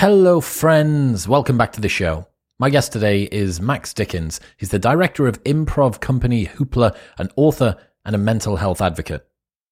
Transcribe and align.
Hello, 0.00 0.40
friends. 0.40 1.28
Welcome 1.28 1.58
back 1.58 1.72
to 1.72 1.80
the 1.82 1.90
show. 1.90 2.26
My 2.58 2.70
guest 2.70 2.90
today 2.90 3.24
is 3.24 3.60
Max 3.60 3.92
Dickins. 3.92 4.40
He's 4.56 4.70
the 4.70 4.78
director 4.78 5.26
of 5.26 5.44
improv 5.44 6.00
company 6.00 6.46
Hoopla, 6.46 6.96
an 7.18 7.28
author, 7.36 7.76
and 8.06 8.14
a 8.14 8.18
mental 8.18 8.56
health 8.56 8.80
advocate. 8.80 9.26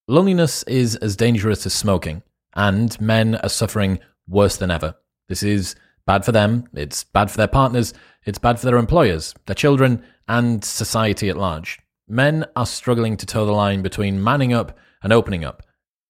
Loneliness 0.07 0.65
is 0.65 0.97
as 0.97 1.17
dangerous 1.17 1.65
as 1.65 1.73
smoking, 1.73 2.23
and 2.55 3.01
men 3.01 3.37
are 3.37 3.49
suffering 3.49 4.01
worse 4.29 4.59
than 4.59 4.71
ever. 4.71 4.97
This 5.31 5.43
is 5.43 5.77
bad 6.05 6.27
for 6.27 6.33
them, 6.33 6.69
it's 6.75 7.05
bad 7.05 7.31
for 7.31 7.39
their 7.39 7.49
partners, 7.49 7.95
it's 8.27 8.39
bad 8.39 8.61
for 8.61 8.67
their 8.67 8.77
employers, 8.77 9.35
their 9.47 9.55
children, 9.55 10.05
and 10.29 10.63
society 10.63 11.31
at 11.31 11.39
large. 11.39 11.79
Men 12.07 12.45
are 12.55 12.67
struggling 12.67 13.17
to 13.17 13.25
toe 13.25 13.47
the 13.47 13.53
line 13.53 13.81
between 13.81 14.23
manning 14.23 14.53
up 14.53 14.77
and 15.03 15.11
opening 15.11 15.47
up, 15.47 15.63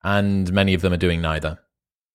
and 0.02 0.52
many 0.52 0.74
of 0.74 0.80
them 0.80 0.92
are 0.92 0.96
doing 0.96 1.20
neither. 1.20 1.60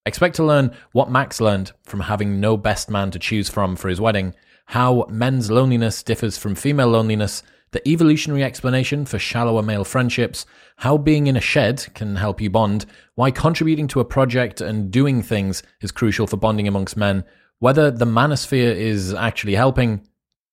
Expect 0.06 0.36
to 0.36 0.44
learn 0.44 0.76
what 0.92 1.10
Max 1.10 1.40
learned 1.40 1.72
from 1.84 2.02
having 2.02 2.42
no 2.42 2.58
best 2.58 2.90
man 2.90 3.10
to 3.12 3.20
choose 3.20 3.48
from 3.48 3.78
for 3.78 3.88
his 3.88 4.02
wedding, 4.02 4.36
how 4.66 5.06
men's 5.10 5.50
loneliness 5.50 6.04
differs 6.04 6.38
from 6.38 6.56
female 6.56 6.90
loneliness, 6.90 7.42
the 7.72 7.88
evolutionary 7.88 8.44
explanation 8.44 9.06
for 9.06 9.18
shallower 9.18 9.62
male 9.62 9.86
friendships, 9.86 10.46
how 10.78 10.98
being 10.98 11.28
in 11.28 11.38
a 11.38 11.42
shed 11.42 11.88
can 11.96 12.18
help 12.18 12.42
you 12.42 12.50
bond, 12.50 12.86
why 13.16 13.32
contributing 13.32 13.88
to 13.88 14.02
a 14.02 14.06
project 14.06 14.60
and 14.60 14.92
doing 14.92 15.24
things 15.24 15.64
is 15.80 15.92
crucial 15.92 16.28
for 16.28 16.36
bonding 16.36 16.68
amongst 16.68 16.98
men, 16.98 17.24
whether 17.60 17.90
the 17.90 18.06
manosphere 18.06 18.76
is 18.76 19.14
actually 19.14 19.56
helping, 19.56 20.06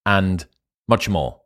and 0.07 0.47
much 0.87 1.09
more. 1.09 1.40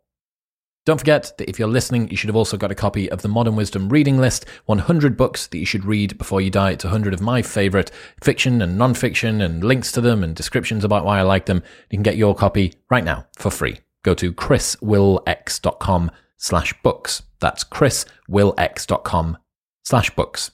Don't 0.84 0.98
forget 0.98 1.32
that 1.38 1.48
if 1.48 1.58
you're 1.58 1.66
listening, 1.66 2.10
you 2.10 2.16
should 2.16 2.28
have 2.28 2.36
also 2.36 2.58
got 2.58 2.70
a 2.70 2.74
copy 2.74 3.10
of 3.10 3.22
the 3.22 3.28
Modern 3.28 3.56
Wisdom 3.56 3.88
reading 3.88 4.18
list 4.18 4.44
100 4.66 5.16
books 5.16 5.46
that 5.46 5.56
you 5.56 5.64
should 5.64 5.86
read 5.86 6.18
before 6.18 6.42
you 6.42 6.50
die. 6.50 6.72
It's 6.72 6.84
100 6.84 7.14
of 7.14 7.22
my 7.22 7.40
favorite 7.40 7.90
fiction 8.22 8.60
and 8.60 8.76
non 8.76 8.92
fiction 8.92 9.40
and 9.40 9.64
links 9.64 9.90
to 9.92 10.02
them 10.02 10.22
and 10.22 10.36
descriptions 10.36 10.84
about 10.84 11.06
why 11.06 11.18
I 11.18 11.22
like 11.22 11.46
them. 11.46 11.62
You 11.90 11.96
can 11.96 12.02
get 12.02 12.18
your 12.18 12.34
copy 12.34 12.74
right 12.90 13.04
now 13.04 13.26
for 13.38 13.50
free. 13.50 13.78
Go 14.02 14.12
to 14.14 14.32
chriswillx.com 14.32 16.10
slash 16.36 16.74
books. 16.82 17.22
That's 17.40 17.64
chriswillx.com 17.64 19.38
slash 19.84 20.10
books. 20.10 20.50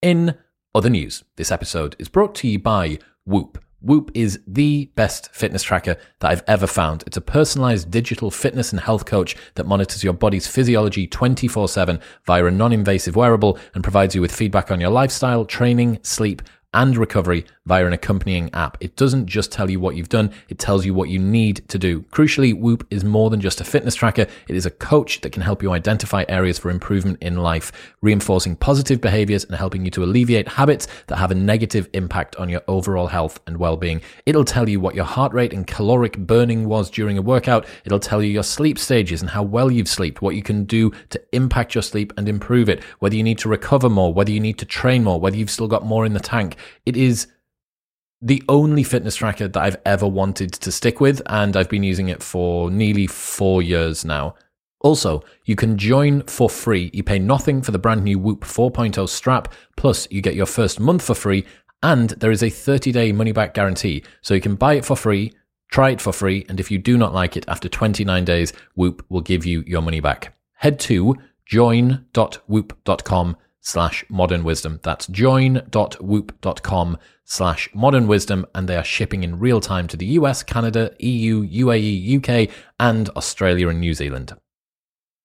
In 0.00 0.36
other 0.74 0.90
news, 0.90 1.24
this 1.36 1.50
episode 1.50 1.96
is 1.98 2.08
brought 2.08 2.36
to 2.36 2.48
you 2.48 2.60
by 2.60 2.98
Whoop. 3.24 3.63
Whoop 3.84 4.10
is 4.14 4.40
the 4.46 4.90
best 4.94 5.30
fitness 5.34 5.62
tracker 5.62 5.98
that 6.20 6.30
I've 6.30 6.42
ever 6.46 6.66
found. 6.66 7.04
It's 7.06 7.18
a 7.18 7.20
personalized 7.20 7.90
digital 7.90 8.30
fitness 8.30 8.72
and 8.72 8.80
health 8.80 9.04
coach 9.04 9.36
that 9.56 9.66
monitors 9.66 10.02
your 10.02 10.14
body's 10.14 10.46
physiology 10.46 11.06
24 11.06 11.68
7 11.68 12.00
via 12.24 12.46
a 12.46 12.50
non 12.50 12.72
invasive 12.72 13.14
wearable 13.14 13.58
and 13.74 13.84
provides 13.84 14.14
you 14.14 14.22
with 14.22 14.34
feedback 14.34 14.70
on 14.70 14.80
your 14.80 14.88
lifestyle, 14.88 15.44
training, 15.44 15.98
sleep, 16.00 16.40
and 16.74 16.96
recovery 16.96 17.46
via 17.66 17.86
an 17.86 17.94
accompanying 17.94 18.52
app. 18.52 18.76
It 18.80 18.96
doesn't 18.96 19.26
just 19.26 19.50
tell 19.50 19.70
you 19.70 19.80
what 19.80 19.96
you've 19.96 20.10
done, 20.10 20.32
it 20.48 20.58
tells 20.58 20.84
you 20.84 20.92
what 20.92 21.08
you 21.08 21.18
need 21.18 21.66
to 21.68 21.78
do. 21.78 22.02
Crucially, 22.10 22.58
Whoop 22.58 22.86
is 22.90 23.04
more 23.04 23.30
than 23.30 23.40
just 23.40 23.60
a 23.60 23.64
fitness 23.64 23.94
tracker, 23.94 24.26
it 24.48 24.56
is 24.56 24.66
a 24.66 24.70
coach 24.70 25.22
that 25.22 25.30
can 25.30 25.42
help 25.42 25.62
you 25.62 25.72
identify 25.72 26.24
areas 26.28 26.58
for 26.58 26.70
improvement 26.70 27.18
in 27.22 27.36
life, 27.36 27.72
reinforcing 28.02 28.56
positive 28.56 29.00
behaviors 29.00 29.44
and 29.44 29.54
helping 29.54 29.84
you 29.84 29.90
to 29.92 30.04
alleviate 30.04 30.48
habits 30.48 30.86
that 31.06 31.16
have 31.16 31.30
a 31.30 31.34
negative 31.34 31.88
impact 31.94 32.36
on 32.36 32.48
your 32.48 32.62
overall 32.68 33.06
health 33.06 33.40
and 33.46 33.56
well 33.56 33.76
being. 33.76 34.02
It'll 34.26 34.44
tell 34.44 34.68
you 34.68 34.80
what 34.80 34.94
your 34.94 35.04
heart 35.04 35.32
rate 35.32 35.54
and 35.54 35.66
caloric 35.66 36.18
burning 36.18 36.68
was 36.68 36.90
during 36.90 37.16
a 37.16 37.22
workout, 37.22 37.66
it'll 37.84 38.00
tell 38.00 38.22
you 38.22 38.30
your 38.30 38.42
sleep 38.42 38.78
stages 38.78 39.22
and 39.22 39.30
how 39.30 39.42
well 39.42 39.70
you've 39.70 39.88
slept, 39.88 40.20
what 40.20 40.34
you 40.34 40.42
can 40.42 40.64
do 40.64 40.90
to 41.10 41.22
impact 41.32 41.74
your 41.74 41.82
sleep 41.82 42.12
and 42.16 42.28
improve 42.28 42.68
it, 42.68 42.82
whether 42.98 43.16
you 43.16 43.22
need 43.22 43.38
to 43.38 43.48
recover 43.48 43.88
more, 43.88 44.12
whether 44.12 44.32
you 44.32 44.40
need 44.40 44.58
to 44.58 44.66
train 44.66 45.04
more, 45.04 45.20
whether 45.20 45.36
you've 45.36 45.50
still 45.50 45.68
got 45.68 45.84
more 45.84 46.04
in 46.04 46.12
the 46.12 46.20
tank. 46.20 46.56
It 46.86 46.96
is 46.96 47.28
the 48.20 48.42
only 48.48 48.82
fitness 48.82 49.16
tracker 49.16 49.48
that 49.48 49.62
I've 49.62 49.76
ever 49.84 50.08
wanted 50.08 50.52
to 50.52 50.72
stick 50.72 51.00
with, 51.00 51.20
and 51.26 51.56
I've 51.56 51.68
been 51.68 51.82
using 51.82 52.08
it 52.08 52.22
for 52.22 52.70
nearly 52.70 53.06
four 53.06 53.62
years 53.62 54.04
now. 54.04 54.34
Also, 54.80 55.22
you 55.44 55.56
can 55.56 55.76
join 55.78 56.22
for 56.22 56.48
free. 56.48 56.90
You 56.92 57.02
pay 57.02 57.18
nothing 57.18 57.62
for 57.62 57.70
the 57.70 57.78
brand 57.78 58.04
new 58.04 58.18
Whoop 58.18 58.44
4.0 58.44 59.08
strap, 59.08 59.52
plus 59.76 60.06
you 60.10 60.20
get 60.20 60.34
your 60.34 60.46
first 60.46 60.80
month 60.80 61.02
for 61.02 61.14
free, 61.14 61.44
and 61.82 62.10
there 62.10 62.30
is 62.30 62.42
a 62.42 62.50
30 62.50 62.92
day 62.92 63.12
money 63.12 63.32
back 63.32 63.54
guarantee. 63.54 64.04
So 64.22 64.34
you 64.34 64.40
can 64.40 64.56
buy 64.56 64.74
it 64.74 64.84
for 64.84 64.96
free, 64.96 65.32
try 65.70 65.90
it 65.90 66.00
for 66.00 66.12
free, 66.12 66.46
and 66.48 66.60
if 66.60 66.70
you 66.70 66.78
do 66.78 66.96
not 66.96 67.12
like 67.12 67.36
it 67.36 67.44
after 67.48 67.68
29 67.68 68.24
days, 68.24 68.52
Whoop 68.74 69.04
will 69.10 69.20
give 69.20 69.44
you 69.44 69.64
your 69.66 69.82
money 69.82 70.00
back. 70.00 70.34
Head 70.54 70.80
to 70.80 71.14
join.whoop.com 71.46 73.36
slash 73.64 74.04
modern 74.08 74.44
wisdom. 74.44 74.78
That's 74.82 75.06
join.whoop.com 75.06 76.98
slash 77.24 77.70
modern 77.74 78.06
wisdom. 78.06 78.46
And 78.54 78.68
they 78.68 78.76
are 78.76 78.84
shipping 78.84 79.24
in 79.24 79.40
real 79.40 79.60
time 79.60 79.88
to 79.88 79.96
the 79.96 80.06
US, 80.18 80.42
Canada, 80.42 80.94
EU, 81.00 81.42
UAE, 81.42 82.18
UK, 82.18 82.54
and 82.78 83.08
Australia 83.10 83.68
and 83.68 83.80
New 83.80 83.94
Zealand. 83.94 84.34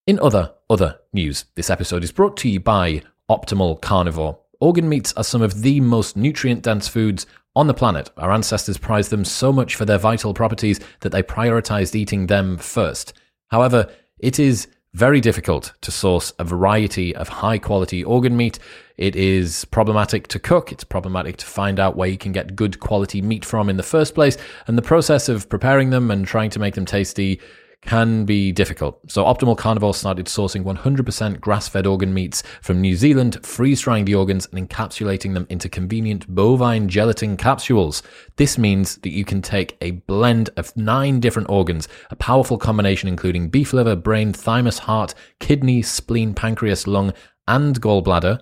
In 0.08 0.20
other, 0.20 0.54
other 0.70 1.00
news, 1.14 1.46
this 1.56 1.70
episode 1.70 2.04
is 2.04 2.12
brought 2.12 2.38
to 2.38 2.50
you 2.50 2.60
by 2.60 3.04
Optimal 3.30 3.80
Carnivore. 3.82 4.40
Organ 4.60 4.90
meats 4.90 5.14
are 5.16 5.24
some 5.24 5.42
of 5.42 5.62
the 5.62 5.80
most 5.82 6.18
nutrient 6.18 6.64
dense 6.64 6.88
foods 6.88 7.26
on 7.56 7.68
the 7.68 7.74
planet. 7.74 8.10
Our 8.18 8.32
ancestors 8.32 8.78
prized 8.78 9.12
them 9.12 9.26
so 9.26 9.52
much 9.52 9.76
for 9.76 9.86
their 9.86 9.98
vital 9.98 10.34
properties 10.34 10.80
that 11.02 11.12
they 11.12 11.22
prioritized 11.22 11.94
eating 11.94 12.28
them 12.28 12.58
first. 12.58 13.14
However, 13.50 13.90
it 14.18 14.40
is 14.40 14.68
very 14.94 15.22
difficult 15.22 15.74
to 15.82 15.92
source 15.92 16.34
a 16.40 16.44
variety 16.44 17.16
of 17.16 17.30
high 17.30 17.58
quality 17.58 18.04
organ 18.04 18.36
meat. 18.36 18.58
It 18.98 19.16
is 19.16 19.66
problematic 19.66 20.28
to 20.30 20.40
cook. 20.40 20.72
It's 20.72 20.84
problematic 20.84 21.38
to 21.38 21.46
find 21.46 21.80
out 21.80 21.96
where 21.96 22.10
you 22.10 22.18
can 22.18 22.32
get 22.32 22.56
good 22.56 22.80
quality 22.80 23.22
meat 23.22 23.46
from 23.46 23.70
in 23.70 23.78
the 23.78 23.84
first 23.84 24.16
place. 24.16 24.38
And 24.68 24.78
the 24.78 24.82
process 24.82 25.30
of 25.30 25.48
preparing 25.48 25.92
them 25.92 26.10
and 26.10 26.26
trying 26.26 26.50
to 26.52 26.60
make 26.60 26.76
them 26.76 26.86
tasty 26.86 27.40
can 27.82 28.26
be 28.26 28.52
difficult. 28.52 29.00
So 29.10 29.24
Optimal 29.24 29.58
Carnivore 29.58 29.94
started 29.94 30.26
sourcing 30.26 30.64
100% 30.64 31.40
grass-fed 31.40 31.88
organ 31.88 32.14
meats 32.14 32.44
from 32.62 32.82
New 32.82 32.96
Zealand, 32.96 33.46
freeze-drying 33.46 34.06
the 34.06 34.16
organs 34.16 34.48
and 34.52 34.68
encapsulating 34.68 35.34
them 35.34 35.48
into 35.50 35.70
convenient 35.70 36.28
bovine 36.28 36.90
gelatin 36.90 37.38
capsules. 37.38 38.04
This 38.36 38.58
means 38.58 38.98
that 38.98 39.12
you 39.12 39.24
can 39.24 39.42
take 39.42 39.78
a 39.82 39.92
blend 39.92 40.50
of 40.58 40.76
nine 40.76 41.20
different 41.20 41.50
organs, 41.50 41.88
a 42.12 42.16
powerful 42.16 42.58
combination 42.58 43.08
including 43.08 43.50
beef 43.50 43.72
liver, 43.72 43.96
brain, 43.96 44.34
thymus, 44.34 44.80
heart, 44.80 45.14
kidney, 45.40 45.82
spleen, 45.82 46.34
pancreas, 46.34 46.86
lung, 46.86 47.14
and 47.48 47.82
gallbladder 47.82 48.40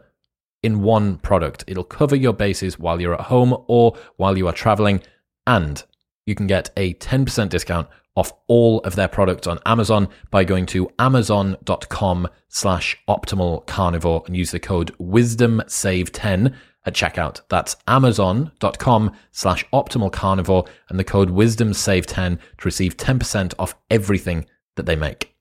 in 0.64 0.82
one 0.82 1.18
product. 1.18 1.64
It'll 1.68 1.84
cover 1.84 2.16
your 2.16 2.34
bases 2.34 2.80
while 2.80 3.00
you're 3.00 3.14
at 3.14 3.22
home 3.22 3.56
or 3.68 3.96
while 4.18 4.38
you 4.38 4.48
are 4.48 4.54
traveling 4.54 5.02
and 5.46 5.84
you 6.26 6.36
can 6.36 6.48
get 6.48 6.72
a 6.76 6.94
10% 6.96 7.50
discount 7.50 7.88
off 8.18 8.34
all 8.48 8.80
of 8.80 8.96
their 8.96 9.08
products 9.08 9.48
on 9.48 9.60
Amazon 9.66 10.10
by 10.32 10.44
going 10.44 10.66
to 10.66 10.92
amazon.com 11.00 12.28
slash 12.50 12.98
optimal 13.08 13.66
carnivore 13.68 14.24
and 14.26 14.36
use 14.36 14.52
the 14.52 14.60
code 14.60 14.94
wisdom 14.98 15.62
save 15.68 16.12
10 16.12 16.56
at 16.86 16.96
checkout. 16.96 17.42
That's 17.50 17.76
amazon.com 17.88 19.12
slash 19.32 19.64
optimal 19.72 20.12
carnivore 20.12 20.66
and 20.90 20.98
the 20.98 21.04
code 21.04 21.30
wisdom 21.30 21.74
save 21.74 22.08
10 22.08 22.38
to 22.38 22.66
receive 22.66 22.98
10% 22.98 23.54
off 23.60 23.76
everything 23.92 24.48
that 24.76 24.88
they 24.88 24.96
make. 24.96 25.36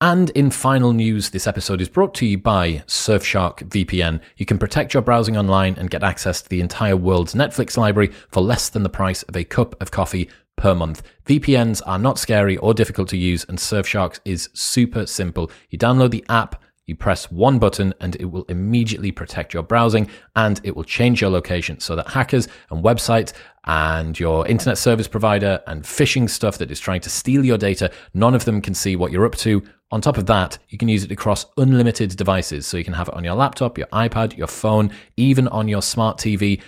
And 0.00 0.30
in 0.30 0.50
final 0.50 0.92
news, 0.92 1.30
this 1.30 1.48
episode 1.48 1.80
is 1.80 1.88
brought 1.88 2.14
to 2.16 2.26
you 2.26 2.38
by 2.38 2.84
Surfshark 2.86 3.68
VPN. 3.68 4.20
You 4.36 4.46
can 4.46 4.56
protect 4.56 4.94
your 4.94 5.02
browsing 5.02 5.36
online 5.36 5.74
and 5.76 5.90
get 5.90 6.04
access 6.04 6.40
to 6.40 6.48
the 6.48 6.60
entire 6.60 6.96
world's 6.96 7.34
Netflix 7.34 7.76
library 7.76 8.12
for 8.28 8.40
less 8.40 8.68
than 8.68 8.84
the 8.84 8.88
price 8.88 9.24
of 9.24 9.36
a 9.36 9.42
cup 9.42 9.80
of 9.82 9.90
coffee 9.90 10.30
per 10.58 10.74
month. 10.74 11.02
VPNs 11.24 11.80
are 11.86 11.98
not 11.98 12.18
scary 12.18 12.58
or 12.58 12.74
difficult 12.74 13.08
to 13.08 13.16
use, 13.16 13.46
and 13.48 13.56
Surfshark 13.56 14.20
is 14.24 14.50
super 14.52 15.06
simple. 15.06 15.50
You 15.70 15.78
download 15.78 16.10
the 16.10 16.24
app, 16.28 16.62
you 16.84 16.96
press 16.96 17.30
one 17.30 17.58
button, 17.58 17.94
and 18.00 18.16
it 18.16 18.24
will 18.24 18.44
immediately 18.44 19.12
protect 19.12 19.54
your 19.54 19.62
browsing 19.62 20.08
and 20.36 20.60
it 20.64 20.74
will 20.74 20.84
change 20.84 21.20
your 21.20 21.30
location 21.30 21.78
so 21.80 21.94
that 21.94 22.08
hackers 22.08 22.48
and 22.70 22.82
websites 22.82 23.34
and 23.64 24.18
your 24.18 24.46
internet 24.46 24.78
service 24.78 25.06
provider 25.06 25.60
and 25.66 25.82
phishing 25.82 26.28
stuff 26.28 26.56
that 26.56 26.70
is 26.70 26.80
trying 26.80 27.02
to 27.02 27.10
steal 27.10 27.44
your 27.44 27.58
data, 27.58 27.90
none 28.14 28.34
of 28.34 28.46
them 28.46 28.62
can 28.62 28.72
see 28.72 28.96
what 28.96 29.12
you're 29.12 29.26
up 29.26 29.36
to. 29.36 29.62
On 29.90 30.00
top 30.00 30.16
of 30.16 30.24
that, 30.26 30.58
you 30.70 30.78
can 30.78 30.88
use 30.88 31.04
it 31.04 31.12
across 31.12 31.44
unlimited 31.58 32.16
devices. 32.16 32.66
So 32.66 32.78
you 32.78 32.84
can 32.84 32.94
have 32.94 33.08
it 33.08 33.14
on 33.14 33.24
your 33.24 33.34
laptop, 33.34 33.76
your 33.76 33.86
iPad, 33.88 34.36
your 34.36 34.46
phone, 34.46 34.90
even 35.18 35.46
on 35.48 35.68
your 35.68 35.82
smart 35.82 36.16
TV. 36.16 36.62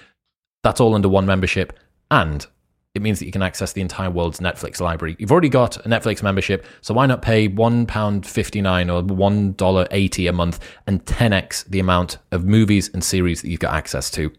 That's 0.62 0.80
all 0.80 0.94
under 0.94 1.08
one 1.08 1.24
membership. 1.24 1.78
And 2.10 2.46
it 2.94 3.02
means 3.02 3.20
that 3.20 3.26
you 3.26 3.32
can 3.32 3.42
access 3.42 3.72
the 3.72 3.80
entire 3.80 4.10
world's 4.10 4.40
Netflix 4.40 4.80
library. 4.80 5.14
You've 5.18 5.30
already 5.30 5.48
got 5.48 5.76
a 5.78 5.88
Netflix 5.88 6.22
membership, 6.22 6.66
so 6.80 6.92
why 6.92 7.06
not 7.06 7.22
pay 7.22 7.48
£1.59 7.48 8.92
or 8.92 9.02
$1.80 9.02 10.28
a 10.28 10.32
month 10.32 10.58
and 10.86 11.04
10x 11.04 11.66
the 11.66 11.78
amount 11.78 12.18
of 12.32 12.44
movies 12.44 12.90
and 12.92 13.04
series 13.04 13.42
that 13.42 13.48
you've 13.48 13.60
got 13.60 13.74
access 13.74 14.10
to? 14.12 14.32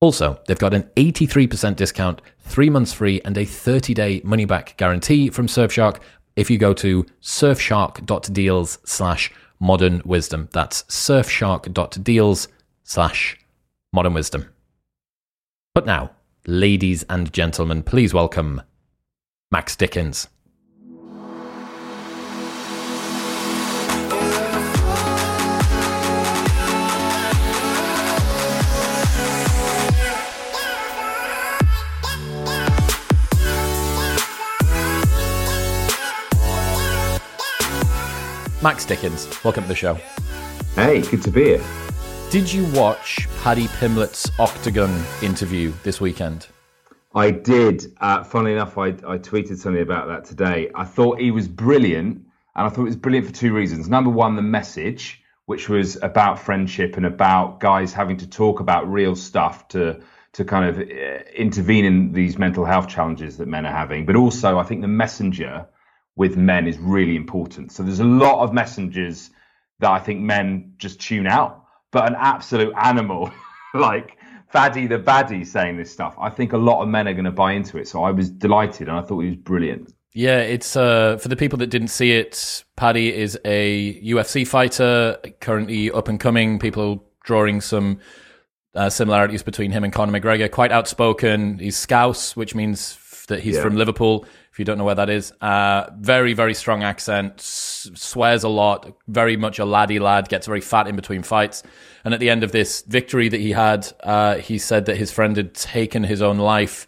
Also, 0.00 0.40
they've 0.46 0.58
got 0.58 0.74
an 0.74 0.84
83% 0.96 1.76
discount, 1.76 2.22
three 2.40 2.70
months 2.70 2.92
free, 2.92 3.20
and 3.24 3.36
a 3.36 3.44
30 3.44 3.94
day 3.94 4.20
money 4.24 4.46
back 4.46 4.76
guarantee 4.78 5.28
from 5.28 5.46
Surfshark 5.46 6.00
if 6.34 6.50
you 6.50 6.56
go 6.56 6.72
to 6.72 7.04
surfshark.deals 7.20 8.78
slash 8.84 9.30
modern 9.60 10.00
wisdom. 10.04 10.48
That's 10.52 10.82
surfshark.deals 10.84 12.48
slash 12.84 13.38
modern 13.92 14.14
wisdom. 14.14 14.48
But 15.74 15.86
now, 15.86 16.10
ladies 16.46 17.04
and 17.04 17.32
gentlemen, 17.32 17.82
please 17.82 18.12
welcome 18.12 18.62
Max 19.50 19.76
Dickins. 19.76 20.28
Max 38.62 38.86
Dickins, 38.86 39.42
welcome 39.44 39.64
to 39.64 39.68
the 39.68 39.74
show. 39.74 39.94
Hey, 40.76 41.02
good 41.02 41.22
to 41.22 41.30
be 41.30 41.44
here. 41.44 41.91
Did 42.32 42.50
you 42.50 42.64
watch 42.72 43.28
Paddy 43.42 43.68
Pimblett's 43.78 44.30
Octagon 44.40 45.04
interview 45.20 45.70
this 45.82 46.00
weekend? 46.00 46.46
I 47.14 47.30
did. 47.30 47.94
Uh, 48.00 48.24
funnily 48.24 48.52
enough, 48.54 48.78
I, 48.78 48.86
I 48.86 49.18
tweeted 49.18 49.58
something 49.58 49.82
about 49.82 50.08
that 50.08 50.24
today. 50.24 50.70
I 50.74 50.86
thought 50.86 51.20
he 51.20 51.30
was 51.30 51.46
brilliant, 51.46 52.16
and 52.56 52.66
I 52.66 52.70
thought 52.70 52.84
it 52.84 52.84
was 52.84 52.96
brilliant 52.96 53.26
for 53.26 53.34
two 53.34 53.52
reasons. 53.52 53.86
Number 53.86 54.08
one, 54.08 54.34
the 54.36 54.40
message, 54.40 55.22
which 55.44 55.68
was 55.68 55.96
about 56.02 56.38
friendship 56.38 56.96
and 56.96 57.04
about 57.04 57.60
guys 57.60 57.92
having 57.92 58.16
to 58.16 58.26
talk 58.26 58.60
about 58.60 58.90
real 58.90 59.14
stuff 59.14 59.68
to 59.68 60.00
to 60.32 60.42
kind 60.42 60.64
of 60.64 60.78
uh, 60.78 61.24
intervene 61.36 61.84
in 61.84 62.12
these 62.14 62.38
mental 62.38 62.64
health 62.64 62.88
challenges 62.88 63.36
that 63.36 63.46
men 63.46 63.66
are 63.66 63.76
having. 63.76 64.06
But 64.06 64.16
also, 64.16 64.58
I 64.58 64.62
think 64.62 64.80
the 64.80 64.88
messenger 64.88 65.66
with 66.16 66.38
men 66.38 66.66
is 66.66 66.78
really 66.78 67.14
important. 67.14 67.72
So 67.72 67.82
there's 67.82 68.00
a 68.00 68.04
lot 68.04 68.42
of 68.42 68.54
messengers 68.54 69.28
that 69.80 69.90
I 69.90 69.98
think 69.98 70.20
men 70.22 70.72
just 70.78 70.98
tune 70.98 71.26
out, 71.26 71.61
but 71.92 72.08
an 72.08 72.16
absolute 72.18 72.74
animal 72.76 73.30
like 73.74 74.18
Paddy 74.52 74.86
the 74.86 74.98
Baddy 74.98 75.46
saying 75.46 75.76
this 75.76 75.90
stuff, 75.90 76.14
I 76.18 76.28
think 76.28 76.52
a 76.52 76.58
lot 76.58 76.82
of 76.82 76.88
men 76.88 77.08
are 77.08 77.14
going 77.14 77.24
to 77.24 77.30
buy 77.30 77.52
into 77.52 77.78
it. 77.78 77.88
So 77.88 78.02
I 78.02 78.10
was 78.10 78.30
delighted 78.30 78.88
and 78.88 78.96
I 78.96 79.02
thought 79.02 79.20
he 79.20 79.28
was 79.28 79.36
brilliant. 79.36 79.94
Yeah, 80.14 80.40
it's 80.40 80.76
uh, 80.76 81.16
for 81.16 81.28
the 81.28 81.36
people 81.36 81.58
that 81.58 81.68
didn't 81.68 81.88
see 81.88 82.12
it. 82.12 82.64
Paddy 82.76 83.14
is 83.14 83.38
a 83.46 83.98
UFC 84.02 84.46
fighter, 84.46 85.18
currently 85.40 85.90
up 85.90 86.08
and 86.08 86.20
coming. 86.20 86.58
People 86.58 87.02
drawing 87.24 87.62
some 87.62 87.98
uh, 88.74 88.90
similarities 88.90 89.42
between 89.42 89.70
him 89.70 89.84
and 89.84 89.92
Conor 89.92 90.20
McGregor. 90.20 90.50
Quite 90.50 90.70
outspoken. 90.70 91.58
He's 91.58 91.78
Scouse, 91.78 92.36
which 92.36 92.54
means 92.54 92.98
that 93.28 93.40
he's 93.40 93.56
yeah. 93.56 93.62
from 93.62 93.76
Liverpool 93.76 94.26
if 94.52 94.58
you 94.58 94.66
don't 94.66 94.76
know 94.76 94.84
where 94.84 94.94
that 94.94 95.08
is. 95.08 95.32
Uh, 95.40 95.86
very, 95.98 96.34
very 96.34 96.52
strong 96.52 96.82
accent, 96.82 97.36
s- 97.38 97.90
swears 97.94 98.44
a 98.44 98.50
lot, 98.50 98.94
very 99.08 99.34
much 99.34 99.58
a 99.58 99.64
laddie 99.64 99.98
lad, 99.98 100.28
gets 100.28 100.46
very 100.46 100.60
fat 100.60 100.86
in 100.86 100.94
between 100.94 101.22
fights. 101.22 101.62
And 102.04 102.12
at 102.12 102.20
the 102.20 102.28
end 102.28 102.44
of 102.44 102.52
this 102.52 102.82
victory 102.82 103.30
that 103.30 103.40
he 103.40 103.52
had, 103.52 103.90
uh, 104.02 104.36
he 104.36 104.58
said 104.58 104.84
that 104.86 104.98
his 104.98 105.10
friend 105.10 105.38
had 105.38 105.54
taken 105.54 106.04
his 106.04 106.20
own 106.20 106.36
life 106.36 106.86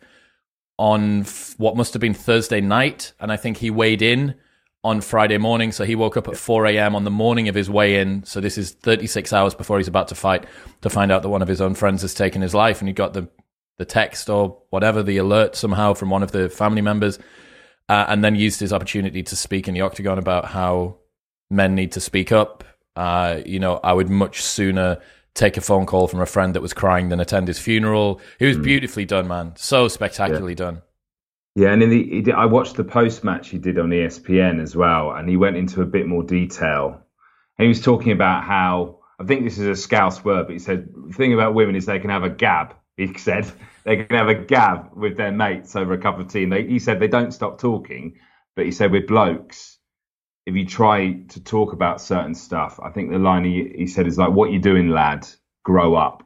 on 0.79 1.21
f- 1.21 1.55
what 1.57 1.75
must 1.75 1.95
have 1.95 2.01
been 2.01 2.13
Thursday 2.13 2.61
night. 2.61 3.15
And 3.19 3.33
I 3.33 3.39
think 3.39 3.57
he 3.57 3.71
weighed 3.71 4.03
in 4.03 4.35
on 4.83 5.01
Friday 5.01 5.39
morning. 5.39 5.73
So 5.73 5.85
he 5.85 5.95
woke 5.95 6.19
up 6.19 6.29
at 6.29 6.37
4 6.37 6.67
a.m. 6.67 6.95
on 6.95 7.05
the 7.05 7.11
morning 7.11 7.49
of 7.49 7.55
his 7.55 7.71
weigh 7.71 7.99
in. 7.99 8.25
So 8.25 8.43
this 8.43 8.59
is 8.59 8.73
36 8.73 9.33
hours 9.33 9.55
before 9.55 9.79
he's 9.79 9.89
about 9.89 10.09
to 10.09 10.15
fight 10.15 10.45
to 10.83 10.91
find 10.91 11.11
out 11.11 11.23
that 11.23 11.31
one 11.31 11.41
of 11.41 11.49
his 11.49 11.63
own 11.63 11.75
friends 11.75 12.03
has 12.03 12.13
taken 12.13 12.43
his 12.43 12.55
life. 12.55 12.81
And 12.81 12.89
he 12.89 12.93
got 12.93 13.15
the, 13.15 13.27
the 13.79 13.87
text 13.87 14.29
or 14.29 14.61
whatever, 14.69 15.03
the 15.03 15.17
alert 15.17 15.57
somehow 15.57 15.95
from 15.95 16.11
one 16.11 16.23
of 16.23 16.33
the 16.33 16.51
family 16.51 16.83
members 16.83 17.19
uh, 17.89 18.07
and 18.09 18.25
then 18.25 18.35
used 18.35 18.61
his 18.61 18.73
opportunity 18.73 19.23
to 19.23 19.37
speak 19.37 19.69
in 19.69 19.75
the 19.75 19.81
octagon 19.81 20.19
about 20.19 20.47
how 20.47 20.97
men 21.51 21.75
need 21.75 21.93
to 21.93 22.01
speak 22.01 22.33
up. 22.33 22.65
Uh, 22.97 23.41
you 23.45 23.59
know, 23.59 23.81
I 23.83 23.93
would 23.93 24.09
much 24.09 24.43
sooner 24.43 25.01
take 25.35 25.57
a 25.57 25.61
phone 25.61 25.85
call 25.85 26.07
from 26.07 26.21
a 26.21 26.27
friend 26.27 26.55
that 26.55 26.61
was 26.61 26.73
crying 26.73 27.09
than 27.09 27.21
attend 27.21 27.49
his 27.49 27.59
funeral. 27.59 28.21
It 28.39 28.47
was 28.47 28.57
mm. 28.57 28.63
beautifully 28.63 29.05
done, 29.05 29.29
man. 29.29 29.55
So 29.57 29.89
spectacularly 29.89 30.53
yeah. 30.53 30.57
done. 30.57 30.83
Yeah, 31.57 31.73
and 31.73 31.83
in 31.83 32.25
the 32.25 32.33
I 32.33 32.47
watched 32.47 32.77
the 32.77 32.85
post 32.85 33.23
match 33.23 33.49
he 33.49 33.59
did 33.59 33.79
on 33.79 33.91
ESPN 33.91 34.61
as 34.61 34.75
well, 34.75 35.13
and 35.13 35.29
he 35.29 35.37
went 35.37 35.57
into 35.57 35.83
a 35.83 35.87
bit 35.87 36.07
more 36.07 36.25
detail. 36.25 37.01
And 37.59 37.65
he 37.65 37.69
was 37.69 37.81
talking 37.81 38.11
about 38.11 38.43
how 38.43 38.99
I 39.21 39.25
think 39.25 39.45
this 39.45 39.59
is 39.59 39.67
a 39.67 39.81
scouse 39.81 40.25
word, 40.25 40.47
but 40.47 40.53
he 40.53 40.59
said 40.59 40.89
the 41.07 41.13
thing 41.13 41.33
about 41.33 41.55
women 41.55 41.77
is 41.77 41.87
they 41.87 42.01
can 42.01 42.11
have 42.11 42.25
a 42.25 42.31
gab. 42.31 42.75
He 42.97 43.17
said 43.19 43.51
they 43.85 43.97
can 43.97 44.17
have 44.17 44.29
a 44.29 44.35
gab 44.35 44.91
with 44.97 45.17
their 45.17 45.33
mates 45.33 45.77
over 45.77 45.95
a 45.95 45.99
cup 45.99 46.19
of 46.19 46.29
tea. 46.29 46.45
And 46.45 46.53
they, 46.53 46.67
he 46.67 46.79
said 46.79 47.01
they 47.01 47.09
don't 47.09 47.33
stop 47.33 47.59
talking, 47.59 48.17
but 48.57 48.65
he 48.65 48.73
said 48.73 48.93
with 48.93 49.07
blokes, 49.07 49.79
if 50.47 50.55
you 50.55 50.67
try 50.67 51.13
to 51.31 51.43
talk 51.43 51.73
about 51.73 52.01
certain 52.01 52.35
stuff, 52.35 52.81
I 52.83 52.91
think 52.91 53.11
the 53.11 53.19
line 53.19 53.45
he, 53.45 53.73
he 53.77 53.87
said 53.87 54.07
is 54.07 54.19
like, 54.19 54.33
"What 54.33 54.53
you 54.53 54.59
doing, 54.59 54.89
lad? 54.89 55.27
Grow 55.65 55.95
up." 55.95 56.23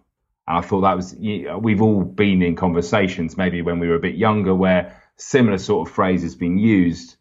And 0.47 0.59
I 0.59 0.61
thought 0.61 0.83
that 0.83 0.97
was 0.97 1.15
we've 1.15 1.83
all 1.83 2.03
been 2.05 2.43
in 2.43 2.57
conversations 2.57 3.37
maybe 3.37 3.63
when 3.63 3.79
we 3.81 3.89
were 3.89 3.97
a 3.97 4.01
bit 4.01 4.17
younger 4.17 4.55
where 4.55 5.01
similar 5.17 5.59
sort 5.59 5.89
of 5.89 5.95
phrases 5.95 6.35
been 6.35 6.59
used. 6.59 7.17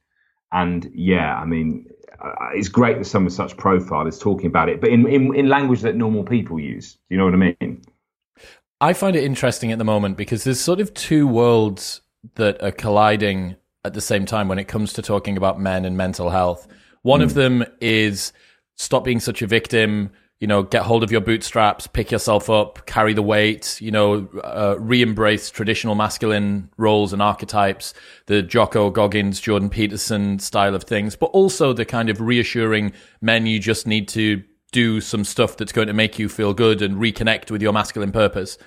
And 0.51 0.89
yeah, 0.93 1.35
I 1.35 1.45
mean, 1.45 1.89
uh, 2.23 2.31
it's 2.53 2.69
great 2.69 2.97
that 2.99 3.05
someone 3.05 3.31
such 3.31 3.57
profile 3.57 4.07
is 4.07 4.17
talking 4.19 4.47
about 4.47 4.69
it, 4.69 4.81
but 4.81 4.89
in, 4.91 5.07
in, 5.07 5.35
in 5.35 5.49
language 5.49 5.81
that 5.81 5.95
normal 5.95 6.23
people 6.23 6.59
use. 6.59 6.93
Do 6.93 6.99
you 7.09 7.17
know 7.17 7.25
what 7.25 7.33
I 7.33 7.37
mean? 7.37 7.81
I 8.79 8.93
find 8.93 9.15
it 9.15 9.23
interesting 9.23 9.71
at 9.71 9.77
the 9.77 9.83
moment 9.83 10.17
because 10.17 10.43
there's 10.43 10.59
sort 10.59 10.79
of 10.79 10.93
two 10.93 11.27
worlds 11.27 12.01
that 12.35 12.61
are 12.61 12.71
colliding 12.71 13.55
at 13.83 13.93
the 13.93 14.01
same 14.01 14.25
time 14.25 14.47
when 14.47 14.59
it 14.59 14.67
comes 14.67 14.93
to 14.93 15.01
talking 15.01 15.37
about 15.37 15.59
men 15.59 15.85
and 15.85 15.97
mental 15.97 16.29
health. 16.29 16.67
One 17.01 17.21
mm. 17.21 17.23
of 17.23 17.31
hmm. 17.31 17.39
them 17.39 17.65
is 17.81 18.33
stop 18.75 19.03
being 19.03 19.19
such 19.19 19.41
a 19.41 19.47
victim, 19.47 20.11
you 20.39 20.45
know, 20.45 20.61
get 20.61 20.83
hold 20.83 21.03
of 21.03 21.11
your 21.11 21.21
bootstraps, 21.21 21.87
pick 21.87 22.11
yourself 22.11 22.49
up, 22.49 22.85
carry 22.85 23.13
the 23.13 23.23
weight, 23.23 23.81
you 23.81 23.89
know, 23.89 24.27
uh, 24.43 24.75
re 24.77 25.01
embrace 25.01 25.49
traditional 25.49 25.95
masculine 25.95 26.69
roles 26.77 27.13
and 27.13 27.21
archetypes, 27.21 27.93
the 28.27 28.43
Jocko 28.43 28.91
Goggins, 28.91 29.39
Jordan 29.39 29.69
Peterson 29.69 30.37
style 30.37 30.75
of 30.75 30.83
things, 30.83 31.15
but 31.15 31.27
also 31.27 31.73
the 31.73 31.85
kind 31.85 32.09
of 32.09 32.21
reassuring 32.21 32.91
men 33.21 33.47
you 33.47 33.59
just 33.59 33.87
need 33.87 34.07
to 34.09 34.43
do 34.71 35.01
some 35.01 35.23
stuff 35.23 35.57
that's 35.57 35.71
going 35.71 35.87
to 35.87 35.93
make 35.93 36.19
you 36.19 36.29
feel 36.29 36.53
good 36.53 36.81
and 36.81 36.95
reconnect 36.95 37.51
with 37.51 37.61
your 37.61 37.73
masculine 37.73 38.11
purpose. 38.11 38.57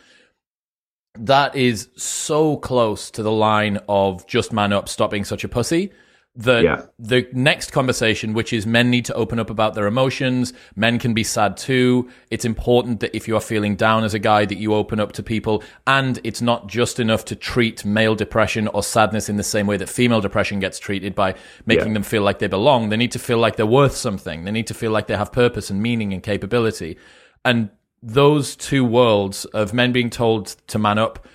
That 1.14 1.54
is 1.56 1.88
so 1.96 2.56
close 2.56 3.10
to 3.12 3.22
the 3.22 3.32
line 3.32 3.78
of 3.88 4.26
just 4.26 4.52
man 4.52 4.72
up, 4.72 4.88
stop 4.88 5.10
being 5.10 5.24
such 5.24 5.44
a 5.44 5.48
pussy 5.48 5.92
the 6.36 6.62
yeah. 6.62 6.82
the 6.98 7.28
next 7.32 7.72
conversation, 7.72 8.34
which 8.34 8.52
is 8.52 8.64
men 8.64 8.88
need 8.88 9.04
to 9.06 9.14
open 9.14 9.40
up 9.40 9.50
about 9.50 9.74
their 9.74 9.86
emotions. 9.86 10.52
Men 10.76 10.98
can 11.00 11.12
be 11.12 11.24
sad 11.24 11.56
too. 11.56 12.08
It's 12.30 12.44
important 12.44 13.00
that 13.00 13.14
if 13.16 13.26
you 13.26 13.36
are 13.36 13.40
feeling 13.40 13.74
down 13.74 14.04
as 14.04 14.14
a 14.14 14.18
guy, 14.20 14.44
that 14.44 14.56
you 14.56 14.72
open 14.72 15.00
up 15.00 15.12
to 15.12 15.24
people. 15.24 15.62
And 15.88 16.20
it's 16.22 16.40
not 16.40 16.68
just 16.68 17.00
enough 17.00 17.24
to 17.26 17.36
treat 17.36 17.84
male 17.84 18.14
depression 18.14 18.68
or 18.68 18.82
sadness 18.82 19.28
in 19.28 19.36
the 19.36 19.42
same 19.42 19.66
way 19.66 19.76
that 19.78 19.88
female 19.88 20.20
depression 20.20 20.60
gets 20.60 20.78
treated 20.78 21.16
by 21.16 21.34
making 21.66 21.88
yeah. 21.88 21.94
them 21.94 22.02
feel 22.04 22.22
like 22.22 22.38
they 22.38 22.46
belong. 22.46 22.90
They 22.90 22.96
need 22.96 23.12
to 23.12 23.18
feel 23.18 23.38
like 23.38 23.56
they're 23.56 23.66
worth 23.66 23.96
something. 23.96 24.44
They 24.44 24.52
need 24.52 24.68
to 24.68 24.74
feel 24.74 24.92
like 24.92 25.08
they 25.08 25.16
have 25.16 25.32
purpose 25.32 25.68
and 25.68 25.82
meaning 25.82 26.12
and 26.12 26.22
capability. 26.22 26.96
And 27.44 27.70
those 28.02 28.54
two 28.54 28.84
worlds 28.84 29.46
of 29.46 29.74
men 29.74 29.90
being 29.90 30.10
told 30.10 30.46
to 30.68 30.78
man 30.78 30.98
up, 30.98 31.26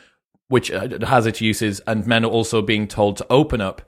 which 0.48 0.72
uh, 0.72 1.06
has 1.06 1.25
its 1.25 1.42
uses, 1.42 1.82
and 1.82 2.08
men 2.08 2.24
also 2.24 2.62
being 2.62 2.88
told 2.88 3.18
to 3.18 3.28
open 3.30 3.60
up 3.60 3.82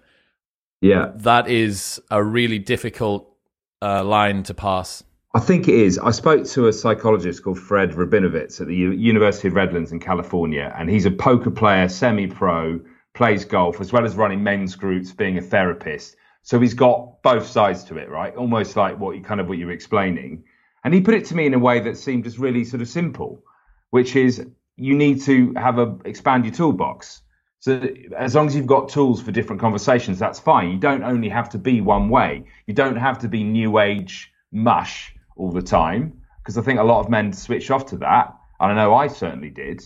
yeah. 0.82 1.12
That 1.16 1.50
is 1.50 2.02
a 2.12 2.24
really 2.24 2.60
difficult 2.60 3.34
uh, 3.82 4.04
line 4.04 4.44
to 4.44 4.54
pass. 4.54 5.04
I 5.34 5.40
think 5.40 5.68
it 5.68 5.76
is. 5.76 6.00
I 6.00 6.12
spoke 6.12 6.46
to 6.46 6.68
a 6.68 6.74
psychologist 6.74 7.44
called 7.44 7.60
Fred 7.60 7.92
Rabinowitz 7.92 8.60
at 8.62 8.68
the 8.68 8.76
U- 8.76 8.92
University 8.92 9.50
of 9.50 9.54
Redlands 9.54 9.92
in 9.92 10.00
California, 10.00 10.74
and 10.78 10.90
he's 10.90 11.06
a 11.06 11.12
poker 11.12 11.52
player, 11.52 11.90
semi 11.90 12.28
pro, 12.28 12.80
plays 13.14 13.46
golf, 13.46 13.82
as 13.82 13.92
well 13.92 14.06
as 14.06 14.16
running 14.16 14.44
men's 14.44 14.76
groups, 14.76 15.12
being 15.12 15.38
a 15.38 15.42
therapist. 15.42 16.16
So 16.44 16.60
he's 16.60 16.74
got 16.74 17.22
both 17.24 17.46
sides 17.46 17.84
to 17.86 17.98
it, 17.98 18.10
right? 18.10 18.36
Almost 18.36 18.78
like 18.78 18.98
what 19.00 19.16
you 19.16 19.24
kind 19.24 19.42
of 19.42 19.50
what 19.50 19.58
you 19.58 19.66
were 19.66 19.74
explaining. 19.74 20.44
And 20.84 20.94
he 20.94 21.02
put 21.02 21.14
it 21.14 21.26
to 21.26 21.36
me 21.36 21.46
in 21.46 21.54
a 21.54 21.60
way 21.60 21.82
that 21.82 21.98
seemed 21.98 22.24
just 22.24 22.38
really 22.38 22.64
sort 22.64 22.82
of 22.82 22.88
simple, 22.88 23.44
which 23.90 24.16
is 24.16 24.46
you 24.78 24.96
need 24.96 25.22
to 25.24 25.54
have 25.56 25.78
a 25.78 25.98
expand 26.06 26.46
your 26.46 26.54
toolbox. 26.54 27.22
So 27.60 27.82
as 28.16 28.36
long 28.36 28.48
as 28.48 28.56
you've 28.56 28.68
got 28.68 28.90
tools 28.90 29.22
for 29.22 29.32
different 29.32 29.62
conversations, 29.62 30.20
that's 30.20 30.40
fine. 30.40 30.72
You 30.72 30.78
don't 30.78 31.04
only 31.04 31.30
have 31.30 31.50
to 31.50 31.58
be 31.58 31.82
one 31.82 32.10
way. 32.10 32.46
You 32.68 32.74
don't 32.74 32.98
have 32.98 33.20
to 33.20 33.28
be 33.28 33.44
new 33.44 33.80
age 33.80 34.32
mush 34.52 35.14
all 35.36 35.52
the 35.52 35.62
time, 35.62 36.22
because 36.40 36.58
I 36.58 36.62
think 36.62 36.80
a 36.80 36.84
lot 36.84 37.00
of 37.00 37.10
men 37.10 37.34
switch 37.34 37.72
off 37.72 37.88
to 37.88 37.98
that. 37.98 38.36
And 38.60 38.72
I 38.72 38.76
know 38.76 38.94
I 38.94 39.08
certainly 39.08 39.50
did. 39.50 39.84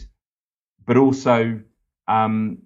But 0.86 0.98
also, 0.98 1.62
um, 2.08 2.60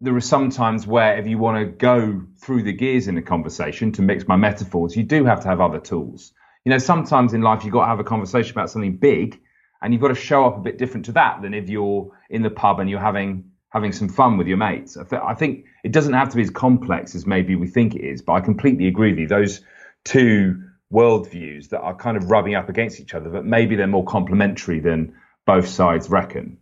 there 0.00 0.14
are 0.14 0.20
some 0.20 0.50
times 0.50 0.86
where 0.86 1.18
if 1.18 1.26
you 1.26 1.38
want 1.38 1.58
to 1.58 1.66
go 1.66 2.22
through 2.38 2.64
the 2.64 2.72
gears 2.72 3.08
in 3.08 3.16
a 3.16 3.22
conversation, 3.22 3.92
to 3.92 4.02
mix 4.02 4.28
my 4.28 4.36
metaphors, 4.36 4.96
you 4.96 5.02
do 5.02 5.24
have 5.24 5.40
to 5.40 5.48
have 5.48 5.60
other 5.60 5.80
tools. 5.80 6.32
You 6.64 6.70
know, 6.70 6.78
sometimes 6.78 7.32
in 7.32 7.42
life 7.42 7.64
you've 7.64 7.72
got 7.72 7.82
to 7.82 7.88
have 7.88 8.00
a 8.00 8.04
conversation 8.04 8.52
about 8.52 8.70
something 8.70 8.96
big, 8.96 9.40
and 9.80 9.92
you've 9.92 10.02
got 10.02 10.08
to 10.08 10.14
show 10.14 10.46
up 10.46 10.56
a 10.56 10.60
bit 10.60 10.78
different 10.78 11.06
to 11.06 11.12
that 11.12 11.42
than 11.42 11.54
if 11.54 11.68
you're 11.68 12.10
in 12.30 12.42
the 12.42 12.50
pub 12.50 12.80
and 12.80 12.88
you're 12.90 13.00
having 13.00 13.50
having 13.74 13.92
some 13.92 14.08
fun 14.08 14.38
with 14.38 14.46
your 14.46 14.56
mates. 14.56 14.96
I, 14.96 15.02
th- 15.02 15.22
I, 15.22 15.34
think 15.34 15.64
it 15.82 15.92
doesn't 15.92 16.14
have 16.14 16.30
to 16.30 16.36
be 16.36 16.42
as 16.42 16.50
complex 16.50 17.14
as 17.16 17.26
maybe 17.26 17.56
we 17.56 17.66
think 17.66 17.96
it 17.96 18.02
is, 18.02 18.22
but 18.22 18.34
I 18.34 18.40
completely 18.40 18.86
agree 18.86 19.10
with 19.10 19.18
you. 19.18 19.26
Those 19.26 19.60
two 20.04 20.62
worldviews 20.92 21.70
that 21.70 21.80
are 21.80 21.94
kind 21.94 22.16
of 22.16 22.30
rubbing 22.30 22.54
up 22.54 22.68
against 22.68 23.00
each 23.00 23.14
other, 23.14 23.28
but 23.28 23.44
maybe 23.44 23.74
they're 23.74 23.88
more 23.88 24.04
complementary 24.04 24.78
than 24.78 25.12
both 25.44 25.66
sides 25.66 26.08
reckon. 26.08 26.56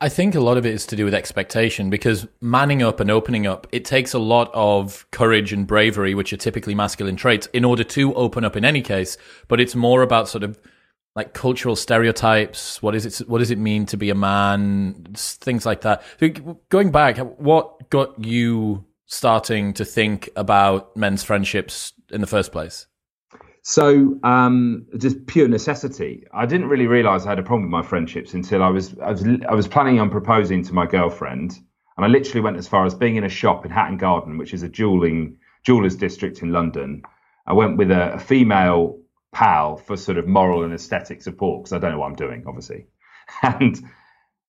I 0.00 0.08
think 0.10 0.34
a 0.34 0.40
lot 0.40 0.56
of 0.58 0.66
it 0.66 0.74
is 0.74 0.86
to 0.86 0.96
do 0.96 1.04
with 1.04 1.14
expectation 1.14 1.90
because 1.90 2.26
manning 2.40 2.82
up 2.82 3.00
and 3.00 3.10
opening 3.10 3.46
up, 3.46 3.66
it 3.72 3.84
takes 3.84 4.12
a 4.12 4.18
lot 4.18 4.50
of 4.54 5.06
courage 5.10 5.52
and 5.52 5.66
bravery, 5.66 6.14
which 6.14 6.32
are 6.32 6.38
typically 6.38 6.74
masculine 6.74 7.16
traits, 7.16 7.48
in 7.52 7.64
order 7.64 7.84
to 7.84 8.14
open 8.14 8.44
up 8.44 8.56
in 8.56 8.64
any 8.64 8.82
case. 8.82 9.16
But 9.46 9.60
it's 9.60 9.74
more 9.74 10.02
about 10.02 10.28
sort 10.28 10.44
of 10.44 10.58
like 11.18 11.34
cultural 11.34 11.74
stereotypes. 11.74 12.80
What 12.80 12.94
is 12.94 13.04
it? 13.04 13.28
What 13.28 13.40
does 13.40 13.50
it 13.50 13.58
mean 13.58 13.86
to 13.86 13.96
be 13.96 14.08
a 14.08 14.14
man? 14.14 15.04
Things 15.14 15.66
like 15.66 15.80
that. 15.80 16.04
Going 16.68 16.92
back, 16.92 17.18
what 17.40 17.90
got 17.90 18.24
you 18.24 18.84
starting 19.06 19.72
to 19.74 19.84
think 19.84 20.30
about 20.36 20.96
men's 20.96 21.24
friendships 21.24 21.92
in 22.12 22.20
the 22.20 22.28
first 22.28 22.52
place? 22.52 22.86
So, 23.62 24.16
um, 24.22 24.86
just 24.96 25.26
pure 25.26 25.48
necessity. 25.48 26.24
I 26.32 26.46
didn't 26.46 26.68
really 26.68 26.86
realize 26.86 27.26
I 27.26 27.30
had 27.30 27.40
a 27.40 27.42
problem 27.42 27.64
with 27.64 27.72
my 27.72 27.82
friendships 27.82 28.32
until 28.32 28.62
I 28.62 28.68
was, 28.68 28.96
I 29.00 29.10
was 29.10 29.24
I 29.48 29.54
was 29.54 29.66
planning 29.66 29.98
on 29.98 30.10
proposing 30.10 30.62
to 30.62 30.72
my 30.72 30.86
girlfriend, 30.86 31.58
and 31.96 32.06
I 32.06 32.08
literally 32.08 32.42
went 32.42 32.58
as 32.58 32.68
far 32.68 32.86
as 32.86 32.94
being 32.94 33.16
in 33.16 33.24
a 33.24 33.28
shop 33.28 33.66
in 33.66 33.72
Hatton 33.72 33.96
Garden, 33.96 34.38
which 34.38 34.54
is 34.54 34.62
a 34.62 34.68
jeweling 34.68 35.36
jewelers 35.64 35.96
district 35.96 36.42
in 36.42 36.52
London. 36.52 37.02
I 37.48 37.54
went 37.54 37.76
with 37.76 37.90
a, 37.90 38.12
a 38.12 38.20
female 38.20 39.00
pal 39.32 39.76
for 39.76 39.96
sort 39.96 40.18
of 40.18 40.26
moral 40.26 40.64
and 40.64 40.72
aesthetic 40.74 41.22
support 41.22 41.62
because 41.62 41.72
I 41.72 41.78
don't 41.78 41.92
know 41.92 41.98
what 42.00 42.06
I'm 42.06 42.16
doing, 42.16 42.44
obviously. 42.46 42.86
And 43.42 43.78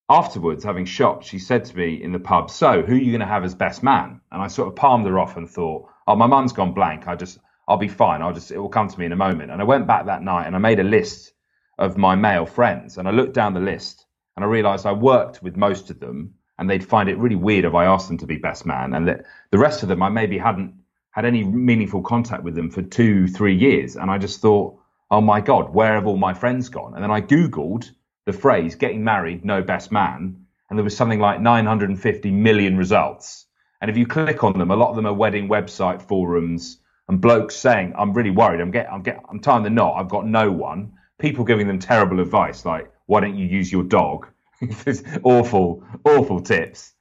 afterwards, 0.09 0.63
having 0.63 0.85
shopped, 0.85 1.25
she 1.25 1.37
said 1.37 1.65
to 1.65 1.75
me 1.75 2.01
in 2.01 2.13
the 2.13 2.19
pub, 2.19 2.49
"So, 2.49 2.81
who 2.81 2.93
are 2.93 2.97
you 2.97 3.11
going 3.11 3.19
to 3.19 3.25
have 3.25 3.43
as 3.43 3.55
best 3.55 3.83
man?" 3.83 4.21
And 4.31 4.41
I 4.41 4.47
sort 4.47 4.69
of 4.69 4.75
palmed 4.75 5.05
her 5.05 5.19
off 5.19 5.35
and 5.35 5.49
thought, 5.49 5.89
"Oh, 6.07 6.15
my 6.15 6.27
mum's 6.27 6.53
gone 6.53 6.73
blank. 6.73 7.07
I 7.07 7.15
just 7.15 7.39
I'll 7.69 7.77
be 7.77 7.87
fine. 7.87 8.23
I'll 8.23 8.33
just, 8.33 8.51
it 8.51 8.57
will 8.57 8.67
come 8.67 8.87
to 8.87 8.99
me 8.99 9.05
in 9.05 9.11
a 9.11 9.15
moment. 9.15 9.51
And 9.51 9.61
I 9.61 9.63
went 9.63 9.85
back 9.85 10.07
that 10.07 10.23
night 10.23 10.47
and 10.47 10.55
I 10.55 10.59
made 10.59 10.79
a 10.79 10.83
list 10.83 11.33
of 11.77 11.97
my 11.97 12.15
male 12.15 12.47
friends 12.47 12.97
and 12.97 13.07
I 13.07 13.11
looked 13.11 13.35
down 13.35 13.53
the 13.53 13.59
list 13.59 14.07
and 14.35 14.43
I 14.43 14.47
realized 14.47 14.87
I 14.87 14.91
worked 14.91 15.43
with 15.43 15.55
most 15.55 15.91
of 15.91 15.99
them 15.99 16.33
and 16.57 16.67
they'd 16.67 16.83
find 16.83 17.07
it 17.07 17.17
really 17.19 17.35
weird 17.35 17.65
if 17.65 17.75
I 17.75 17.85
asked 17.85 18.07
them 18.07 18.17
to 18.17 18.25
be 18.25 18.37
best 18.37 18.65
man. 18.65 18.95
And 18.95 19.07
that 19.07 19.25
the 19.51 19.59
rest 19.59 19.83
of 19.83 19.89
them, 19.89 20.01
I 20.01 20.09
maybe 20.09 20.39
hadn't 20.39 20.73
had 21.11 21.25
any 21.25 21.43
meaningful 21.43 22.01
contact 22.01 22.43
with 22.43 22.55
them 22.55 22.69
for 22.69 22.81
two, 22.81 23.27
three 23.27 23.55
years. 23.55 23.95
And 23.95 24.09
I 24.11 24.17
just 24.17 24.41
thought, 24.41 24.77
oh 25.11 25.21
my 25.21 25.41
God, 25.41 25.73
where 25.73 25.95
have 25.95 26.07
all 26.07 26.17
my 26.17 26.33
friends 26.33 26.69
gone? 26.69 26.93
And 26.93 27.03
then 27.03 27.11
I 27.11 27.21
Googled 27.21 27.89
the 28.25 28.33
phrase 28.33 28.75
getting 28.75 29.03
married, 29.03 29.43
no 29.43 29.63
best 29.63 29.91
man. 29.91 30.45
And 30.69 30.77
there 30.77 30.83
was 30.83 30.95
something 30.95 31.19
like 31.19 31.41
950 31.41 32.31
million 32.31 32.77
results. 32.77 33.47
And 33.81 33.89
if 33.89 33.97
you 33.97 34.05
click 34.05 34.43
on 34.43 34.57
them, 34.57 34.71
a 34.71 34.75
lot 34.75 34.89
of 34.89 34.95
them 34.95 35.07
are 35.07 35.13
wedding 35.13 35.47
website 35.47 36.01
forums, 36.01 36.79
and 37.07 37.21
blokes 37.21 37.55
saying, 37.55 37.93
"I'm 37.97 38.13
really 38.13 38.29
worried. 38.29 38.61
I'm 38.61 38.71
get, 38.71 38.91
I'm 38.91 39.01
get, 39.01 39.23
I'm 39.29 39.39
tying 39.39 39.63
the 39.63 39.69
knot. 39.69 39.95
I've 39.97 40.09
got 40.09 40.27
no 40.27 40.51
one." 40.51 40.93
People 41.17 41.45
giving 41.45 41.67
them 41.67 41.79
terrible 41.79 42.19
advice, 42.19 42.65
like, 42.65 42.91
"Why 43.05 43.21
don't 43.21 43.37
you 43.37 43.45
use 43.45 43.71
your 43.71 43.83
dog?" 43.83 44.27
awful, 45.23 45.83
awful 46.03 46.41
tips. 46.41 46.93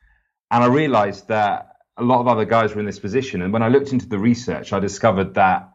And 0.50 0.62
I 0.62 0.69
realised 0.69 1.29
that 1.29 1.67
a 1.99 2.05
lot 2.05 2.21
of 2.21 2.28
other 2.28 2.45
guys 2.45 2.75
were 2.75 2.81
in 2.81 2.87
this 2.87 3.00
position. 3.00 3.43
And 3.43 3.52
when 3.52 3.62
I 3.62 3.69
looked 3.69 3.93
into 3.93 4.09
the 4.09 4.19
research, 4.19 4.73
I 4.73 4.78
discovered 4.78 5.35
that 5.35 5.71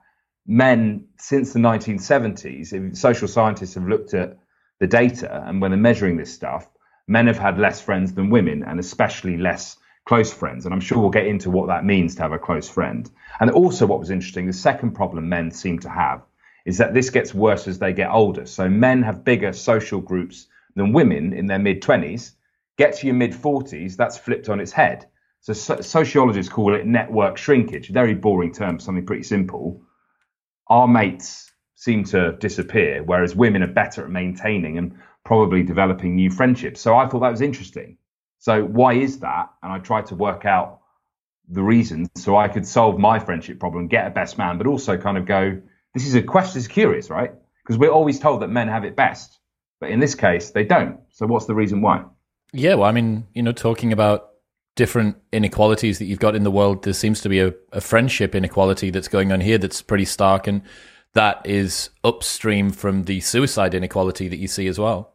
men 0.48 1.06
since 1.18 1.53
the 1.53 1.60
1970s, 1.60 2.98
social 2.98 3.27
scientists 3.27 3.75
have 3.75 3.88
looked 3.88 4.13
at 4.13 4.38
the 4.80 4.88
data, 4.88 5.44
and 5.46 5.62
when 5.62 5.72
they're 5.72 5.80
measuring 5.80 6.18
this 6.18 6.34
stuff, 6.34 6.68
men 7.08 7.27
have 7.27 7.38
had 7.38 7.60
less 7.60 7.82
friends 7.82 8.13
than 8.13 8.30
women, 8.30 8.63
and 8.63 8.80
especially 8.80 9.38
less 9.38 9.77
close 10.06 10.34
friends. 10.34 10.65
And 10.65 10.74
I'm 10.74 10.82
sure 10.82 11.00
we'll 11.00 11.10
get 11.10 11.27
into 11.27 11.50
what 11.50 11.68
that 11.68 11.86
means 11.86 12.15
to 12.15 12.22
have 12.24 12.32
a 12.32 12.39
close 12.39 12.68
friend. 12.68 13.10
And 13.39 13.51
also, 13.51 13.86
what 13.86 14.00
was 14.00 14.10
interesting, 14.10 14.48
the 14.48 14.53
second 14.53 14.92
problem 14.92 15.30
men 15.30 15.51
seem 15.51 15.80
to 15.80 15.89
have 15.89 16.24
is 16.65 16.77
that 16.77 16.94
this 16.94 17.10
gets 17.10 17.34
worse 17.34 17.68
as 17.68 17.80
they 17.80 17.94
get 17.94 18.10
older. 18.10 18.46
So 18.46 18.70
men 18.70 19.03
have 19.03 19.24
bigger 19.25 19.53
social 19.53 20.00
groups 20.00 20.48
than 20.75 20.94
women 20.94 21.34
in 21.34 21.48
their 21.48 21.60
mid 21.60 21.82
20s. 21.82 22.32
Get 22.77 22.96
to 22.98 23.08
your 23.08 23.15
mid 23.15 23.34
40s, 23.34 23.96
that's 23.96 24.18
flipped 24.18 24.50
on 24.50 24.60
its 24.60 24.72
head. 24.72 25.06
So, 25.43 25.51
so 25.51 25.81
sociologists 25.81 26.51
call 26.51 26.73
it 26.73 26.85
network 26.85 27.38
shrinkage. 27.38 27.89
Very 27.89 28.13
boring 28.13 28.53
term, 28.53 28.79
something 28.79 29.05
pretty 29.05 29.23
simple. 29.23 29.81
Our 30.67 30.88
mates 30.88 31.51
seem 31.75 32.05
to 32.05 32.31
disappear, 32.38 33.03
whereas 33.03 33.35
women 33.35 33.62
are 33.62 33.67
better 33.67 34.05
at 34.05 34.09
maintaining 34.09 34.77
and 34.77 34.97
probably 35.25 35.62
developing 35.63 36.15
new 36.15 36.31
friendships. 36.31 36.79
So 36.79 36.95
I 36.95 37.09
thought 37.09 37.19
that 37.19 37.31
was 37.31 37.41
interesting. 37.41 37.97
So 38.39 38.63
why 38.63 38.93
is 38.93 39.19
that? 39.19 39.50
And 39.62 39.73
I 39.73 39.79
tried 39.79 40.05
to 40.07 40.15
work 40.15 40.45
out 40.45 40.79
the 41.50 41.62
reasons 41.62 42.07
so 42.15 42.38
I 42.38 42.47
could 42.47 42.65
solve 42.65 42.97
my 42.97 43.19
friendship 43.19 43.59
problem, 43.59 43.89
get 43.89 44.07
a 44.07 44.12
best 44.12 44.38
man, 44.38 44.57
but 44.57 44.65
also 44.65 44.97
kind 44.97 45.17
of 45.17 45.25
go, 45.25 45.62
this 45.93 46.07
is 46.07 46.15
a 46.15 46.21
question, 46.21 46.59
is 46.59 46.69
curious, 46.69 47.09
right? 47.09 47.33
Because 47.63 47.77
we're 47.77 47.91
always 47.91 48.17
told 48.17 48.43
that 48.43 48.47
men 48.47 48.69
have 48.69 48.85
it 48.85 48.95
best, 48.95 49.38
but 49.81 49.89
in 49.89 50.00
this 50.00 50.15
case, 50.15 50.51
they 50.51 50.63
don't. 50.63 51.01
So 51.12 51.27
what's 51.27 51.47
the 51.47 51.53
reason 51.53 51.81
why? 51.81 52.05
Yeah, 52.53 52.75
well, 52.75 52.88
I 52.88 52.93
mean, 52.93 53.27
you 53.33 53.43
know, 53.43 53.51
talking 53.51 53.91
about 53.91 54.33
different 54.75 55.18
inequalities 55.32 56.00
that 56.00 56.06
you've 56.06 56.20
got 56.20 56.36
in 56.36 56.44
the 56.44 56.51
world, 56.51 56.84
there 56.84 56.94
seems 56.94 57.22
to 57.22 57.30
be 57.30 57.39
a, 57.39 57.53
a 57.72 57.82
friendship 57.82 58.34
inequality 58.36 58.89
that's 58.89 59.08
going 59.08 59.32
on 59.32 59.42
here 59.42 59.58
that's 59.58 59.82
pretty 59.82 60.06
stark, 60.06 60.48
and 60.48 60.62
that 61.13 61.42
is 61.46 61.89
upstream 62.03 62.72
from 62.72 63.03
the 63.03 63.20
suicide 63.20 63.74
inequality 63.74 64.27
that 64.27 64.38
you 64.38 64.48
see 64.48 64.68
as 64.68 64.80
well. 64.80 65.13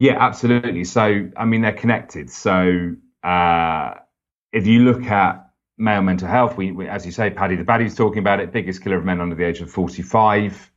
Yeah, 0.00 0.16
absolutely. 0.18 0.84
So, 0.84 1.30
I 1.36 1.44
mean, 1.44 1.62
they're 1.62 1.72
connected. 1.72 2.30
So, 2.30 2.96
uh, 3.22 3.94
if 4.52 4.66
you 4.66 4.80
look 4.80 5.04
at 5.04 5.48
male 5.78 6.02
mental 6.02 6.28
health, 6.28 6.56
we, 6.56 6.72
we, 6.72 6.88
as 6.88 7.06
you 7.06 7.12
say, 7.12 7.30
Paddy 7.30 7.56
the 7.56 7.64
Baddy 7.64 7.94
talking 7.94 8.18
about 8.18 8.40
it, 8.40 8.52
biggest 8.52 8.82
killer 8.82 8.96
of 8.96 9.04
men 9.04 9.20
under 9.20 9.36
the 9.36 9.44
age 9.44 9.60
of 9.60 9.70
45, 9.70 10.70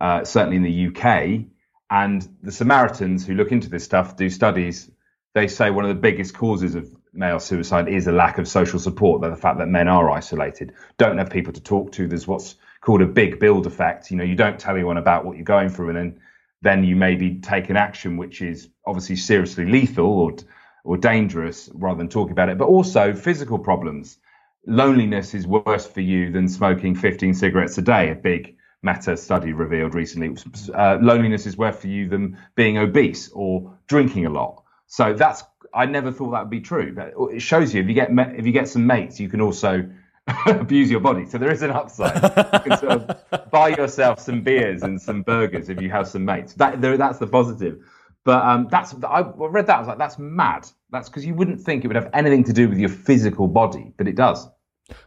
uh, 0.00 0.24
certainly 0.24 0.56
in 0.56 0.62
the 0.62 0.88
UK. 0.88 1.46
And 1.90 2.28
the 2.42 2.52
Samaritans 2.52 3.26
who 3.26 3.34
look 3.34 3.52
into 3.52 3.68
this 3.68 3.84
stuff 3.84 4.16
do 4.16 4.28
studies. 4.28 4.90
They 5.34 5.48
say 5.48 5.70
one 5.70 5.84
of 5.84 5.88
the 5.88 6.00
biggest 6.00 6.34
causes 6.34 6.74
of 6.74 6.88
male 7.14 7.38
suicide 7.38 7.88
is 7.88 8.06
a 8.06 8.12
lack 8.12 8.38
of 8.38 8.48
social 8.48 8.78
support, 8.78 9.20
the 9.20 9.36
fact 9.36 9.58
that 9.58 9.68
men 9.68 9.88
are 9.88 10.10
isolated, 10.10 10.72
don't 10.98 11.18
have 11.18 11.30
people 11.30 11.52
to 11.52 11.60
talk 11.60 11.92
to. 11.92 12.06
There's 12.06 12.26
what's 12.26 12.56
called 12.80 13.02
a 13.02 13.06
big 13.06 13.40
build 13.40 13.66
effect. 13.66 14.10
You 14.10 14.16
know, 14.16 14.24
you 14.24 14.34
don't 14.34 14.58
tell 14.58 14.74
anyone 14.74 14.98
about 14.98 15.24
what 15.24 15.36
you're 15.36 15.44
going 15.44 15.68
through, 15.68 15.90
and 15.90 15.96
then 15.96 16.20
then 16.62 16.84
you 16.84 16.96
maybe 16.96 17.36
take 17.36 17.68
an 17.68 17.76
action 17.76 18.16
which 18.16 18.40
is 18.40 18.68
obviously 18.86 19.16
seriously 19.16 19.66
lethal 19.66 20.06
or 20.06 20.36
or 20.84 20.96
dangerous 20.96 21.70
rather 21.74 21.98
than 21.98 22.08
talking 22.08 22.32
about 22.32 22.48
it. 22.48 22.58
But 22.58 22.66
also 22.66 23.14
physical 23.14 23.58
problems. 23.58 24.18
Loneliness 24.66 25.34
is 25.34 25.46
worse 25.46 25.86
for 25.86 26.00
you 26.00 26.32
than 26.32 26.48
smoking 26.48 26.94
15 26.94 27.34
cigarettes 27.34 27.76
a 27.78 27.82
day. 27.82 28.10
A 28.10 28.14
big 28.14 28.56
meta 28.82 29.16
study 29.16 29.52
revealed 29.52 29.94
recently. 29.94 30.36
Uh, 30.74 30.98
loneliness 31.00 31.46
is 31.46 31.56
worse 31.56 31.76
for 31.76 31.88
you 31.88 32.08
than 32.08 32.38
being 32.54 32.78
obese 32.78 33.30
or 33.32 33.76
drinking 33.86 34.26
a 34.26 34.30
lot. 34.30 34.62
So 34.86 35.14
that's 35.14 35.42
I 35.74 35.86
never 35.86 36.12
thought 36.12 36.30
that 36.30 36.40
would 36.40 36.50
be 36.50 36.60
true. 36.60 36.94
But 36.94 37.14
it 37.32 37.40
shows 37.40 37.74
you 37.74 37.82
if 37.82 37.88
you 37.88 37.94
get 37.94 38.10
if 38.10 38.46
you 38.46 38.52
get 38.52 38.68
some 38.68 38.86
mates, 38.86 39.18
you 39.18 39.28
can 39.28 39.40
also 39.40 39.88
abuse 40.46 40.90
your 40.90 41.00
body. 41.00 41.26
So 41.26 41.38
there 41.38 41.50
is 41.50 41.62
an 41.62 41.70
upside. 41.70 42.22
You 42.22 42.60
can 42.60 42.78
sort 42.78 42.92
of 42.92 43.50
buy 43.50 43.68
yourself 43.68 44.20
some 44.20 44.42
beers 44.42 44.82
and 44.82 45.00
some 45.00 45.22
burgers 45.22 45.68
if 45.68 45.80
you 45.80 45.90
have 45.90 46.08
some 46.08 46.24
mates. 46.24 46.54
That 46.54 46.80
that's 46.80 47.18
the 47.18 47.26
positive. 47.26 47.78
But 48.24 48.42
um, 48.44 48.68
that's 48.70 48.94
I 49.04 49.20
read 49.20 49.66
that. 49.66 49.76
I 49.76 49.78
was 49.78 49.88
like, 49.88 49.98
that's 49.98 50.18
mad. 50.18 50.66
That's 50.90 51.08
because 51.08 51.26
you 51.26 51.34
wouldn't 51.34 51.60
think 51.60 51.84
it 51.84 51.88
would 51.88 51.96
have 51.96 52.10
anything 52.14 52.44
to 52.44 52.52
do 52.52 52.68
with 52.68 52.78
your 52.78 52.88
physical 52.88 53.46
body, 53.46 53.92
but 53.98 54.08
it 54.08 54.16
does. 54.16 54.48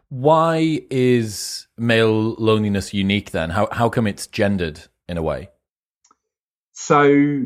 Why 0.09 0.81
is 0.89 1.67
male 1.77 2.36
loneliness 2.36 2.93
unique 2.93 3.31
then? 3.31 3.51
How 3.51 3.67
how 3.71 3.89
come 3.89 4.05
it's 4.05 4.27
gendered 4.27 4.81
in 5.07 5.17
a 5.17 5.24
way? 5.24 5.50
So 6.74 7.45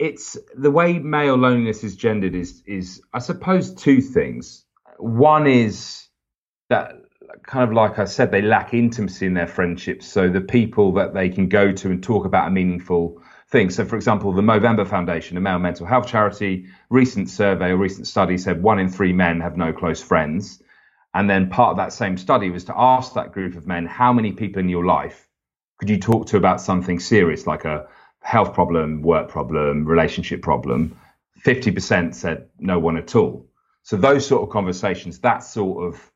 it's 0.00 0.38
the 0.54 0.70
way 0.70 0.98
male 0.98 1.36
loneliness 1.36 1.84
is 1.84 1.94
gendered 1.94 2.34
is 2.34 2.62
is 2.66 3.02
I 3.12 3.18
suppose 3.18 3.74
two 3.74 4.00
things. 4.00 4.64
One 4.98 5.46
is 5.46 6.08
that 6.70 6.94
kind 7.46 7.64
of 7.64 7.74
like 7.74 7.98
I 7.98 8.06
said, 8.06 8.32
they 8.32 8.40
lack 8.40 8.72
intimacy 8.72 9.26
in 9.26 9.34
their 9.34 9.46
friendships. 9.46 10.06
So 10.06 10.30
the 10.30 10.40
people 10.40 10.92
that 10.94 11.12
they 11.12 11.28
can 11.28 11.48
go 11.48 11.70
to 11.70 11.90
and 11.90 12.02
talk 12.02 12.24
about 12.24 12.48
a 12.48 12.50
meaningful 12.50 13.22
thing. 13.50 13.68
So, 13.68 13.84
for 13.84 13.96
example, 13.96 14.32
the 14.32 14.42
Movember 14.42 14.88
Foundation, 14.88 15.36
a 15.36 15.40
male 15.40 15.58
mental 15.58 15.86
health 15.86 16.06
charity, 16.06 16.66
recent 16.88 17.28
survey 17.28 17.70
or 17.70 17.76
recent 17.76 18.06
study 18.06 18.38
said 18.38 18.62
one 18.62 18.78
in 18.78 18.88
three 18.88 19.12
men 19.12 19.40
have 19.40 19.58
no 19.58 19.72
close 19.72 20.02
friends. 20.02 20.62
And 21.12 21.28
then 21.28 21.50
part 21.50 21.72
of 21.72 21.76
that 21.76 21.92
same 21.92 22.16
study 22.16 22.50
was 22.50 22.64
to 22.64 22.74
ask 22.74 23.14
that 23.14 23.32
group 23.32 23.54
of 23.54 23.66
men, 23.66 23.84
how 23.84 24.14
many 24.14 24.32
people 24.32 24.60
in 24.60 24.68
your 24.70 24.86
life 24.86 25.28
could 25.78 25.90
you 25.90 25.98
talk 25.98 26.26
to 26.28 26.36
about 26.38 26.60
something 26.60 27.00
serious 27.00 27.46
like 27.46 27.64
a 27.64 27.86
health 28.20 28.54
problem, 28.54 29.02
work 29.02 29.28
problem, 29.28 29.84
relationship 29.84 30.42
problem? 30.42 30.96
50% 31.44 32.14
said 32.14 32.48
no 32.58 32.78
one 32.78 32.96
at 32.96 33.16
all. 33.16 33.46
So 33.82 33.96
those 33.96 34.26
sort 34.26 34.42
of 34.42 34.50
conversations, 34.50 35.20
that 35.20 35.38
sort 35.42 35.88
of 35.88 36.10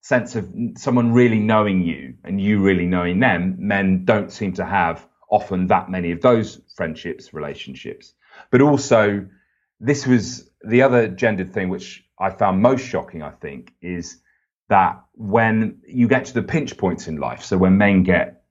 sense 0.00 0.36
of 0.36 0.48
someone 0.76 1.12
really 1.12 1.38
knowing 1.38 1.82
you 1.82 2.14
and 2.24 2.40
you 2.40 2.60
really 2.60 2.86
knowing 2.86 3.20
them, 3.20 3.56
men 3.58 4.04
don't 4.04 4.30
seem 4.30 4.52
to 4.54 4.64
have 4.64 5.06
often 5.30 5.66
that 5.68 5.90
many 5.90 6.12
of 6.12 6.20
those 6.20 6.60
friendships, 6.76 7.34
relationships. 7.34 8.14
But 8.50 8.60
also, 8.60 9.26
this 9.80 10.06
was 10.06 10.48
the 10.62 10.82
other 10.82 11.08
gendered 11.08 11.52
thing 11.52 11.68
which 11.68 12.04
I 12.18 12.30
found 12.30 12.62
most 12.62 12.86
shocking, 12.86 13.22
I 13.22 13.30
think, 13.30 13.72
is 13.80 14.20
that 14.68 15.02
when 15.12 15.80
you 15.86 16.08
get 16.08 16.26
to 16.26 16.34
the 16.34 16.42
pinch 16.42 16.76
points 16.76 17.08
in 17.08 17.16
life, 17.16 17.42
so 17.44 17.56
when 17.56 17.76
men 17.78 18.02
get 18.02 18.42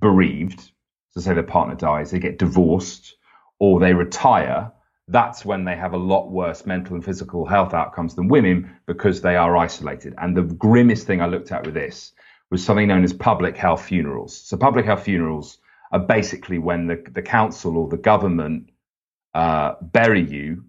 bereaved, 0.00 0.70
so 1.16 1.20
say 1.20 1.34
their 1.34 1.44
partner 1.44 1.76
dies, 1.76 2.10
they 2.10 2.18
get 2.18 2.38
divorced, 2.38 3.16
or 3.60 3.78
they 3.78 3.94
retire, 3.94 4.72
that's 5.08 5.44
when 5.44 5.64
they 5.64 5.76
have 5.76 5.92
a 5.92 5.98
lot 5.98 6.30
worse 6.30 6.66
mental 6.66 6.94
and 6.94 7.04
physical 7.04 7.46
health 7.46 7.72
outcomes 7.72 8.14
than 8.14 8.28
women 8.28 8.76
because 8.86 9.20
they 9.20 9.36
are 9.36 9.56
isolated. 9.56 10.14
And 10.18 10.36
the 10.36 10.42
grimmest 10.42 11.06
thing 11.06 11.20
I 11.20 11.26
looked 11.26 11.52
at 11.52 11.64
with 11.64 11.74
this 11.74 12.12
was 12.50 12.64
something 12.64 12.88
known 12.88 13.04
as 13.04 13.12
public 13.12 13.56
health 13.56 13.84
funerals. 13.84 14.36
So 14.36 14.56
public 14.56 14.86
health 14.86 15.04
funerals 15.04 15.58
are 15.92 16.00
basically 16.00 16.58
when 16.58 16.86
the, 16.86 17.04
the 17.12 17.22
council 17.22 17.76
or 17.76 17.88
the 17.88 17.96
government 17.96 18.70
uh, 19.34 19.74
bury 19.80 20.24
you 20.24 20.64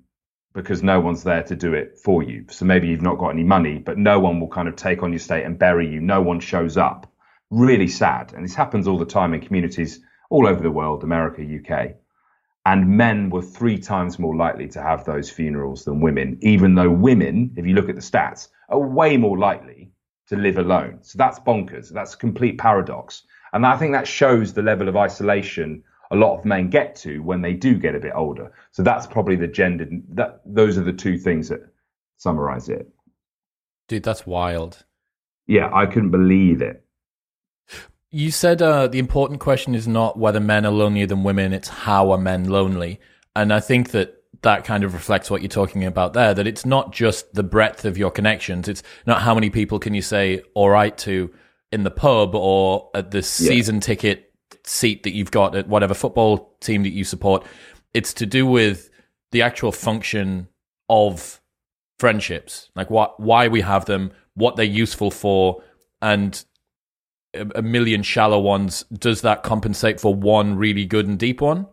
because 0.54 0.84
no 0.84 1.00
one's 1.00 1.24
there 1.24 1.44
to 1.44 1.56
do 1.56 1.74
it 1.74 1.98
for 1.98 2.24
you. 2.24 2.46
So 2.50 2.66
maybe 2.66 2.88
you've 2.88 3.02
not 3.02 3.18
got 3.18 3.30
any 3.30 3.44
money, 3.44 3.80
but 3.80 3.98
no 3.98 4.20
one 4.20 4.40
will 4.40 4.48
kind 4.48 4.68
of 4.68 4.75
take 4.75 5.02
on 5.02 5.12
your 5.12 5.20
state 5.20 5.44
and 5.44 5.58
bury 5.58 5.92
you. 5.92 6.00
No 6.00 6.22
one 6.22 6.40
shows 6.40 6.78
up. 6.78 7.12
Really 7.50 7.88
sad. 7.88 8.34
And 8.34 8.44
this 8.44 8.56
happens 8.56 8.88
all 8.88 8.98
the 8.98 9.06
time 9.06 9.34
in 9.34 9.42
communities 9.42 10.02
all 10.36 10.48
over 10.48 10.62
the 10.62 10.70
world, 10.70 11.01
America, 11.01 11.42
UK. 11.42 11.96
And 12.65 12.98
men 12.98 13.30
were 13.30 13.42
three 13.42 13.77
times 13.77 14.20
more 14.20 14.36
likely 14.36 14.68
to 14.70 14.82
have 14.82 15.06
those 15.06 15.30
funerals 15.30 15.86
than 15.86 16.01
women, 16.01 16.38
even 16.42 16.75
though 16.75 16.89
women, 16.89 17.54
if 17.56 17.65
you 17.65 17.74
look 17.74 17.88
at 17.88 17.96
the 17.96 18.01
stats, 18.01 18.50
are 18.68 18.80
way 18.80 19.15
more 19.15 19.38
likely 19.38 19.92
to 20.27 20.36
live 20.36 20.58
alone. 20.58 21.00
So 21.04 21.18
that's 21.18 21.39
bonkers. 21.39 21.89
That's 21.89 22.15
a 22.15 22.18
complete 22.18 22.58
paradox. 22.58 23.24
And 23.54 23.65
I 23.65 23.77
think 23.77 23.94
that 23.94 24.10
shows 24.10 24.51
the 24.51 24.62
level 24.62 24.89
of 24.89 24.98
isolation 24.98 25.84
a 26.12 26.18
lot 26.18 26.38
of 26.38 26.44
men 26.44 26.70
get 26.70 26.98
to 26.98 27.20
when 27.20 27.42
they 27.42 27.54
do 27.54 27.75
get 27.75 27.96
a 27.96 28.00
bit 28.00 28.12
older. 28.13 28.51
So 28.72 28.84
that's 28.84 29.08
probably 29.08 29.38
the 29.38 29.48
gender. 29.48 29.88
That 30.10 30.42
those 30.46 30.77
are 30.77 30.84
the 30.84 30.92
two 30.92 31.18
things 31.18 31.48
that 31.48 31.62
summarize 32.18 32.68
it. 32.68 32.89
Dude, 33.88 34.04
that's 34.04 34.27
wild. 34.27 34.84
Yeah, 35.48 35.70
I 35.74 35.86
couldn't 35.86 36.12
believe 36.12 36.62
it. 36.62 36.85
You 38.15 38.31
said 38.31 38.62
uh, 38.62 38.88
the 38.88 38.98
important 38.98 39.41
question 39.41 39.75
is 39.75 39.89
not 39.89 40.17
whether 40.17 40.39
men 40.39 40.65
are 40.65 40.72
lonelier 40.72 41.05
than 41.05 41.25
women; 41.25 41.51
it's 41.51 41.67
how 41.67 42.12
are 42.12 42.17
men 42.17 42.45
lonely. 42.45 43.01
And 43.36 43.51
I 43.51 43.60
think 43.60 43.91
that 43.91 44.24
that 44.41 44.63
kind 44.63 44.86
of 44.86 44.93
reflects 44.93 45.29
what 45.29 45.41
you're 45.41 45.50
talking 45.50 45.84
about 45.84 46.13
there. 46.13 46.34
That 46.34 46.48
it's 46.48 46.65
not 46.65 46.93
just 46.93 47.34
the 47.34 47.43
breadth 47.43 47.84
of 47.84 47.98
your 47.98 48.12
connections; 48.12 48.69
it's 48.69 48.84
not 49.05 49.22
how 49.22 49.36
many 49.36 49.50
people 49.50 49.79
can 49.79 49.93
you 49.93 50.01
say 50.01 50.41
"all 50.53 50.69
right" 50.69 50.98
to 51.00 51.29
in 51.74 51.84
the 51.84 51.91
pub 51.91 52.36
or 52.36 52.89
at 52.95 53.12
the 53.12 53.22
season 53.22 53.81
ticket 53.81 54.31
seat 54.63 55.03
that 55.03 55.13
you've 55.13 55.31
got 55.31 55.53
at 55.53 55.67
whatever 55.67 55.93
football 55.93 56.55
team 56.62 56.84
that 56.84 56.93
you 56.93 57.03
support. 57.03 57.45
It's 57.93 58.13
to 58.13 58.25
do 58.25 58.45
with 58.45 58.89
the 59.34 59.41
actual 59.41 59.74
function 59.74 60.48
of 60.88 61.41
friendships, 62.00 62.69
like 62.77 62.89
what, 62.89 63.19
why 63.19 63.50
we 63.50 63.60
have 63.60 63.84
them, 63.84 64.13
what 64.36 64.55
they're 64.55 64.63
useful 64.63 65.12
for, 65.12 65.62
and 66.01 66.45
a, 67.56 67.62
million 67.62 68.04
shallow 68.04 68.39
ones. 68.39 68.84
Does 68.94 69.22
that 69.22 69.44
compensate 69.44 70.00
for 70.00 70.13
one 70.13 70.56
really 70.56 70.86
good 70.86 71.08
and 71.08 71.18
deep 71.18 71.42
one? 71.42 71.68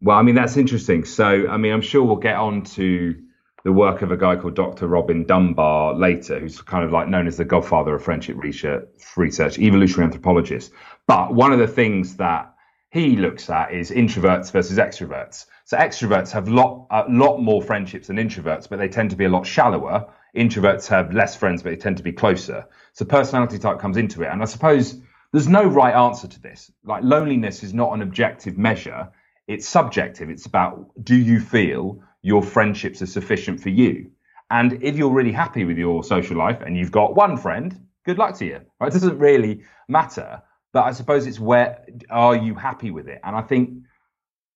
Well, 0.00 0.16
I 0.16 0.22
mean, 0.22 0.34
that's 0.34 0.56
interesting. 0.56 1.04
So, 1.04 1.48
I 1.48 1.56
mean, 1.56 1.72
I'm 1.72 1.80
sure 1.80 2.04
we'll 2.04 2.16
get 2.16 2.36
on 2.36 2.62
to 2.76 3.16
the 3.64 3.72
work 3.72 4.02
of 4.02 4.12
a 4.12 4.16
guy 4.16 4.36
called 4.36 4.54
Dr. 4.54 4.86
Robin 4.86 5.24
Dunbar 5.24 5.94
later, 5.94 6.38
who's 6.38 6.60
kind 6.62 6.84
of 6.84 6.92
like 6.92 7.08
known 7.08 7.26
as 7.26 7.36
the 7.36 7.44
godfather 7.44 7.94
of 7.94 8.02
friendship 8.04 8.36
research, 8.38 8.84
research 9.16 9.58
evolutionary 9.58 10.06
anthropologist. 10.06 10.70
But 11.06 11.34
one 11.34 11.52
of 11.52 11.58
the 11.58 11.66
things 11.66 12.16
that 12.16 12.54
he 12.90 13.16
looks 13.16 13.50
at 13.50 13.72
is 13.72 13.90
introverts 13.90 14.50
versus 14.52 14.78
extroverts. 14.78 15.46
So 15.64 15.76
extroverts 15.76 16.30
have 16.30 16.48
lot 16.48 16.86
a 16.90 17.04
lot 17.08 17.38
more 17.38 17.60
friendships 17.60 18.06
than 18.06 18.16
introverts, 18.16 18.68
but 18.68 18.78
they 18.78 18.88
tend 18.88 19.10
to 19.10 19.16
be 19.16 19.26
a 19.26 19.28
lot 19.28 19.46
shallower. 19.46 20.10
Introverts 20.34 20.86
have 20.88 21.12
less 21.12 21.36
friends, 21.36 21.62
but 21.62 21.70
they 21.70 21.76
tend 21.76 21.98
to 21.98 22.02
be 22.02 22.12
closer. 22.12 22.66
So 22.98 23.04
personality 23.04 23.60
type 23.60 23.78
comes 23.78 23.96
into 23.96 24.24
it, 24.24 24.26
and 24.26 24.42
I 24.42 24.46
suppose 24.46 25.00
there's 25.32 25.46
no 25.46 25.62
right 25.62 25.94
answer 25.94 26.26
to 26.26 26.40
this. 26.40 26.68
Like 26.82 27.04
loneliness 27.04 27.62
is 27.62 27.72
not 27.72 27.92
an 27.92 28.02
objective 28.02 28.58
measure; 28.58 29.12
it's 29.46 29.68
subjective. 29.68 30.30
It's 30.30 30.46
about 30.46 30.90
do 31.00 31.14
you 31.14 31.38
feel 31.38 32.02
your 32.22 32.42
friendships 32.42 33.00
are 33.00 33.06
sufficient 33.06 33.60
for 33.60 33.68
you. 33.68 34.10
And 34.50 34.82
if 34.82 34.96
you're 34.96 35.12
really 35.12 35.30
happy 35.30 35.64
with 35.64 35.78
your 35.78 36.02
social 36.02 36.36
life 36.36 36.60
and 36.60 36.76
you've 36.76 36.90
got 36.90 37.14
one 37.14 37.36
friend, 37.36 37.86
good 38.04 38.18
luck 38.18 38.36
to 38.38 38.44
you. 38.44 38.62
Right? 38.80 38.88
It 38.88 38.94
doesn't 38.94 39.20
really 39.20 39.62
matter. 39.86 40.42
But 40.72 40.82
I 40.86 40.90
suppose 40.90 41.28
it's 41.28 41.38
where 41.38 41.86
are 42.10 42.34
you 42.34 42.56
happy 42.56 42.90
with 42.90 43.06
it? 43.06 43.20
And 43.22 43.36
I 43.36 43.42
think 43.42 43.84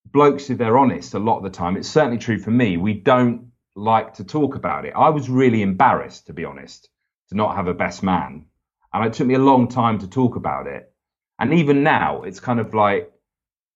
blokes, 0.07 0.51
if 0.51 0.59
they're 0.59 0.79
honest, 0.79 1.15
a 1.15 1.21
lot 1.21 1.37
of 1.37 1.45
the 1.45 1.51
time, 1.51 1.77
it's 1.77 1.89
certainly 1.89 2.19
true 2.19 2.41
for 2.41 2.51
me, 2.51 2.77
we 2.77 2.95
don't 2.95 3.53
like 3.77 4.15
to 4.15 4.25
talk 4.25 4.57
about 4.57 4.85
it. 4.85 4.95
I 4.97 5.11
was 5.11 5.31
really 5.31 5.63
embarrassed, 5.63 6.27
to 6.27 6.33
be 6.33 6.45
honest, 6.45 6.89
to 7.33 7.37
not 7.37 7.57
have 7.57 7.67
a 7.67 7.75
best 7.75 8.03
man. 8.03 8.47
And 8.93 9.05
it 9.07 9.15
took 9.15 9.27
me 9.27 9.35
a 9.35 9.39
long 9.39 9.69
time 9.69 9.99
to 9.99 10.09
talk 10.09 10.37
about 10.37 10.67
it. 10.67 10.93
And 11.39 11.55
even 11.55 11.83
now, 11.83 12.23
it's 12.23 12.41
kind 12.41 12.61
of 12.61 12.75
like 12.75 13.11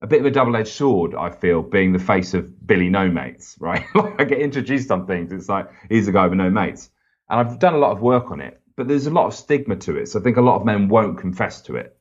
a 0.02 0.06
bit 0.06 0.20
of 0.20 0.26
a 0.26 0.30
double-edged 0.30 0.72
sword. 0.72 1.14
I 1.14 1.30
feel 1.30 1.62
being 1.62 1.92
the 1.92 1.98
face 1.98 2.34
of 2.34 2.66
Billy 2.66 2.88
No 2.88 3.08
Mates, 3.08 3.56
right? 3.60 3.84
I 4.18 4.24
get 4.24 4.40
introduced 4.40 4.90
on 4.90 5.06
things. 5.06 5.32
It's 5.32 5.48
like 5.48 5.68
he's 5.88 6.06
a 6.06 6.12
guy 6.12 6.26
with 6.26 6.38
no 6.38 6.50
mates, 6.50 6.90
and 7.28 7.40
I've 7.40 7.58
done 7.58 7.74
a 7.74 7.78
lot 7.78 7.92
of 7.92 8.02
work 8.02 8.30
on 8.30 8.40
it. 8.40 8.60
But 8.76 8.88
there's 8.88 9.06
a 9.06 9.10
lot 9.10 9.26
of 9.26 9.34
stigma 9.34 9.76
to 9.76 9.96
it, 9.96 10.08
so 10.08 10.20
I 10.20 10.22
think 10.22 10.36
a 10.36 10.42
lot 10.42 10.56
of 10.56 10.66
men 10.66 10.88
won't 10.88 11.18
confess 11.18 11.62
to 11.62 11.76
it. 11.76 11.96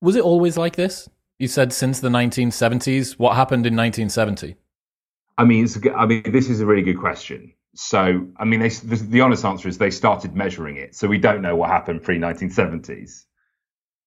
Was 0.00 0.16
it 0.16 0.24
always 0.24 0.58
like 0.58 0.74
this? 0.74 1.08
You 1.38 1.46
said 1.46 1.72
since 1.72 2.00
the 2.00 2.08
1970s. 2.08 3.12
What 3.12 3.36
happened 3.36 3.66
in 3.66 3.76
1970? 3.76 4.56
I 5.38 5.44
mean, 5.44 5.68
I 5.96 6.06
mean, 6.06 6.22
this 6.32 6.50
is 6.50 6.60
a 6.60 6.66
really 6.66 6.82
good 6.82 6.98
question. 6.98 7.54
So, 7.74 8.26
I 8.36 8.44
mean, 8.44 8.60
they, 8.60 8.68
the, 8.68 8.96
the 8.96 9.20
honest 9.20 9.44
answer 9.44 9.68
is 9.68 9.78
they 9.78 9.90
started 9.90 10.34
measuring 10.34 10.76
it, 10.76 10.94
so 10.94 11.06
we 11.06 11.18
don't 11.18 11.40
know 11.42 11.54
what 11.54 11.70
happened 11.70 12.02
pre 12.02 12.18
1970s. 12.18 13.24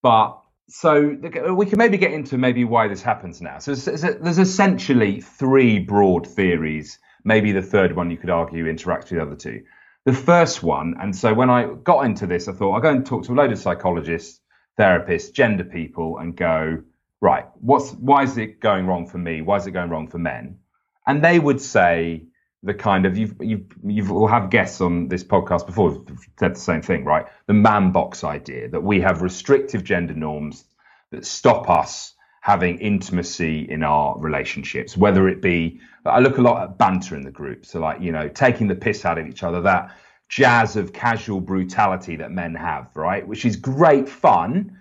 But 0.02 0.40
so 0.70 1.18
we 1.56 1.66
can 1.66 1.78
maybe 1.78 1.98
get 1.98 2.12
into 2.12 2.38
maybe 2.38 2.66
why 2.66 2.88
this 2.88 3.02
happens 3.02 3.42
now. 3.42 3.60
So 3.60 3.76
there's 3.76 4.40
essentially 4.40 5.22
three 5.22 5.80
broad 5.80 6.28
theories. 6.28 7.00
Maybe 7.24 7.52
the 7.52 7.62
third 7.62 7.96
one 7.96 8.12
you 8.12 8.18
could 8.18 8.30
argue 8.30 8.66
interacts 8.66 9.04
with 9.04 9.12
the 9.12 9.22
other 9.22 9.36
two. 9.36 9.64
The 10.06 10.14
first 10.14 10.62
one, 10.64 10.96
and 11.00 11.16
so 11.16 11.34
when 11.34 11.50
I 11.50 11.74
got 11.84 12.06
into 12.06 12.28
this, 12.28 12.50
I 12.50 12.52
thought 12.52 12.74
I'll 12.74 12.82
go 12.82 12.90
and 12.90 13.06
talk 13.06 13.24
to 13.26 13.34
a 13.34 13.36
load 13.36 13.54
of 13.54 13.60
psychologists, 13.60 14.42
therapists, 14.78 15.32
gender 15.32 15.64
people, 15.64 16.18
and 16.18 16.36
go 16.36 16.84
right. 17.22 17.46
What's 17.62 17.92
why 17.94 18.24
is 18.24 18.38
it 18.38 18.60
going 18.60 18.86
wrong 18.86 19.08
for 19.08 19.18
me? 19.18 19.42
Why 19.42 19.56
is 19.56 19.68
it 19.68 19.72
going 19.72 19.90
wrong 19.90 20.10
for 20.10 20.18
men? 20.18 20.60
And 21.08 21.24
they 21.24 21.40
would 21.40 21.62
say 21.62 22.26
the 22.64 22.74
kind 22.74 23.06
of 23.06 23.18
you've 23.18 23.36
you've 23.42 23.66
you've 23.84 24.12
all 24.12 24.28
have 24.28 24.50
guests 24.50 24.80
on 24.80 25.10
this 25.10 25.24
podcast 25.24 25.68
before 25.68 26.04
said 26.40 26.56
the 26.56 26.60
same 26.60 26.82
thing, 26.82 27.04
right? 27.04 27.26
The 27.48 27.54
man 27.54 27.92
box 27.92 28.24
idea 28.24 28.70
that 28.70 28.82
we 28.82 29.02
have 29.02 29.22
restrictive 29.22 29.84
gender 29.84 30.14
norms 30.14 30.64
that 31.12 31.26
stop 31.26 31.70
us 31.70 32.14
having 32.42 32.78
intimacy 32.80 33.68
in 33.70 33.84
our 33.84 34.18
relationships, 34.18 34.98
whether 34.98 35.28
it 35.28 35.42
be 35.42 35.80
I 36.06 36.20
look 36.20 36.38
a 36.38 36.42
lot 36.42 36.64
at 36.64 36.78
banter 36.78 37.16
in 37.16 37.24
the 37.24 37.32
group, 37.32 37.66
so 37.66 37.80
like 37.80 38.02
you 38.02 38.14
know 38.14 38.30
taking 38.30 38.68
the 38.68 38.76
piss 38.76 39.04
out 39.06 39.18
of 39.18 39.28
each 39.28 39.44
other, 39.44 39.62
that 39.62 39.96
jazz 40.30 40.78
of 40.78 40.94
casual 40.94 41.42
brutality 41.42 42.16
that 42.16 42.32
men 42.32 42.56
have, 42.56 42.90
right? 42.96 43.28
Which 43.28 43.46
is 43.46 43.58
great 43.58 44.08
fun, 44.08 44.80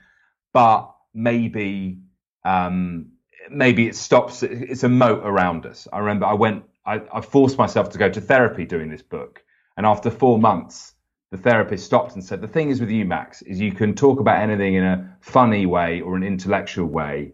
but 0.52 0.94
maybe 1.14 1.98
um, 2.44 3.10
maybe 3.50 3.88
it 3.88 3.96
stops. 3.96 4.44
It's 4.44 4.84
a 4.84 4.88
moat 4.88 5.22
around 5.24 5.66
us. 5.66 5.88
I 5.92 5.98
remember 5.98 6.26
I 6.26 6.34
went 6.34 6.64
I, 6.84 7.00
I 7.12 7.20
forced 7.20 7.58
myself 7.58 7.90
to 7.90 7.98
go 7.98 8.08
to 8.08 8.20
therapy 8.20 8.64
doing 8.64 8.90
this 8.90 9.02
book. 9.02 9.42
And 9.76 9.86
after 9.86 10.10
four 10.10 10.38
months, 10.38 10.94
the 11.30 11.38
therapist 11.38 11.86
stopped 11.86 12.14
and 12.14 12.22
said, 12.22 12.40
The 12.40 12.48
thing 12.48 12.70
is 12.70 12.80
with 12.80 12.90
you, 12.90 13.04
Max, 13.04 13.42
is 13.42 13.60
you 13.60 13.72
can 13.72 13.94
talk 13.94 14.20
about 14.20 14.40
anything 14.40 14.74
in 14.74 14.84
a 14.84 15.16
funny 15.20 15.66
way 15.66 16.00
or 16.00 16.16
an 16.16 16.22
intellectual 16.22 16.86
way, 16.86 17.32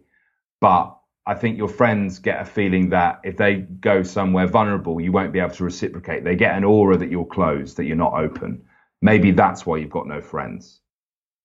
but 0.60 0.96
I 1.26 1.34
think 1.34 1.58
your 1.58 1.68
friends 1.68 2.20
get 2.20 2.40
a 2.40 2.44
feeling 2.44 2.90
that 2.90 3.20
if 3.22 3.36
they 3.36 3.56
go 3.56 4.02
somewhere 4.02 4.46
vulnerable, 4.46 5.00
you 5.00 5.12
won't 5.12 5.32
be 5.32 5.40
able 5.40 5.54
to 5.56 5.64
reciprocate. 5.64 6.24
They 6.24 6.36
get 6.36 6.56
an 6.56 6.64
aura 6.64 6.96
that 6.96 7.10
you're 7.10 7.26
closed, 7.26 7.76
that 7.76 7.84
you're 7.84 7.96
not 7.96 8.14
open. 8.14 8.62
Maybe 9.02 9.32
that's 9.32 9.66
why 9.66 9.76
you've 9.76 9.90
got 9.90 10.06
no 10.06 10.22
friends. 10.22 10.80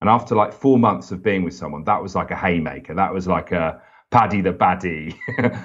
And 0.00 0.08
after 0.08 0.34
like 0.34 0.52
four 0.54 0.78
months 0.78 1.10
of 1.10 1.22
being 1.22 1.44
with 1.44 1.54
someone, 1.54 1.84
that 1.84 2.02
was 2.02 2.14
like 2.14 2.30
a 2.30 2.36
haymaker. 2.36 2.94
That 2.94 3.12
was 3.12 3.26
like 3.26 3.52
a, 3.52 3.82
Paddy 4.14 4.42
the 4.42 4.52
Baddy 4.52 5.12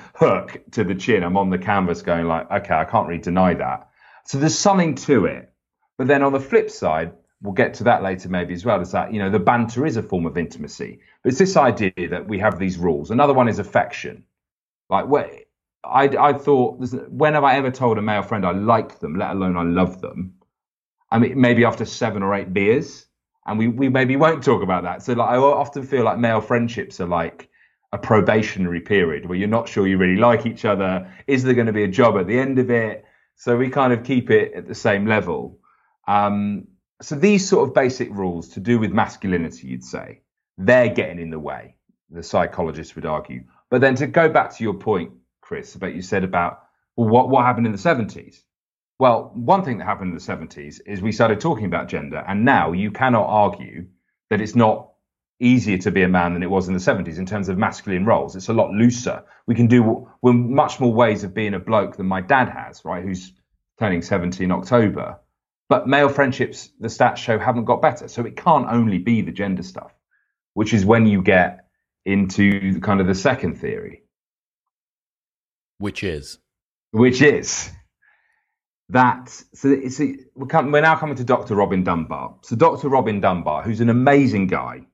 hook 0.16 0.60
to 0.72 0.84
the 0.84 0.96
chin. 0.96 1.24
I'm 1.24 1.38
on 1.38 1.52
the 1.52 1.60
canvas 1.60 2.02
going 2.02 2.26
like, 2.26 2.50
okay, 2.50 2.74
I 2.74 2.84
can't 2.84 3.08
really 3.08 3.22
deny 3.22 3.54
that. 3.54 3.90
So 4.26 4.40
there's 4.40 4.58
something 4.58 4.96
to 4.96 5.26
it. 5.26 5.54
But 6.00 6.08
then 6.08 6.24
on 6.24 6.34
the 6.34 6.40
flip 6.40 6.72
side, 6.72 7.12
we'll 7.44 7.54
get 7.54 7.76
to 7.76 7.84
that 7.84 8.02
later 8.02 8.28
maybe 8.28 8.56
as 8.56 8.66
well, 8.66 8.82
is 8.82 8.92
that, 8.94 9.14
you 9.14 9.20
know, 9.20 9.30
the 9.30 9.38
banter 9.38 9.86
is 9.86 9.98
a 9.98 10.02
form 10.02 10.26
of 10.26 10.36
intimacy. 10.36 11.00
But 11.22 11.30
it's 11.30 11.38
this 11.38 11.58
idea 11.58 11.92
that 12.10 12.28
we 12.28 12.40
have 12.40 12.58
these 12.58 12.80
rules. 12.80 13.12
Another 13.12 13.36
one 13.36 13.50
is 13.50 13.60
affection. 13.60 14.24
Like, 14.90 15.06
where, 15.06 15.30
I, 15.84 16.06
I 16.06 16.34
thought, 16.34 16.80
when 17.08 17.36
have 17.36 17.44
I 17.44 17.56
ever 17.56 17.70
told 17.70 18.00
a 18.00 18.02
male 18.02 18.24
friend 18.24 18.48
I 18.48 18.52
like 18.54 18.98
them, 18.98 19.16
let 19.16 19.30
alone 19.30 19.58
I 19.58 19.64
love 19.64 20.02
them? 20.02 20.34
I 21.12 21.20
mean, 21.20 21.40
maybe 21.40 21.66
after 21.66 21.86
seven 21.86 22.24
or 22.24 22.34
eight 22.34 22.52
beers. 22.52 23.06
And 23.46 23.60
we, 23.60 23.68
we 23.68 23.90
maybe 23.90 24.16
won't 24.16 24.44
talk 24.44 24.64
about 24.64 24.86
that. 24.86 25.04
So 25.04 25.14
like, 25.14 25.30
I 25.30 25.38
often 25.38 25.84
feel 25.84 26.04
like 26.04 26.18
male 26.18 26.42
friendships 26.42 27.00
are 27.00 27.08
like, 27.08 27.49
a 27.92 27.98
probationary 27.98 28.82
period 28.82 29.26
where 29.26 29.38
you're 29.38 29.48
not 29.48 29.68
sure 29.68 29.88
you 29.88 29.98
really 29.98 30.20
like 30.20 30.46
each 30.46 30.66
other. 30.66 31.12
Is 31.28 31.44
there 31.44 31.54
going 31.54 31.68
to 31.68 31.74
be 31.74 31.84
a 31.84 31.88
job 31.88 32.18
at 32.18 32.28
the 32.28 32.38
end 32.38 32.60
of 32.60 32.70
it? 32.70 33.06
So 33.36 33.58
we 33.58 33.70
kind 33.70 33.94
of 33.94 34.04
keep 34.04 34.30
it 34.30 34.54
at 34.54 34.68
the 34.68 34.76
same 34.76 35.08
level. 35.08 35.60
Um, 36.08 36.68
so 37.02 37.16
these 37.16 37.48
sort 37.48 37.68
of 37.68 37.74
basic 37.74 38.10
rules 38.12 38.50
to 38.50 38.60
do 38.60 38.78
with 38.78 38.92
masculinity, 38.92 39.68
you'd 39.68 39.84
say, 39.84 40.22
they're 40.58 40.90
getting 40.90 41.20
in 41.20 41.30
the 41.30 41.40
way. 41.40 41.76
The 42.12 42.22
psychologists 42.22 42.96
would 42.96 43.06
argue. 43.06 43.46
But 43.70 43.82
then 43.82 43.96
to 43.96 44.08
go 44.08 44.30
back 44.30 44.56
to 44.58 44.64
your 44.64 44.74
point, 44.74 45.14
Chris, 45.42 45.76
about 45.76 45.96
you 45.96 46.02
said 46.02 46.24
about 46.24 46.64
well, 46.96 47.08
what, 47.08 47.30
what 47.30 47.46
happened 47.46 47.66
in 47.66 47.72
the 47.72 47.78
70s? 47.78 48.42
Well, 49.00 49.32
one 49.34 49.64
thing 49.64 49.78
that 49.78 49.86
happened 49.86 50.10
in 50.10 50.16
the 50.16 50.22
70s 50.22 50.82
is 50.86 51.02
we 51.02 51.14
started 51.14 51.40
talking 51.40 51.66
about 51.66 51.88
gender, 51.88 52.24
and 52.28 52.44
now 52.44 52.74
you 52.74 52.92
cannot 52.92 53.28
argue 53.28 53.88
that 54.30 54.42
it's 54.42 54.56
not 54.56 54.89
easier 55.40 55.78
to 55.78 55.92
be 55.92 56.04
a 56.04 56.08
man 56.08 56.34
than 56.34 56.44
it 56.44 56.50
was 56.50 56.68
in 56.68 56.74
the 56.74 56.80
70s 56.80 57.18
in 57.18 57.26
terms 57.26 57.50
of 57.50 57.58
masculine 57.58 58.06
roles. 58.06 58.36
It's 58.36 58.50
a 58.50 58.54
lot 58.54 58.72
looser. 58.72 59.24
We 59.48 59.56
can 59.56 59.68
do 59.68 60.08
we're 60.22 60.34
much 60.34 60.80
more 60.80 60.94
ways 60.94 61.24
of 61.24 61.34
being 61.34 61.54
a 61.54 61.60
bloke 61.60 61.98
than 61.98 62.08
my 62.08 62.22
dad 62.22 62.50
has, 62.50 62.84
right? 62.84 63.04
Who's 63.04 63.34
turning 63.80 64.02
70 64.02 64.44
in 64.44 64.52
October. 64.52 65.20
But 65.70 65.88
male 65.88 66.10
friendships, 66.10 66.70
the 66.80 66.88
stats 66.88 67.18
show, 67.18 67.40
haven't 67.40 67.66
got 67.66 67.82
better. 67.82 68.08
So 68.08 68.26
it 68.26 68.36
can't 68.36 68.68
only 68.70 68.98
be 68.98 69.22
the 69.22 69.32
gender 69.32 69.64
stuff, 69.64 69.94
which 70.54 70.74
is 70.74 70.86
when 70.86 71.06
you 71.06 71.22
get 71.22 71.66
into 72.06 72.80
kind 72.82 73.00
of 73.00 73.08
the 73.08 73.16
second 73.16 73.56
theory. 73.56 74.04
Which 75.78 76.04
is? 76.04 76.40
Which 76.92 77.22
is 77.22 77.72
that 78.90 79.30
so 79.54 79.70
it's 79.70 80.02
a, 80.02 80.16
we're, 80.36 80.48
come, 80.48 80.72
we're 80.72 80.82
now 80.82 80.98
coming 80.98 81.16
to 81.16 81.24
Dr. 81.24 81.56
Robin 81.56 81.84
Dunbar. 81.84 82.36
So 82.42 82.56
Dr. 82.56 82.90
Robin 82.90 83.22
Dunbar, 83.22 83.62
who's 83.64 83.82
an 83.82 83.90
amazing 83.90 84.48
guy, 84.48 84.88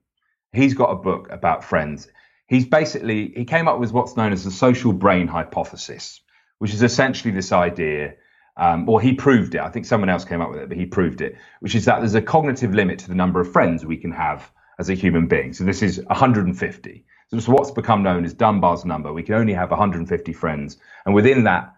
he's 0.55 0.73
got 0.73 0.91
a 0.91 0.95
book 0.95 1.27
about 1.31 1.63
friends. 1.63 2.07
He's 2.47 2.65
basically 2.65 3.33
he 3.35 3.45
came 3.45 3.67
up 3.67 3.79
with 3.79 3.91
what's 3.91 4.15
known 4.15 4.31
as 4.31 4.43
the 4.43 4.51
social 4.51 4.93
brain 4.93 5.27
hypothesis, 5.27 6.21
which 6.59 6.73
is 6.73 6.83
essentially 6.83 7.33
this 7.33 7.51
idea, 7.51 8.15
um, 8.57 8.87
or 8.87 9.01
he 9.01 9.13
proved 9.13 9.55
it. 9.55 9.61
I 9.61 9.69
think 9.69 9.85
someone 9.85 10.09
else 10.09 10.25
came 10.25 10.41
up 10.41 10.51
with 10.51 10.59
it, 10.59 10.69
but 10.69 10.77
he 10.77 10.85
proved 10.85 11.21
it, 11.21 11.35
which 11.59 11.75
is 11.75 11.85
that 11.85 11.99
there's 11.99 12.15
a 12.15 12.21
cognitive 12.21 12.73
limit 12.73 12.99
to 12.99 13.07
the 13.07 13.15
number 13.15 13.39
of 13.39 13.51
friends 13.51 13.85
we 13.85 13.97
can 13.97 14.11
have 14.11 14.51
as 14.77 14.89
a 14.89 14.93
human 14.93 15.27
being. 15.27 15.53
So 15.53 15.63
this 15.63 15.81
is 15.81 16.01
150. 16.07 17.05
So 17.27 17.37
it's 17.37 17.47
what's 17.47 17.71
become 17.71 18.03
known 18.03 18.23
as 18.23 18.33
Dunbar's 18.33 18.85
number. 18.85 19.11
We 19.11 19.23
can 19.23 19.35
only 19.35 19.53
have 19.53 19.71
150 19.71 20.33
friends, 20.33 20.77
and 21.05 21.15
within 21.15 21.45
that 21.45 21.75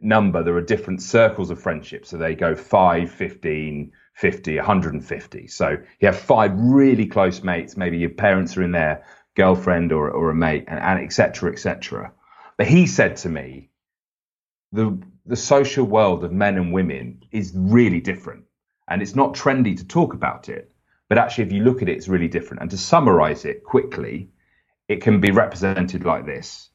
number, 0.00 0.42
there 0.42 0.54
are 0.54 0.62
different 0.62 1.02
circles 1.02 1.50
of 1.50 1.60
friendship. 1.60 2.06
So 2.06 2.16
they 2.16 2.34
go 2.34 2.54
5, 2.54 3.10
15, 3.10 3.92
50, 4.14 4.56
150. 4.56 5.46
So 5.48 5.76
you 6.00 6.06
have 6.06 6.18
five 6.18 6.52
really 6.56 7.06
close 7.06 7.42
mates. 7.42 7.76
Maybe 7.76 7.98
your 7.98 8.10
parents 8.10 8.56
are 8.56 8.62
in 8.62 8.72
there, 8.72 9.04
girlfriend 9.34 9.92
or, 9.92 10.10
or 10.10 10.30
a 10.30 10.34
mate, 10.34 10.64
and, 10.68 10.78
and 10.78 11.00
et 11.00 11.12
cetera, 11.12 11.52
et 11.52 11.58
cetera. 11.58 12.12
But 12.56 12.66
he 12.66 12.86
said 12.86 13.16
to 13.18 13.28
me, 13.28 13.70
the, 14.72 14.98
the 15.26 15.36
social 15.36 15.84
world 15.84 16.24
of 16.24 16.32
men 16.32 16.56
and 16.56 16.72
women 16.72 17.22
is 17.30 17.52
really 17.54 18.00
different. 18.00 18.44
And 18.88 19.02
it's 19.02 19.14
not 19.14 19.34
trendy 19.34 19.76
to 19.78 19.86
talk 19.86 20.14
about 20.14 20.48
it. 20.48 20.70
But 21.08 21.18
actually, 21.18 21.44
if 21.44 21.52
you 21.52 21.62
look 21.62 21.82
at 21.82 21.88
it, 21.88 21.96
it's 21.96 22.08
really 22.08 22.28
different. 22.28 22.62
And 22.62 22.70
to 22.70 22.78
summarize 22.78 23.44
it 23.44 23.64
quickly, 23.64 24.30
it 24.88 25.02
can 25.02 25.20
be 25.20 25.30
represented 25.30 26.04
like 26.04 26.26
this 26.26 26.70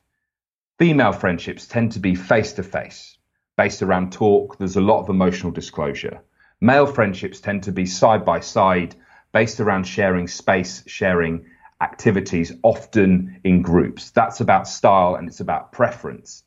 Female 0.79 1.11
friendships 1.11 1.67
tend 1.67 1.91
to 1.91 1.99
be 1.99 2.15
face 2.15 2.53
to 2.53 2.63
face, 2.63 3.17
based 3.57 3.81
around 3.81 4.13
talk. 4.13 4.57
There's 4.57 4.77
a 4.77 4.81
lot 4.81 5.01
of 5.01 5.09
emotional 5.09 5.51
disclosure. 5.51 6.21
Male 6.61 6.87
friendships 6.87 7.39
tend 7.39 7.63
to 7.63 7.71
be 7.71 7.85
side 7.85 8.25
by 8.25 8.41
side, 8.41 8.95
based 9.31 9.59
around 9.59 9.85
sharing 9.85 10.27
space, 10.27 10.83
sharing 10.87 11.45
activities, 11.81 12.51
often 12.63 13.39
in 13.43 13.61
groups. 13.61 14.11
That's 14.11 14.41
about 14.41 14.67
style 14.67 15.15
and 15.15 15.29
it's 15.29 15.39
about 15.39 15.71
preference. 15.71 16.43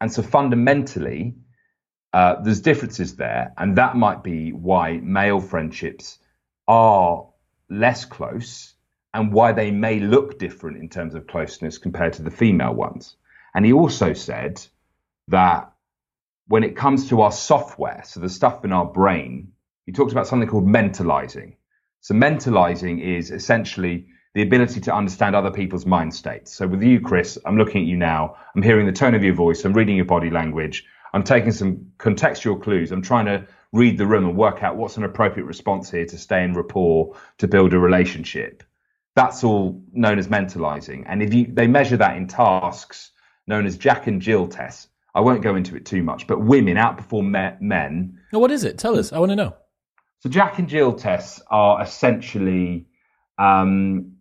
And 0.00 0.12
so 0.12 0.22
fundamentally, 0.22 1.34
uh, 2.12 2.42
there's 2.42 2.60
differences 2.60 3.16
there, 3.16 3.52
and 3.58 3.76
that 3.76 3.96
might 3.96 4.22
be 4.22 4.52
why 4.52 5.00
male 5.02 5.40
friendships 5.40 6.18
are 6.68 7.28
less 7.68 8.04
close 8.04 8.74
and 9.12 9.32
why 9.32 9.52
they 9.52 9.70
may 9.70 9.98
look 9.98 10.38
different 10.38 10.76
in 10.76 10.88
terms 10.88 11.14
of 11.14 11.26
closeness 11.26 11.78
compared 11.78 12.12
to 12.14 12.22
the 12.22 12.30
female 12.30 12.74
ones. 12.74 13.16
And 13.54 13.64
he 13.64 13.72
also 13.72 14.12
said 14.12 14.64
that 15.28 15.72
when 16.48 16.62
it 16.62 16.76
comes 16.76 17.08
to 17.08 17.22
our 17.22 17.32
software, 17.32 18.02
so 18.04 18.20
the 18.20 18.28
stuff 18.28 18.64
in 18.64 18.72
our 18.72 18.84
brain, 18.84 19.52
he 19.86 19.92
talks 19.92 20.12
about 20.12 20.26
something 20.26 20.48
called 20.48 20.66
mentalizing. 20.66 21.54
So 22.00 22.14
mentalizing 22.14 23.00
is 23.00 23.30
essentially 23.30 24.06
the 24.34 24.42
ability 24.42 24.80
to 24.82 24.94
understand 24.94 25.34
other 25.34 25.50
people's 25.50 25.86
mind 25.86 26.14
states. 26.14 26.52
So 26.52 26.66
with 26.66 26.82
you, 26.82 27.00
Chris, 27.00 27.38
I'm 27.46 27.56
looking 27.56 27.82
at 27.82 27.88
you 27.88 27.96
now. 27.96 28.36
I'm 28.54 28.62
hearing 28.62 28.84
the 28.84 28.92
tone 28.92 29.14
of 29.14 29.24
your 29.24 29.34
voice. 29.34 29.64
I'm 29.64 29.72
reading 29.72 29.96
your 29.96 30.04
body 30.04 30.28
language. 30.28 30.84
I'm 31.14 31.22
taking 31.22 31.52
some 31.52 31.92
contextual 31.98 32.62
clues. 32.62 32.92
I'm 32.92 33.00
trying 33.00 33.24
to 33.26 33.46
read 33.72 33.96
the 33.96 34.06
room 34.06 34.26
and 34.26 34.36
work 34.36 34.62
out 34.62 34.76
what's 34.76 34.96
an 34.96 35.04
appropriate 35.04 35.46
response 35.46 35.90
here 35.90 36.04
to 36.04 36.18
stay 36.18 36.44
in 36.44 36.52
rapport, 36.52 37.16
to 37.38 37.48
build 37.48 37.72
a 37.72 37.78
relationship. 37.78 38.62
That's 39.14 39.42
all 39.42 39.82
known 39.92 40.18
as 40.18 40.28
mentalizing. 40.28 41.04
And 41.06 41.22
if 41.22 41.32
you, 41.32 41.46
they 41.48 41.66
measure 41.66 41.96
that 41.96 42.16
in 42.16 42.26
tasks 42.26 43.12
known 43.46 43.64
as 43.64 43.78
Jack 43.78 44.06
and 44.06 44.20
Jill 44.20 44.48
tests. 44.48 44.88
I 45.14 45.20
won't 45.20 45.42
go 45.42 45.56
into 45.56 45.76
it 45.76 45.86
too 45.86 46.02
much, 46.02 46.26
but 46.26 46.42
women 46.42 46.76
outperform 46.76 47.60
men. 47.62 48.18
Oh, 48.34 48.38
what 48.38 48.50
is 48.50 48.64
it? 48.64 48.76
Tell 48.76 48.98
us. 48.98 49.14
I 49.14 49.18
want 49.18 49.30
to 49.30 49.36
know. 49.36 49.56
So 50.20 50.30
Jack 50.30 50.58
and 50.58 50.68
Jill 50.68 50.94
tests 50.94 51.42
are 51.48 51.82
essentially 51.82 52.86
um, 53.38 54.16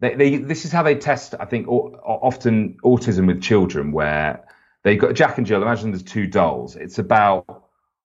they, 0.00 0.14
they, 0.14 0.36
this 0.38 0.64
is 0.64 0.72
how 0.72 0.82
they 0.82 0.94
test. 0.94 1.34
I 1.38 1.44
think 1.44 1.68
often 1.68 2.78
autism 2.82 3.26
with 3.26 3.42
children, 3.42 3.92
where 3.92 4.44
they 4.82 4.96
got 4.96 5.14
Jack 5.14 5.38
and 5.38 5.46
Jill. 5.46 5.62
Imagine 5.62 5.90
there's 5.90 6.02
two 6.02 6.26
dolls. 6.26 6.74
It's 6.74 6.98
about 6.98 7.64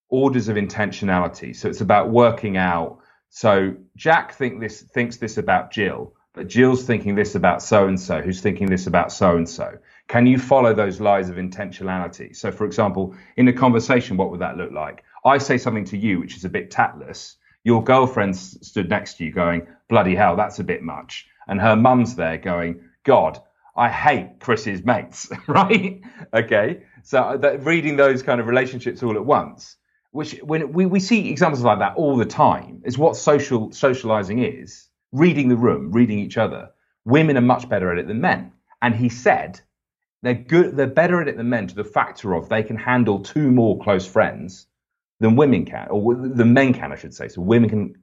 orders 0.09 0.49
of 0.49 0.57
intentionality. 0.57 1.55
So 1.55 1.69
it's 1.69 1.81
about 1.81 2.09
working 2.09 2.57
out. 2.57 2.99
So 3.29 3.75
Jack 3.95 4.33
think 4.33 4.59
this 4.59 4.81
thinks 4.81 5.17
this 5.17 5.37
about 5.37 5.71
Jill, 5.71 6.13
but 6.33 6.47
Jill's 6.47 6.83
thinking 6.83 7.15
this 7.15 7.35
about 7.35 7.63
so 7.63 7.87
and 7.87 7.99
so, 7.99 8.21
who's 8.21 8.41
thinking 8.41 8.67
this 8.67 8.87
about 8.87 9.11
so 9.11 9.37
and 9.37 9.47
so. 9.47 9.77
Can 10.07 10.27
you 10.27 10.37
follow 10.37 10.73
those 10.73 10.99
lines 10.99 11.29
of 11.29 11.37
intentionality? 11.37 12.35
So, 12.35 12.51
for 12.51 12.65
example, 12.65 13.15
in 13.37 13.47
a 13.47 13.53
conversation, 13.53 14.17
what 14.17 14.31
would 14.31 14.41
that 14.41 14.57
look 14.57 14.71
like? 14.71 15.03
I 15.25 15.39
say 15.39 15.57
something 15.57 15.85
to 15.85 15.97
you, 15.97 16.19
which 16.19 16.37
is 16.37 16.45
a 16.45 16.49
bit 16.49 16.69
tactless. 16.69 17.37
Your 17.63 17.83
girlfriend 17.83 18.37
stood 18.37 18.89
next 18.89 19.15
to 19.15 19.25
you 19.25 19.31
going, 19.31 19.65
bloody 19.89 20.13
hell, 20.13 20.35
that's 20.35 20.59
a 20.59 20.63
bit 20.63 20.83
much. 20.83 21.25
And 21.47 21.59
her 21.59 21.75
mum's 21.75 22.15
there 22.15 22.37
going, 22.37 22.81
God, 23.03 23.41
I 23.75 23.89
hate 23.89 24.39
Chris's 24.39 24.85
mates, 24.85 25.29
right? 25.47 25.99
okay. 26.31 26.83
So 27.01 27.21
uh, 27.21 27.37
that, 27.37 27.63
reading 27.65 27.97
those 27.97 28.21
kind 28.21 28.39
of 28.39 28.45
relationships 28.45 29.01
all 29.01 29.15
at 29.15 29.25
once, 29.25 29.77
which 30.11 30.37
when 30.43 30.71
we, 30.71 30.85
we 30.85 30.99
see 30.99 31.29
examples 31.29 31.63
like 31.63 31.79
that 31.79 31.95
all 31.95 32.17
the 32.17 32.25
time, 32.25 32.83
is 32.85 32.97
what 32.97 33.15
social 33.15 33.71
socializing 33.71 34.43
is. 34.43 34.87
Reading 35.11 35.49
the 35.49 35.57
room, 35.57 35.91
reading 35.91 36.19
each 36.19 36.37
other. 36.37 36.69
Women 37.03 37.37
are 37.37 37.41
much 37.41 37.67
better 37.67 37.91
at 37.91 37.97
it 37.97 38.07
than 38.07 38.21
men. 38.21 38.51
And 38.81 38.93
he 38.93 39.09
said 39.09 39.59
they're 40.21 40.33
good. 40.35 40.77
They're 40.77 40.87
better 40.87 41.19
at 41.21 41.27
it 41.27 41.37
than 41.37 41.49
men 41.49 41.67
to 41.67 41.75
the 41.75 41.83
factor 41.83 42.33
of 42.33 42.47
they 42.47 42.63
can 42.63 42.77
handle 42.77 43.19
two 43.19 43.49
more 43.51 43.79
close 43.79 44.05
friends 44.05 44.67
than 45.19 45.35
women 45.35 45.65
can, 45.65 45.87
or 45.89 46.15
the 46.15 46.45
men 46.45 46.73
can, 46.73 46.91
I 46.91 46.95
should 46.95 47.13
say. 47.13 47.27
So 47.27 47.41
women 47.41 47.69
can 47.69 47.93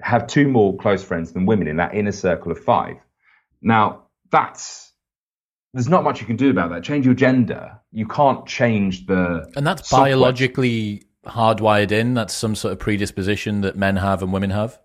have 0.00 0.26
two 0.26 0.48
more 0.48 0.76
close 0.76 1.02
friends 1.02 1.32
than 1.32 1.46
women 1.46 1.68
in 1.68 1.76
that 1.76 1.94
inner 1.94 2.12
circle 2.12 2.52
of 2.52 2.58
five. 2.58 2.96
Now 3.60 4.04
that's 4.30 4.92
there's 5.74 5.88
not 5.88 6.04
much 6.04 6.20
you 6.20 6.26
can 6.26 6.36
do 6.36 6.50
about 6.50 6.70
that. 6.70 6.82
Change 6.82 7.06
your 7.06 7.14
gender. 7.14 7.80
You 7.92 8.06
can't 8.06 8.46
change 8.46 9.06
the. 9.06 9.50
And 9.56 9.66
that's 9.66 9.88
software. 9.88 10.10
biologically 10.10 11.04
hardwired 11.24 11.92
in. 11.92 12.14
That's 12.14 12.34
some 12.34 12.54
sort 12.54 12.72
of 12.72 12.78
predisposition 12.78 13.62
that 13.62 13.76
men 13.76 13.96
have 13.96 14.22
and 14.22 14.32
women 14.32 14.50
have. 14.50 14.78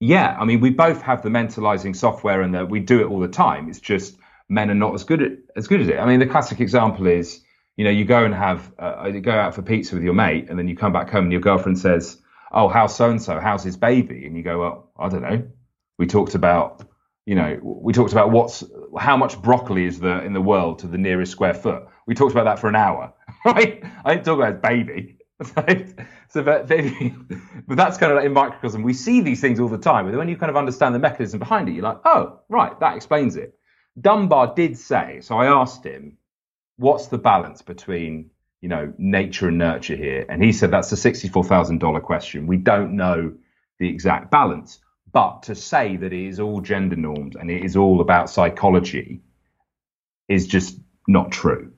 Yeah, 0.00 0.36
I 0.38 0.44
mean, 0.44 0.60
we 0.60 0.70
both 0.70 1.00
have 1.02 1.22
the 1.22 1.28
mentalizing 1.28 1.96
software, 1.96 2.42
and 2.42 2.54
that 2.54 2.68
we 2.68 2.80
do 2.80 3.00
it 3.00 3.06
all 3.06 3.20
the 3.20 3.28
time. 3.28 3.68
It's 3.68 3.80
just 3.80 4.16
men 4.48 4.70
are 4.70 4.74
not 4.74 4.94
as 4.94 5.04
good 5.04 5.22
at 5.22 5.32
as 5.56 5.66
good 5.68 5.80
at 5.80 5.88
it. 5.88 5.98
I 5.98 6.06
mean, 6.06 6.20
the 6.20 6.26
classic 6.26 6.60
example 6.60 7.06
is, 7.06 7.42
you 7.76 7.84
know, 7.84 7.90
you 7.90 8.04
go 8.04 8.24
and 8.24 8.34
have 8.34 8.72
uh, 8.78 9.10
you 9.12 9.20
go 9.20 9.32
out 9.32 9.54
for 9.54 9.62
pizza 9.62 9.94
with 9.94 10.04
your 10.04 10.14
mate, 10.14 10.48
and 10.48 10.58
then 10.58 10.68
you 10.68 10.76
come 10.76 10.92
back 10.92 11.10
home 11.10 11.24
and 11.24 11.32
your 11.32 11.40
girlfriend 11.40 11.78
says, 11.78 12.18
"Oh, 12.52 12.68
how's 12.68 12.94
so 12.96 13.10
and 13.10 13.22
so? 13.22 13.38
How's 13.38 13.62
his 13.62 13.76
baby?" 13.76 14.26
And 14.26 14.36
you 14.36 14.42
go, 14.42 14.58
"Well, 14.60 14.90
I 14.98 15.08
don't 15.08 15.22
know. 15.22 15.46
We 15.98 16.06
talked 16.06 16.34
about." 16.34 16.84
You 17.26 17.34
know, 17.34 17.58
we 17.60 17.92
talked 17.92 18.12
about 18.12 18.30
what's 18.30 18.62
how 18.96 19.16
much 19.16 19.42
broccoli 19.42 19.84
is 19.84 19.98
there 19.98 20.22
in 20.22 20.32
the 20.32 20.40
world 20.40 20.78
to 20.80 20.86
the 20.86 20.96
nearest 20.96 21.32
square 21.32 21.54
foot. 21.54 21.82
We 22.06 22.14
talked 22.14 22.30
about 22.30 22.44
that 22.44 22.60
for 22.60 22.68
an 22.68 22.76
hour, 22.76 23.12
right? 23.44 23.82
I 24.04 24.14
didn't 24.14 24.26
talk 24.26 24.38
about 24.38 24.52
his 24.52 24.62
baby. 24.62 25.16
so, 26.28 26.42
but, 26.42 26.66
baby 26.68 27.14
but 27.66 27.76
that's 27.76 27.98
kind 27.98 28.12
of 28.12 28.16
like 28.16 28.26
in 28.26 28.32
microcosm. 28.32 28.82
We 28.82 28.94
see 28.94 29.20
these 29.20 29.40
things 29.40 29.60
all 29.60 29.68
the 29.68 29.76
time, 29.78 30.08
but 30.08 30.16
when 30.16 30.28
you 30.28 30.36
kind 30.36 30.50
of 30.50 30.56
understand 30.56 30.94
the 30.94 30.98
mechanism 30.98 31.38
behind 31.38 31.68
it, 31.68 31.72
you're 31.72 31.82
like, 31.82 32.00
oh, 32.04 32.40
right, 32.48 32.78
that 32.80 32.96
explains 32.96 33.36
it. 33.36 33.58
Dunbar 34.00 34.54
did 34.54 34.78
say, 34.78 35.20
so 35.20 35.36
I 35.36 35.46
asked 35.46 35.84
him, 35.84 36.16
what's 36.76 37.08
the 37.08 37.18
balance 37.18 37.62
between, 37.62 38.30
you 38.60 38.68
know, 38.68 38.92
nature 38.98 39.48
and 39.48 39.58
nurture 39.58 39.96
here? 39.96 40.26
And 40.28 40.42
he 40.42 40.52
said 40.52 40.70
that's 40.70 40.92
a 40.92 40.96
$64,000 40.96 42.02
question. 42.02 42.46
We 42.46 42.56
don't 42.56 42.96
know 42.96 43.34
the 43.78 43.88
exact 43.88 44.30
balance. 44.30 44.80
But 45.12 45.44
to 45.44 45.54
say 45.54 45.96
that 45.96 46.12
it 46.12 46.26
is 46.26 46.40
all 46.40 46.60
gender 46.60 46.96
norms 46.96 47.36
and 47.36 47.50
it 47.50 47.64
is 47.64 47.76
all 47.76 48.00
about 48.00 48.28
psychology 48.28 49.22
is 50.28 50.46
just 50.46 50.78
not 51.08 51.30
true. 51.32 51.72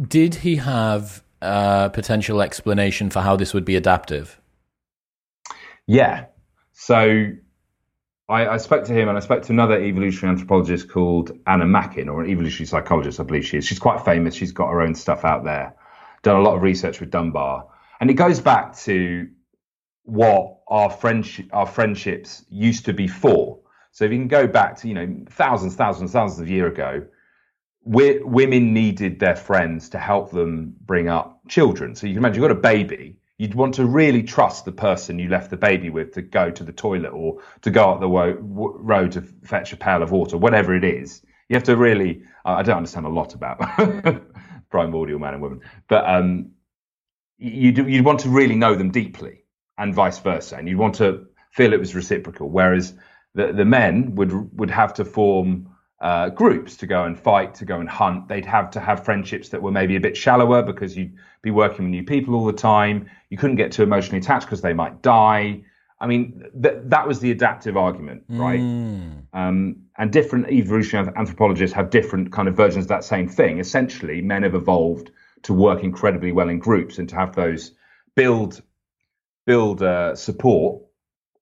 Did 0.00 0.36
he 0.36 0.56
have 0.56 1.22
a 1.40 1.90
potential 1.92 2.40
explanation 2.40 3.10
for 3.10 3.20
how 3.20 3.36
this 3.36 3.52
would 3.52 3.64
be 3.64 3.76
adaptive? 3.76 4.40
Yeah. 5.86 6.26
So 6.72 7.32
I, 8.32 8.54
I, 8.54 8.56
spoke 8.56 8.84
to 8.84 8.94
him 8.94 9.10
and 9.10 9.18
I 9.18 9.20
spoke 9.20 9.42
to 9.42 9.52
another 9.52 9.78
evolutionary 9.78 10.32
anthropologist 10.32 10.88
called 10.88 11.32
Anna 11.46 11.66
Machin, 11.66 12.08
or 12.08 12.22
an 12.22 12.30
evolutionary 12.30 12.66
psychologist, 12.66 13.20
I 13.20 13.24
believe 13.24 13.44
she 13.44 13.58
is. 13.58 13.66
She's 13.66 13.78
quite 13.78 14.02
famous. 14.06 14.34
She's 14.34 14.52
got 14.52 14.70
her 14.70 14.80
own 14.80 14.94
stuff 14.94 15.26
out 15.26 15.44
there. 15.44 15.74
done 16.22 16.36
a 16.36 16.42
lot 16.42 16.56
of 16.56 16.62
research 16.62 16.98
with 16.98 17.10
Dunbar, 17.10 17.68
and 18.00 18.10
it 18.10 18.14
goes 18.14 18.40
back 18.40 18.74
to 18.78 19.28
what 20.04 20.60
our 20.68 20.88
friendship 20.90 21.46
our 21.52 21.66
friendships 21.66 22.44
used 22.48 22.86
to 22.86 22.94
be 22.94 23.06
for. 23.06 23.60
So 23.90 24.06
if 24.06 24.12
you 24.12 24.18
can 24.18 24.28
go 24.28 24.46
back 24.46 24.78
to 24.78 24.88
you 24.88 24.94
know 24.94 25.24
thousands, 25.28 25.74
thousands, 25.74 26.12
thousands 26.12 26.40
of 26.40 26.48
years 26.48 26.72
ago, 26.72 27.04
women 27.84 28.72
needed 28.72 29.20
their 29.20 29.36
friends 29.36 29.90
to 29.90 29.98
help 29.98 30.30
them 30.30 30.74
bring 30.80 31.08
up 31.08 31.40
children. 31.48 31.94
So 31.94 32.06
you 32.06 32.14
can 32.14 32.24
imagine 32.24 32.42
you've 32.42 32.48
got 32.48 32.56
a 32.56 32.60
baby. 32.60 33.18
You'd 33.38 33.54
want 33.54 33.74
to 33.74 33.86
really 33.86 34.22
trust 34.22 34.64
the 34.64 34.72
person 34.72 35.18
you 35.18 35.28
left 35.28 35.50
the 35.50 35.56
baby 35.56 35.90
with 35.90 36.12
to 36.12 36.22
go 36.22 36.50
to 36.50 36.62
the 36.62 36.72
toilet 36.72 37.10
or 37.10 37.40
to 37.62 37.70
go 37.70 37.90
up 37.90 38.00
the 38.00 38.08
road 38.08 39.12
to 39.12 39.22
fetch 39.22 39.72
a 39.72 39.76
pail 39.76 40.02
of 40.02 40.12
water, 40.12 40.36
whatever 40.36 40.74
it 40.74 40.84
is. 40.84 41.22
You 41.48 41.56
have 41.56 41.64
to 41.64 41.76
really. 41.76 42.22
I 42.44 42.62
don't 42.62 42.78
understand 42.78 43.06
a 43.06 43.10
lot 43.10 43.34
about 43.34 43.60
primordial 44.70 45.18
man 45.18 45.34
and 45.34 45.42
woman, 45.42 45.60
but 45.88 46.08
um, 46.08 46.52
you 47.38 47.72
you 47.72 48.02
want 48.02 48.20
to 48.20 48.28
really 48.28 48.56
know 48.56 48.74
them 48.74 48.90
deeply, 48.90 49.44
and 49.78 49.94
vice 49.94 50.18
versa, 50.18 50.56
and 50.56 50.68
you'd 50.68 50.78
want 50.78 50.94
to 50.96 51.26
feel 51.52 51.72
it 51.72 51.80
was 51.80 51.94
reciprocal. 51.94 52.48
Whereas 52.48 52.94
the 53.34 53.52
the 53.52 53.64
men 53.64 54.14
would 54.14 54.58
would 54.58 54.70
have 54.70 54.94
to 54.94 55.04
form 55.04 55.71
uh, 56.02 56.28
groups 56.30 56.76
to 56.78 56.86
go 56.86 57.04
and 57.04 57.18
fight, 57.18 57.54
to 57.54 57.64
go 57.64 57.78
and 57.78 57.88
hunt. 57.88 58.26
They'd 58.28 58.44
have 58.44 58.72
to 58.72 58.80
have 58.80 59.04
friendships 59.04 59.50
that 59.50 59.62
were 59.62 59.70
maybe 59.70 59.94
a 59.94 60.00
bit 60.00 60.16
shallower 60.16 60.62
because 60.62 60.96
you'd 60.96 61.16
be 61.42 61.52
working 61.52 61.84
with 61.84 61.90
new 61.90 62.02
people 62.02 62.34
all 62.34 62.44
the 62.44 62.52
time. 62.52 63.08
You 63.30 63.38
couldn't 63.38 63.56
get 63.56 63.70
too 63.70 63.84
emotionally 63.84 64.18
attached 64.18 64.46
because 64.46 64.62
they 64.62 64.72
might 64.72 65.00
die. 65.00 65.62
I 66.00 66.08
mean, 66.08 66.42
th- 66.60 66.78
that 66.86 67.06
was 67.06 67.20
the 67.20 67.30
adaptive 67.30 67.76
argument, 67.76 68.24
right? 68.28 68.58
Mm. 68.58 69.26
Um, 69.32 69.82
and 69.96 70.12
different 70.12 70.50
evolutionary 70.50 71.12
anthropologists 71.16 71.76
have 71.76 71.90
different 71.90 72.32
kind 72.32 72.48
of 72.48 72.56
versions 72.56 72.86
of 72.86 72.88
that 72.88 73.04
same 73.04 73.28
thing. 73.28 73.60
Essentially, 73.60 74.20
men 74.20 74.42
have 74.42 74.56
evolved 74.56 75.12
to 75.42 75.54
work 75.54 75.84
incredibly 75.84 76.32
well 76.32 76.48
in 76.48 76.58
groups 76.58 76.98
and 76.98 77.08
to 77.10 77.14
have 77.14 77.36
those 77.36 77.70
build 78.16 78.60
build 79.46 79.82
uh, 79.82 80.16
support 80.16 80.82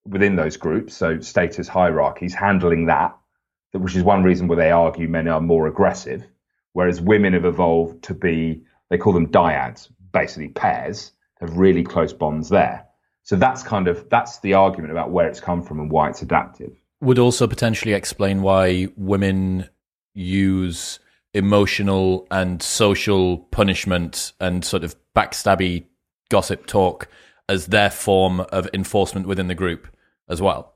within 0.05 0.37
those 0.37 0.59
groups. 0.59 0.95
So 0.95 1.21
status 1.21 1.67
hierarchies, 1.67 2.35
handling 2.35 2.87
that 2.87 3.17
which 3.73 3.97
is 3.97 4.03
one 4.03 4.23
reason 4.23 4.49
why 4.49 4.57
they 4.57 4.71
argue 4.71 5.09
men 5.09 5.29
are 5.29 5.41
more 5.41 5.67
aggressive, 5.67 6.25
whereas 6.73 7.01
women 7.01 7.33
have 7.33 7.45
evolved 7.45 8.03
to 8.05 8.15
be, 8.15 8.63
they 8.89 8.99
call 8.99 9.13
them 9.13 9.29
dyads, 9.29 9.89
basically 10.13 10.49
pairs, 10.49 11.13
have 11.41 11.57
really 11.57 11.83
close 11.83 12.13
bonds 12.13 12.49
there. 12.49 12.87
So 13.23 13.37
that's 13.37 13.63
kind 13.63 13.87
of, 13.87 14.09
that's 14.11 14.41
the 14.41 14.55
argument 14.55 14.93
about 14.93 15.11
where 15.11 15.29
it's 15.29 15.41
come 15.41 15.63
from 15.63 15.79
and 15.79 15.91
why 15.91 16.09
it's 16.09 16.23
adaptive. 16.23 16.73
Would 17.01 17.19
also 17.19 17.47
potentially 17.47 17.95
explain 17.95 18.43
why 18.43 18.89
women 18.97 19.69
use 20.15 20.99
emotional 21.33 22.27
and 22.31 22.63
social 22.63 23.39
punishment 23.39 24.33
and 24.41 24.65
sort 24.65 24.85
of 24.85 24.97
backstabby 25.15 25.85
gossip 26.29 26.67
talk 26.67 27.09
as 27.49 27.67
their 27.67 27.91
form 27.91 28.41
of 28.41 28.69
enforcement 28.75 29.27
within 29.27 29.49
the 29.49 29.55
group 29.55 29.89
as 30.29 30.43
well. 30.43 30.75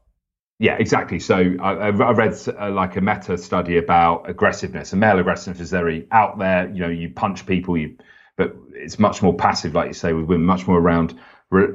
Yeah, 0.58 0.76
exactly. 0.78 1.18
So 1.18 1.56
I, 1.60 1.72
I 1.72 1.90
read 1.90 2.34
uh, 2.58 2.70
like 2.70 2.96
a 2.96 3.00
meta 3.00 3.36
study 3.36 3.76
about 3.76 4.28
aggressiveness, 4.30 4.92
and 4.92 5.00
male 5.00 5.18
aggressiveness 5.18 5.60
is 5.60 5.70
very 5.70 6.06
out 6.12 6.38
there. 6.38 6.70
You 6.70 6.80
know, 6.80 6.88
you 6.88 7.10
punch 7.10 7.44
people, 7.46 7.76
you, 7.76 7.96
but 8.36 8.54
it's 8.72 8.98
much 8.98 9.20
more 9.22 9.34
passive, 9.34 9.74
like 9.74 9.88
you 9.88 9.94
say, 9.94 10.12
with 10.12 10.26
women, 10.26 10.46
much 10.46 10.66
more 10.66 10.78
around 10.78 11.18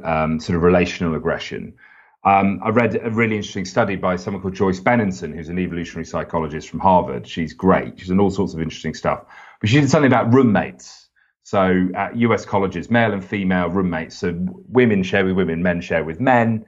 um, 0.03 0.39
sort 0.39 0.55
of 0.55 0.63
relational 0.63 1.15
aggression. 1.15 1.75
Um, 2.23 2.59
I 2.63 2.69
read 2.69 2.99
a 3.01 3.11
really 3.11 3.35
interesting 3.37 3.65
study 3.65 3.95
by 3.95 4.15
someone 4.15 4.41
called 4.41 4.55
Joyce 4.55 4.79
Benenson, 4.79 5.33
who's 5.35 5.49
an 5.49 5.59
evolutionary 5.59 6.05
psychologist 6.05 6.69
from 6.69 6.79
Harvard. 6.79 7.27
She's 7.27 7.53
great. 7.53 7.99
She's 7.99 8.09
done 8.09 8.19
all 8.19 8.31
sorts 8.31 8.53
of 8.53 8.61
interesting 8.61 8.93
stuff. 8.93 9.25
But 9.61 9.69
she 9.69 9.79
did 9.81 9.89
something 9.89 10.11
about 10.11 10.33
roommates. 10.33 11.09
So 11.43 11.89
at 11.95 12.15
US 12.17 12.45
colleges, 12.45 12.89
male 12.89 13.13
and 13.13 13.23
female 13.23 13.69
roommates. 13.69 14.17
So 14.17 14.35
women 14.67 15.03
share 15.03 15.25
with 15.25 15.35
women, 15.35 15.63
men 15.63 15.81
share 15.81 16.03
with 16.03 16.19
men. 16.19 16.65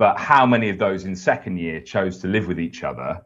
But 0.00 0.18
how 0.18 0.46
many 0.46 0.70
of 0.70 0.78
those 0.78 1.04
in 1.04 1.14
second 1.14 1.58
year 1.58 1.78
chose 1.78 2.22
to 2.22 2.26
live 2.26 2.48
with 2.48 2.58
each 2.58 2.84
other? 2.84 3.20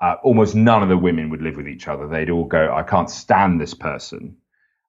Uh, 0.00 0.14
almost 0.22 0.54
none 0.54 0.80
of 0.80 0.88
the 0.88 0.96
women 0.96 1.30
would 1.30 1.42
live 1.42 1.56
with 1.56 1.66
each 1.66 1.88
other. 1.88 2.06
They'd 2.06 2.30
all 2.30 2.44
go, 2.44 2.72
I 2.72 2.84
can't 2.84 3.10
stand 3.10 3.60
this 3.60 3.74
person. 3.74 4.36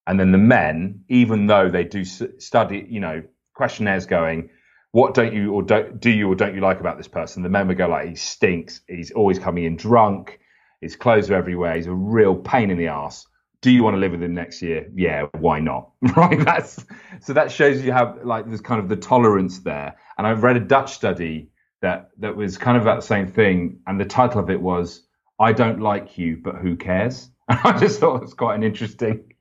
And 0.06 0.20
then 0.20 0.32
the 0.32 0.38
men, 0.38 1.06
even 1.10 1.48
though 1.48 1.72
they 1.72 1.86
do 1.86 2.06
study, 2.06 2.86
you 2.88 3.00
know, 3.00 3.24
questionnaires 3.56 4.06
going, 4.06 4.52
what 4.92 5.16
don't 5.16 5.34
you 5.34 5.52
or 5.54 5.64
don't 5.64 6.00
do 6.00 6.12
you 6.12 6.32
or 6.32 6.36
don't 6.36 6.54
you 6.54 6.62
like 6.62 6.80
about 6.80 6.98
this 6.98 7.08
person? 7.08 7.42
The 7.42 7.50
men 7.50 7.68
would 7.68 7.78
go 7.78 7.88
like, 7.88 8.10
he 8.10 8.16
stinks. 8.16 8.82
He's 8.88 9.10
always 9.10 9.40
coming 9.40 9.64
in 9.64 9.76
drunk. 9.76 10.40
His 10.82 10.96
clothes 10.96 11.32
are 11.32 11.36
everywhere. 11.36 11.76
He's 11.76 11.88
a 11.88 11.94
real 11.94 12.36
pain 12.36 12.70
in 12.70 12.78
the 12.78 12.90
ass 12.90 13.26
do 13.64 13.72
you 13.72 13.82
want 13.82 13.96
to 13.96 13.98
live 13.98 14.12
with 14.12 14.22
him 14.22 14.34
next 14.34 14.62
year? 14.62 14.88
Yeah, 14.94 15.28
why 15.40 15.60
not? 15.62 15.90
right? 16.18 16.38
That's 16.44 16.86
so 17.22 17.32
that 17.34 17.50
shows 17.50 17.82
you 17.82 17.94
how 17.94 18.20
like 18.24 18.46
there's 18.46 18.62
kind 18.62 18.80
of 18.80 18.90
the 18.90 18.98
tolerance 18.98 19.60
there. 19.60 19.96
And 20.18 20.28
I've 20.28 20.44
read 20.44 20.58
a 20.58 20.60
Dutch 20.60 20.94
study 20.94 21.50
that 21.82 22.10
that 22.20 22.36
was 22.36 22.58
kind 22.58 22.78
of 22.78 22.84
about 22.84 22.98
the 22.98 23.08
same 23.08 23.32
thing, 23.32 23.80
and 23.88 24.00
the 24.00 24.06
title 24.06 24.42
of 24.42 24.50
it 24.50 24.62
was 24.62 25.08
"I 25.40 25.54
don't 25.54 25.80
like 25.80 26.18
you, 26.18 26.42
but 26.44 26.56
who 26.56 26.76
cares?" 26.76 27.30
And 27.48 27.60
I 27.64 27.80
just 27.80 28.00
thought 28.00 28.18
it 28.18 28.22
was 28.22 28.34
quite 28.34 28.56
an 28.56 28.64
interesting 28.64 29.34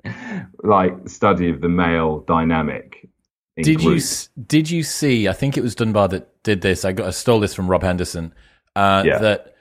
like 0.62 1.08
study 1.08 1.50
of 1.50 1.60
the 1.60 1.68
male 1.68 2.20
dynamic. 2.20 3.08
Did 3.56 3.80
groups. 3.80 4.30
you 4.36 4.44
did 4.44 4.70
you 4.70 4.84
see? 4.84 5.28
I 5.28 5.32
think 5.32 5.58
it 5.58 5.62
was 5.62 5.74
Dunbar 5.74 6.08
that 6.08 6.42
did 6.44 6.60
this. 6.60 6.84
I 6.84 6.92
got 6.92 7.08
I 7.08 7.10
stole 7.10 7.40
this 7.40 7.54
from 7.54 7.68
Rob 7.68 7.82
Henderson. 7.82 8.32
Uh, 8.76 9.02
yeah. 9.04 9.18
That 9.18 9.56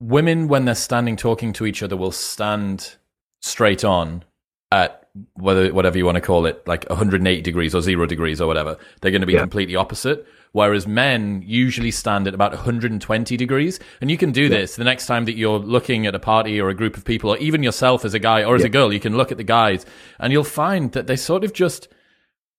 women, 0.00 0.48
when 0.48 0.64
they're 0.64 0.74
standing 0.74 1.16
talking 1.16 1.52
to 1.54 1.66
each 1.66 1.84
other, 1.84 1.96
will 1.96 2.12
stand 2.12 2.96
straight 3.42 3.84
on 3.84 4.24
at 4.70 5.02
whether 5.34 5.72
whatever 5.74 5.98
you 5.98 6.06
want 6.06 6.16
to 6.16 6.22
call 6.22 6.46
it, 6.46 6.66
like 6.66 6.88
180 6.88 7.42
degrees 7.42 7.74
or 7.74 7.82
zero 7.82 8.06
degrees 8.06 8.40
or 8.40 8.46
whatever, 8.46 8.78
they're 9.00 9.10
going 9.10 9.20
to 9.20 9.26
be 9.26 9.34
yeah. 9.34 9.40
completely 9.40 9.76
opposite. 9.76 10.26
Whereas 10.52 10.86
men 10.86 11.42
usually 11.46 11.90
stand 11.90 12.28
at 12.28 12.34
about 12.34 12.52
120 12.52 13.36
degrees. 13.36 13.80
And 14.00 14.10
you 14.10 14.18
can 14.18 14.32
do 14.32 14.44
yeah. 14.44 14.48
this 14.48 14.76
the 14.76 14.84
next 14.84 15.06
time 15.06 15.24
that 15.26 15.36
you're 15.36 15.58
looking 15.58 16.06
at 16.06 16.14
a 16.14 16.18
party 16.18 16.60
or 16.60 16.68
a 16.68 16.74
group 16.74 16.96
of 16.96 17.04
people, 17.04 17.30
or 17.30 17.38
even 17.38 17.62
yourself 17.62 18.04
as 18.04 18.14
a 18.14 18.18
guy 18.18 18.44
or 18.44 18.54
as 18.54 18.62
yeah. 18.62 18.68
a 18.68 18.70
girl, 18.70 18.92
you 18.92 19.00
can 19.00 19.16
look 19.16 19.30
at 19.32 19.38
the 19.38 19.44
guys 19.44 19.84
and 20.18 20.32
you'll 20.32 20.44
find 20.44 20.92
that 20.92 21.06
they 21.06 21.16
sort 21.16 21.44
of 21.44 21.52
just 21.52 21.88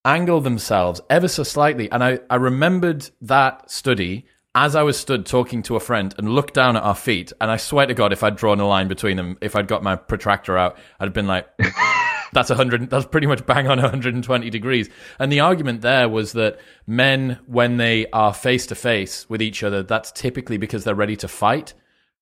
angle 0.05 0.41
themselves 0.41 1.01
ever 1.09 1.27
so 1.27 1.43
slightly. 1.43 1.89
And 1.91 2.03
I, 2.03 2.19
I 2.29 2.35
remembered 2.35 3.09
that 3.21 3.69
study 3.71 4.25
as 4.55 4.75
I 4.75 4.83
was 4.83 4.97
stood 4.97 5.25
talking 5.25 5.63
to 5.63 5.75
a 5.75 5.79
friend 5.79 6.13
and 6.17 6.29
looked 6.29 6.53
down 6.53 6.77
at 6.77 6.83
our 6.83 6.95
feet, 6.95 7.33
and 7.41 7.49
I 7.49 7.57
swear 7.57 7.87
to 7.87 7.93
God, 7.93 8.13
if 8.13 8.23
I'd 8.23 8.35
drawn 8.35 8.59
a 8.59 8.67
line 8.67 8.87
between 8.87 9.17
them, 9.17 9.37
if 9.41 9.55
I'd 9.55 9.67
got 9.67 9.81
my 9.81 9.95
protractor 9.95 10.57
out, 10.57 10.77
I'd 10.99 11.05
have 11.05 11.13
been 11.13 11.27
like, 11.27 11.47
that's 12.33 12.51
a 12.51 12.55
hundred, 12.55 12.89
that's 12.89 13.05
pretty 13.05 13.25
much 13.25 13.45
bang 13.47 13.67
on 13.67 13.79
120 13.79 14.49
degrees. 14.51 14.89
And 15.17 15.31
the 15.31 15.39
argument 15.39 15.81
there 15.81 16.07
was 16.07 16.33
that 16.33 16.59
men, 16.85 17.39
when 17.47 17.77
they 17.77 18.05
are 18.11 18.33
face 18.33 18.67
to 18.67 18.75
face 18.75 19.27
with 19.27 19.41
each 19.41 19.63
other, 19.63 19.81
that's 19.81 20.11
typically 20.11 20.57
because 20.57 20.83
they're 20.83 20.93
ready 20.93 21.15
to 21.17 21.27
fight. 21.27 21.73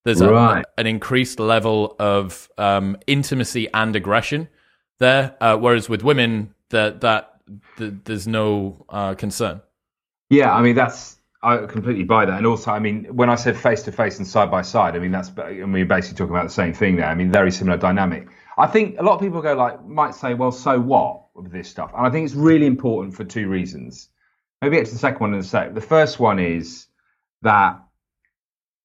There's 0.06 0.22
right. 0.22 0.64
a, 0.78 0.80
an 0.80 0.88
increased 0.88 1.40
level 1.40 1.96
of 2.00 2.50
um, 2.58 2.98
intimacy 3.08 3.68
and 3.74 3.96
aggression 3.96 4.48
there, 5.00 5.36
uh, 5.42 5.58
whereas 5.58 5.90
with 5.90 6.02
women, 6.04 6.56
that 6.70 7.02
that, 7.02 7.42
that 7.78 8.06
there's 8.06 8.28
no 8.28 8.86
uh, 8.88 9.16
concern. 9.16 9.62
Yeah, 10.30 10.56
I 10.56 10.62
mean 10.62 10.76
that's 10.76 11.18
I 11.44 11.58
completely 11.66 12.04
buy 12.04 12.26
that. 12.26 12.38
And 12.38 12.46
also, 12.46 12.72
I 12.72 12.80
mean, 12.80 13.06
when 13.06 13.30
I 13.30 13.36
said 13.36 13.58
face 13.58 13.82
to 13.84 13.92
face 13.92 14.20
and 14.20 14.28
side 14.28 14.52
by 14.52 14.62
side, 14.62 14.96
I 14.96 15.00
mean, 15.00 15.12
that's, 15.12 15.36
mean, 15.36 15.72
we're 15.72 15.86
basically 15.86 16.18
talking 16.18 16.36
about 16.36 16.48
the 16.48 16.54
same 16.54 16.74
thing 16.74 16.98
there. 16.98 17.08
I 17.08 17.16
mean, 17.16 17.32
very 17.32 17.52
similar 17.52 17.78
dynamic. 17.78 18.28
I 18.58 18.68
think 18.68 19.00
a 19.00 19.04
lot 19.04 19.16
of 19.16 19.22
people 19.22 19.42
go 19.42 19.56
like, 19.56 19.84
might 19.86 20.14
say, 20.14 20.36
well, 20.36 20.52
so 20.52 20.80
what 20.80 21.24
with 21.34 21.52
this 21.52 21.68
stuff? 21.68 21.92
And 21.98 22.06
I 22.06 22.12
think 22.12 22.26
it's 22.26 22.36
really 22.36 22.68
important 22.68 23.16
for 23.16 23.24
two 23.24 23.50
reasons. 23.50 24.10
Maybe 24.62 24.76
get 24.76 24.86
to 24.86 24.92
the 24.92 25.00
second 25.00 25.22
one 25.22 25.34
in 25.34 25.40
a 25.40 25.44
sec. 25.44 25.74
The 25.74 25.82
first 25.82 26.20
one 26.20 26.38
is 26.38 26.86
that 27.42 27.82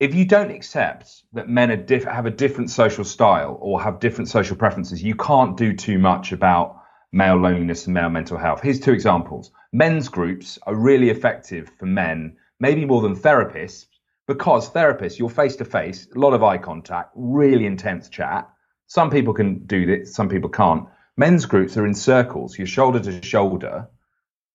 if 0.01 0.15
you 0.15 0.25
don't 0.25 0.51
accept 0.51 1.25
that 1.35 1.51
men 1.51 1.85
diff- 1.85 2.05
have 2.05 2.25
a 2.25 2.31
different 2.31 2.71
social 2.71 3.05
style 3.05 3.59
or 3.61 3.83
have 3.83 4.01
different 4.01 4.31
social 4.31 4.57
preferences, 4.57 5.03
you 5.03 5.15
can't 5.15 5.59
do 5.59 5.75
too 5.75 5.99
much 5.99 6.33
about 6.33 6.81
male 7.13 7.37
loneliness 7.37 7.87
and 7.87 7.93
male 7.93 8.09
mental 8.09 8.39
health. 8.39 8.63
Here's 8.63 8.81
two 8.81 8.93
examples. 8.93 9.51
Men's 9.73 10.09
groups 10.09 10.59
are 10.63 10.75
really 10.75 11.11
effective 11.11 11.71
for 11.79 11.85
men 11.85 12.37
maybe 12.61 12.85
more 12.85 13.03
than 13.03 13.17
therapists, 13.17 13.87
because 14.27 14.71
therapists, 14.71 15.19
you're 15.19 15.29
face 15.29 15.57
to 15.57 15.65
face, 15.65 16.09
a 16.15 16.19
lot 16.19 16.35
of 16.35 16.43
eye 16.43 16.59
contact, 16.59 17.13
really 17.15 17.67
intense 17.67 18.09
chat. 18.09 18.49
Some 18.87 19.11
people 19.11 19.35
can 19.35 19.67
do 19.67 19.87
this, 19.87 20.15
some 20.15 20.29
people 20.29 20.51
can't. 20.51 20.89
Men's 21.17 21.47
groups 21.47 21.77
are 21.77 21.87
in 21.87 21.95
circles, 21.95 22.59
you're 22.59 22.67
shoulder 22.67 23.01
to 23.01 23.23
shoulder, 23.23 23.89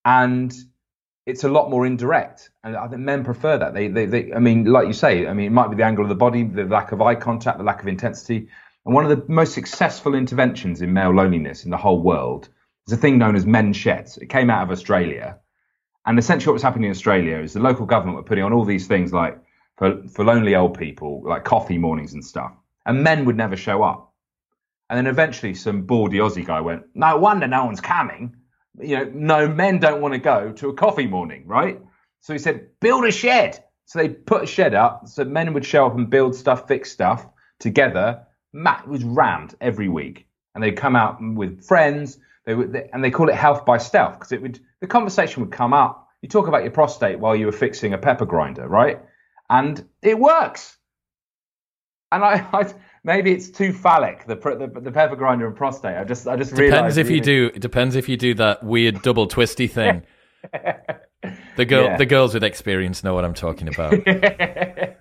and 0.05 0.53
it's 1.25 1.43
a 1.43 1.49
lot 1.49 1.69
more 1.69 1.85
indirect. 1.85 2.49
And 2.63 2.75
I 2.75 2.87
think 2.87 3.01
men 3.01 3.23
prefer 3.23 3.57
that. 3.57 3.73
They, 3.73 3.87
they, 3.87 4.05
they, 4.05 4.33
I 4.33 4.39
mean, 4.39 4.65
like 4.65 4.87
you 4.87 4.93
say, 4.93 5.27
I 5.27 5.33
mean, 5.33 5.47
it 5.47 5.51
might 5.51 5.69
be 5.69 5.75
the 5.75 5.83
angle 5.83 6.03
of 6.03 6.09
the 6.09 6.15
body, 6.15 6.43
the 6.43 6.65
lack 6.65 6.91
of 6.91 7.01
eye 7.01 7.15
contact, 7.15 7.57
the 7.57 7.63
lack 7.63 7.81
of 7.81 7.87
intensity. 7.87 8.47
And 8.85 8.95
one 8.95 9.05
of 9.05 9.11
the 9.11 9.31
most 9.31 9.53
successful 9.53 10.15
interventions 10.15 10.81
in 10.81 10.93
male 10.93 11.13
loneliness 11.13 11.63
in 11.63 11.71
the 11.71 11.77
whole 11.77 12.01
world 12.01 12.49
is 12.87 12.93
a 12.93 12.97
thing 12.97 13.17
known 13.17 13.35
as 13.35 13.45
men's 13.45 13.77
sheds. 13.77 14.17
It 14.17 14.29
came 14.29 14.49
out 14.49 14.63
of 14.63 14.71
Australia 14.71 15.39
and 16.05 16.17
essentially, 16.17 16.49
what 16.51 16.55
was 16.55 16.63
happening 16.63 16.85
in 16.85 16.91
Australia 16.91 17.37
is 17.37 17.53
the 17.53 17.59
local 17.59 17.85
government 17.85 18.17
were 18.17 18.23
putting 18.23 18.43
on 18.43 18.53
all 18.53 18.65
these 18.65 18.87
things 18.87 19.13
like 19.13 19.37
for, 19.77 20.01
for 20.07 20.25
lonely 20.25 20.55
old 20.55 20.77
people, 20.77 21.21
like 21.23 21.43
coffee 21.43 21.77
mornings 21.77 22.13
and 22.13 22.23
stuff. 22.25 22.51
And 22.85 23.03
men 23.03 23.25
would 23.25 23.37
never 23.37 23.55
show 23.55 23.83
up. 23.83 24.13
And 24.89 24.97
then 24.97 25.07
eventually, 25.07 25.53
some 25.53 25.83
baldy 25.83 26.17
Aussie 26.17 26.45
guy 26.45 26.59
went, 26.61 26.83
No 26.95 27.17
wonder 27.17 27.47
no 27.47 27.65
one's 27.65 27.81
coming. 27.81 28.35
you 28.79 28.97
know, 28.97 29.11
no, 29.13 29.47
men 29.47 29.79
don't 29.79 30.01
want 30.01 30.13
to 30.13 30.19
go 30.19 30.51
to 30.53 30.69
a 30.69 30.73
coffee 30.73 31.07
morning, 31.07 31.43
right? 31.45 31.79
So 32.21 32.33
he 32.33 32.39
said, 32.39 32.67
build 32.79 33.05
a 33.05 33.11
shed. 33.11 33.63
So 33.85 33.99
they 33.99 34.09
put 34.09 34.43
a 34.43 34.47
shed 34.47 34.73
up. 34.73 35.07
So 35.07 35.23
men 35.25 35.53
would 35.53 35.65
show 35.65 35.85
up 35.85 35.95
and 35.95 36.09
build 36.09 36.35
stuff, 36.35 36.67
fix 36.67 36.91
stuff 36.91 37.27
together. 37.59 38.25
Matt 38.53 38.87
was 38.87 39.03
rammed 39.03 39.55
every 39.61 39.89
week, 39.89 40.27
and 40.53 40.63
they'd 40.63 40.77
come 40.77 40.95
out 40.95 41.17
with 41.21 41.63
friends. 41.63 42.19
They 42.51 42.55
would, 42.55 42.89
and 42.91 43.01
they 43.01 43.11
call 43.11 43.29
it 43.29 43.35
health 43.35 43.65
by 43.65 43.77
stealth 43.77 44.15
because 44.15 44.33
it 44.33 44.41
would 44.41 44.59
the 44.81 44.87
conversation 44.87 45.41
would 45.41 45.53
come 45.53 45.73
up. 45.73 46.09
You 46.21 46.27
talk 46.27 46.49
about 46.49 46.63
your 46.63 46.71
prostate 46.71 47.17
while 47.17 47.33
you 47.33 47.45
were 47.45 47.53
fixing 47.53 47.93
a 47.93 47.97
pepper 47.97 48.25
grinder, 48.25 48.67
right? 48.67 48.99
And 49.49 49.87
it 50.01 50.19
works. 50.19 50.75
And 52.11 52.25
I, 52.25 52.45
I 52.53 52.73
maybe 53.05 53.31
it's 53.31 53.49
too 53.49 53.71
phallic 53.71 54.25
the, 54.25 54.35
the, 54.35 54.81
the 54.81 54.91
pepper 54.91 55.15
grinder 55.15 55.47
and 55.47 55.55
prostate. 55.55 55.97
I 55.97 56.03
just 56.03 56.27
I 56.27 56.35
just 56.35 56.53
depends 56.53 56.97
if 56.97 57.09
you 57.09 57.21
do. 57.21 57.51
It 57.55 57.61
depends 57.61 57.95
if 57.95 58.09
you 58.09 58.17
do 58.17 58.33
that 58.33 58.65
weird 58.65 59.01
double 59.01 59.27
twisty 59.27 59.67
thing. 59.67 60.03
the 61.55 61.63
girl, 61.63 61.85
yeah. 61.85 61.95
the 61.95 62.05
girls 62.05 62.33
with 62.33 62.43
experience 62.43 63.01
know 63.01 63.13
what 63.13 63.23
I'm 63.23 63.33
talking 63.33 63.69
about. 63.69 63.93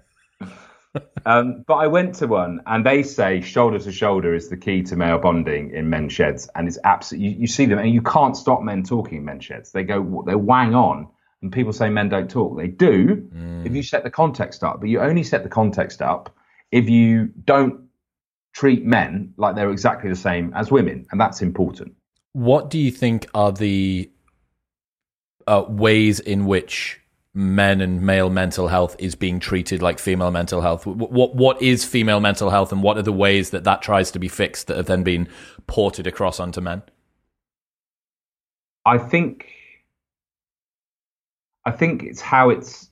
um, 1.24 1.64
but 1.66 1.74
I 1.74 1.86
went 1.86 2.16
to 2.16 2.26
one, 2.26 2.60
and 2.66 2.84
they 2.84 3.02
say 3.02 3.40
shoulder 3.40 3.78
to 3.78 3.92
shoulder 3.92 4.34
is 4.34 4.48
the 4.48 4.56
key 4.56 4.82
to 4.84 4.96
male 4.96 5.18
bonding 5.18 5.72
in 5.72 5.88
men's 5.88 6.12
sheds, 6.12 6.48
and 6.54 6.66
it's 6.66 6.78
absolutely 6.84 7.28
you, 7.28 7.40
you 7.40 7.46
see 7.46 7.66
them, 7.66 7.78
and 7.78 7.90
you 7.90 8.02
can't 8.02 8.36
stop 8.36 8.62
men 8.62 8.82
talking 8.82 9.18
in 9.18 9.24
men's 9.24 9.44
sheds. 9.44 9.72
They 9.72 9.84
go, 9.84 10.24
they 10.26 10.34
wang 10.34 10.74
on, 10.74 11.08
and 11.42 11.52
people 11.52 11.72
say 11.72 11.90
men 11.90 12.08
don't 12.08 12.30
talk. 12.30 12.56
They 12.56 12.68
do 12.68 13.28
mm. 13.34 13.66
if 13.66 13.74
you 13.74 13.82
set 13.82 14.02
the 14.02 14.10
context 14.10 14.64
up, 14.64 14.80
but 14.80 14.88
you 14.88 15.00
only 15.00 15.22
set 15.22 15.42
the 15.42 15.48
context 15.48 16.02
up 16.02 16.34
if 16.72 16.88
you 16.88 17.32
don't 17.44 17.88
treat 18.52 18.84
men 18.84 19.34
like 19.36 19.54
they're 19.54 19.70
exactly 19.70 20.10
the 20.10 20.16
same 20.16 20.52
as 20.54 20.70
women, 20.70 21.06
and 21.10 21.20
that's 21.20 21.40
important. 21.42 21.94
What 22.32 22.70
do 22.70 22.78
you 22.78 22.90
think 22.90 23.28
are 23.34 23.52
the 23.52 24.10
uh, 25.46 25.64
ways 25.68 26.20
in 26.20 26.46
which 26.46 26.99
men 27.32 27.80
and 27.80 28.02
male 28.02 28.28
mental 28.28 28.68
health 28.68 28.96
is 28.98 29.14
being 29.14 29.38
treated 29.38 29.82
like 29.82 29.98
female 29.98 30.30
mental 30.30 30.60
health. 30.60 30.86
What 30.86 31.34
what 31.34 31.62
is 31.62 31.84
female 31.84 32.20
mental 32.20 32.50
health, 32.50 32.72
and 32.72 32.82
what 32.82 32.98
are 32.98 33.02
the 33.02 33.12
ways 33.12 33.50
that 33.50 33.64
that 33.64 33.82
tries 33.82 34.10
to 34.12 34.18
be 34.18 34.28
fixed 34.28 34.66
that 34.66 34.76
have 34.76 34.86
then 34.86 35.02
been 35.02 35.28
ported 35.66 36.06
across 36.06 36.40
onto 36.40 36.60
men? 36.60 36.82
I 38.84 38.98
think 38.98 39.46
I 41.64 41.70
think 41.70 42.02
it's 42.02 42.20
how 42.20 42.50
it's 42.50 42.90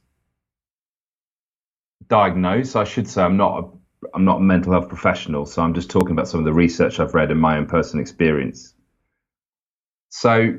diagnosed. 2.08 2.76
I 2.76 2.84
should 2.84 3.08
say 3.08 3.22
I'm 3.22 3.36
not 3.36 3.64
a 3.64 3.68
I'm 4.14 4.24
not 4.24 4.38
a 4.38 4.42
mental 4.42 4.72
health 4.72 4.88
professional, 4.88 5.46
so 5.46 5.62
I'm 5.62 5.74
just 5.74 5.90
talking 5.90 6.12
about 6.12 6.28
some 6.28 6.40
of 6.40 6.46
the 6.46 6.52
research 6.52 7.00
I've 7.00 7.14
read 7.14 7.30
and 7.30 7.40
my 7.40 7.56
own 7.56 7.66
personal 7.66 8.02
experience. 8.02 8.74
So 10.10 10.58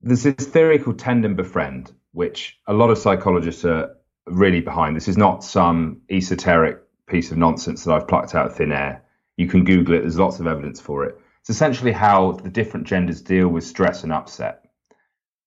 there's 0.00 0.24
this 0.24 0.46
theory 0.46 0.78
called 0.78 0.98
tend 0.98 1.24
and 1.24 1.36
befriend, 1.36 1.92
which 2.12 2.58
a 2.66 2.72
lot 2.72 2.90
of 2.90 2.98
psychologists 2.98 3.64
are 3.64 3.96
really 4.26 4.60
behind. 4.60 4.96
This 4.96 5.08
is 5.08 5.16
not 5.16 5.42
some 5.44 6.02
esoteric 6.10 6.78
piece 7.06 7.30
of 7.30 7.38
nonsense 7.38 7.84
that 7.84 7.92
I've 7.92 8.08
plucked 8.08 8.34
out 8.34 8.46
of 8.46 8.56
thin 8.56 8.72
air. 8.72 9.02
You 9.36 9.48
can 9.48 9.64
Google 9.64 9.94
it, 9.94 10.00
there's 10.00 10.18
lots 10.18 10.38
of 10.38 10.46
evidence 10.46 10.80
for 10.80 11.04
it. 11.04 11.18
It's 11.40 11.50
essentially 11.50 11.92
how 11.92 12.32
the 12.32 12.50
different 12.50 12.86
genders 12.86 13.20
deal 13.20 13.48
with 13.48 13.64
stress 13.64 14.04
and 14.04 14.12
upset. 14.12 14.62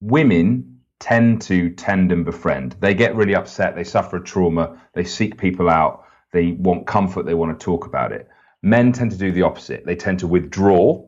Women 0.01 0.82
tend 0.99 1.41
to 1.43 1.69
tend 1.71 2.12
and 2.12 2.25
befriend. 2.25 2.75
They 2.80 2.93
get 2.93 3.15
really 3.15 3.36
upset, 3.36 3.75
they 3.75 3.84
suffer 3.84 4.17
a 4.17 4.23
trauma, 4.23 4.82
they 4.93 5.04
seek 5.04 5.38
people 5.38 5.69
out, 5.69 6.06
they 6.34 6.51
want 6.51 6.88
comfort, 6.88 7.25
they 7.25 7.34
want 7.34 7.58
to 7.58 7.63
talk 7.63 7.86
about 7.86 8.12
it. 8.12 8.28
Men 8.62 8.91
tend 8.91 9.12
to 9.12 9.17
do 9.17 9.32
the 9.32 9.43
opposite. 9.43 9.86
They 9.86 9.95
tend 9.95 10.19
to 10.19 10.28
withdraw 10.28 11.06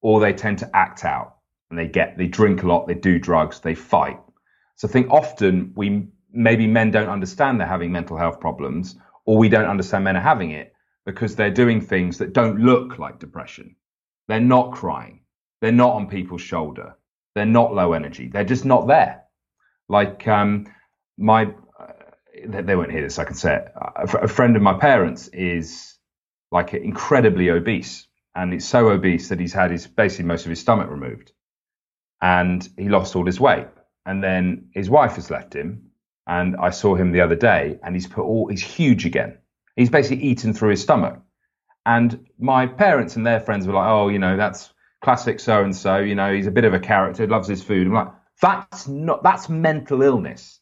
or 0.00 0.20
they 0.20 0.32
tend 0.32 0.58
to 0.60 0.76
act 0.76 1.04
out 1.04 1.36
and 1.70 1.78
they 1.78 1.86
get 1.86 2.16
they 2.16 2.26
drink 2.26 2.62
a 2.62 2.66
lot, 2.66 2.86
they 2.86 2.94
do 2.94 3.18
drugs, 3.18 3.60
they 3.60 3.74
fight. 3.74 4.18
So 4.78 4.86
I 4.88 4.92
think 4.92 5.10
often 5.10 5.72
we 5.74 6.06
maybe 6.32 6.68
men 6.68 6.92
don't 6.92 7.08
understand 7.08 7.60
they're 7.60 7.66
having 7.66 7.90
mental 7.90 8.16
health 8.16 8.40
problems, 8.40 8.96
or 9.26 9.36
we 9.36 9.48
don't 9.48 9.68
understand 9.68 10.04
men 10.04 10.16
are 10.16 10.20
having 10.20 10.52
it 10.52 10.72
because 11.04 11.34
they're 11.34 11.50
doing 11.50 11.80
things 11.80 12.18
that 12.18 12.32
don't 12.32 12.60
look 12.60 12.98
like 12.98 13.18
depression. 13.18 13.74
They're 14.28 14.40
not 14.40 14.72
crying. 14.72 15.22
They're 15.60 15.72
not 15.72 15.94
on 15.94 16.08
people's 16.08 16.42
shoulder. 16.42 16.96
They're 17.34 17.44
not 17.44 17.74
low 17.74 17.92
energy. 17.92 18.28
They're 18.28 18.44
just 18.44 18.64
not 18.64 18.86
there. 18.86 19.24
Like 19.88 20.28
um, 20.28 20.66
my, 21.16 21.46
uh, 21.46 21.92
they 22.46 22.76
won't 22.76 22.92
hear 22.92 23.02
this. 23.02 23.18
I 23.18 23.24
can 23.24 23.34
say 23.34 23.56
it. 23.56 23.72
A, 23.76 24.18
a 24.18 24.28
friend 24.28 24.54
of 24.54 24.62
my 24.62 24.78
parents 24.78 25.26
is 25.28 25.98
like 26.52 26.72
incredibly 26.72 27.50
obese, 27.50 28.06
and 28.36 28.54
it's 28.54 28.66
so 28.66 28.90
obese 28.90 29.30
that 29.30 29.40
he's 29.40 29.52
had 29.52 29.72
his 29.72 29.88
basically 29.88 30.26
most 30.26 30.44
of 30.44 30.50
his 30.50 30.60
stomach 30.60 30.88
removed, 30.88 31.32
and 32.22 32.68
he 32.76 32.88
lost 32.88 33.16
all 33.16 33.26
his 33.26 33.40
weight 33.40 33.66
and 34.08 34.24
then 34.24 34.70
his 34.72 34.88
wife 34.88 35.16
has 35.16 35.30
left 35.30 35.54
him. 35.54 35.90
And 36.26 36.56
I 36.56 36.70
saw 36.70 36.94
him 36.94 37.12
the 37.12 37.20
other 37.20 37.36
day, 37.36 37.78
and 37.82 37.94
he's 37.94 38.06
put 38.06 38.24
all 38.24 38.48
he's 38.48 38.62
huge 38.62 39.04
again. 39.06 39.38
He's 39.76 39.90
basically 39.90 40.24
eaten 40.24 40.52
through 40.52 40.70
his 40.70 40.82
stomach. 40.82 41.20
And 41.86 42.26
my 42.38 42.66
parents 42.66 43.16
and 43.16 43.26
their 43.26 43.40
friends 43.40 43.66
were 43.66 43.74
like, 43.74 43.88
"Oh, 43.88 44.08
you 44.08 44.18
know, 44.18 44.36
that's 44.36 44.72
classic 45.02 45.40
so 45.40 45.62
and 45.62 45.76
so. 45.76 45.98
You 45.98 46.14
know, 46.14 46.32
he's 46.32 46.46
a 46.46 46.50
bit 46.50 46.64
of 46.64 46.74
a 46.74 46.80
character, 46.80 47.26
loves 47.26 47.48
his 47.48 47.62
food." 47.62 47.86
I'm 47.86 47.92
like, 47.92 48.12
"That's 48.40 48.88
not 48.88 49.22
that's 49.22 49.48
mental 49.48 50.02
illness. 50.02 50.60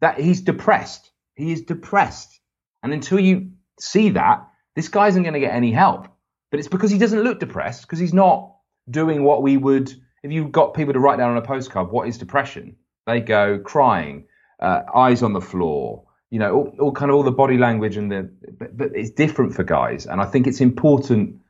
That 0.00 0.18
he's 0.18 0.40
depressed. 0.40 1.10
He 1.36 1.52
is 1.52 1.62
depressed. 1.62 2.40
And 2.82 2.92
until 2.92 3.20
you 3.20 3.52
see 3.78 4.10
that, 4.10 4.48
this 4.74 4.88
guy 4.88 5.08
isn't 5.08 5.22
going 5.22 5.34
to 5.34 5.40
get 5.40 5.54
any 5.54 5.72
help. 5.72 6.08
But 6.50 6.58
it's 6.58 6.68
because 6.68 6.90
he 6.90 6.98
doesn't 6.98 7.22
look 7.22 7.38
depressed 7.38 7.82
because 7.82 8.00
he's 8.00 8.14
not 8.14 8.56
doing 8.88 9.22
what 9.22 9.42
we 9.42 9.56
would 9.56 9.92
if 10.22 10.32
you 10.32 10.48
got 10.48 10.74
people 10.74 10.92
to 10.92 11.00
write 11.00 11.18
down 11.18 11.30
on 11.30 11.36
a 11.36 11.42
postcard 11.42 11.90
what 11.90 12.08
is 12.08 12.18
depression, 12.18 12.76
they 13.10 13.20
go 13.20 13.58
crying, 13.58 14.24
uh, 14.60 14.82
eyes 14.94 15.22
on 15.22 15.32
the 15.32 15.40
floor, 15.40 16.04
you 16.30 16.38
know, 16.38 16.54
all, 16.54 16.76
all, 16.80 16.92
kind 16.92 17.10
of 17.10 17.16
all 17.16 17.22
the 17.22 17.32
body 17.32 17.58
language 17.58 17.96
and 17.96 18.10
the, 18.10 18.30
but, 18.58 18.76
but 18.76 18.90
it's 18.94 19.10
different 19.10 19.54
for 19.54 19.64
guys, 19.64 20.06
and 20.06 20.20
I 20.20 20.26
think 20.26 20.46
it's 20.46 20.60
important 20.60 21.40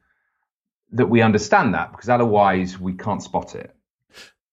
that 0.92 1.06
we 1.06 1.22
understand 1.22 1.74
that 1.74 1.92
because 1.92 2.08
otherwise 2.08 2.78
we 2.78 2.94
can't 2.94 3.22
spot 3.22 3.54
it. 3.54 3.74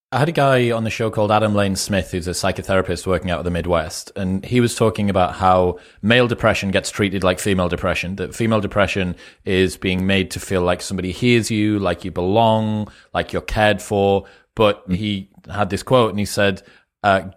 I 0.10 0.20
had 0.20 0.30
a 0.30 0.34
guy 0.34 0.72
on 0.72 0.86
the 0.86 0.90
show 0.90 1.12
called 1.12 1.34
Adam 1.34 1.54
Lane 1.54 1.76
Smith, 1.76 2.12
who's 2.12 2.30
a 2.30 2.32
psychotherapist 2.32 3.06
working 3.06 3.30
out 3.30 3.40
of 3.40 3.44
the 3.44 3.52
Midwest, 3.52 4.10
and 4.16 4.46
he 4.46 4.62
was 4.62 4.74
talking 4.74 5.10
about 5.10 5.36
how 5.36 5.80
male 6.02 6.30
depression 6.30 6.72
gets 6.72 6.90
treated 6.90 7.26
like 7.26 7.40
female 7.40 7.68
depression. 7.68 8.16
That 8.16 8.34
female 8.34 8.62
depression 8.62 9.18
is 9.44 9.76
being 9.76 10.08
made 10.08 10.32
to 10.32 10.40
feel 10.40 10.62
like 10.62 10.82
somebody 10.82 11.12
hears 11.12 11.52
you, 11.52 11.78
like 11.78 12.06
you 12.06 12.12
belong, 12.12 12.90
like 13.14 13.34
you're 13.34 13.42
cared 13.42 13.82
for. 13.82 14.26
But 14.56 14.88
mm. 14.90 14.96
he 14.96 15.30
had 15.50 15.70
this 15.70 15.84
quote, 15.84 16.12
and 16.12 16.20
he 16.20 16.26
said, 16.26 16.64
uh, 17.08 17.32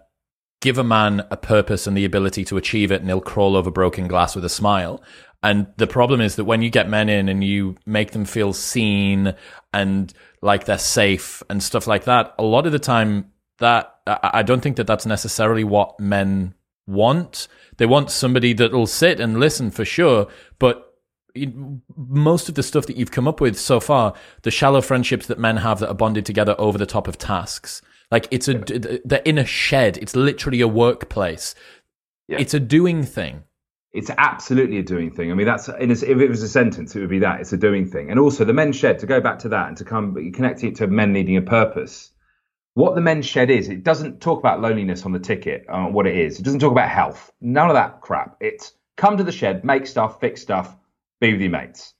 "Give 0.61 0.77
a 0.77 0.83
man 0.83 1.25
a 1.31 1.37
purpose 1.37 1.87
and 1.87 1.95
the 1.95 2.05
ability 2.05 2.45
to 2.45 2.57
achieve 2.57 2.91
it, 2.91 3.01
and 3.01 3.09
he'll 3.09 3.21
crawl 3.21 3.55
over 3.55 3.71
broken 3.71 4.07
glass 4.07 4.35
with 4.35 4.45
a 4.45 4.49
smile." 4.49 5.01
And 5.43 5.67
the 5.77 5.87
problem 5.87 6.21
is 6.21 6.35
that 6.35 6.45
when 6.45 6.61
you 6.61 6.69
get 6.69 6.87
men 6.87 7.09
in 7.09 7.27
and 7.27 7.43
you 7.43 7.75
make 7.85 8.11
them 8.11 8.25
feel 8.25 8.53
seen 8.53 9.33
and 9.73 10.13
like 10.41 10.65
they're 10.65 10.77
safe 10.77 11.41
and 11.49 11.63
stuff 11.63 11.87
like 11.87 12.03
that, 12.03 12.35
a 12.37 12.43
lot 12.43 12.65
of 12.65 12.71
the 12.71 12.79
time 12.79 13.31
that 13.57 13.95
I 14.05 14.43
don't 14.43 14.61
think 14.61 14.77
that 14.77 14.87
that's 14.87 15.05
necessarily 15.05 15.63
what 15.63 15.99
men 15.99 16.53
want. 16.87 17.47
They 17.77 17.85
want 17.85 18.11
somebody 18.11 18.53
that'll 18.53 18.87
sit 18.87 19.19
and 19.19 19.39
listen 19.39 19.71
for 19.71 19.85
sure, 19.85 20.27
but 20.59 20.87
most 21.95 22.49
of 22.49 22.55
the 22.55 22.63
stuff 22.63 22.87
that 22.87 22.97
you've 22.97 23.11
come 23.11 23.27
up 23.27 23.39
with 23.39 23.57
so 23.57 23.79
far, 23.79 24.13
the 24.41 24.51
shallow 24.51 24.81
friendships 24.81 25.27
that 25.27 25.39
men 25.39 25.57
have 25.57 25.79
that 25.79 25.89
are 25.89 25.95
bonded 25.95 26.25
together 26.25 26.55
over 26.57 26.77
the 26.77 26.85
top 26.85 27.07
of 27.07 27.17
tasks, 27.17 27.81
like 28.11 28.27
it's 28.29 28.47
a 28.47 28.55
they're 29.05 29.19
in 29.25 29.37
a 29.37 29.45
shed. 29.45 29.97
It's 29.97 30.15
literally 30.15 30.61
a 30.61 30.67
workplace. 30.67 31.55
Yeah. 32.27 32.37
It's 32.39 32.53
a 32.53 32.59
doing 32.59 33.03
thing 33.03 33.43
it's 33.93 34.09
absolutely 34.17 34.77
a 34.77 34.83
doing 34.83 35.11
thing. 35.11 35.31
I 35.31 35.33
mean, 35.35 35.45
that's 35.45 35.67
a, 35.67 35.81
if 35.81 36.03
it 36.03 36.29
was 36.29 36.41
a 36.41 36.47
sentence, 36.47 36.95
it 36.95 37.01
would 37.01 37.09
be 37.09 37.19
that 37.19 37.41
it's 37.41 37.51
a 37.51 37.57
doing 37.57 37.89
thing. 37.89 38.09
And 38.09 38.19
also 38.19 38.45
the 38.45 38.53
men's 38.53 38.77
shed 38.77 38.99
to 38.99 39.05
go 39.05 39.19
back 39.19 39.39
to 39.39 39.49
that 39.49 39.67
and 39.67 39.77
to 39.77 39.83
come 39.83 40.31
connect 40.31 40.63
it 40.63 40.75
to 40.77 40.87
men 40.87 41.11
needing 41.11 41.35
a 41.37 41.41
purpose. 41.41 42.11
What 42.73 42.95
the 42.95 43.01
men's 43.01 43.25
shed 43.25 43.49
is, 43.49 43.67
it 43.67 43.83
doesn't 43.83 44.21
talk 44.21 44.39
about 44.39 44.61
loneliness 44.61 45.05
on 45.05 45.11
the 45.11 45.19
ticket, 45.19 45.65
uh, 45.67 45.87
what 45.87 46.07
it 46.07 46.15
is. 46.15 46.39
It 46.39 46.43
doesn't 46.43 46.61
talk 46.61 46.71
about 46.71 46.87
health, 46.87 47.31
none 47.41 47.69
of 47.69 47.73
that 47.73 47.99
crap. 47.99 48.37
It's 48.39 48.71
come 48.95 49.17
to 49.17 49.25
the 49.25 49.31
shed, 49.31 49.65
make 49.65 49.85
stuff, 49.85 50.21
fix 50.21 50.41
stuff, 50.41 50.73
be 51.19 51.33
with 51.33 51.41
your 51.41 51.49
mates. 51.49 51.93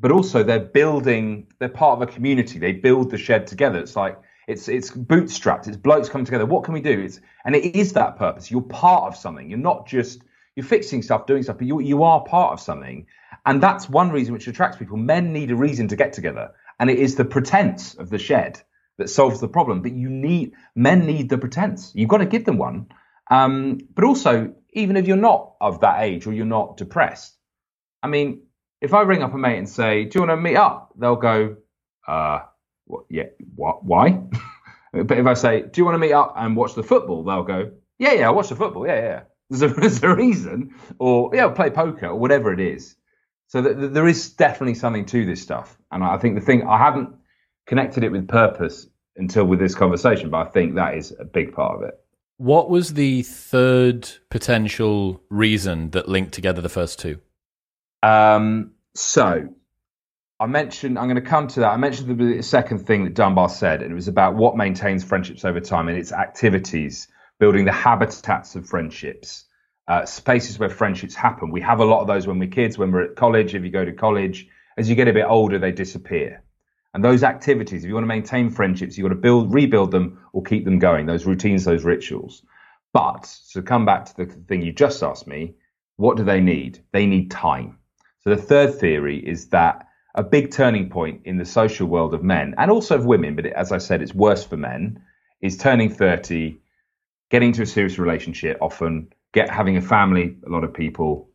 But 0.00 0.10
also 0.10 0.42
they're 0.42 0.58
building, 0.58 1.46
they're 1.60 1.68
part 1.68 2.02
of 2.02 2.08
a 2.08 2.12
community. 2.12 2.58
They 2.58 2.72
build 2.72 3.10
the 3.10 3.18
shed 3.18 3.46
together. 3.46 3.78
It's 3.78 3.94
like 3.94 4.18
it's 4.46 4.68
it's 4.68 4.90
bootstrapped. 4.90 5.66
It's 5.66 5.76
blokes 5.76 6.08
coming 6.08 6.24
together. 6.24 6.46
What 6.46 6.64
can 6.64 6.74
we 6.74 6.80
do? 6.80 7.00
It's 7.00 7.20
and 7.44 7.56
it 7.56 7.76
is 7.76 7.94
that 7.94 8.16
purpose. 8.16 8.50
You're 8.50 8.62
part 8.62 9.04
of 9.04 9.16
something. 9.16 9.48
You're 9.50 9.58
not 9.58 9.86
just 9.86 10.22
you're 10.54 10.64
fixing 10.64 11.02
stuff, 11.02 11.26
doing 11.26 11.42
stuff, 11.42 11.58
but 11.58 11.66
you 11.66 11.80
you 11.80 12.04
are 12.04 12.22
part 12.22 12.52
of 12.52 12.60
something, 12.60 13.06
and 13.44 13.62
that's 13.62 13.88
one 13.88 14.10
reason 14.10 14.32
which 14.32 14.46
attracts 14.46 14.76
people. 14.76 14.96
Men 14.96 15.32
need 15.32 15.50
a 15.50 15.56
reason 15.56 15.88
to 15.88 15.96
get 15.96 16.12
together, 16.12 16.52
and 16.78 16.88
it 16.88 16.98
is 16.98 17.16
the 17.16 17.24
pretense 17.24 17.94
of 17.94 18.08
the 18.08 18.18
shed 18.18 18.62
that 18.98 19.10
solves 19.10 19.40
the 19.40 19.48
problem. 19.48 19.82
But 19.82 19.92
you 19.92 20.08
need 20.08 20.52
men 20.74 21.06
need 21.06 21.28
the 21.28 21.38
pretense. 21.38 21.92
You've 21.94 22.08
got 22.08 22.18
to 22.18 22.26
give 22.26 22.44
them 22.44 22.58
one. 22.58 22.86
Um, 23.28 23.78
but 23.94 24.04
also, 24.04 24.54
even 24.72 24.96
if 24.96 25.08
you're 25.08 25.16
not 25.16 25.56
of 25.60 25.80
that 25.80 26.02
age 26.02 26.26
or 26.28 26.32
you're 26.32 26.46
not 26.46 26.76
depressed, 26.76 27.36
I 28.00 28.06
mean, 28.06 28.42
if 28.80 28.94
I 28.94 29.02
ring 29.02 29.24
up 29.24 29.34
a 29.34 29.38
mate 29.38 29.58
and 29.58 29.68
say, 29.68 30.04
"Do 30.04 30.20
you 30.20 30.26
want 30.26 30.38
to 30.38 30.42
meet 30.42 30.56
up?" 30.56 30.92
They'll 30.96 31.16
go, 31.16 31.56
"Uh, 32.06 32.40
what, 32.86 33.04
yeah, 33.10 33.24
what, 33.54 33.84
why?" 33.84 34.20
But 34.92 35.18
if 35.18 35.26
I 35.26 35.34
say, 35.34 35.60
"Do 35.60 35.80
you 35.80 35.84
want 35.84 35.96
to 35.96 35.98
meet 35.98 36.12
up 36.12 36.32
and 36.36 36.56
watch 36.56 36.74
the 36.74 36.82
football?" 36.82 37.22
They'll 37.22 37.42
go, 37.42 37.70
"Yeah, 37.98 38.12
yeah, 38.12 38.28
I 38.28 38.30
watch 38.30 38.48
the 38.48 38.56
football. 38.56 38.86
Yeah, 38.86 39.00
yeah." 39.00 39.22
There's 39.50 39.62
a, 39.62 39.68
there's 39.68 40.02
a 40.02 40.12
reason, 40.12 40.74
or 40.98 41.30
yeah, 41.32 41.46
play 41.48 41.70
poker 41.70 42.08
or 42.08 42.16
whatever 42.16 42.52
it 42.52 42.58
is. 42.58 42.96
So 43.46 43.62
th- 43.62 43.76
th- 43.76 43.92
there 43.92 44.08
is 44.08 44.30
definitely 44.30 44.74
something 44.74 45.06
to 45.06 45.24
this 45.24 45.40
stuff, 45.40 45.78
and 45.92 46.02
I 46.02 46.18
think 46.18 46.34
the 46.34 46.40
thing 46.40 46.66
I 46.66 46.78
haven't 46.78 47.14
connected 47.66 48.02
it 48.02 48.10
with 48.10 48.26
purpose 48.26 48.88
until 49.16 49.44
with 49.44 49.58
this 49.58 49.74
conversation, 49.74 50.30
but 50.30 50.48
I 50.48 50.50
think 50.50 50.74
that 50.74 50.96
is 50.96 51.14
a 51.18 51.24
big 51.24 51.52
part 51.52 51.76
of 51.76 51.88
it. 51.88 51.94
What 52.38 52.68
was 52.68 52.94
the 52.94 53.22
third 53.22 54.08
potential 54.30 55.22
reason 55.30 55.90
that 55.90 56.08
linked 56.08 56.32
together 56.32 56.60
the 56.60 56.68
first 56.68 56.98
two? 56.98 57.20
Um, 58.02 58.72
so 58.94 59.48
I 60.38 60.46
mentioned, 60.46 60.98
I'm 60.98 61.06
going 61.06 61.16
to 61.16 61.22
come 61.22 61.48
to 61.48 61.60
that. 61.60 61.70
I 61.70 61.78
mentioned 61.78 62.18
the 62.18 62.42
second 62.42 62.86
thing 62.86 63.04
that 63.04 63.14
Dunbar 63.14 63.48
said, 63.48 63.80
and 63.80 63.90
it 63.90 63.94
was 63.94 64.08
about 64.08 64.34
what 64.34 64.54
maintains 64.54 65.02
friendships 65.02 65.46
over 65.46 65.60
time 65.60 65.88
and 65.88 65.96
its 65.96 66.12
activities, 66.12 67.08
building 67.38 67.64
the 67.64 67.72
habitats 67.72 68.54
of 68.54 68.66
friendships, 68.66 69.46
uh, 69.88 70.04
spaces 70.04 70.58
where 70.58 70.68
friendships 70.68 71.14
happen. 71.14 71.50
We 71.50 71.62
have 71.62 71.80
a 71.80 71.86
lot 71.86 72.02
of 72.02 72.06
those 72.06 72.26
when 72.26 72.38
we're 72.38 72.50
kids, 72.50 72.76
when 72.76 72.92
we're 72.92 73.04
at 73.04 73.16
college, 73.16 73.54
if 73.54 73.64
you 73.64 73.70
go 73.70 73.84
to 73.84 73.94
college. 73.94 74.46
As 74.76 74.90
you 74.90 74.94
get 74.94 75.08
a 75.08 75.12
bit 75.14 75.24
older, 75.26 75.58
they 75.58 75.72
disappear. 75.72 76.42
And 76.92 77.02
those 77.02 77.22
activities, 77.22 77.82
if 77.82 77.88
you 77.88 77.94
want 77.94 78.04
to 78.04 78.08
maintain 78.08 78.50
friendships, 78.50 78.98
you've 78.98 79.06
got 79.06 79.14
to 79.14 79.20
build, 79.20 79.54
rebuild 79.54 79.90
them 79.90 80.18
or 80.34 80.42
keep 80.42 80.66
them 80.66 80.78
going, 80.78 81.06
those 81.06 81.24
routines, 81.24 81.64
those 81.64 81.84
rituals. 81.84 82.42
But 82.92 83.34
to 83.52 83.62
come 83.62 83.86
back 83.86 84.04
to 84.06 84.16
the 84.16 84.26
thing 84.26 84.60
you 84.60 84.72
just 84.72 85.02
asked 85.02 85.26
me, 85.26 85.54
what 85.96 86.18
do 86.18 86.24
they 86.24 86.42
need? 86.42 86.84
They 86.92 87.06
need 87.06 87.30
time. 87.30 87.78
So 88.20 88.30
the 88.30 88.36
third 88.36 88.78
theory 88.78 89.18
is 89.18 89.48
that 89.48 89.85
a 90.16 90.22
big 90.22 90.50
turning 90.50 90.88
point 90.88 91.20
in 91.24 91.36
the 91.36 91.44
social 91.44 91.86
world 91.86 92.14
of 92.14 92.22
men 92.22 92.54
and 92.58 92.70
also 92.70 92.96
of 92.96 93.04
women, 93.04 93.36
but 93.36 93.46
as 93.46 93.70
I 93.70 93.78
said, 93.78 94.02
it's 94.02 94.14
worse 94.14 94.44
for 94.44 94.56
men, 94.56 95.02
is 95.40 95.56
turning 95.56 95.90
30, 95.90 96.58
getting 97.30 97.48
into 97.50 97.62
a 97.62 97.66
serious 97.66 97.98
relationship, 97.98 98.58
often 98.60 99.12
get 99.32 99.50
having 99.50 99.76
a 99.76 99.82
family, 99.82 100.36
a 100.46 100.50
lot 100.50 100.64
of 100.64 100.72
people, 100.72 101.28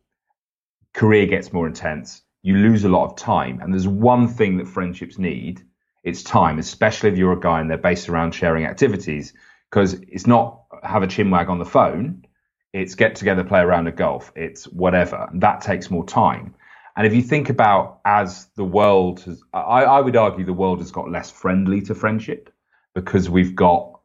career 0.92 1.26
gets 1.26 1.52
more 1.52 1.66
intense, 1.66 2.22
you 2.42 2.56
lose 2.56 2.84
a 2.84 2.88
lot 2.88 3.04
of 3.08 3.16
time. 3.16 3.60
And 3.60 3.72
there's 3.72 3.88
one 3.88 4.26
thing 4.26 4.58
that 4.58 4.66
friendships 4.66 5.18
need 5.18 5.62
it's 6.02 6.22
time, 6.22 6.58
especially 6.58 7.10
if 7.10 7.16
you're 7.16 7.32
a 7.32 7.40
guy 7.40 7.60
and 7.60 7.70
they're 7.70 7.78
based 7.78 8.08
around 8.08 8.34
sharing 8.34 8.64
activities, 8.64 9.34
because 9.70 9.94
it's 9.94 10.26
not 10.26 10.62
have 10.82 11.02
a 11.02 11.06
chinwag 11.06 11.48
on 11.48 11.58
the 11.58 11.64
phone, 11.64 12.26
it's 12.72 12.94
get 12.94 13.14
together, 13.14 13.44
play 13.44 13.60
around 13.60 13.86
a 13.86 13.92
golf, 13.92 14.32
it's 14.34 14.64
whatever. 14.64 15.28
And 15.30 15.40
that 15.42 15.60
takes 15.60 15.90
more 15.90 16.04
time. 16.04 16.54
And 16.96 17.06
if 17.06 17.14
you 17.14 17.22
think 17.22 17.48
about 17.48 18.00
as 18.04 18.46
the 18.56 18.64
world 18.64 19.20
has, 19.20 19.42
I, 19.52 19.84
I 19.84 20.00
would 20.00 20.16
argue 20.16 20.44
the 20.44 20.52
world 20.52 20.80
has 20.80 20.90
got 20.90 21.10
less 21.10 21.30
friendly 21.30 21.80
to 21.82 21.94
friendship 21.94 22.52
because 22.94 23.30
we've 23.30 23.54
got 23.54 24.00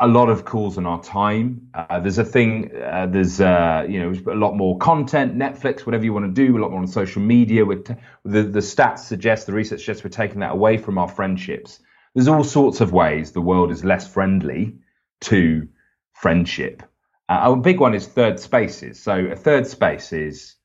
a 0.00 0.06
lot 0.06 0.28
of 0.28 0.44
calls 0.44 0.78
on 0.78 0.86
our 0.86 1.02
time. 1.02 1.68
Uh, 1.74 2.00
there's 2.00 2.18
a 2.18 2.24
thing, 2.24 2.70
uh, 2.76 3.06
there's 3.06 3.40
uh, 3.40 3.84
you 3.88 4.00
know 4.00 4.32
a 4.32 4.36
lot 4.36 4.56
more 4.56 4.78
content, 4.78 5.36
Netflix, 5.36 5.80
whatever 5.80 6.04
you 6.04 6.12
want 6.12 6.34
to 6.34 6.46
do, 6.46 6.56
a 6.56 6.60
lot 6.60 6.70
more 6.70 6.80
on 6.80 6.86
social 6.86 7.22
media. 7.22 7.64
T- 7.64 7.94
the 8.24 8.42
the 8.42 8.60
stats 8.60 9.00
suggest, 9.00 9.46
the 9.46 9.52
research 9.52 9.80
suggests 9.80 10.04
we're 10.04 10.10
taking 10.10 10.40
that 10.40 10.52
away 10.52 10.76
from 10.76 10.98
our 10.98 11.08
friendships. 11.08 11.80
There's 12.14 12.28
all 12.28 12.44
sorts 12.44 12.80
of 12.80 12.92
ways 12.92 13.32
the 13.32 13.40
world 13.40 13.70
is 13.72 13.84
less 13.84 14.06
friendly 14.06 14.76
to 15.22 15.68
friendship. 16.12 16.82
Uh, 17.28 17.52
a 17.52 17.56
big 17.56 17.80
one 17.80 17.94
is 17.94 18.06
third 18.06 18.38
spaces. 18.38 19.02
So 19.02 19.14
a 19.16 19.36
third 19.36 19.66
space 19.66 20.12
is 20.12 20.56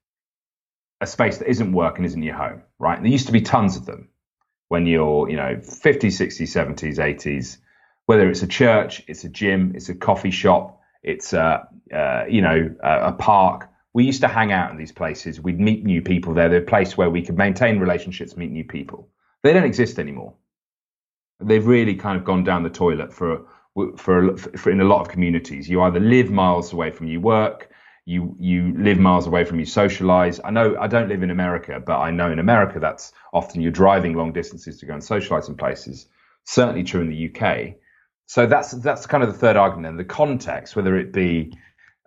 a 1.02 1.08
space 1.08 1.38
that 1.38 1.50
isn't 1.50 1.72
work 1.74 1.98
and 1.98 2.06
isn't 2.06 2.24
your 2.24 2.36
home, 2.36 2.64
right? 2.80 2.98
And 2.98 3.06
there 3.06 3.12
used 3.12 3.28
to 3.28 3.34
be 3.34 3.42
tons 3.42 3.76
of 3.76 3.86
them 3.86 4.10
when 4.68 4.86
you're, 4.86 5.30
you 5.30 5.38
know, 5.38 5.56
50s, 5.56 6.18
60s, 6.18 6.76
70s, 6.76 6.98
80s 6.98 7.58
whether 8.08 8.30
it's 8.30 8.42
a 8.42 8.48
church, 8.48 9.04
it's 9.08 9.26
a 9.26 9.30
gym, 9.30 9.74
it's 9.76 9.90
a 9.90 9.96
coffee 9.96 10.32
shop, 10.32 10.82
it's 11.04 11.34
a, 11.34 11.68
uh, 11.94 12.24
you 12.28 12.42
know 12.42 12.74
a, 12.82 13.10
a, 13.10 13.12
park. 13.12 13.70
We 13.94 14.06
used 14.06 14.22
to 14.22 14.28
hang 14.28 14.52
out 14.52 14.72
in 14.72 14.78
these 14.78 14.92
places. 14.92 15.40
We'd 15.40 15.60
meet 15.60 15.84
new 15.84 16.02
people 16.02 16.34
there. 16.34 16.50
They're 16.50 16.62
a 16.62 16.66
place 16.66 16.98
where 16.98 17.10
we 17.10 17.22
could 17.22 17.38
maintain 17.38 17.80
relationships, 17.80 18.36
meet 18.36 18.52
new 18.52 18.64
people. 18.64 19.10
They 19.44 19.54
don't 19.54 19.66
exist 19.66 20.00
anymore. 20.00 20.36
They've 21.40 21.66
really 21.66 21.96
kind 21.96 22.18
of 22.18 22.24
gone 22.24 22.44
down 22.44 22.64
the 22.64 22.70
toilet 22.70 23.14
for 23.14 23.46
for, 23.98 24.38
for 24.38 24.72
in 24.72 24.82
a 24.82 24.86
lot 24.86 25.02
of 25.02 25.10
communities. 25.10 25.70
You 25.70 25.82
either 25.84 26.00
live 26.00 26.32
miles 26.32 26.74
away 26.74 26.92
from 26.92 27.08
your 27.08 27.22
work, 27.22 27.70
you 28.08 28.36
you 28.40 28.74
live 28.78 28.98
miles 28.98 29.28
away 29.28 29.44
from 29.44 29.60
you 29.60 29.66
socialize. 29.66 30.40
I 30.44 30.50
know 30.50 30.76
I 30.80 30.88
don't 30.88 31.10
live 31.10 31.22
in 31.22 31.32
America, 31.32 31.80
but 31.80 32.00
I 32.00 32.10
know 32.10 32.32
in 32.32 32.40
America 32.40 32.80
that's 32.80 33.12
often 33.34 33.62
you're 33.62 33.72
driving 33.72 34.14
long 34.14 34.32
distances 34.34 34.80
to 34.80 34.86
go 34.86 34.94
and 34.94 35.04
socialize 35.04 35.48
in 35.50 35.56
places. 35.56 36.08
Certainly 36.46 36.84
true 36.86 37.02
in 37.02 37.10
the 37.10 37.30
UK 37.30 37.76
so 38.28 38.46
that's 38.46 38.72
that's 38.72 39.06
kind 39.08 39.24
of 39.24 39.32
the 39.32 39.38
third 39.38 39.56
argument. 39.56 39.98
The 39.98 40.06
context, 40.06 40.76
whether 40.76 40.98
it 40.98 41.14
be 41.14 41.58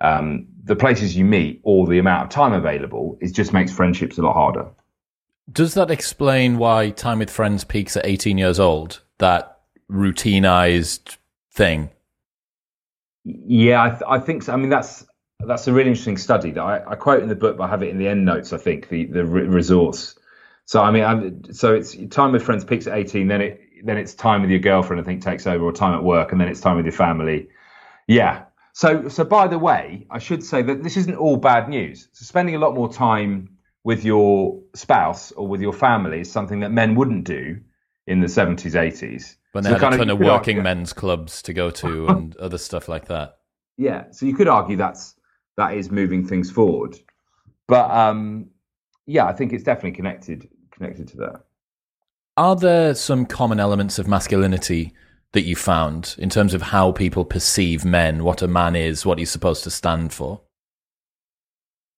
um, 0.01 0.47
the 0.65 0.77
places 0.77 1.17
you 1.17 1.25
meet 1.25 1.61
or 1.65 1.87
the 1.87 1.99
amount 1.99 2.25
of 2.25 2.29
time 2.29 2.53
available, 2.53 3.19
it 3.21 3.33
just 3.33 3.53
makes 3.53 3.73
friendships 3.73 4.19
a 4.19 4.23
lot 4.23 4.35
harder. 4.35 4.67
Does 5.51 5.75
that 5.75 5.91
explain 5.91 6.59
why 6.59 6.91
time 6.91 7.19
with 7.19 7.31
friends 7.31 7.65
peaks 7.65 7.97
at 7.97 8.05
18 8.07 8.39
years 8.39 8.61
old? 8.61 9.03
That 9.19 9.61
routinized 9.91 11.17
thing. 11.51 11.91
Yeah, 13.25 13.83
I, 13.83 13.89
th- 13.91 14.03
I 14.07 14.19
think 14.19 14.43
so. 14.45 14.53
I 14.53 14.57
mean, 14.57 14.71
that's 14.71 15.07
that's 15.47 15.67
a 15.67 15.73
really 15.73 15.91
interesting 15.91 16.17
study 16.17 16.51
that 16.53 16.63
I, 16.63 16.93
I, 16.93 16.95
quote 16.95 17.23
in 17.23 17.29
the 17.29 17.35
book, 17.35 17.57
but 17.57 17.65
I 17.65 17.69
have 17.69 17.83
it 17.83 17.89
in 17.89 17.99
the 17.99 18.09
end 18.09 18.25
notes. 18.25 18.53
I 18.53 18.59
think 18.59 18.89
the 18.89 19.07
the 19.07 19.25
resource. 19.25 20.17
So 20.65 20.83
I 20.83 20.91
mean, 20.91 21.05
I'm, 21.05 21.53
so 21.53 21.75
it's 21.75 21.97
time 22.11 22.33
with 22.33 22.43
friends 22.43 22.65
peaks 22.65 22.87
at 22.87 22.97
18, 22.97 23.29
then 23.29 23.41
it 23.41 23.61
then 23.85 23.97
it's 23.97 24.15
time 24.15 24.43
with 24.43 24.51
your 24.51 24.61
girlfriend, 24.61 25.01
I 25.01 25.05
think 25.05 25.23
takes 25.23 25.47
over, 25.47 25.65
or 25.65 25.73
time 25.73 25.95
at 25.95 26.03
work, 26.03 26.33
and 26.33 26.41
then 26.41 26.49
it's 26.49 26.61
time 26.61 26.77
with 26.77 26.85
your 26.85 26.93
family. 26.93 27.49
Yeah. 28.07 28.45
So, 28.73 29.09
so 29.09 29.25
by 29.25 29.49
the 29.49 29.59
way, 29.59 30.07
I 30.11 30.19
should 30.19 30.45
say 30.45 30.63
that 30.63 30.83
this 30.83 30.97
isn't 30.97 31.17
all 31.17 31.37
bad 31.37 31.69
news. 31.69 32.09
So, 32.13 32.25
spending 32.25 32.55
a 32.55 32.59
lot 32.59 32.75
more 32.75 32.93
time 32.93 33.57
with 33.85 34.05
your 34.05 34.61
spouse 34.75 35.33
or 35.33 35.49
with 35.49 35.61
your 35.61 35.73
family 35.73 36.21
is 36.21 36.31
something 36.31 36.61
that 36.61 36.71
men 36.71 36.95
wouldn't 36.95 37.25
do 37.25 37.61
in 38.07 38.21
the 38.21 38.27
70s, 38.27 38.73
80s. 38.73 39.37
When 39.53 39.65
they 39.65 39.71
so 39.71 39.79
had 39.79 39.95
a 39.95 39.97
ton 39.97 40.11
of, 40.11 40.21
of 40.21 40.27
working 40.27 40.59
argue, 40.59 40.63
men's 40.63 40.93
clubs 40.93 41.43
to 41.43 41.53
go 41.53 41.71
to 41.71 42.07
and 42.09 42.37
other 42.37 42.59
stuff 42.59 42.89
like 42.89 43.07
that. 43.07 43.39
Yeah. 43.77 44.11
So 44.11 44.27
you 44.27 44.35
could 44.35 44.49
argue 44.49 44.77
that's 44.77 45.15
that 45.61 45.75
is 45.75 45.91
moving 45.91 46.27
things 46.27 46.51
forward. 46.51 46.99
But 47.69 47.91
um, 47.91 48.51
yeah, 49.07 49.27
I 49.27 49.33
think 49.33 49.53
it's 49.53 49.65
definitely 49.65 49.93
connected 49.93 50.49
connected 50.73 51.09
to 51.09 51.17
that. 51.19 51.45
Are 52.37 52.57
there 52.57 52.95
some 52.95 53.27
common 53.27 53.61
elements 53.61 53.99
of 53.99 54.09
masculinity 54.09 54.95
that 55.33 55.43
you 55.43 55.55
found 55.55 56.17
in 56.19 56.31
terms 56.31 56.55
of 56.55 56.63
how 56.63 56.91
people 56.91 57.25
perceive 57.25 57.85
men, 57.85 58.25
what 58.25 58.43
a 58.43 58.49
man 58.49 58.75
is, 58.75 59.07
what 59.07 59.19
he's 59.19 59.31
supposed 59.31 59.63
to 59.65 59.71
stand 59.71 60.13
for? 60.13 60.41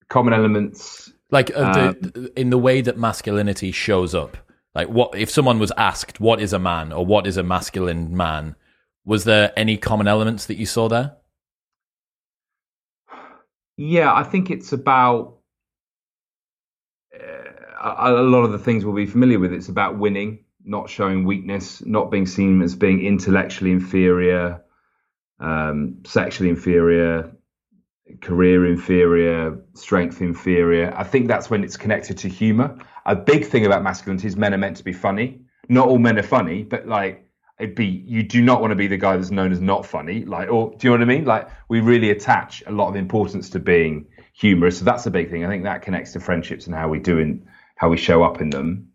Common 0.09 0.35
elements, 0.35 1.13
like 1.31 1.51
uh, 1.57 1.73
the, 1.73 2.13
um, 2.15 2.29
in 2.37 2.51
the 2.51 2.59
way 2.59 2.81
that 2.83 2.99
masculinity 2.99 3.73
shows 3.73 4.15
up. 4.15 4.37
Like, 4.75 4.89
what 4.89 5.15
if 5.15 5.31
someone 5.31 5.59
was 5.59 5.73
asked, 5.77 6.21
"What 6.21 6.41
is 6.41 6.53
a 6.53 6.59
man?" 6.59 6.93
or 6.93 7.07
"What 7.07 7.27
is 7.27 7.37
a 7.37 7.43
masculine 7.43 8.15
man?" 8.17 8.57
Was 9.05 9.25
there 9.25 9.53
any 9.57 9.79
common 9.79 10.07
elements 10.07 10.47
that 10.47 10.57
you 10.57 10.67
saw 10.67 10.89
there? 10.89 11.17
Yeah, 13.85 14.15
I 14.15 14.23
think 14.23 14.53
it's 14.53 14.73
about 14.73 15.39
a, 17.13 18.13
a 18.13 18.23
lot 18.23 18.45
of 18.45 18.53
the 18.53 18.59
things 18.61 18.85
we'll 18.85 18.95
be 18.95 19.07
familiar 19.07 19.41
with. 19.41 19.53
It's 19.53 19.69
about 19.69 19.99
winning, 19.99 20.45
not 20.65 20.89
showing 20.89 21.25
weakness, 21.25 21.85
not 21.85 22.09
being 22.09 22.25
seen 22.25 22.63
as 22.63 22.77
being 22.77 23.05
intellectually 23.05 23.73
inferior, 23.73 24.63
um, 25.41 25.97
sexually 26.07 26.49
inferior, 26.49 27.33
career 28.21 28.67
inferior, 28.67 29.59
strength 29.75 30.21
inferior. 30.21 30.95
I 30.97 31.03
think 31.03 31.27
that's 31.27 31.51
when 31.51 31.65
it's 31.65 31.77
connected 31.77 32.17
to 32.19 32.29
humor. 32.29 32.79
A 33.05 33.17
big 33.17 33.47
thing 33.47 33.67
about 33.67 33.83
masculinity 33.83 34.29
is 34.29 34.37
men 34.37 34.55
are 34.55 34.59
meant 34.59 34.77
to 34.77 34.85
be 34.85 34.93
funny. 34.93 35.41
Not 35.69 35.89
all 35.89 35.99
men 35.99 36.21
are 36.21 36.23
funny, 36.23 36.63
but 36.63 36.87
like 36.87 37.29
it'd 37.63 37.77
be 37.77 37.87
you 37.87 38.23
do 38.25 38.43
not 38.43 38.61
want 38.61 38.73
to 38.73 38.77
be 38.77 38.89
the 38.89 38.97
guy 38.97 39.17
that's 39.17 39.31
known 39.31 39.53
as 39.53 39.61
not 39.61 39.87
funny. 39.87 40.25
Like, 40.25 40.51
or 40.51 40.75
do 40.77 40.89
you 40.89 40.91
know 40.91 40.99
what 40.99 41.03
I 41.03 41.17
mean? 41.17 41.25
Like, 41.25 41.49
we 41.69 41.81
really 41.81 42.11
attach 42.11 42.63
a 42.67 42.73
lot 42.73 42.89
of 42.89 42.97
importance 42.97 43.49
to 43.51 43.61
being 43.61 44.07
humorous. 44.35 44.79
So 44.79 44.85
that's 44.85 45.07
a 45.07 45.11
big 45.11 45.31
thing. 45.31 45.45
I 45.45 45.49
think 45.49 45.63
that 45.65 45.83
connects 45.83 46.13
to 46.15 46.21
friendships 46.21 46.67
and 46.67 46.75
how 46.75 46.89
we 46.89 46.99
do 46.99 47.19
in 47.19 47.47
how 47.77 47.89
we 47.89 47.97
show 47.97 48.23
up 48.25 48.41
in 48.41 48.51
them. 48.51 48.89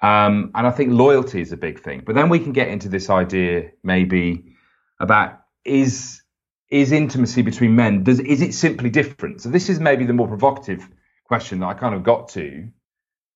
Um, 0.00 0.52
and 0.54 0.66
I 0.66 0.70
think 0.70 0.92
loyalty 0.92 1.40
is 1.40 1.52
a 1.52 1.56
big 1.56 1.80
thing. 1.80 2.02
But 2.04 2.14
then 2.14 2.30
we 2.30 2.38
can 2.38 2.52
get 2.52 2.68
into 2.68 2.88
this 2.88 3.10
idea 3.10 3.70
maybe 3.82 4.56
about 4.98 5.40
is 5.64 6.22
is 6.70 6.92
intimacy 6.92 7.40
between 7.42 7.74
men 7.74 8.04
does 8.04 8.20
is 8.20 8.40
it 8.40 8.54
simply 8.54 8.90
different? 8.90 9.42
So 9.42 9.50
this 9.50 9.68
is 9.68 9.80
maybe 9.80 10.06
the 10.06 10.12
more 10.14 10.28
provocative 10.28 10.88
question 11.24 11.60
that 11.60 11.66
I 11.66 11.74
kind 11.74 11.94
of 11.94 12.02
got 12.02 12.28
to, 12.30 12.68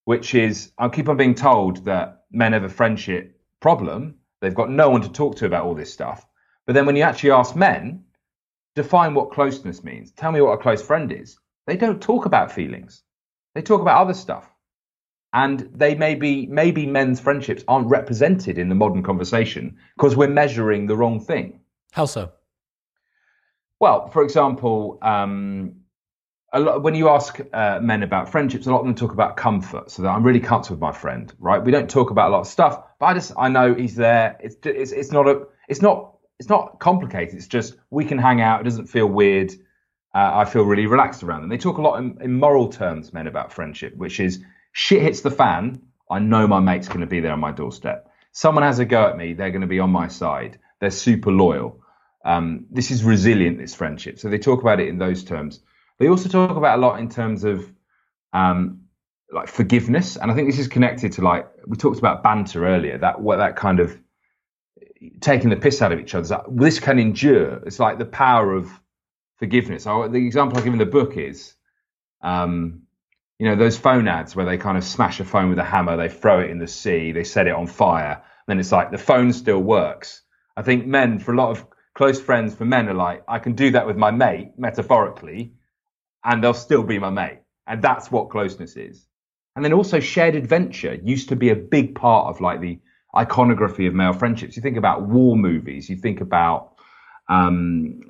which 0.05 0.35
is 0.35 0.73
I 0.79 0.89
keep 0.89 1.09
on 1.11 1.19
being 1.19 1.35
told 1.35 1.85
that 1.85 2.25
men 2.31 2.55
have 2.55 2.65
a 2.65 2.71
friendship 2.71 3.39
problem. 3.61 4.17
They've 4.43 4.55
got 4.55 4.69
no 4.69 4.91
one 4.91 5.01
to 5.03 5.09
talk 5.11 5.37
to 5.37 5.47
about 5.47 5.65
all 5.65 5.75
this 5.75 5.93
stuff. 5.93 6.27
But 6.67 6.75
then 6.75 6.85
when 6.85 6.97
you 6.97 7.03
actually 7.05 7.31
ask 7.31 7.57
men, 7.57 8.05
define 8.75 9.15
what 9.15 9.31
closeness 9.33 9.83
means. 9.83 10.13
Tell 10.13 10.33
me 10.33 10.43
what 10.43 10.53
a 10.59 10.63
close 10.63 10.83
friend 10.83 11.11
is. 11.13 11.39
They 11.67 11.77
don't 11.79 12.03
talk 12.03 12.27
about 12.27 12.53
feelings. 12.53 13.03
They 13.55 13.63
talk 13.63 13.81
about 13.81 14.03
other 14.03 14.15
stuff. 14.15 14.51
and 15.33 15.61
they 15.75 15.95
maybe 15.95 16.47
maybe 16.47 16.87
men's 16.87 17.21
friendships 17.21 17.65
aren't 17.67 17.89
represented 17.89 18.59
in 18.59 18.69
the 18.69 18.75
modern 18.75 19.03
conversation 19.03 19.77
because 19.97 20.17
we're 20.17 20.29
measuring 20.29 20.87
the 20.87 20.97
wrong 20.97 21.21
thing. 21.21 21.61
How 21.93 22.07
so? 22.07 22.33
Well, 23.81 24.09
for 24.09 24.23
example, 24.23 24.99
um, 25.03 25.82
a 26.53 26.61
lot, 26.61 26.83
when 26.83 26.95
you 26.95 27.09
ask 27.09 27.41
uh, 27.53 27.81
men 27.81 28.03
about 28.03 28.31
friendships, 28.31 28.67
a 28.67 28.71
lot 28.71 28.81
of 28.81 28.87
them 28.87 28.95
talk 28.95 29.13
about 29.13 29.37
comfort. 29.37 29.91
So 29.91 30.03
that 30.03 30.11
I'm 30.11 30.23
really 30.23 30.41
comfortable 30.41 30.77
with 30.77 30.95
my 30.95 30.99
friend, 30.99 31.33
right? 31.39 31.63
We 31.63 31.73
don't 31.73 31.89
talk 31.89 32.11
about 32.11 32.29
a 32.29 32.33
lot 32.33 32.41
of 32.41 32.47
stuff, 32.47 32.83
but 32.99 33.07
I 33.07 33.15
just 33.15 33.33
I 33.39 33.49
know 33.49 33.75
he's 33.75 33.97
there. 33.97 34.37
It's 34.41 34.57
it's 34.65 34.93
it's 34.93 35.13
not 35.13 35.29
a 35.29 35.47
it's 35.69 35.81
not 35.81 36.17
it's 36.39 36.49
not 36.49 36.79
complicated. 36.79 37.37
It's 37.37 37.47
just 37.47 37.75
we 37.91 38.05
can 38.05 38.19
hang 38.19 38.41
out. 38.41 38.61
It 38.61 38.65
doesn't 38.65 38.87
feel 38.87 39.07
weird. 39.07 39.53
Uh, 40.15 40.31
I 40.35 40.45
feel 40.45 40.65
really 40.65 40.87
relaxed 40.87 41.23
around 41.23 41.41
them. 41.41 41.49
They 41.49 41.57
talk 41.57 41.79
a 41.79 41.83
lot 41.83 41.99
in, 41.99 42.19
in 42.21 42.39
moral 42.39 42.69
terms, 42.69 43.15
men, 43.15 43.27
about 43.27 43.51
friendship, 43.53 43.97
which 43.97 44.21
is 44.21 44.45
shit 44.73 45.01
hits 45.01 45.23
the 45.23 45.31
fan. 45.31 45.81
I 46.11 46.19
know 46.19 46.47
my 46.47 46.61
mate's 46.61 46.89
going 46.89 47.01
to 47.01 47.07
be 47.07 47.21
there 47.21 47.33
on 47.33 47.41
my 47.41 47.53
doorstep. 47.53 48.11
Someone 48.33 48.65
has 48.65 48.79
a 48.79 48.85
go 48.85 49.07
at 49.07 49.17
me, 49.17 49.33
they're 49.33 49.51
going 49.51 49.63
to 49.63 49.67
be 49.67 49.81
on 49.81 49.91
my 49.91 50.09
side. 50.09 50.59
They're 50.81 50.91
super 50.91 51.33
loyal. 51.33 51.81
Um, 52.25 52.67
this 52.71 52.91
is 52.91 53.05
resilient, 53.05 53.59
this 53.59 53.75
friendship. 53.75 54.19
So 54.19 54.29
they 54.29 54.39
talk 54.39 54.61
about 54.61 54.81
it 54.81 54.89
in 54.89 54.99
those 54.99 55.25
terms. 55.25 55.61
They 56.03 56.09
also 56.09 56.29
talk 56.29 56.57
about 56.57 56.81
a 56.81 56.83
lot 56.83 56.99
in 56.99 57.09
terms 57.09 57.45
of 57.45 57.65
um, 58.33 58.81
like 59.31 59.47
forgiveness, 59.47 60.17
and 60.17 60.33
I 60.33 60.35
think 60.35 60.49
this 60.49 60.59
is 60.59 60.67
connected 60.67 61.13
to 61.13 61.23
like 61.23 61.49
we 61.65 61.77
talked 61.77 62.01
about 62.01 62.25
banter 62.25 62.67
earlier. 62.67 62.99
That 62.99 63.21
what 63.21 63.37
that 63.37 63.55
kind 63.55 63.79
of 63.79 63.97
taking 65.21 65.49
the 65.49 65.55
piss 65.55 65.81
out 65.81 65.93
of 65.93 66.01
each 66.01 66.17
other. 66.17 66.43
This 66.51 66.81
can 66.81 66.99
endure. 66.99 67.63
It's 67.67 67.79
like 67.79 68.01
the 68.01 68.05
power 68.05 68.53
of 68.53 68.69
forgiveness. 69.37 69.85
So 69.85 70.09
the 70.09 70.27
example 70.27 70.59
I 70.59 70.63
give 70.63 70.73
in 70.73 70.81
the 70.81 70.87
book 70.87 71.17
is, 71.17 71.55
um, 72.21 72.83
you 73.39 73.47
know, 73.47 73.55
those 73.55 73.79
phone 73.79 74.09
ads 74.09 74.35
where 74.35 74.45
they 74.45 74.59
kind 74.59 74.77
of 74.77 74.83
smash 74.83 75.21
a 75.21 75.25
phone 75.25 75.51
with 75.51 75.61
a 75.61 75.65
hammer, 75.65 75.97
they 75.97 76.09
throw 76.09 76.41
it 76.41 76.51
in 76.51 76.59
the 76.59 76.67
sea, 76.67 77.13
they 77.13 77.23
set 77.23 77.47
it 77.47 77.55
on 77.55 77.69
fire, 77.69 78.25
then 78.49 78.59
it's 78.59 78.73
like 78.73 78.91
the 78.91 78.99
phone 78.99 79.33
still 79.33 79.61
works. 79.61 80.23
I 80.57 80.63
think 80.63 80.85
men, 80.85 81.21
for 81.21 81.33
a 81.33 81.37
lot 81.37 81.51
of 81.51 81.65
close 81.95 82.21
friends, 82.21 82.57
for 82.57 82.65
men 82.65 82.89
are 82.89 82.95
like, 82.95 83.23
I 83.29 83.39
can 83.39 83.53
do 83.53 83.71
that 83.71 83.87
with 83.87 83.97
my 83.97 84.11
mate, 84.11 84.55
metaphorically, 84.59 85.53
and 86.25 86.43
they'll 86.43 86.55
still 86.55 86.83
be 86.83 86.99
my 86.99 87.11
mate. 87.11 87.41
And 87.67 87.83
that's 87.83 88.11
what 88.11 88.31
closeness 88.31 88.77
is. 88.77 89.07
And 89.55 89.65
then 89.65 89.73
also 89.73 90.01
shared 90.01 90.35
adventure 90.35 90.95
used 90.95 91.29
to 91.29 91.37
be 91.37 91.51
a 91.51 91.57
big 91.57 91.95
part 91.95 92.29
of 92.29 92.41
like 92.41 92.61
the 92.61 92.79
iconography 93.17 93.87
of 93.87 93.95
male 93.95 94.13
friendships. 94.13 94.57
You 94.57 94.63
think 94.63 94.77
about 94.79 95.03
war 95.03 95.37
movies, 95.37 95.91
you 95.91 95.97
think 95.97 96.21
about 96.21 96.73
um, 97.29 98.01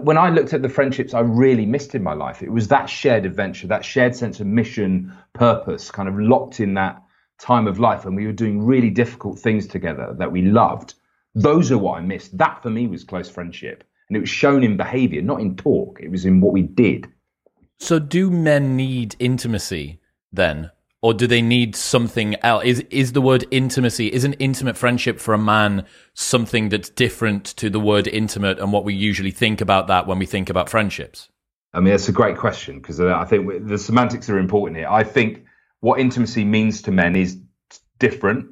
when 0.00 0.16
I 0.18 0.30
looked 0.30 0.52
at 0.52 0.62
the 0.62 0.68
friendships 0.68 1.14
I 1.14 1.20
really 1.20 1.66
missed 1.66 1.94
in 1.94 2.02
my 2.02 2.14
life, 2.14 2.42
it 2.42 2.50
was 2.50 2.68
that 2.68 2.86
shared 2.86 3.26
adventure, 3.26 3.66
that 3.66 3.84
shared 3.84 4.14
sense 4.14 4.40
of 4.40 4.46
mission, 4.46 5.12
purpose, 5.32 5.90
kind 5.90 6.08
of 6.08 6.18
locked 6.18 6.60
in 6.60 6.74
that 6.74 7.02
time 7.38 7.66
of 7.66 7.80
life 7.80 8.04
when 8.04 8.14
we 8.14 8.26
were 8.26 8.32
doing 8.32 8.64
really 8.64 8.90
difficult 8.90 9.38
things 9.38 9.66
together 9.66 10.14
that 10.18 10.30
we 10.30 10.42
loved. 10.42 10.94
Those 11.34 11.72
are 11.72 11.78
what 11.78 11.98
I 11.98 12.02
missed. 12.02 12.36
That 12.38 12.62
for 12.62 12.70
me 12.70 12.86
was 12.86 13.04
close 13.04 13.28
friendship. 13.28 13.84
And 14.08 14.16
it 14.16 14.20
was 14.20 14.28
shown 14.28 14.62
in 14.62 14.76
behavior, 14.76 15.22
not 15.22 15.40
in 15.40 15.56
talk. 15.56 16.00
It 16.00 16.10
was 16.10 16.24
in 16.24 16.40
what 16.40 16.52
we 16.52 16.62
did. 16.62 17.08
So, 17.82 17.98
do 17.98 18.30
men 18.30 18.76
need 18.76 19.16
intimacy 19.18 19.98
then? 20.32 20.70
Or 21.00 21.12
do 21.12 21.26
they 21.26 21.42
need 21.42 21.74
something 21.74 22.36
else? 22.36 22.62
Is, 22.64 22.84
is 22.90 23.10
the 23.10 23.20
word 23.20 23.44
intimacy, 23.50 24.06
is 24.06 24.22
an 24.22 24.34
intimate 24.34 24.76
friendship 24.76 25.18
for 25.18 25.34
a 25.34 25.38
man 25.38 25.84
something 26.14 26.68
that's 26.68 26.88
different 26.88 27.44
to 27.56 27.68
the 27.68 27.80
word 27.80 28.06
intimate 28.06 28.60
and 28.60 28.72
what 28.72 28.84
we 28.84 28.94
usually 28.94 29.32
think 29.32 29.60
about 29.60 29.88
that 29.88 30.06
when 30.06 30.20
we 30.20 30.26
think 30.26 30.48
about 30.48 30.70
friendships? 30.70 31.28
I 31.74 31.80
mean, 31.80 31.90
that's 31.90 32.08
a 32.08 32.12
great 32.12 32.36
question 32.38 32.78
because 32.78 33.00
uh, 33.00 33.16
I 33.16 33.24
think 33.24 33.66
the 33.66 33.78
semantics 33.78 34.30
are 34.30 34.38
important 34.38 34.76
here. 34.76 34.88
I 34.88 35.02
think 35.02 35.44
what 35.80 35.98
intimacy 35.98 36.44
means 36.44 36.82
to 36.82 36.92
men 36.92 37.16
is 37.16 37.36
different. 37.98 38.46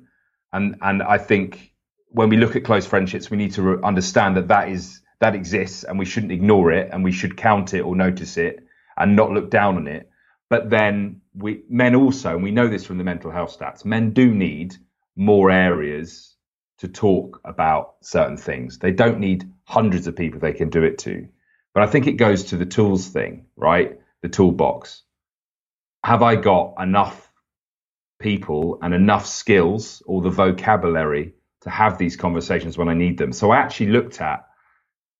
And, 0.53 0.75
and 0.83 1.05
I 1.05 1.19
think 1.19 1.73
when 2.09 2.31
we 2.31 2.37
look 2.37 2.57
at 2.57 2.65
close 2.65 2.85
friendships, 2.85 3.31
we 3.31 3.37
need 3.37 3.53
to 3.53 3.81
understand 3.85 4.37
that 4.39 4.49
that 4.49 4.71
is, 4.71 5.01
that 5.21 5.37
exists 5.37 5.85
and 5.85 6.01
we 6.01 6.05
shouldn't 6.05 6.33
ignore 6.33 6.73
it 6.73 6.91
and 6.93 7.05
we 7.05 7.13
should 7.13 7.37
count 7.37 7.75
it 7.75 7.83
or 7.83 7.95
notice 7.95 8.37
it 8.37 8.67
and 9.01 9.17
not 9.17 9.33
look 9.33 9.51
down 9.51 9.77
on 9.77 9.89
it. 9.89 10.09
But 10.49 10.71
then 10.71 11.23
we 11.35 11.63
men 11.69 11.95
also, 11.95 12.35
and 12.35 12.43
we 12.43 12.51
know 12.51 12.69
this 12.69 12.85
from 12.85 12.99
the 12.99 13.05
mental 13.05 13.31
health 13.31 13.59
stats, 13.59 13.85
men 13.85 14.13
do 14.13 14.33
need 14.33 14.77
more 15.17 15.51
areas 15.51 16.37
to 16.79 16.89
talk 16.89 17.41
about 17.45 17.97
certain 18.03 18.37
things. 18.37 18.79
They 18.79 18.93
don't 18.93 19.21
need 19.21 19.51
hundreds 19.65 20.07
of 20.07 20.17
people 20.17 20.41
they 20.41 20.53
can 20.53 20.71
do 20.71 20.83
it 20.83 20.99
to. 20.99 21.29
But 21.75 21.83
I 21.83 21.87
think 21.87 22.07
it 22.07 22.13
goes 22.13 22.45
to 22.45 22.57
the 22.57 22.67
tools 22.67 23.09
thing, 23.09 23.47
right? 23.57 24.01
The 24.23 24.29
toolbox. 24.29 25.03
Have 26.03 26.23
I 26.23 26.37
got 26.37 26.75
enough 26.79 27.31
people 28.19 28.79
and 28.83 28.95
enough 28.95 29.27
skills 29.27 30.03
or 30.07 30.23
the 30.23 30.31
vocabulary 30.31 31.35
to 31.61 31.71
have 31.71 31.99
these 31.99 32.17
conversations 32.17 32.77
when 32.77 32.89
I 32.89 32.95
need 32.95 33.19
them? 33.19 33.33
So 33.33 33.51
I 33.51 33.59
actually 33.59 33.91
looked 33.91 34.21
at, 34.21 34.47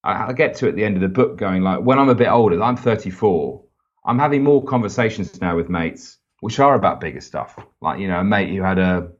I 0.03 0.33
get 0.33 0.55
to 0.55 0.67
at 0.67 0.75
the 0.75 0.83
end 0.83 0.95
of 0.95 1.01
the 1.01 1.07
book 1.07 1.37
going 1.37 1.61
like, 1.61 1.81
when 1.81 1.99
I'm 1.99 2.09
a 2.09 2.15
bit 2.15 2.27
older, 2.27 2.61
I'm 2.61 2.75
34, 2.75 3.63
I'm 4.05 4.19
having 4.19 4.43
more 4.43 4.63
conversations 4.63 5.39
now 5.41 5.55
with 5.55 5.69
mates, 5.69 6.17
which 6.39 6.59
are 6.59 6.75
about 6.75 7.01
bigger 7.01 7.21
stuff. 7.21 7.57
Like, 7.81 7.99
you 7.99 8.07
know, 8.07 8.19
a 8.19 8.23
mate 8.23 8.49
who 8.49 8.61
had 8.61 8.79
a, 8.79 9.11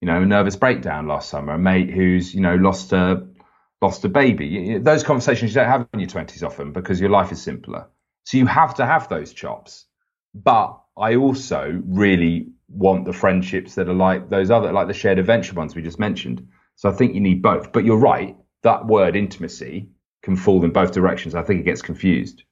you 0.00 0.06
know, 0.06 0.22
a 0.22 0.26
nervous 0.26 0.56
breakdown 0.56 1.06
last 1.06 1.30
summer, 1.30 1.54
a 1.54 1.58
mate 1.58 1.90
who's, 1.90 2.34
you 2.34 2.40
know, 2.40 2.56
lost 2.56 2.92
a, 2.92 3.26
lost 3.80 4.04
a 4.04 4.08
baby. 4.08 4.78
Those 4.78 5.02
conversations 5.02 5.52
you 5.52 5.54
don't 5.56 5.68
have 5.68 5.88
in 5.94 6.00
your 6.00 6.08
20s 6.08 6.42
often 6.42 6.72
because 6.72 7.00
your 7.00 7.10
life 7.10 7.32
is 7.32 7.42
simpler. 7.42 7.88
So 8.24 8.36
you 8.36 8.46
have 8.46 8.74
to 8.74 8.86
have 8.86 9.08
those 9.08 9.32
chops. 9.32 9.86
But 10.34 10.78
I 10.96 11.16
also 11.16 11.80
really 11.86 12.48
want 12.68 13.06
the 13.06 13.14
friendships 13.14 13.76
that 13.76 13.88
are 13.88 13.94
like 13.94 14.28
those 14.28 14.50
other, 14.50 14.72
like 14.72 14.88
the 14.88 14.94
shared 14.94 15.18
adventure 15.18 15.54
ones 15.54 15.74
we 15.74 15.82
just 15.82 15.98
mentioned. 15.98 16.46
So 16.76 16.90
I 16.90 16.92
think 16.92 17.14
you 17.14 17.20
need 17.20 17.40
both. 17.40 17.72
But 17.72 17.84
you're 17.84 17.96
right, 17.96 18.36
that 18.62 18.86
word 18.86 19.16
intimacy 19.16 19.88
can 20.22 20.36
fall 20.36 20.62
in 20.64 20.72
both 20.72 20.92
directions. 20.92 21.34
I 21.34 21.42
think 21.42 21.60
it 21.60 21.64
gets 21.64 21.80
confused. 21.80 22.42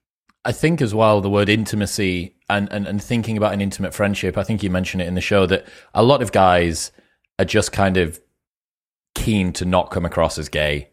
I 0.46 0.52
think 0.52 0.80
as 0.80 0.94
well 0.94 1.20
the 1.20 1.28
word 1.28 1.48
intimacy 1.48 2.36
and, 2.48 2.70
and, 2.72 2.86
and 2.86 3.02
thinking 3.02 3.36
about 3.36 3.52
an 3.52 3.60
intimate 3.60 3.92
friendship, 3.92 4.38
I 4.38 4.44
think 4.44 4.62
you 4.62 4.70
mentioned 4.70 5.02
it 5.02 5.08
in 5.08 5.16
the 5.16 5.20
show 5.20 5.44
that 5.46 5.66
a 5.92 6.04
lot 6.04 6.22
of 6.22 6.30
guys 6.30 6.92
are 7.40 7.44
just 7.44 7.72
kind 7.72 7.96
of 7.96 8.20
keen 9.16 9.52
to 9.54 9.64
not 9.64 9.90
come 9.90 10.04
across 10.04 10.38
as 10.38 10.48
gay. 10.48 10.90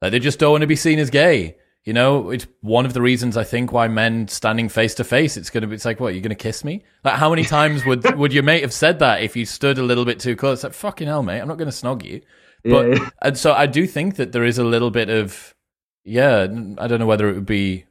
Like 0.00 0.12
they 0.12 0.20
just 0.20 0.38
don't 0.38 0.52
want 0.52 0.60
to 0.60 0.68
be 0.68 0.76
seen 0.76 1.00
as 1.00 1.10
gay. 1.10 1.56
You 1.84 1.92
know, 1.92 2.30
it's 2.30 2.46
one 2.60 2.86
of 2.86 2.92
the 2.92 3.02
reasons 3.02 3.36
I 3.36 3.42
think 3.42 3.72
why 3.72 3.88
men 3.88 4.28
standing 4.28 4.68
face 4.68 4.94
to 4.94 5.04
face, 5.04 5.36
it's 5.36 5.50
gonna 5.50 5.66
be 5.66 5.74
it's 5.74 5.84
like, 5.84 5.98
what, 5.98 6.14
you're 6.14 6.22
gonna 6.22 6.36
kiss 6.36 6.62
me? 6.62 6.84
Like 7.02 7.14
how 7.14 7.28
many 7.28 7.42
times 7.42 7.84
would 7.84 8.14
would 8.16 8.32
your 8.32 8.44
mate 8.44 8.62
have 8.62 8.72
said 8.72 9.00
that 9.00 9.22
if 9.22 9.34
you 9.34 9.44
stood 9.44 9.78
a 9.78 9.82
little 9.82 10.04
bit 10.04 10.20
too 10.20 10.36
close? 10.36 10.58
It's 10.58 10.64
Like, 10.64 10.74
fucking 10.74 11.08
hell, 11.08 11.24
mate, 11.24 11.40
I'm 11.40 11.48
not 11.48 11.58
gonna 11.58 11.72
snog 11.72 12.04
you. 12.04 12.20
But 12.62 12.86
yeah. 12.86 13.08
and 13.20 13.36
so 13.36 13.52
I 13.52 13.66
do 13.66 13.88
think 13.88 14.14
that 14.14 14.30
there 14.30 14.44
is 14.44 14.58
a 14.58 14.64
little 14.64 14.92
bit 14.92 15.10
of 15.10 15.56
yeah, 16.04 16.42
I 16.78 16.86
don't 16.86 17.00
know 17.00 17.06
whether 17.06 17.28
it 17.28 17.34
would 17.34 17.46
be 17.46 17.86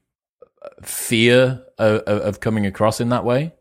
fear 0.83 1.63
of, 1.77 2.01
of 2.01 2.39
coming 2.39 2.65
across 2.65 3.01
in 3.01 3.09
that 3.09 3.25
way? 3.25 3.53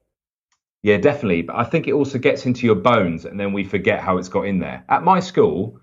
Yeah, 0.83 0.97
definitely. 0.97 1.43
But 1.43 1.57
I 1.57 1.65
think 1.65 1.89
it 1.89 1.93
also 1.93 2.19
gets 2.19 2.47
into 2.47 2.67
your 2.67 2.75
bones, 2.75 3.25
and 3.25 3.39
then 3.39 3.53
we 3.53 3.65
forget 3.65 4.01
how 4.01 4.19
it's 4.19 4.29
got 4.29 4.43
in 4.47 4.59
there. 4.59 4.85
At 4.89 5.03
my 5.03 5.21
school, 5.21 5.79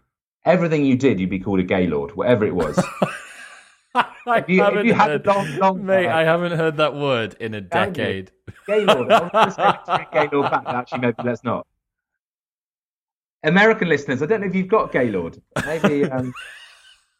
everything 0.45 0.85
you 0.85 0.95
did, 0.95 1.19
you'd 1.19 1.29
be 1.29 1.39
called 1.39 1.59
a 1.59 1.63
gaylord, 1.63 2.15
whatever 2.15 2.45
it 2.45 2.55
was. 2.55 2.77
if 3.95 4.49
you, 4.49 4.63
if 4.63 4.85
you 4.85 4.93
had 4.93 5.09
heard, 5.09 5.27
a 5.27 5.29
long, 5.29 5.57
long 5.57 5.85
mate, 5.85 6.05
hair, 6.05 6.13
I 6.13 6.23
haven't 6.23 6.57
heard 6.57 6.77
that 6.77 6.95
word 6.95 7.35
in 7.39 7.53
a 7.53 7.61
decade. 7.61 8.31
Gaylord. 8.65 9.07
gaylord 10.11 10.51
back. 10.51 10.63
Actually, 10.65 10.99
maybe 10.99 11.23
let's 11.23 11.43
not. 11.43 11.67
American 13.43 13.87
listeners, 13.87 14.23
I 14.23 14.25
don't 14.25 14.41
know 14.41 14.47
if 14.47 14.55
you've 14.55 14.67
got 14.67 14.91
gaylord. 14.91 15.41
Maybe. 15.65 16.05
Um. 16.05 16.33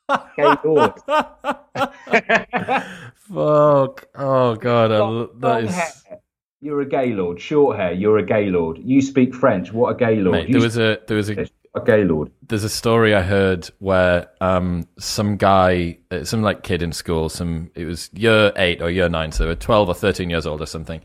Fuck. 3.15 4.07
Oh 4.15 4.55
god, 4.55 4.91
I, 4.91 5.27
that 5.39 5.63
is. 5.63 5.75
Hair, 5.75 6.19
you're 6.61 6.81
a 6.81 6.85
gaylord. 6.85 7.41
Short 7.41 7.77
hair. 7.77 7.91
You're 7.91 8.17
a 8.17 8.25
gaylord. 8.25 8.77
You 8.79 9.01
speak 9.01 9.35
French. 9.35 9.73
What 9.73 9.89
a 9.89 9.97
gaylord. 9.97 10.31
Mate, 10.31 10.51
there 10.51 10.61
was 10.61 10.77
a 10.77 10.99
there 11.07 11.17
was 11.17 11.29
a 11.29 11.47
a 11.75 11.85
gaylord. 11.85 12.31
There's 12.47 12.63
a 12.63 12.69
story 12.69 13.13
I 13.13 13.21
heard 13.21 13.69
where 13.79 14.29
um 14.41 14.87
some 14.97 15.37
guy, 15.37 15.99
uh, 16.11 16.23
some 16.23 16.41
like 16.41 16.63
kid 16.63 16.81
in 16.81 16.91
school, 16.91 17.29
some 17.29 17.71
it 17.75 17.85
was 17.85 18.09
year 18.13 18.51
eight 18.55 18.81
or 18.81 18.89
year 18.89 19.09
nine, 19.09 19.31
so 19.31 19.53
twelve 19.55 19.89
or 19.89 19.95
thirteen 19.95 20.29
years 20.29 20.45
old 20.45 20.61
or 20.61 20.65
something. 20.65 21.01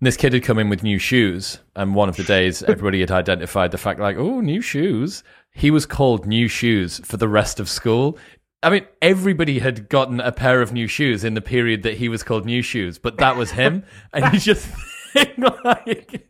And 0.00 0.06
this 0.06 0.16
kid 0.16 0.32
had 0.32 0.42
come 0.42 0.58
in 0.58 0.68
with 0.68 0.82
new 0.82 0.98
shoes, 0.98 1.58
and 1.76 1.94
one 1.94 2.08
of 2.08 2.16
the 2.16 2.24
days 2.24 2.62
everybody 2.62 3.00
had 3.00 3.10
identified 3.10 3.70
the 3.70 3.78
fact 3.78 4.00
like, 4.00 4.16
oh, 4.16 4.40
new 4.40 4.60
shoes. 4.60 5.22
He 5.54 5.70
was 5.70 5.86
called 5.86 6.26
New 6.26 6.48
Shoes 6.48 7.00
for 7.04 7.16
the 7.16 7.28
rest 7.28 7.60
of 7.60 7.68
school. 7.68 8.18
I 8.62 8.70
mean, 8.70 8.86
everybody 9.00 9.60
had 9.60 9.88
gotten 9.88 10.20
a 10.20 10.32
pair 10.32 10.60
of 10.60 10.72
new 10.72 10.88
shoes 10.88 11.22
in 11.22 11.34
the 11.34 11.40
period 11.40 11.82
that 11.84 11.98
he 11.98 12.08
was 12.08 12.22
called 12.22 12.44
New 12.44 12.60
Shoes, 12.60 12.98
but 12.98 13.18
that 13.18 13.36
was 13.36 13.52
him, 13.52 13.84
and 14.12 14.32
you 14.32 14.40
just 14.40 14.66
think 15.12 15.38
like, 15.64 16.28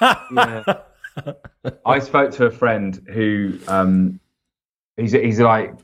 yeah. 0.00 0.64
I 1.84 1.98
spoke 1.98 2.30
to 2.32 2.46
a 2.46 2.50
friend 2.50 3.04
who, 3.12 3.58
um, 3.68 4.20
he's 4.96 5.12
he's 5.12 5.40
like, 5.40 5.74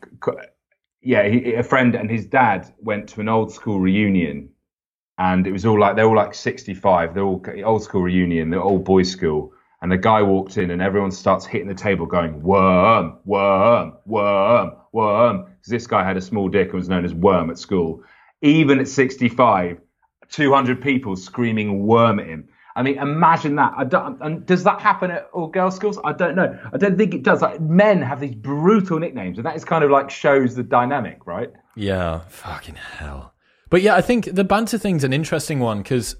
yeah, 1.02 1.28
he, 1.28 1.54
a 1.54 1.62
friend 1.62 1.94
and 1.94 2.10
his 2.10 2.26
dad 2.26 2.72
went 2.78 3.08
to 3.10 3.20
an 3.20 3.28
old 3.28 3.52
school 3.52 3.80
reunion, 3.80 4.48
and 5.18 5.46
it 5.46 5.52
was 5.52 5.66
all 5.66 5.78
like 5.78 5.96
they're 5.96 6.06
all 6.06 6.16
like 6.16 6.32
sixty 6.32 6.74
five, 6.74 7.12
they're 7.12 7.24
all 7.24 7.44
old 7.64 7.82
school 7.82 8.02
reunion, 8.02 8.50
they're 8.50 8.62
old 8.62 8.84
boys 8.84 9.10
school, 9.10 9.52
and 9.80 9.92
the 9.92 9.98
guy 9.98 10.22
walked 10.22 10.56
in, 10.56 10.70
and 10.70 10.82
everyone 10.82 11.10
starts 11.10 11.46
hitting 11.46 11.68
the 11.68 11.74
table, 11.74 12.06
going 12.06 12.42
worm, 12.42 13.18
worm, 13.24 13.94
worm, 14.06 14.72
worm, 14.92 15.44
because 15.44 15.70
this 15.70 15.86
guy 15.86 16.04
had 16.04 16.16
a 16.16 16.20
small 16.20 16.48
dick 16.48 16.68
and 16.68 16.74
was 16.74 16.88
known 16.88 17.04
as 17.04 17.14
worm 17.14 17.50
at 17.50 17.58
school. 17.58 18.02
Even 18.42 18.78
at 18.78 18.88
65, 18.88 19.80
200 20.30 20.82
people 20.82 21.16
screaming 21.16 21.86
worm 21.86 22.18
at 22.18 22.26
him. 22.26 22.48
I 22.76 22.82
mean, 22.82 22.98
imagine 22.98 23.56
that. 23.56 23.72
And 24.20 24.46
does 24.46 24.62
that 24.62 24.80
happen 24.80 25.10
at 25.10 25.28
all 25.32 25.48
girls' 25.48 25.74
schools? 25.74 25.98
I 26.04 26.12
don't 26.12 26.36
know. 26.36 26.56
I 26.72 26.76
don't 26.76 26.96
think 26.96 27.12
it 27.12 27.24
does. 27.24 27.42
Like 27.42 27.60
men 27.60 28.00
have 28.02 28.20
these 28.20 28.36
brutal 28.36 29.00
nicknames, 29.00 29.38
and 29.38 29.46
that 29.46 29.56
is 29.56 29.64
kind 29.64 29.82
of 29.82 29.90
like 29.90 30.10
shows 30.10 30.54
the 30.54 30.62
dynamic, 30.62 31.26
right? 31.26 31.52
Yeah, 31.74 32.20
fucking 32.28 32.76
hell. 32.76 33.34
But 33.68 33.82
yeah, 33.82 33.96
I 33.96 34.00
think 34.00 34.32
the 34.32 34.44
banter 34.44 34.78
thing's 34.78 35.02
an 35.02 35.12
interesting 35.12 35.58
one 35.58 35.82
because 35.82 36.14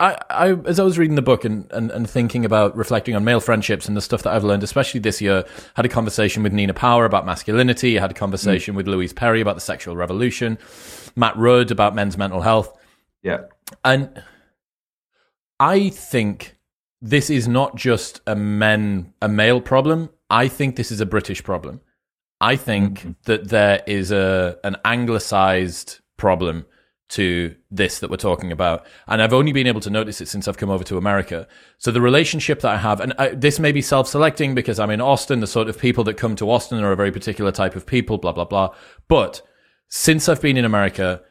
I, 0.00 0.18
I, 0.30 0.48
as 0.66 0.80
I 0.80 0.84
was 0.84 0.98
reading 0.98 1.14
the 1.16 1.22
book 1.22 1.44
and, 1.44 1.70
and, 1.70 1.90
and 1.90 2.08
thinking 2.08 2.44
about 2.44 2.74
reflecting 2.76 3.14
on 3.14 3.24
male 3.24 3.40
friendships 3.40 3.86
and 3.86 3.96
the 3.96 4.00
stuff 4.00 4.22
that 4.22 4.32
I've 4.32 4.44
learned, 4.44 4.62
especially 4.62 5.00
this 5.00 5.20
year, 5.20 5.44
had 5.74 5.84
a 5.84 5.88
conversation 5.88 6.42
with 6.42 6.52
Nina 6.52 6.72
Power 6.72 7.04
about 7.04 7.26
masculinity. 7.26 7.98
I 7.98 8.00
had 8.00 8.10
a 8.10 8.14
conversation 8.14 8.74
mm. 8.74 8.76
with 8.78 8.88
Louise 8.88 9.12
Perry 9.12 9.40
about 9.40 9.56
the 9.56 9.60
sexual 9.60 9.94
revolution, 9.94 10.58
Matt 11.16 11.36
Rudd 11.36 11.70
about 11.70 11.94
men's 11.94 12.16
mental 12.16 12.40
health. 12.40 12.74
Yeah. 13.22 13.42
And 13.84 14.22
I 15.60 15.90
think 15.90 16.56
this 17.02 17.28
is 17.28 17.46
not 17.46 17.76
just 17.76 18.22
a 18.26 18.34
men 18.34 19.12
a 19.20 19.28
male 19.28 19.60
problem. 19.60 20.08
I 20.30 20.48
think 20.48 20.76
this 20.76 20.90
is 20.90 21.00
a 21.00 21.06
British 21.06 21.44
problem. 21.44 21.82
I 22.40 22.56
think 22.56 23.00
mm-hmm. 23.00 23.10
that 23.24 23.48
there 23.48 23.82
is 23.86 24.10
a 24.10 24.58
an 24.64 24.76
anglicized 24.84 26.00
problem 26.16 26.64
to 27.10 27.54
this 27.70 28.00
that 28.00 28.10
we're 28.10 28.16
talking 28.16 28.50
about. 28.50 28.86
And 29.06 29.20
I've 29.20 29.32
only 29.32 29.52
been 29.52 29.66
able 29.66 29.80
to 29.82 29.90
notice 29.90 30.20
it 30.20 30.28
since 30.28 30.48
I've 30.48 30.56
come 30.56 30.70
over 30.70 30.84
to 30.84 30.96
America. 30.96 31.46
So 31.78 31.90
the 31.90 32.00
relationship 32.00 32.60
that 32.60 32.72
I 32.72 32.78
have, 32.78 33.00
and 33.00 33.12
I, 33.18 33.28
this 33.28 33.58
may 33.58 33.72
be 33.72 33.82
self 33.82 34.08
selecting 34.08 34.54
because 34.54 34.78
I'm 34.78 34.90
in 34.90 35.00
Austin, 35.00 35.40
the 35.40 35.46
sort 35.46 35.68
of 35.68 35.78
people 35.78 36.04
that 36.04 36.16
come 36.16 36.34
to 36.36 36.50
Austin 36.50 36.82
are 36.82 36.92
a 36.92 36.96
very 36.96 37.12
particular 37.12 37.52
type 37.52 37.76
of 37.76 37.86
people, 37.86 38.18
blah, 38.18 38.32
blah, 38.32 38.44
blah. 38.44 38.74
But 39.08 39.42
since 39.88 40.28
I've 40.28 40.40
been 40.40 40.56
in 40.56 40.64
America, 40.64 41.22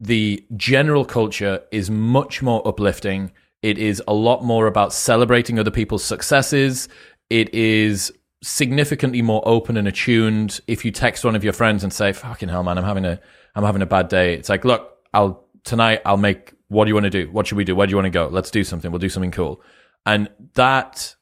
the 0.00 0.44
general 0.56 1.04
culture 1.04 1.62
is 1.70 1.90
much 1.90 2.42
more 2.42 2.66
uplifting. 2.66 3.32
It 3.62 3.78
is 3.78 4.02
a 4.08 4.14
lot 4.14 4.42
more 4.42 4.66
about 4.66 4.92
celebrating 4.92 5.58
other 5.58 5.70
people's 5.70 6.04
successes. 6.04 6.88
It 7.30 7.54
is 7.54 8.12
significantly 8.42 9.22
more 9.22 9.42
open 9.46 9.76
and 9.76 9.88
attuned. 9.88 10.60
If 10.66 10.84
you 10.84 10.90
text 10.90 11.24
one 11.24 11.36
of 11.36 11.44
your 11.44 11.52
friends 11.52 11.82
and 11.82 11.92
say, 11.92 12.12
"Fucking 12.12 12.48
hell, 12.48 12.62
man, 12.62 12.76
I'm 12.78 12.84
having 12.84 13.04
a 13.04 13.20
I'm 13.54 13.64
having 13.64 13.82
a 13.82 13.86
bad 13.86 14.08
day," 14.08 14.34
it's 14.34 14.48
like, 14.48 14.64
"Look, 14.64 14.93
I'll 15.14 15.44
tonight 15.64 16.02
I'll 16.04 16.16
make. 16.16 16.52
What 16.68 16.84
do 16.84 16.90
you 16.90 16.94
want 16.94 17.04
to 17.04 17.10
do? 17.10 17.30
What 17.30 17.46
should 17.46 17.56
we 17.56 17.64
do? 17.64 17.74
Where 17.74 17.86
do 17.86 17.92
you 17.92 17.96
want 17.96 18.06
to 18.06 18.10
go? 18.10 18.28
Let's 18.28 18.50
do 18.50 18.64
something. 18.64 18.90
We'll 18.90 18.98
do 18.98 19.08
something 19.08 19.30
cool." 19.30 19.62
And 20.06 20.28
that, 20.54 21.14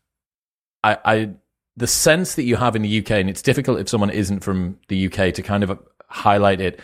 I, 0.83 0.99
I, 1.05 1.31
the 1.77 1.87
sense 1.87 2.35
that 2.35 2.43
you 2.43 2.57
have 2.57 2.75
in 2.75 2.83
the 2.83 2.99
UK, 2.99 3.13
and 3.13 3.31
it's 3.31 3.43
difficult 3.43 3.79
if 3.79 3.89
someone 3.89 4.11
isn't 4.11 4.41
from 4.41 4.79
the 4.89 5.07
UK 5.07 5.35
to 5.35 5.43
kind 5.43 5.63
of 5.63 5.79
highlight 6.09 6.61
it, 6.61 6.81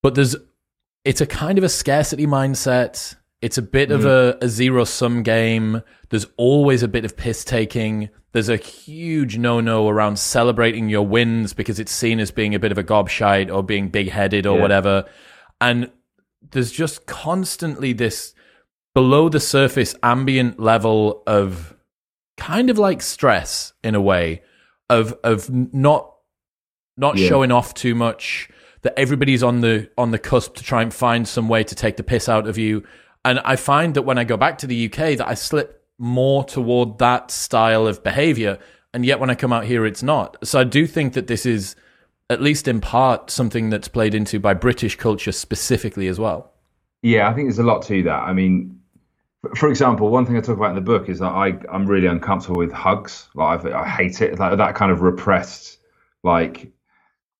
but 0.00 0.14
there's, 0.14 0.36
it's 1.04 1.20
a 1.20 1.26
kind 1.26 1.58
of 1.58 1.64
a 1.64 1.68
scarcity 1.68 2.24
mindset 2.24 3.16
it's 3.42 3.58
a 3.58 3.62
bit 3.62 3.90
mm. 3.90 3.96
of 3.96 4.06
a, 4.06 4.38
a 4.40 4.48
zero 4.48 4.84
sum 4.84 5.24
game. 5.24 5.82
There's 6.08 6.26
always 6.36 6.84
a 6.84 6.88
bit 6.88 7.04
of 7.04 7.16
piss 7.16 7.44
taking. 7.44 8.08
There's 8.30 8.48
a 8.48 8.56
huge 8.56 9.36
no 9.36 9.60
no 9.60 9.88
around 9.88 10.18
celebrating 10.18 10.88
your 10.88 11.06
wins 11.06 11.52
because 11.52 11.80
it's 11.80 11.92
seen 11.92 12.20
as 12.20 12.30
being 12.30 12.54
a 12.54 12.60
bit 12.60 12.72
of 12.72 12.78
a 12.78 12.84
gobshite 12.84 13.52
or 13.52 13.62
being 13.62 13.88
big 13.88 14.08
headed 14.08 14.46
or 14.46 14.56
yeah. 14.56 14.62
whatever. 14.62 15.04
And 15.60 15.90
there's 16.52 16.72
just 16.72 17.06
constantly 17.06 17.92
this 17.92 18.34
below 18.94 19.28
the 19.28 19.40
surface 19.40 19.94
ambient 20.02 20.60
level 20.60 21.22
of 21.26 21.74
kind 22.36 22.70
of 22.70 22.78
like 22.78 23.02
stress 23.02 23.72
in 23.82 23.94
a 23.94 24.00
way 24.00 24.42
of 24.88 25.14
of 25.24 25.50
not 25.50 26.14
not 26.96 27.16
yeah. 27.16 27.28
showing 27.28 27.50
off 27.50 27.74
too 27.74 27.94
much 27.94 28.48
that 28.82 28.98
everybody's 28.98 29.42
on 29.42 29.60
the 29.60 29.90
on 29.96 30.10
the 30.10 30.18
cusp 30.18 30.54
to 30.54 30.62
try 30.62 30.82
and 30.82 30.92
find 30.92 31.26
some 31.26 31.48
way 31.48 31.64
to 31.64 31.74
take 31.74 31.96
the 31.96 32.02
piss 32.02 32.28
out 32.28 32.46
of 32.46 32.58
you 32.58 32.82
and 33.24 33.40
I 33.44 33.56
find 33.56 33.94
that 33.94 34.02
when 34.02 34.18
I 34.18 34.24
go 34.24 34.36
back 34.36 34.58
to 34.58 34.66
the 34.66 34.86
UK, 34.86 35.16
that 35.18 35.28
I 35.28 35.34
slip 35.34 35.84
more 35.98 36.44
toward 36.44 36.98
that 36.98 37.30
style 37.30 37.86
of 37.86 38.02
behavior. 38.02 38.58
And 38.92 39.06
yet 39.06 39.20
when 39.20 39.30
I 39.30 39.34
come 39.34 39.52
out 39.52 39.64
here, 39.64 39.86
it's 39.86 40.02
not. 40.02 40.36
So 40.46 40.60
I 40.60 40.64
do 40.64 40.86
think 40.86 41.14
that 41.14 41.28
this 41.28 41.46
is, 41.46 41.76
at 42.32 42.42
least 42.42 42.66
in 42.66 42.80
part, 42.80 43.30
something 43.30 43.70
that's 43.70 43.88
played 43.88 44.14
into 44.14 44.40
by 44.40 44.54
British 44.54 44.96
culture 44.96 45.32
specifically 45.32 46.08
as 46.08 46.18
well. 46.18 46.52
Yeah, 47.02 47.28
I 47.28 47.34
think 47.34 47.48
there's 47.48 47.58
a 47.58 47.64
lot 47.64 47.82
to 47.82 48.02
that. 48.04 48.22
I 48.22 48.32
mean, 48.32 48.80
for 49.56 49.68
example, 49.68 50.08
one 50.08 50.24
thing 50.24 50.36
I 50.36 50.40
talk 50.40 50.56
about 50.56 50.70
in 50.70 50.76
the 50.76 50.80
book 50.80 51.08
is 51.08 51.18
that 51.18 51.32
I, 51.32 51.58
I'm 51.70 51.86
really 51.86 52.06
uncomfortable 52.06 52.58
with 52.58 52.72
hugs. 52.72 53.28
Like 53.34 53.64
I, 53.66 53.82
I 53.82 53.88
hate 53.88 54.20
it. 54.20 54.38
Like 54.38 54.56
that 54.56 54.74
kind 54.74 54.92
of 54.92 55.02
repressed, 55.02 55.78
like 56.22 56.72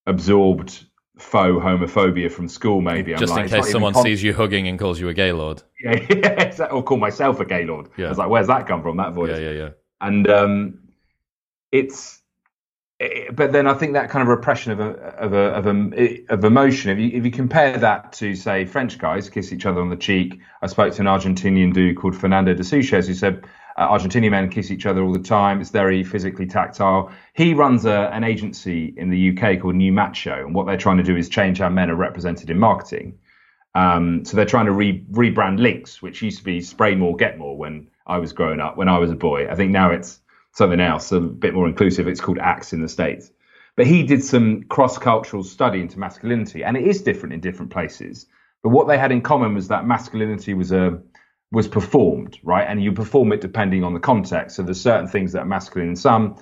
absorbed 0.06 0.84
faux 1.18 1.64
homophobia 1.64 2.30
from 2.30 2.48
school, 2.48 2.80
maybe. 2.80 3.14
Just 3.14 3.32
like, 3.32 3.44
in 3.44 3.50
case 3.50 3.70
someone 3.70 3.92
con- 3.92 4.02
sees 4.02 4.22
you 4.22 4.34
hugging 4.34 4.66
and 4.66 4.78
calls 4.78 4.98
you 5.00 5.08
a 5.08 5.14
gaylord. 5.14 5.62
Yeah, 5.84 6.06
yeah, 6.10 6.64
or 6.66 6.84
call 6.84 6.98
myself 6.98 7.40
a 7.40 7.44
gaylord. 7.44 7.88
Yeah. 7.96 8.06
I 8.06 8.08
was 8.10 8.18
like, 8.18 8.28
where's 8.28 8.46
that 8.46 8.68
come 8.68 8.82
from? 8.82 8.98
That 8.98 9.14
voice. 9.14 9.30
Yeah, 9.30 9.38
yeah, 9.38 9.50
yeah. 9.50 9.68
And 10.00 10.30
um, 10.30 10.78
it's, 11.72 12.20
it, 12.20 12.21
but 13.32 13.52
then 13.52 13.66
I 13.66 13.74
think 13.74 13.94
that 13.94 14.10
kind 14.10 14.22
of 14.22 14.28
repression 14.28 14.72
of 14.72 14.80
a, 14.80 14.90
of 15.16 15.32
a, 15.32 15.36
of 15.36 15.66
a, 15.66 16.24
of 16.28 16.44
emotion. 16.44 16.90
If 16.90 16.98
you 16.98 17.18
if 17.18 17.24
you 17.24 17.30
compare 17.30 17.76
that 17.78 18.12
to 18.14 18.34
say 18.34 18.64
French 18.64 18.98
guys 18.98 19.28
kiss 19.28 19.52
each 19.52 19.66
other 19.66 19.80
on 19.80 19.90
the 19.90 19.96
cheek, 19.96 20.40
I 20.60 20.66
spoke 20.66 20.92
to 20.94 21.00
an 21.00 21.06
Argentinian 21.06 21.72
dude 21.72 21.96
called 21.96 22.16
Fernando 22.16 22.54
Desouches 22.54 23.06
who 23.06 23.14
said 23.14 23.44
uh, 23.76 23.88
Argentinian 23.88 24.30
men 24.30 24.48
kiss 24.50 24.70
each 24.70 24.86
other 24.86 25.02
all 25.02 25.12
the 25.12 25.18
time. 25.18 25.60
It's 25.60 25.70
very 25.70 26.04
physically 26.04 26.46
tactile. 26.46 27.10
He 27.34 27.54
runs 27.54 27.84
a, 27.84 28.10
an 28.12 28.24
agency 28.24 28.94
in 28.96 29.10
the 29.10 29.30
UK 29.30 29.60
called 29.60 29.74
New 29.74 29.92
Macho, 29.92 30.44
and 30.44 30.54
what 30.54 30.66
they're 30.66 30.76
trying 30.76 30.98
to 30.98 31.02
do 31.02 31.16
is 31.16 31.28
change 31.28 31.58
how 31.58 31.68
men 31.68 31.90
are 31.90 31.96
represented 31.96 32.50
in 32.50 32.58
marketing. 32.58 33.18
Um, 33.74 34.24
so 34.24 34.36
they're 34.36 34.44
trying 34.44 34.66
to 34.66 34.72
re- 34.72 35.04
rebrand 35.10 35.58
Lynx, 35.58 36.02
which 36.02 36.20
used 36.20 36.38
to 36.38 36.44
be 36.44 36.60
Spray 36.60 36.94
More, 36.94 37.16
Get 37.16 37.38
More 37.38 37.56
when 37.56 37.88
I 38.06 38.18
was 38.18 38.32
growing 38.32 38.60
up, 38.60 38.76
when 38.76 38.88
I 38.88 38.98
was 38.98 39.10
a 39.10 39.16
boy. 39.16 39.48
I 39.48 39.54
think 39.54 39.70
now 39.70 39.90
it's 39.90 40.20
something 40.52 40.80
else, 40.80 41.12
a 41.12 41.20
bit 41.20 41.54
more 41.54 41.68
inclusive. 41.68 42.08
It's 42.08 42.20
called 42.20 42.38
Axe 42.38 42.72
in 42.72 42.82
the 42.82 42.88
States. 42.88 43.30
But 43.76 43.86
he 43.86 44.02
did 44.02 44.22
some 44.22 44.64
cross 44.64 44.98
cultural 44.98 45.44
study 45.44 45.80
into 45.80 45.98
masculinity, 45.98 46.62
and 46.62 46.76
it 46.76 46.86
is 46.86 47.02
different 47.02 47.34
in 47.34 47.40
different 47.40 47.72
places. 47.72 48.26
But 48.62 48.70
what 48.70 48.86
they 48.86 48.98
had 48.98 49.12
in 49.12 49.22
common 49.22 49.54
was 49.54 49.68
that 49.68 49.86
masculinity 49.86 50.54
was 50.54 50.72
a 50.72 51.00
was 51.50 51.68
performed, 51.68 52.38
right? 52.42 52.66
And 52.66 52.82
you 52.82 52.92
perform 52.92 53.32
it 53.32 53.42
depending 53.42 53.84
on 53.84 53.92
the 53.92 54.00
context. 54.00 54.56
So 54.56 54.62
there's 54.62 54.80
certain 54.80 55.06
things 55.06 55.32
that 55.32 55.40
are 55.40 55.46
masculine 55.46 55.90
in 55.90 55.96
some 55.96 56.36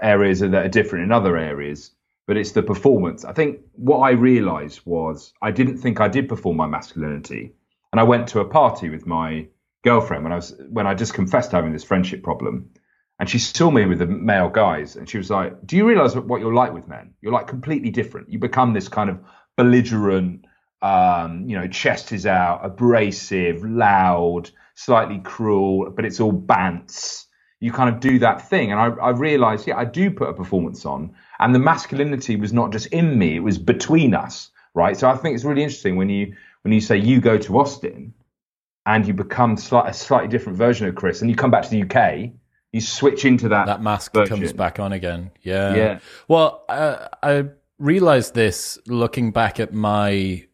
areas 0.00 0.40
that 0.40 0.54
are 0.54 0.68
different 0.68 1.04
in 1.04 1.12
other 1.12 1.36
areas, 1.36 1.90
but 2.26 2.36
it's 2.36 2.52
the 2.52 2.62
performance. 2.62 3.24
I 3.24 3.32
think 3.32 3.60
what 3.72 3.98
I 3.98 4.10
realized 4.10 4.82
was 4.84 5.32
I 5.42 5.50
didn't 5.50 5.78
think 5.78 6.00
I 6.00 6.08
did 6.08 6.28
perform 6.28 6.56
my 6.56 6.66
masculinity. 6.66 7.54
And 7.92 8.00
I 8.00 8.04
went 8.04 8.28
to 8.28 8.40
a 8.40 8.44
party 8.44 8.88
with 8.88 9.06
my 9.06 9.48
girlfriend 9.84 10.24
when 10.24 10.32
I 10.32 10.36
was 10.36 10.54
when 10.68 10.86
I 10.86 10.94
just 10.94 11.14
confessed 11.14 11.52
having 11.52 11.72
this 11.72 11.84
friendship 11.84 12.22
problem. 12.22 12.70
And 13.18 13.30
she 13.30 13.38
saw 13.38 13.70
me 13.70 13.86
with 13.86 13.98
the 13.98 14.06
male 14.06 14.50
guys 14.50 14.96
and 14.96 15.08
she 15.08 15.16
was 15.16 15.30
like, 15.30 15.66
Do 15.66 15.76
you 15.76 15.88
realize 15.88 16.16
what 16.16 16.40
you're 16.40 16.54
like 16.54 16.72
with 16.72 16.86
men? 16.86 17.14
You're 17.22 17.32
like 17.32 17.46
completely 17.46 17.90
different. 17.90 18.30
You 18.30 18.38
become 18.38 18.74
this 18.74 18.88
kind 18.88 19.08
of 19.08 19.18
belligerent, 19.56 20.44
um, 20.82 21.48
you 21.48 21.58
know, 21.58 21.66
chest 21.66 22.12
is 22.12 22.26
out, 22.26 22.60
abrasive, 22.62 23.64
loud, 23.64 24.50
slightly 24.74 25.18
cruel, 25.18 25.90
but 25.90 26.04
it's 26.04 26.20
all 26.20 26.32
bants. 26.32 27.24
You 27.58 27.72
kind 27.72 27.94
of 27.94 28.00
do 28.00 28.18
that 28.18 28.50
thing. 28.50 28.70
And 28.70 28.78
I, 28.78 28.88
I 28.88 29.10
realized, 29.10 29.66
yeah, 29.66 29.78
I 29.78 29.86
do 29.86 30.10
put 30.10 30.28
a 30.28 30.34
performance 30.34 30.84
on. 30.84 31.14
And 31.38 31.54
the 31.54 31.58
masculinity 31.58 32.36
was 32.36 32.52
not 32.52 32.70
just 32.70 32.86
in 32.88 33.18
me, 33.18 33.36
it 33.36 33.40
was 33.40 33.56
between 33.56 34.14
us, 34.14 34.50
right? 34.74 34.96
So 34.96 35.08
I 35.08 35.16
think 35.16 35.34
it's 35.34 35.44
really 35.44 35.62
interesting 35.62 35.96
when 35.96 36.10
you 36.10 36.34
when 36.62 36.72
you 36.72 36.80
say 36.80 36.98
you 36.98 37.20
go 37.20 37.38
to 37.38 37.58
Austin 37.58 38.12
and 38.84 39.06
you 39.06 39.14
become 39.14 39.56
slight, 39.56 39.88
a 39.88 39.94
slightly 39.94 40.28
different 40.28 40.58
version 40.58 40.88
of 40.88 40.94
Chris 40.96 41.20
and 41.20 41.30
you 41.30 41.36
come 41.36 41.50
back 41.50 41.62
to 41.62 41.70
the 41.70 41.82
UK, 41.82 42.32
you 42.76 42.80
switch 42.80 43.24
into 43.24 43.48
that. 43.48 43.66
That 43.66 43.82
mask 43.82 44.12
version. 44.12 44.38
comes 44.38 44.52
back 44.52 44.78
on 44.78 44.92
again. 44.92 45.30
Yeah. 45.42 45.74
Yeah. 45.74 45.98
Well, 46.28 46.64
uh, 46.68 47.08
I 47.22 47.46
realized 47.78 48.34
this 48.34 48.78
looking 48.86 49.32
back 49.32 49.58
at 49.58 49.72
my 49.72 50.46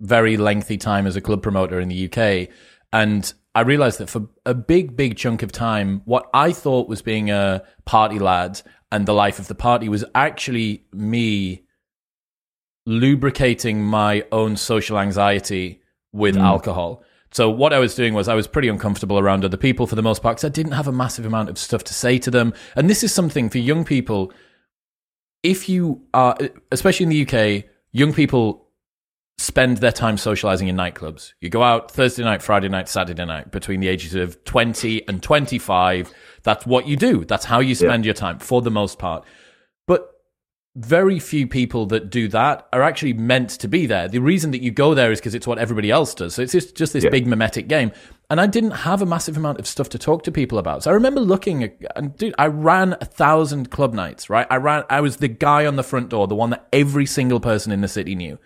very 0.00 0.36
lengthy 0.36 0.76
time 0.76 1.06
as 1.06 1.16
a 1.16 1.20
club 1.20 1.42
promoter 1.42 1.80
in 1.80 1.88
the 1.88 2.10
UK. 2.10 2.48
And 2.92 3.32
I 3.54 3.62
realized 3.62 3.98
that 3.98 4.08
for 4.08 4.28
a 4.44 4.54
big, 4.54 4.96
big 4.96 5.16
chunk 5.16 5.42
of 5.42 5.52
time, 5.52 6.02
what 6.04 6.28
I 6.32 6.52
thought 6.52 6.88
was 6.88 7.02
being 7.02 7.30
a 7.30 7.62
party 7.84 8.18
lad 8.18 8.62
and 8.92 9.06
the 9.06 9.14
life 9.14 9.38
of 9.38 9.48
the 9.48 9.54
party 9.54 9.88
was 9.88 10.04
actually 10.14 10.84
me 10.92 11.64
lubricating 12.84 13.84
my 13.84 14.24
own 14.30 14.56
social 14.56 14.98
anxiety 14.98 15.82
with 16.12 16.36
mm. 16.36 16.42
alcohol. 16.42 17.02
So 17.32 17.50
what 17.50 17.72
I 17.72 17.78
was 17.78 17.94
doing 17.94 18.14
was 18.14 18.28
I 18.28 18.34
was 18.34 18.46
pretty 18.46 18.68
uncomfortable 18.68 19.18
around 19.18 19.44
other 19.44 19.56
people 19.56 19.86
for 19.86 19.94
the 19.94 20.02
most 20.02 20.22
part 20.22 20.36
because 20.36 20.44
I 20.44 20.52
didn't 20.52 20.72
have 20.72 20.88
a 20.88 20.92
massive 20.92 21.26
amount 21.26 21.48
of 21.48 21.58
stuff 21.58 21.84
to 21.84 21.94
say 21.94 22.18
to 22.18 22.30
them. 22.30 22.54
And 22.74 22.88
this 22.88 23.02
is 23.02 23.12
something 23.12 23.50
for 23.50 23.58
young 23.58 23.84
people. 23.84 24.32
If 25.42 25.68
you 25.68 26.02
are, 26.14 26.36
especially 26.72 27.04
in 27.04 27.10
the 27.10 27.26
UK, 27.26 27.64
young 27.92 28.12
people 28.12 28.66
spend 29.38 29.78
their 29.78 29.92
time 29.92 30.16
socializing 30.16 30.68
in 30.68 30.76
nightclubs. 30.76 31.34
You 31.40 31.50
go 31.50 31.62
out 31.62 31.90
Thursday 31.90 32.24
night, 32.24 32.42
Friday 32.42 32.68
night, 32.68 32.88
Saturday 32.88 33.24
night 33.24 33.50
between 33.50 33.80
the 33.80 33.88
ages 33.88 34.14
of 34.14 34.42
20 34.44 35.06
and 35.08 35.22
25. 35.22 36.12
That's 36.42 36.64
what 36.64 36.86
you 36.86 36.96
do. 36.96 37.24
That's 37.24 37.44
how 37.44 37.60
you 37.60 37.74
spend 37.74 38.04
yeah. 38.04 38.08
your 38.08 38.14
time 38.14 38.38
for 38.38 38.62
the 38.62 38.70
most 38.70 38.98
part. 38.98 39.24
Very 40.76 41.18
few 41.18 41.46
people 41.46 41.86
that 41.86 42.10
do 42.10 42.28
that 42.28 42.68
are 42.70 42.82
actually 42.82 43.14
meant 43.14 43.50
to 43.50 43.66
be 43.66 43.86
there. 43.86 44.08
The 44.08 44.18
reason 44.18 44.50
that 44.50 44.62
you 44.62 44.70
go 44.70 44.94
there 44.94 45.10
is 45.10 45.18
because 45.18 45.34
it's 45.34 45.46
what 45.46 45.58
everybody 45.58 45.90
else 45.90 46.14
does. 46.14 46.34
So 46.34 46.42
it's 46.42 46.52
just, 46.52 46.76
just 46.76 46.92
this 46.92 47.02
yeah. 47.02 47.10
big 47.10 47.26
mimetic 47.26 47.66
game. 47.66 47.92
And 48.28 48.40
I 48.40 48.46
didn't 48.46 48.72
have 48.72 49.00
a 49.00 49.06
massive 49.06 49.36
amount 49.38 49.58
of 49.58 49.66
stuff 49.66 49.88
to 49.90 49.98
talk 49.98 50.22
to 50.24 50.32
people 50.32 50.58
about. 50.58 50.82
So 50.82 50.90
I 50.90 50.94
remember 50.94 51.20
looking 51.20 51.72
and 51.96 52.16
dude, 52.16 52.34
I 52.38 52.48
ran 52.48 52.94
a 53.00 53.06
thousand 53.06 53.70
club 53.70 53.94
nights, 53.94 54.28
right? 54.28 54.46
I 54.50 54.56
ran, 54.56 54.84
I 54.90 55.00
was 55.00 55.16
the 55.16 55.28
guy 55.28 55.64
on 55.64 55.76
the 55.76 55.82
front 55.82 56.10
door, 56.10 56.26
the 56.26 56.34
one 56.34 56.50
that 56.50 56.68
every 56.72 57.06
single 57.06 57.40
person 57.40 57.72
in 57.72 57.80
the 57.80 57.88
city 57.88 58.14
knew. 58.14 58.38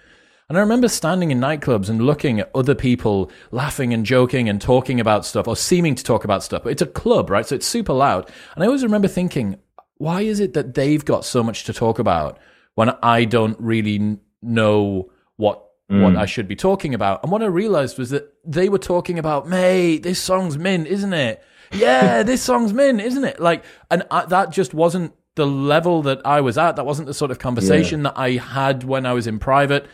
And 0.51 0.59
I 0.59 0.63
remember 0.63 0.89
standing 0.89 1.31
in 1.31 1.39
nightclubs 1.39 1.89
and 1.89 2.03
looking 2.03 2.41
at 2.41 2.51
other 2.57 2.75
people 2.75 3.31
laughing 3.53 3.95
and 3.95 4.05
joking 4.05 4.49
and 4.49 4.61
talking 4.61 4.99
about 4.99 5.25
stuff 5.25 5.47
or 5.47 5.57
seeming 5.57 5.95
to 5.95 6.03
talk 6.03 6.25
about 6.25 6.43
stuff. 6.43 6.65
But 6.65 6.73
it's 6.73 6.83
a 6.83 6.87
club, 6.87 7.31
right? 7.31 7.47
So 7.47 7.55
it's 7.55 7.67
super 7.67 7.93
loud. 7.93 8.29
And 8.55 8.65
I 8.65 8.67
always 8.67 8.83
remember 8.83 9.07
thinking, 9.07 9.59
why 10.01 10.23
is 10.23 10.41
it 10.41 10.55
that 10.55 10.73
they've 10.73 11.05
got 11.05 11.27
so 11.27 11.43
much 11.43 11.65
to 11.65 11.75
talk 11.75 11.99
about 11.99 12.39
when 12.75 12.89
I 13.03 13.27
don't 13.27 13.61
really 13.61 14.17
know 14.41 15.11
what 15.37 15.63
mm. 15.91 16.03
what 16.03 16.17
I 16.17 16.25
should 16.25 16.49
be 16.49 16.57
talking 16.57 16.95
about? 16.95 17.23
And 17.23 17.31
what 17.31 17.43
I 17.43 17.47
realized 17.47 17.99
was 17.99 18.09
that 18.09 18.33
they 18.43 18.71
were 18.71 18.79
talking 18.79 19.19
about, 19.19 19.47
mate, 19.47 20.03
this 20.03 20.19
song's 20.19 20.57
mint, 20.57 20.87
isn't 20.87 21.13
it? 21.13 21.45
Yeah, 21.71 22.23
this 22.25 22.43
song's 22.43 22.73
mint, 22.73 23.03
isn't 23.03 23.25
it? 23.25 23.41
Like, 23.41 23.63
and 23.91 24.05
I, 24.11 24.25
that 24.25 24.53
just 24.53 24.73
wasn't 24.73 25.13
the 25.35 25.47
level 25.47 26.01
that 26.05 26.23
I 26.25 26.41
was 26.41 26.57
at. 26.57 26.77
That 26.77 26.87
wasn't 26.87 27.07
the 27.07 27.13
sort 27.13 27.31
of 27.31 27.39
conversation 27.39 28.01
yeah. 28.01 28.05
that 28.05 28.19
I 28.19 28.31
had 28.37 28.85
when 28.85 29.05
I 29.05 29.13
was 29.13 29.27
in 29.27 29.39
private. 29.39 29.87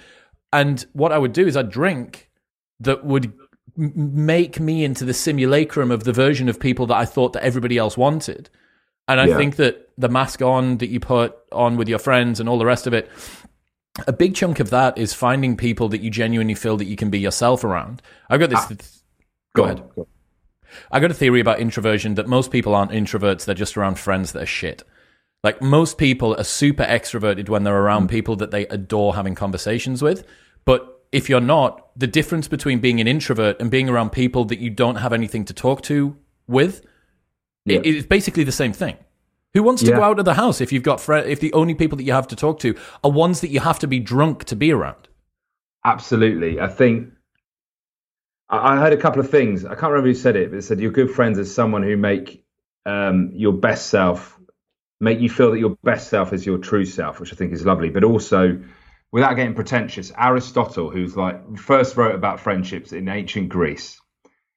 And 0.52 0.86
what 0.92 1.10
I 1.10 1.18
would 1.18 1.32
do 1.32 1.48
is 1.48 1.56
I'd 1.56 1.68
drink 1.68 2.30
that 2.78 3.04
would 3.04 3.32
make 3.76 4.60
me 4.60 4.84
into 4.84 5.04
the 5.04 5.12
simulacrum 5.12 5.90
of 5.90 6.04
the 6.04 6.12
version 6.12 6.48
of 6.48 6.60
people 6.60 6.86
that 6.86 6.96
I 6.96 7.06
thought 7.06 7.32
that 7.32 7.42
everybody 7.42 7.76
else 7.76 7.96
wanted. 7.96 8.50
And 9.08 9.20
I 9.20 9.26
yeah. 9.26 9.36
think 9.36 9.56
that 9.56 9.85
the 9.98 10.08
mask 10.08 10.42
on 10.42 10.78
that 10.78 10.88
you 10.88 11.00
put 11.00 11.36
on 11.52 11.76
with 11.76 11.88
your 11.88 11.98
friends 11.98 12.40
and 12.40 12.48
all 12.48 12.58
the 12.58 12.66
rest 12.66 12.86
of 12.86 12.94
it, 12.94 13.10
a 14.06 14.12
big 14.12 14.34
chunk 14.34 14.60
of 14.60 14.70
that 14.70 14.98
is 14.98 15.14
finding 15.14 15.56
people 15.56 15.88
that 15.88 16.00
you 16.00 16.10
genuinely 16.10 16.54
feel 16.54 16.76
that 16.76 16.84
you 16.84 16.96
can 16.96 17.10
be 17.10 17.18
yourself 17.18 17.64
around. 17.64 18.02
I've 18.28 18.40
got 18.40 18.50
this. 18.50 18.60
Ah, 18.60 18.68
go, 18.68 18.76
go, 19.54 19.64
ahead. 19.64 19.82
Go. 19.94 20.08
I 20.92 21.00
got 21.00 21.10
a 21.10 21.14
theory 21.14 21.40
about 21.40 21.60
introversion 21.60 22.14
that 22.16 22.26
most 22.26 22.50
people 22.50 22.74
aren't 22.74 22.90
introverts; 22.90 23.44
they're 23.44 23.54
just 23.54 23.76
around 23.76 23.98
friends 23.98 24.32
that 24.32 24.42
are 24.42 24.46
shit. 24.46 24.82
Like 25.42 25.62
most 25.62 25.96
people 25.96 26.34
are 26.36 26.44
super 26.44 26.84
extroverted 26.84 27.48
when 27.48 27.64
they're 27.64 27.80
around 27.80 28.08
mm. 28.08 28.10
people 28.10 28.36
that 28.36 28.50
they 28.50 28.66
adore 28.66 29.14
having 29.14 29.34
conversations 29.34 30.02
with, 30.02 30.26
but 30.64 30.92
if 31.12 31.28
you're 31.28 31.40
not, 31.40 31.88
the 31.96 32.08
difference 32.08 32.48
between 32.48 32.80
being 32.80 33.00
an 33.00 33.06
introvert 33.06 33.58
and 33.60 33.70
being 33.70 33.88
around 33.88 34.10
people 34.10 34.44
that 34.46 34.58
you 34.58 34.68
don't 34.68 34.96
have 34.96 35.12
anything 35.12 35.44
to 35.46 35.54
talk 35.54 35.80
to 35.82 36.16
with 36.46 36.84
yeah. 37.66 37.80
It's 37.82 38.06
basically 38.06 38.44
the 38.44 38.52
same 38.52 38.72
thing. 38.72 38.96
Who 39.56 39.62
wants 39.62 39.82
to 39.84 39.88
yeah. 39.88 39.96
go 39.96 40.02
out 40.02 40.18
of 40.18 40.26
the 40.26 40.34
house 40.34 40.60
if 40.60 40.70
you've 40.70 40.82
got 40.82 41.00
fr- 41.00 41.14
if 41.14 41.40
the 41.40 41.50
only 41.54 41.74
people 41.74 41.96
that 41.96 42.04
you 42.04 42.12
have 42.12 42.28
to 42.28 42.36
talk 42.36 42.58
to 42.60 42.74
are 43.02 43.10
ones 43.10 43.40
that 43.40 43.48
you 43.48 43.60
have 43.60 43.78
to 43.78 43.86
be 43.86 43.98
drunk 43.98 44.44
to 44.44 44.54
be 44.54 44.70
around? 44.70 45.08
Absolutely. 45.82 46.60
I 46.60 46.68
think 46.68 47.14
I 48.50 48.76
heard 48.76 48.92
a 48.92 48.98
couple 48.98 49.20
of 49.20 49.30
things. 49.30 49.64
I 49.64 49.70
can't 49.70 49.92
remember 49.92 50.08
who 50.08 50.14
said 50.14 50.36
it, 50.36 50.50
but 50.50 50.58
it 50.58 50.62
said 50.62 50.78
your 50.78 50.90
good 50.90 51.10
friends 51.10 51.38
is 51.38 51.54
someone 51.54 51.82
who 51.82 51.96
make 51.96 52.44
um, 52.84 53.30
your 53.32 53.54
best 53.54 53.86
self, 53.86 54.38
make 55.00 55.20
you 55.20 55.30
feel 55.30 55.52
that 55.52 55.58
your 55.58 55.78
best 55.82 56.10
self 56.10 56.34
is 56.34 56.44
your 56.44 56.58
true 56.58 56.84
self, 56.84 57.18
which 57.18 57.32
I 57.32 57.36
think 57.36 57.54
is 57.54 57.64
lovely. 57.64 57.88
But 57.88 58.04
also, 58.04 58.62
without 59.10 59.36
getting 59.36 59.54
pretentious, 59.54 60.12
Aristotle, 60.18 60.90
who's 60.90 61.16
like 61.16 61.56
first 61.56 61.96
wrote 61.96 62.14
about 62.14 62.40
friendships 62.40 62.92
in 62.92 63.08
ancient 63.08 63.48
Greece, 63.48 63.98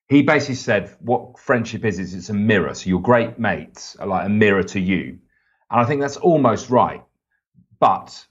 he 0.10 0.24
basically 0.24 0.55
said 0.55 0.95
what 0.99 1.39
friendship 1.39 1.86
is 1.86 1.99
is 1.99 2.14
it's 2.16 2.30
a 2.30 2.34
mirror. 2.34 2.74
So 2.74 2.89
your 2.89 3.01
great 3.01 3.38
mates 3.39 3.95
are 3.97 4.07
like 4.07 4.26
a 4.26 4.30
mirror 4.30 4.64
to 4.64 4.80
you, 4.80 5.20
and 5.70 5.80
I 5.80 5.86
think 5.86 6.01
that's 6.01 6.18
almost 6.18 6.70
right. 6.70 7.03
But 7.80 8.26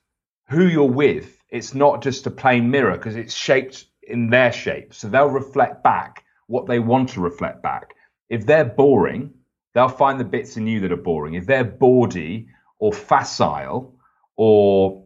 who 0.51 0.67
you're 0.67 0.85
with, 0.85 1.43
it's 1.51 1.75
not 1.75 2.03
just 2.03 2.27
a 2.27 2.31
plain 2.31 2.71
mirror 2.71 2.97
because 2.97 3.17
it's 3.17 3.35
shaped 3.35 3.87
in 4.03 4.29
their 4.29 4.53
shape. 4.53 4.93
So 4.93 5.09
they'll 5.09 5.31
reflect 5.31 5.83
back 5.83 6.25
what 6.49 6.67
they 6.67 6.79
want 6.81 7.11
to 7.11 7.21
reflect 7.21 7.63
back. 7.63 7.95
If 8.29 8.45
they're 8.45 8.65
boring, 8.65 9.35
they'll 9.75 9.89
find 9.89 10.19
the 10.19 10.25
bits 10.25 10.57
in 10.57 10.67
you 10.67 10.81
that 10.81 10.93
are 10.93 10.97
boring. 10.97 11.35
If 11.35 11.47
they're 11.47 11.65
bawdy 11.65 12.49
or 12.79 12.93
facile 12.93 13.95
or 14.37 15.05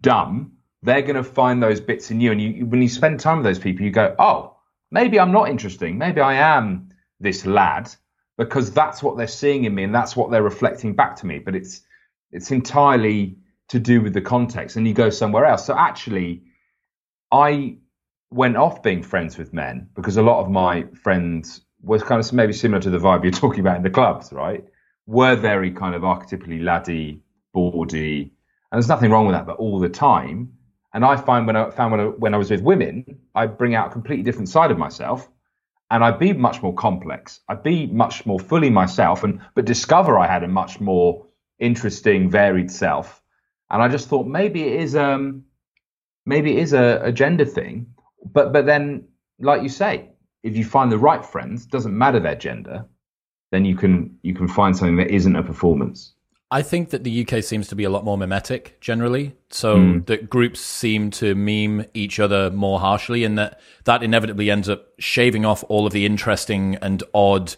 dumb, 0.00 0.52
they're 0.82 1.02
going 1.02 1.16
to 1.16 1.24
find 1.24 1.62
those 1.62 1.80
bits 1.80 2.10
in 2.10 2.20
you. 2.20 2.32
And 2.32 2.40
you, 2.40 2.66
when 2.66 2.82
you 2.82 2.88
spend 2.88 3.20
time 3.20 3.38
with 3.38 3.46
those 3.46 3.58
people, 3.58 3.84
you 3.84 3.90
go, 3.90 4.14
oh, 4.18 4.53
maybe 4.94 5.18
I'm 5.18 5.32
not 5.32 5.50
interesting. 5.50 5.98
Maybe 5.98 6.20
I 6.20 6.34
am 6.34 6.88
this 7.20 7.44
lad 7.44 7.90
because 8.38 8.70
that's 8.72 9.02
what 9.02 9.16
they're 9.16 9.26
seeing 9.26 9.64
in 9.64 9.74
me 9.74 9.82
and 9.82 9.94
that's 9.94 10.16
what 10.16 10.30
they're 10.30 10.42
reflecting 10.42 10.94
back 10.94 11.16
to 11.16 11.26
me. 11.26 11.40
But 11.40 11.54
it's 11.56 11.82
it's 12.30 12.50
entirely 12.50 13.36
to 13.68 13.78
do 13.78 14.00
with 14.00 14.14
the 14.14 14.20
context. 14.20 14.76
And 14.76 14.86
you 14.86 14.94
go 14.94 15.10
somewhere 15.10 15.44
else. 15.46 15.66
So 15.66 15.76
actually, 15.76 16.44
I 17.32 17.76
went 18.30 18.56
off 18.56 18.82
being 18.82 19.02
friends 19.02 19.36
with 19.36 19.52
men 19.52 19.88
because 19.94 20.16
a 20.16 20.22
lot 20.22 20.40
of 20.40 20.50
my 20.50 20.84
friends 21.02 21.60
was 21.82 22.02
kind 22.02 22.20
of 22.24 22.32
maybe 22.32 22.52
similar 22.52 22.80
to 22.80 22.90
the 22.90 22.98
vibe 22.98 23.24
you're 23.24 23.32
talking 23.44 23.60
about 23.60 23.76
in 23.76 23.82
the 23.82 23.90
clubs, 23.90 24.32
right? 24.32 24.64
Were 25.06 25.36
very 25.36 25.70
kind 25.70 25.94
of 25.94 26.02
archetypally 26.02 26.62
laddie, 26.62 27.20
bawdy, 27.52 28.32
and 28.70 28.78
there's 28.82 28.88
nothing 28.88 29.10
wrong 29.10 29.26
with 29.26 29.34
that, 29.34 29.46
but 29.46 29.56
all 29.56 29.78
the 29.78 29.88
time 29.88 30.53
and 30.94 31.04
I 31.04 31.16
find 31.16 31.46
when 31.46 31.56
I 31.56 31.70
found 31.70 31.90
when 31.90 32.00
I, 32.00 32.04
when 32.04 32.34
I 32.34 32.38
was 32.38 32.50
with 32.50 32.62
women, 32.62 33.18
I 33.34 33.46
bring 33.46 33.74
out 33.74 33.88
a 33.88 33.90
completely 33.90 34.22
different 34.22 34.48
side 34.48 34.70
of 34.70 34.78
myself, 34.78 35.28
and 35.90 36.04
I'd 36.04 36.20
be 36.20 36.32
much 36.32 36.62
more 36.62 36.72
complex. 36.72 37.40
I'd 37.48 37.64
be 37.64 37.86
much 37.88 38.24
more 38.24 38.38
fully 38.38 38.70
myself, 38.70 39.24
and 39.24 39.40
but 39.54 39.64
discover 39.64 40.18
I 40.18 40.28
had 40.28 40.44
a 40.44 40.48
much 40.48 40.80
more 40.80 41.26
interesting, 41.58 42.30
varied 42.30 42.70
self. 42.70 43.20
And 43.70 43.82
I 43.82 43.88
just 43.88 44.08
thought 44.08 44.26
maybe 44.26 44.62
it 44.62 44.80
is 44.80 44.94
um 44.94 45.44
maybe 46.26 46.56
it 46.56 46.60
is 46.60 46.72
a, 46.72 47.00
a 47.02 47.12
gender 47.12 47.44
thing, 47.44 47.86
but 48.32 48.52
but 48.52 48.64
then 48.64 49.08
like 49.40 49.62
you 49.62 49.68
say, 49.68 50.10
if 50.44 50.56
you 50.56 50.64
find 50.64 50.92
the 50.92 50.98
right 50.98 51.24
friends, 51.24 51.66
doesn't 51.66 51.96
matter 51.98 52.20
their 52.20 52.36
gender, 52.36 52.86
then 53.50 53.64
you 53.64 53.74
can 53.74 54.16
you 54.22 54.32
can 54.32 54.46
find 54.46 54.76
something 54.76 54.96
that 54.98 55.10
isn't 55.10 55.34
a 55.34 55.42
performance. 55.42 56.14
I 56.50 56.62
think 56.62 56.90
that 56.90 57.04
the 57.04 57.26
UK 57.26 57.42
seems 57.42 57.68
to 57.68 57.74
be 57.74 57.84
a 57.84 57.90
lot 57.90 58.04
more 58.04 58.16
mimetic 58.16 58.80
generally. 58.80 59.34
So 59.50 59.76
mm. 59.76 60.06
that 60.06 60.30
groups 60.30 60.60
seem 60.60 61.10
to 61.12 61.34
meme 61.34 61.86
each 61.94 62.20
other 62.20 62.50
more 62.50 62.80
harshly, 62.80 63.24
and 63.24 63.36
that 63.38 63.60
that 63.84 64.02
inevitably 64.02 64.50
ends 64.50 64.68
up 64.68 64.88
shaving 64.98 65.44
off 65.44 65.64
all 65.68 65.86
of 65.86 65.92
the 65.92 66.06
interesting 66.06 66.76
and 66.76 67.02
odd 67.12 67.56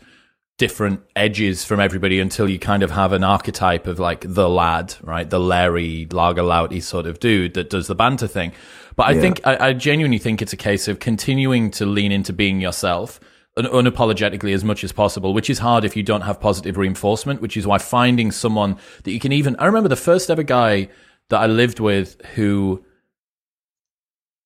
different 0.59 1.03
edges 1.15 1.65
from 1.65 1.81
everybody 1.81 2.19
until 2.19 2.49
you 2.49 2.59
kind 2.59 2.83
of 2.83 2.91
have 2.91 3.13
an 3.13 3.23
archetype 3.23 3.87
of 3.87 3.99
like 3.99 4.25
the 4.27 4.49
lad, 4.49 4.95
right? 5.03 5.29
The 5.29 5.41
Larry 5.41 6.07
lager 6.11 6.43
louty 6.43 6.81
sort 6.81 7.07
of 7.07 7.21
dude 7.21 7.55
that 7.55 7.69
does 7.69 7.89
the 7.89 7.95
banter 7.95 8.27
thing. 8.27 8.53
But 8.95 9.09
I 9.09 9.11
yeah. 9.13 9.21
think 9.21 9.41
I, 9.45 9.69
I 9.69 9.73
genuinely 9.75 10.19
think 10.19 10.41
it's 10.41 10.55
a 10.55 10.57
case 10.57 10.89
of 10.89 10.99
continuing 10.99 11.71
to 11.73 11.85
lean 11.85 12.13
into 12.13 12.33
being 12.33 12.61
yourself 12.61 13.21
unapologetically 13.57 14.53
as 14.53 14.65
much 14.65 14.85
as 14.85 14.93
possible, 14.93 15.33
which 15.33 15.49
is 15.49 15.61
hard 15.61 15.85
if 15.85 15.97
you 15.97 16.03
don't 16.03 16.23
have 16.23 16.41
positive 16.41 16.77
reinforcement, 16.77 17.41
which 17.41 17.57
is 17.57 17.67
why 17.67 17.79
finding 17.79 18.31
someone 18.31 18.77
that 19.05 19.13
you 19.13 19.21
can 19.21 19.33
even. 19.33 19.57
I 19.57 19.67
remember 19.67 19.89
the 19.89 19.97
first 19.97 20.31
ever 20.31 20.43
guy 20.43 20.89
that 21.31 21.41
I 21.41 21.47
lived 21.47 21.81
with 21.81 22.21
who 22.35 22.85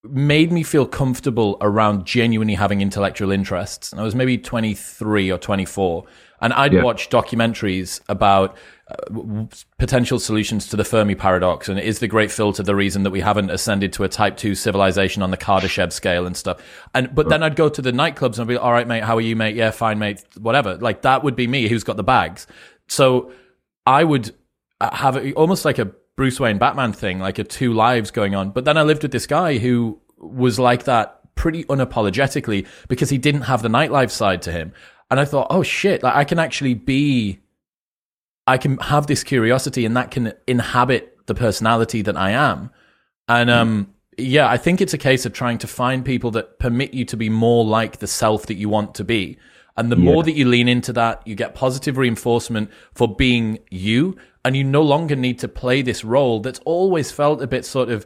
made 0.03 0.51
me 0.51 0.63
feel 0.63 0.87
comfortable 0.87 1.59
around 1.61 2.07
genuinely 2.07 2.55
having 2.55 2.81
intellectual 2.81 3.31
interests. 3.31 3.93
And 3.93 4.01
I 4.01 4.05
was 4.05 4.15
maybe 4.15 4.39
23 4.39 5.31
or 5.31 5.39
24. 5.39 6.05
And 6.41 6.53
I'd 6.55 6.73
yeah. 6.73 6.83
watch 6.83 7.11
documentaries 7.11 8.01
about 8.09 8.57
potential 9.79 10.19
solutions 10.19 10.69
to 10.69 10.77
the 10.77 10.85
Fermi 10.85 11.15
paradox, 11.15 11.69
and 11.69 11.79
is 11.79 11.99
the 11.99 12.09
great 12.09 12.31
filter 12.31 12.63
the 12.63 12.75
reason 12.75 13.03
that 13.03 13.11
we 13.11 13.21
haven't 13.21 13.51
ascended 13.51 13.93
to 13.95 14.05
a 14.05 14.09
Type 14.09 14.37
Two 14.37 14.55
civilization 14.55 15.23
on 15.23 15.31
the 15.31 15.37
Kardashev 15.37 15.93
scale 15.93 16.27
and 16.27 16.37
stuff? 16.37 16.61
And 16.95 17.15
but 17.15 17.29
then 17.29 17.43
I'd 17.43 17.57
go 17.57 17.69
to 17.69 17.83
the 17.83 17.93
nightclubs 17.93 18.35
and 18.35 18.41
I'd 18.41 18.49
be, 18.49 18.57
all 18.57 18.73
right, 18.73 18.87
mate, 18.87 19.05
how 19.05 19.17
are 19.17 19.21
you, 19.21 19.37
mate? 19.37 19.57
Yeah, 19.57 19.71
fine, 19.71 19.99
mate, 19.99 20.25
whatever. 20.39 20.77
Like 20.77 21.03
that 21.03 21.25
would 21.25 21.37
be 21.37 21.47
me, 21.47 21.69
who's 21.69 21.85
got 21.85 21.97
the 21.97 22.05
bags. 22.05 22.47
So 22.89 23.33
I 23.87 24.05
would 24.05 24.35
have 24.81 25.17
almost 25.37 25.65
like 25.65 25.79
a 25.79 25.93
Bruce 26.17 26.39
Wayne 26.39 26.59
Batman 26.59 26.93
thing, 26.93 27.19
like 27.19 27.39
a 27.39 27.45
two 27.45 27.73
lives 27.73 28.11
going 28.11 28.35
on. 28.35 28.51
But 28.51 28.65
then 28.65 28.77
I 28.77 28.83
lived 28.83 29.03
with 29.03 29.13
this 29.13 29.27
guy 29.27 29.59
who 29.59 30.01
was 30.19 30.59
like 30.59 30.85
that 30.85 31.35
pretty 31.35 31.65
unapologetically 31.65 32.67
because 32.89 33.09
he 33.09 33.17
didn't 33.17 33.43
have 33.43 33.63
the 33.63 33.69
nightlife 33.69 34.11
side 34.11 34.43
to 34.43 34.53
him. 34.53 34.73
And 35.11 35.19
I 35.19 35.25
thought, 35.25 35.47
oh 35.51 35.63
shit, 35.63 36.03
like 36.03 36.15
I 36.15 36.25
can 36.25 36.39
actually 36.39 36.75
be, 36.75 37.41
I 38.51 38.59
can 38.59 38.79
have 38.79 39.07
this 39.07 39.23
curiosity 39.23 39.85
and 39.87 39.97
that 39.97 40.11
can 40.11 40.33
inhabit 40.49 41.17
the 41.27 41.35
personality 41.37 42.03
that 42.03 42.17
I 42.17 42.31
am. 42.33 42.71
And, 43.29 43.49
um, 43.49 43.95
yeah, 44.19 44.49
I 44.49 44.57
think 44.57 44.81
it's 44.81 44.93
a 44.93 44.99
case 44.99 45.25
of 45.25 45.33
trying 45.33 45.59
to 45.59 45.69
find 45.69 46.05
people 46.05 46.33
that 46.33 46.59
permit 46.59 46.93
you 46.93 47.05
to 47.05 47.17
be 47.17 47.29
more 47.29 47.65
like 47.65 47.99
the 47.99 48.09
self 48.09 48.47
that 48.47 48.55
you 48.55 48.69
want 48.69 48.97
to 48.97 49.05
be. 49.05 49.39
And 49.77 49.93
the 49.93 49.97
yeah. 49.97 50.03
more 50.03 50.25
that 50.25 50.33
you 50.33 50.47
lean 50.47 50.67
into 50.67 50.93
that, 50.95 51.25
you 51.25 51.37
get 51.37 51.55
positive 51.55 51.97
reinforcement 51.97 52.71
for 52.93 53.15
being 53.15 53.61
you. 53.71 54.17
And 54.45 54.57
you 54.57 54.65
no 54.65 54.83
longer 54.83 55.15
need 55.15 55.39
to 55.39 55.49
play 55.49 55.81
this 55.83 56.03
role 56.03 56.41
that's 56.41 56.59
always 56.65 57.13
felt 57.13 57.41
a 57.41 57.47
bit 57.47 57.65
sort 57.65 57.89
of 57.89 58.05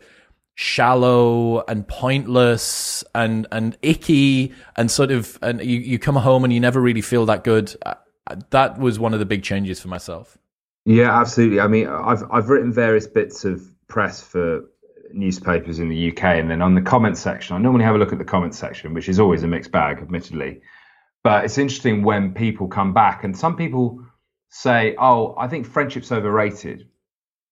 shallow 0.57 1.65
and 1.67 1.89
pointless 1.89 3.03
and 3.15 3.47
and 3.51 3.77
icky 3.83 4.53
and 4.77 4.89
sort 4.89 5.11
of 5.11 5.37
and 5.43 5.61
you, 5.65 5.81
you 5.81 5.99
come 5.99 6.15
home 6.15 6.45
and 6.45 6.53
you 6.53 6.61
never 6.61 6.81
really 6.81 7.01
feel 7.01 7.27
that 7.27 7.43
good 7.43 7.75
that 8.51 8.79
was 8.79 8.99
one 8.99 9.13
of 9.13 9.19
the 9.19 9.27
big 9.27 9.43
changes 9.43 9.81
for 9.81 9.89
myself 9.89 10.39
yeah 10.85 11.19
absolutely 11.19 11.61
i 11.61 11.67
mean 11.67 11.87
i've 11.89 12.23
i've 12.31 12.49
written 12.49 12.73
various 12.73 13.07
bits 13.07 13.45
of 13.45 13.63
press 13.89 14.23
for 14.23 14.65
newspapers 15.13 15.79
in 15.79 15.89
the 15.89 16.11
uk 16.11 16.25
and 16.25 16.51
then 16.51 16.61
on 16.63 16.75
the 16.75 16.81
comment 16.81 17.17
section 17.17 17.55
i 17.55 17.59
normally 17.59 17.85
have 17.85 17.95
a 17.95 17.99
look 17.99 18.13
at 18.13 18.19
the 18.19 18.25
comment 18.25 18.55
section 18.55 18.95
which 18.95 19.09
is 19.09 19.21
always 19.21 19.43
a 19.43 19.47
mixed 19.47 19.71
bag 19.71 19.99
admittedly 19.99 20.61
but 21.23 21.45
it's 21.45 21.59
interesting 21.59 22.03
when 22.03 22.35
people 22.35 22.67
come 22.67 22.93
back 22.93 23.25
and 23.25 23.37
some 23.37 23.57
people 23.57 24.05
say 24.49 24.95
oh 24.99 25.35
i 25.39 25.47
think 25.47 25.67
friendship's 25.67 26.11
overrated 26.11 26.89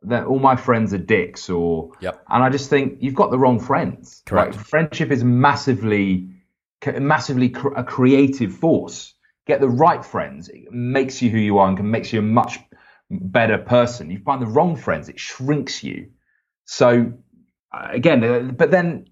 that 0.04 0.26
all 0.26 0.38
my 0.38 0.56
friends 0.56 0.92
are 0.92 0.98
dicks 0.98 1.48
or 1.48 1.90
yep. 2.00 2.22
and 2.28 2.42
I 2.42 2.50
just 2.50 2.68
think 2.68 2.98
you've 3.00 3.14
got 3.14 3.30
the 3.30 3.38
wrong 3.38 3.60
friends. 3.60 4.22
Correct. 4.26 4.56
Like, 4.56 4.66
friendship 4.66 5.10
is 5.10 5.24
massively 5.24 6.28
massively 6.98 7.48
cr- 7.48 7.74
a 7.74 7.84
creative 7.84 8.52
force. 8.52 9.11
Get 9.46 9.60
the 9.60 9.68
right 9.68 10.04
friends, 10.04 10.48
it 10.48 10.70
makes 10.70 11.20
you 11.20 11.30
who 11.30 11.38
you 11.38 11.58
are 11.58 11.68
and 11.68 11.76
can 11.76 11.90
makes 11.90 12.12
you 12.12 12.20
a 12.20 12.22
much 12.22 12.58
better 13.10 13.58
person. 13.58 14.10
You 14.10 14.20
find 14.20 14.40
the 14.40 14.46
wrong 14.46 14.76
friends, 14.76 15.08
it 15.08 15.18
shrinks 15.18 15.82
you. 15.82 16.10
So 16.64 17.12
uh, 17.72 17.88
again, 17.90 18.22
uh, 18.22 18.52
but 18.52 18.70
then 18.70 19.06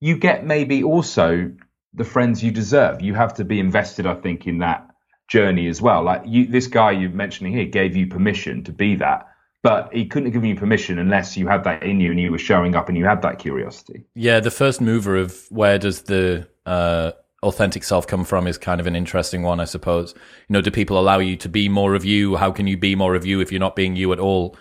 you 0.00 0.16
get 0.16 0.46
maybe 0.46 0.84
also 0.84 1.52
the 1.92 2.04
friends 2.04 2.42
you 2.42 2.52
deserve. 2.52 3.02
You 3.02 3.14
have 3.14 3.34
to 3.34 3.44
be 3.44 3.58
invested, 3.58 4.06
I 4.06 4.14
think, 4.14 4.46
in 4.46 4.58
that 4.58 4.86
journey 5.26 5.66
as 5.68 5.82
well. 5.82 6.04
Like 6.04 6.22
you, 6.26 6.46
this 6.46 6.68
guy 6.68 6.92
you're 6.92 7.10
mentioning 7.10 7.52
here 7.52 7.66
gave 7.66 7.96
you 7.96 8.06
permission 8.06 8.64
to 8.64 8.72
be 8.72 8.96
that 8.96 9.28
but 9.62 9.92
he 9.92 10.06
couldn't 10.06 10.26
have 10.26 10.34
given 10.34 10.48
you 10.48 10.56
permission 10.56 10.98
unless 10.98 11.36
you 11.36 11.48
had 11.48 11.64
that 11.64 11.82
in 11.82 12.00
you 12.00 12.10
and 12.10 12.20
you 12.20 12.30
were 12.30 12.38
showing 12.38 12.76
up 12.76 12.88
and 12.88 12.96
you 12.96 13.04
had 13.04 13.22
that 13.22 13.38
curiosity. 13.38 14.04
Yeah, 14.14 14.40
the 14.40 14.50
first 14.50 14.80
mover 14.80 15.16
of 15.16 15.46
where 15.50 15.78
does 15.78 16.02
the 16.02 16.48
uh, 16.64 17.12
authentic 17.42 17.84
self 17.84 18.06
come 18.06 18.24
from 18.24 18.46
is 18.46 18.58
kind 18.58 18.80
of 18.80 18.86
an 18.86 18.96
interesting 18.96 19.42
one, 19.42 19.60
I 19.60 19.64
suppose. 19.64 20.14
You 20.48 20.54
know, 20.54 20.60
do 20.60 20.70
people 20.70 20.98
allow 20.98 21.18
you 21.18 21.36
to 21.36 21.48
be 21.48 21.68
more 21.68 21.94
of 21.94 22.04
you? 22.04 22.36
How 22.36 22.50
can 22.50 22.66
you 22.66 22.76
be 22.76 22.94
more 22.94 23.14
of 23.14 23.24
you 23.24 23.40
if 23.40 23.52
you're 23.52 23.60
not 23.60 23.76
being 23.76 23.96
you 23.96 24.12
at 24.12 24.18
all? 24.18 24.56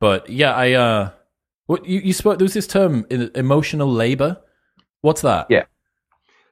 But 0.00 0.28
yeah, 0.28 0.52
I 0.52 0.72
uh, 0.72 1.10
what 1.66 1.86
you, 1.86 2.00
you 2.00 2.12
spoke. 2.12 2.38
There 2.38 2.44
was 2.44 2.54
this 2.54 2.66
term, 2.66 3.06
emotional 3.10 3.90
labor. 3.90 4.38
What's 5.00 5.22
that? 5.22 5.46
Yeah. 5.50 5.64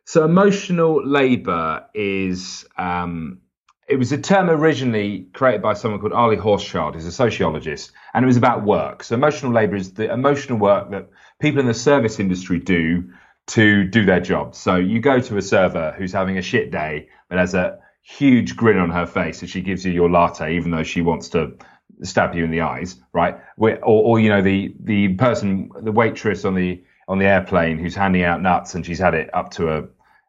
So 0.06 0.24
emotional 0.24 1.04
labor 1.06 1.86
is 1.94 2.66
um, 2.76 3.40
it 3.88 3.96
was 3.96 4.12
a 4.12 4.18
term 4.18 4.50
originally 4.50 5.26
created 5.32 5.62
by 5.62 5.74
someone 5.74 6.00
called 6.00 6.12
Arlie 6.12 6.36
Hochschild, 6.36 6.94
who's 6.94 7.06
a 7.06 7.12
sociologist, 7.12 7.92
and 8.12 8.24
it 8.24 8.26
was 8.26 8.36
about 8.36 8.64
work. 8.64 9.02
So 9.02 9.14
emotional 9.14 9.52
labor 9.52 9.76
is 9.76 9.94
the 9.94 10.12
emotional 10.12 10.58
work 10.58 10.90
that 10.90 11.08
people 11.40 11.60
in 11.60 11.66
the 11.66 11.74
service 11.74 12.20
industry 12.20 12.58
do 12.58 13.10
to 13.46 13.84
do 13.84 14.04
their 14.04 14.20
job. 14.20 14.54
So 14.54 14.76
you 14.76 15.00
go 15.00 15.20
to 15.20 15.36
a 15.36 15.42
server 15.42 15.94
who's 15.96 16.12
having 16.12 16.38
a 16.38 16.42
shit 16.42 16.70
day, 16.70 17.08
but 17.28 17.38
has 17.38 17.54
a 17.54 17.78
huge 18.02 18.56
grin 18.56 18.78
on 18.78 18.90
her 18.90 19.06
face 19.06 19.42
as 19.42 19.50
she 19.50 19.60
gives 19.60 19.84
you 19.84 19.92
your 19.92 20.10
latte, 20.10 20.56
even 20.56 20.70
though 20.70 20.82
she 20.82 21.02
wants 21.02 21.30
to 21.30 21.54
stab 22.02 22.34
you 22.34 22.44
in 22.44 22.50
the 22.50 22.62
eyes, 22.62 22.96
right? 23.12 23.38
Or, 23.56 23.78
or 23.82 24.20
you 24.20 24.28
know, 24.28 24.42
the 24.42 24.74
the 24.80 25.14
person, 25.14 25.70
the 25.82 25.92
waitress 25.92 26.44
on 26.44 26.54
the 26.54 26.82
on 27.06 27.18
the 27.18 27.26
airplane 27.26 27.78
who's 27.78 27.94
handing 27.94 28.24
out 28.24 28.40
nuts 28.40 28.74
and 28.74 28.84
she's 28.84 28.98
had 28.98 29.14
it 29.14 29.34
up 29.34 29.50
to 29.52 29.68
a 29.70 29.84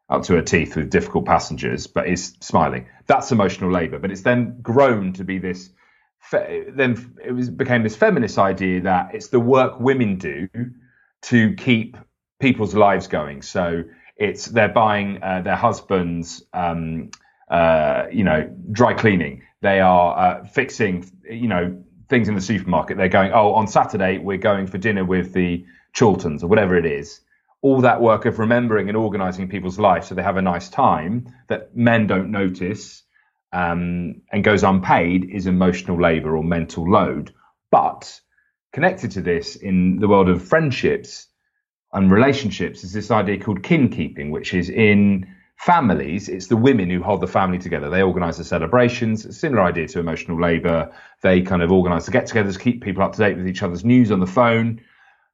up 0.08 0.22
to 0.24 0.34
her 0.34 0.42
teeth 0.42 0.76
with 0.76 0.90
difficult 0.90 1.26
passengers, 1.26 1.86
but 1.86 2.06
is 2.06 2.36
smiling. 2.40 2.86
That's 3.06 3.32
emotional 3.32 3.72
labour. 3.72 3.98
But 3.98 4.12
it's 4.12 4.22
then 4.22 4.60
grown 4.62 5.12
to 5.14 5.24
be 5.24 5.38
this. 5.38 5.70
Fe- 6.20 6.66
then 6.70 7.16
it 7.24 7.32
was 7.32 7.50
became 7.50 7.82
this 7.82 7.96
feminist 7.96 8.38
idea 8.38 8.82
that 8.82 9.14
it's 9.14 9.28
the 9.28 9.40
work 9.40 9.80
women 9.80 10.16
do 10.16 10.48
to 11.22 11.54
keep 11.54 11.96
people's 12.40 12.74
lives 12.74 13.08
going. 13.08 13.42
So 13.42 13.84
it's 14.16 14.46
they're 14.46 14.68
buying 14.68 15.22
uh, 15.22 15.42
their 15.42 15.56
husbands, 15.56 16.44
um, 16.52 17.10
uh, 17.50 18.06
you 18.12 18.24
know, 18.24 18.50
dry 18.72 18.94
cleaning. 18.94 19.42
They 19.62 19.80
are 19.80 20.18
uh, 20.18 20.44
fixing, 20.44 21.10
you 21.28 21.48
know, 21.48 21.82
things 22.08 22.28
in 22.28 22.34
the 22.34 22.40
supermarket. 22.40 22.96
They're 22.96 23.08
going, 23.08 23.32
oh, 23.32 23.54
on 23.54 23.66
Saturday 23.66 24.18
we're 24.18 24.38
going 24.38 24.66
for 24.66 24.78
dinner 24.78 25.04
with 25.04 25.32
the 25.32 25.64
Chilterns 25.92 26.42
or 26.42 26.48
whatever 26.48 26.76
it 26.76 26.86
is 26.86 27.20
all 27.62 27.80
that 27.80 28.00
work 28.00 28.26
of 28.26 28.38
remembering 28.38 28.88
and 28.88 28.96
organizing 28.96 29.48
people's 29.48 29.78
lives 29.78 30.06
so 30.06 30.14
they 30.14 30.22
have 30.22 30.36
a 30.36 30.42
nice 30.42 30.68
time 30.68 31.26
that 31.48 31.74
men 31.74 32.06
don't 32.06 32.30
notice 32.30 33.02
um, 33.52 34.20
and 34.30 34.44
goes 34.44 34.62
unpaid 34.62 35.30
is 35.30 35.46
emotional 35.46 36.00
labor 36.00 36.36
or 36.36 36.44
mental 36.44 36.88
load. 36.88 37.32
But 37.70 38.20
connected 38.72 39.12
to 39.12 39.22
this 39.22 39.56
in 39.56 39.98
the 39.98 40.08
world 40.08 40.28
of 40.28 40.46
friendships 40.46 41.28
and 41.92 42.10
relationships 42.10 42.84
is 42.84 42.92
this 42.92 43.10
idea 43.10 43.38
called 43.38 43.62
kin 43.62 43.88
keeping, 43.88 44.30
which 44.30 44.54
is 44.54 44.68
in 44.68 45.26
families, 45.56 46.28
it's 46.28 46.48
the 46.48 46.56
women 46.56 46.90
who 46.90 47.02
hold 47.02 47.20
the 47.20 47.26
family 47.26 47.58
together. 47.58 47.88
They 47.88 48.02
organize 48.02 48.36
the 48.36 48.44
celebrations, 48.44 49.38
similar 49.38 49.62
idea 49.62 49.88
to 49.88 50.00
emotional 50.00 50.40
labor. 50.40 50.92
They 51.22 51.42
kind 51.42 51.62
of 51.62 51.72
organize 51.72 52.06
the 52.06 52.12
get 52.12 52.26
togethers, 52.26 52.60
keep 52.60 52.82
people 52.82 53.02
up 53.02 53.12
to 53.12 53.18
date 53.18 53.36
with 53.36 53.48
each 53.48 53.62
other's 53.62 53.84
news 53.84 54.10
on 54.12 54.20
the 54.20 54.26
phone. 54.26 54.80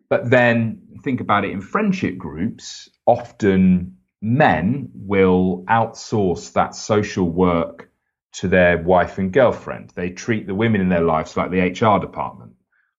But 0.09 0.31
then 0.31 0.83
think 1.03 1.21
about 1.21 1.45
it 1.45 1.51
in 1.51 1.61
friendship 1.61 2.19
groups, 2.19 2.89
often 3.07 3.97
men 4.21 4.91
will 4.95 5.65
outsource 5.69 6.53
that 6.53 6.75
social 6.75 7.29
work 7.29 7.91
to 8.33 8.49
their 8.49 8.79
wife 8.79 9.19
and 9.19 9.33
girlfriend. 9.33 9.93
They 9.95 10.11
treat 10.11 10.47
the 10.47 10.55
women 10.55 10.81
in 10.81 10.89
their 10.89 11.03
lives 11.03 11.37
like 11.37 11.51
the 11.51 11.61
HR 11.61 11.99
department. 11.99 12.53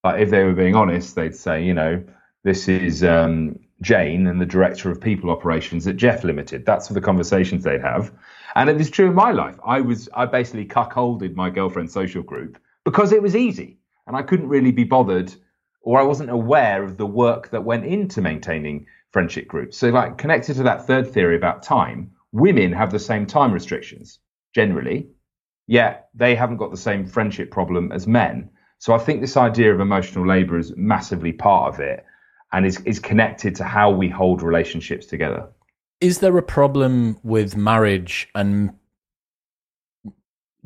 Like 0.04 0.22
if 0.22 0.30
they 0.30 0.44
were 0.44 0.54
being 0.54 0.76
honest, 0.76 1.16
they'd 1.16 1.36
say, 1.36 1.64
you 1.64 1.74
know, 1.74 2.04
this 2.44 2.68
is 2.68 3.04
um, 3.04 3.60
Jane 3.82 4.28
and 4.28 4.40
the 4.40 4.46
director 4.46 4.92
of 4.92 5.00
people 5.00 5.30
operations 5.30 5.88
at 5.88 5.98
Jeff 5.98 6.24
Limited. 6.24 6.66
That's 6.66 6.88
for 6.88 6.94
the 6.94 7.02
conversations 7.02 7.64
they'd 7.64 7.82
have. 7.82 8.12
And 8.56 8.70
it 8.70 8.78
was 8.78 8.90
true 8.90 9.08
in 9.08 9.16
my 9.16 9.32
life. 9.32 9.56
I 9.66 9.82
was 9.82 10.10
I 10.14 10.26
basically 10.26 10.66
cuckolded 10.66 11.36
my 11.36 11.50
girlfriend's 11.50 11.94
social 11.94 12.22
group 12.22 12.60
because 12.84 13.12
it 13.12 13.22
was 13.22 13.36
easy 13.36 13.80
and 14.08 14.16
I 14.16 14.22
couldn't 14.22 14.50
really 14.50 14.72
be 14.72 14.84
bothered 14.84 15.34
or 15.82 16.00
I 16.00 16.04
wasn't 16.04 16.30
aware 16.30 16.84
of 16.84 16.98
the 16.98 17.06
work 17.06 17.50
that 17.50 17.64
went 17.64 17.86
into 17.86 18.22
maintaining 18.22 18.88
friendship 19.12 19.48
groups. 19.48 19.78
So, 19.78 19.90
like 19.90 20.18
connected 20.18 20.56
to 20.56 20.64
that 20.64 20.88
third 20.88 21.12
theory 21.12 21.36
about 21.36 21.64
time, 21.64 22.12
women 22.32 22.74
have 22.74 22.92
the 22.92 23.00
same 23.00 23.26
time 23.26 23.52
restrictions 23.52 24.20
generally, 24.56 25.10
yet 25.68 26.10
they 26.14 26.36
haven't 26.36 26.58
got 26.58 26.72
the 26.72 26.78
same 26.78 27.06
friendship 27.06 27.52
problem 27.52 27.92
as 27.92 28.08
men. 28.08 28.50
So, 28.80 28.94
I 28.94 28.98
think 28.98 29.22
this 29.22 29.38
idea 29.38 29.74
of 29.74 29.80
emotional 29.80 30.28
labor 30.28 30.58
is 30.58 30.74
massively 30.76 31.34
part 31.34 31.74
of 31.74 31.80
it 31.80 32.06
and 32.54 32.66
is, 32.66 32.80
is 32.82 33.00
connected 33.00 33.56
to 33.56 33.64
how 33.64 33.92
we 33.92 34.08
hold 34.08 34.42
relationships 34.42 35.06
together. 35.06 35.48
Is 36.00 36.20
there 36.20 36.38
a 36.38 36.44
problem 36.44 37.18
with 37.24 37.58
marriage 37.58 38.30
and 38.36 38.74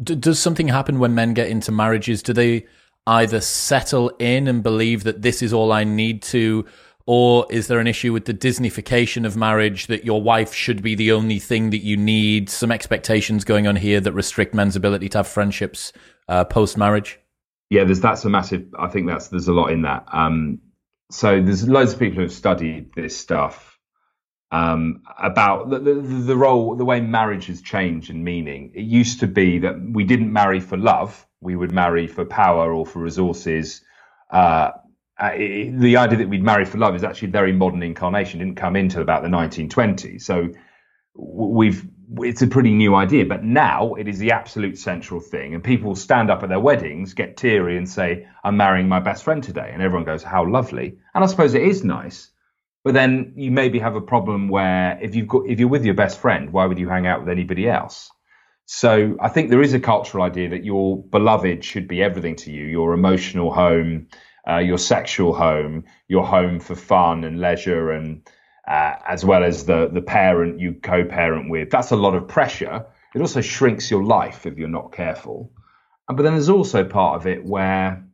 does 0.04 0.40
something 0.40 0.68
happen 0.68 1.00
when 1.00 1.16
men 1.16 1.34
get 1.34 1.48
into 1.48 1.72
marriages? 1.72 2.22
Do 2.22 2.34
they 2.34 2.68
either 3.08 3.40
settle 3.40 4.10
in 4.20 4.48
and 4.48 4.62
believe 4.62 5.04
that 5.06 5.22
this 5.22 5.42
is 5.42 5.54
all 5.54 5.72
I 5.72 5.86
need 5.86 6.22
to, 6.24 6.66
or 7.06 7.48
is 7.50 7.68
there 7.68 7.80
an 7.80 7.88
issue 7.88 8.12
with 8.12 8.26
the 8.26 8.34
Disneyfication 8.34 9.26
of 9.26 9.38
marriage 9.38 9.88
that 9.88 10.04
your 10.04 10.22
wife 10.22 10.54
should 10.54 10.84
be 10.84 10.94
the 10.94 11.14
only 11.14 11.40
thing 11.40 11.70
that 11.70 11.80
you 11.80 11.96
need? 11.96 12.50
Some 12.50 12.72
expectations 12.72 13.46
going 13.46 13.66
on 13.66 13.78
here 13.78 14.02
that 14.02 14.12
restrict 14.12 14.54
men's 14.54 14.76
ability 14.76 15.08
to 15.10 15.20
have 15.20 15.28
friendships 15.28 15.94
uh, 16.28 16.44
post 16.44 16.78
marriage. 16.78 17.20
Yeah, 17.70 17.86
there's 17.86 18.02
that's 18.02 18.26
a 18.26 18.30
massive. 18.30 18.66
I 18.78 18.88
think 18.88 19.08
that's 19.08 19.30
there's 19.30 19.48
a 19.48 19.54
lot 19.54 19.72
in 19.72 19.82
that. 19.84 20.06
Um, 20.12 20.60
so 21.12 21.42
there's 21.42 21.68
loads 21.68 21.94
of 21.94 22.00
people 22.00 22.18
who 22.18 22.22
have 22.24 22.34
studied 22.34 22.94
this 22.96 23.18
stuff 23.18 23.80
um, 24.52 25.04
about 25.22 25.70
the, 25.70 25.80
the, 25.80 25.94
the 25.94 26.38
role, 26.38 26.76
the 26.76 26.86
way 26.86 27.02
marriage 27.02 27.48
has 27.48 27.62
changed 27.62 28.10
in 28.10 28.24
meaning. 28.24 28.72
It 28.76 28.84
used 28.84 29.20
to 29.22 29.28
be 29.28 29.60
that 29.60 29.76
we 29.82 30.04
didn't 30.04 30.32
marry 30.32 30.60
for 30.60 30.78
love 30.78 31.28
we 31.42 31.56
would 31.56 31.72
marry 31.72 32.08
for 32.08 32.26
power 32.26 32.74
or 32.74 32.86
for 32.86 33.00
resources. 33.00 33.82
Uh, 34.32 34.72
uh, 35.20 35.32
the 35.36 35.98
idea 35.98 36.20
that 36.20 36.30
we'd 36.30 36.44
marry 36.44 36.66
for 36.66 36.78
love 36.78 36.96
is 36.96 37.04
actually 37.04 37.30
a 37.30 37.32
very 37.32 37.54
modern 37.54 37.84
incarnation. 37.84 38.42
It 38.42 38.46
didn't 38.46 38.58
come 38.58 38.76
into 38.76 39.02
about 39.02 39.24
the 39.24 39.30
1920s. 39.30 40.22
So 40.22 40.50
we've 41.16 41.88
it's 42.20 42.42
a 42.42 42.48
pretty 42.48 42.74
new 42.74 42.96
idea, 42.96 43.26
but 43.26 43.44
now 43.44 43.94
it 43.96 44.08
is 44.08 44.20
the 44.20 44.32
absolute 44.32 44.78
central 44.78 45.20
thing. 45.20 45.54
And 45.54 45.64
people 45.64 45.96
stand 45.96 46.30
up 46.32 46.44
at 46.44 46.50
their 46.50 46.60
weddings, 46.60 47.14
get 47.14 47.38
teary, 47.38 47.78
and 47.78 47.88
say, 47.88 48.28
"I'm 48.44 48.58
marrying 48.58 48.88
my 48.88 49.00
best 49.00 49.24
friend 49.24 49.44
today," 49.44 49.70
and 49.74 49.82
everyone 49.82 50.06
goes, 50.06 50.24
"How 50.24 50.46
lovely!" 50.46 50.98
And 51.14 51.24
I 51.24 51.28
suppose 51.28 51.54
it 51.54 51.64
is 51.64 51.84
nice. 51.84 52.32
But 52.84 52.94
then 52.94 53.34
you 53.36 53.52
maybe 53.52 53.80
have 53.80 53.96
a 53.96 54.02
problem 54.02 54.48
where 54.48 54.98
if 55.02 55.16
you've 55.16 55.28
got 55.28 55.48
if 55.48 55.60
you're 55.60 55.68
with 55.68 55.84
your 55.84 55.96
best 55.96 56.20
friend, 56.20 56.52
why 56.52 56.66
would 56.66 56.80
you 56.80 56.88
hang 56.88 57.06
out 57.06 57.20
with 57.20 57.30
anybody 57.30 57.70
else? 57.70 58.10
So 58.66 59.18
I 59.22 59.30
think 59.30 59.50
there 59.50 59.62
is 59.62 59.74
a 59.74 59.80
cultural 59.80 60.24
idea 60.24 60.50
that 60.50 60.66
your 60.66 61.04
beloved 61.04 61.64
should 61.64 61.88
be 61.88 62.04
everything 62.04 62.36
to 62.38 62.52
you, 62.52 62.66
your 62.66 62.94
emotional 62.94 63.54
home, 63.54 64.08
uh, 64.48 64.58
your 64.58 64.78
sexual 64.78 65.34
home, 65.34 65.86
your 66.08 66.26
home 66.26 66.60
for 66.60 66.76
fun 66.76 67.24
and 67.24 67.40
leisure, 67.40 67.92
and 67.92 68.30
uh, 68.68 68.96
as 69.08 69.24
well 69.24 69.44
as 69.44 69.66
the 69.66 69.90
the 69.92 70.02
parent 70.02 70.60
you 70.60 70.74
co-parent 70.74 71.50
with. 71.50 71.70
That's 71.70 71.92
a 71.92 71.96
lot 71.96 72.16
of 72.16 72.28
pressure. 72.28 72.86
It 73.16 73.22
also 73.22 73.42
shrinks 73.42 73.90
your 73.90 74.04
life 74.04 74.46
if 74.46 74.58
you're 74.58 74.68
not 74.68 74.92
careful. 74.92 75.52
But 76.08 76.24
then 76.24 76.34
there's 76.34 76.50
also 76.50 76.84
part 76.84 77.20
of 77.20 77.28
it 77.28 77.44
where 77.46 78.06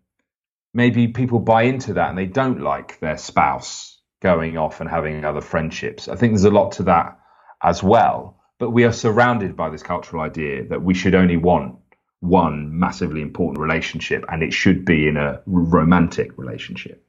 maybe 0.73 1.07
people 1.07 1.39
buy 1.39 1.63
into 1.63 1.93
that 1.93 2.09
and 2.09 2.17
they 2.17 2.25
don't 2.25 2.61
like 2.61 2.99
their 2.99 3.17
spouse 3.17 3.99
going 4.21 4.57
off 4.57 4.81
and 4.81 4.89
having 4.89 5.25
other 5.25 5.41
friendships. 5.41 6.07
I 6.07 6.15
think 6.15 6.33
there's 6.33 6.45
a 6.45 6.49
lot 6.49 6.73
to 6.73 6.83
that 6.83 7.19
as 7.61 7.83
well. 7.83 8.39
But 8.59 8.71
we 8.71 8.85
are 8.85 8.93
surrounded 8.93 9.55
by 9.55 9.69
this 9.69 9.83
cultural 9.83 10.23
idea 10.23 10.65
that 10.69 10.81
we 10.81 10.93
should 10.93 11.15
only 11.15 11.37
want 11.37 11.75
one 12.21 12.79
massively 12.79 13.21
important 13.21 13.59
relationship 13.59 14.23
and 14.29 14.41
it 14.41 14.53
should 14.53 14.85
be 14.85 15.07
in 15.07 15.17
a 15.17 15.41
romantic 15.45 16.37
relationship. 16.37 17.05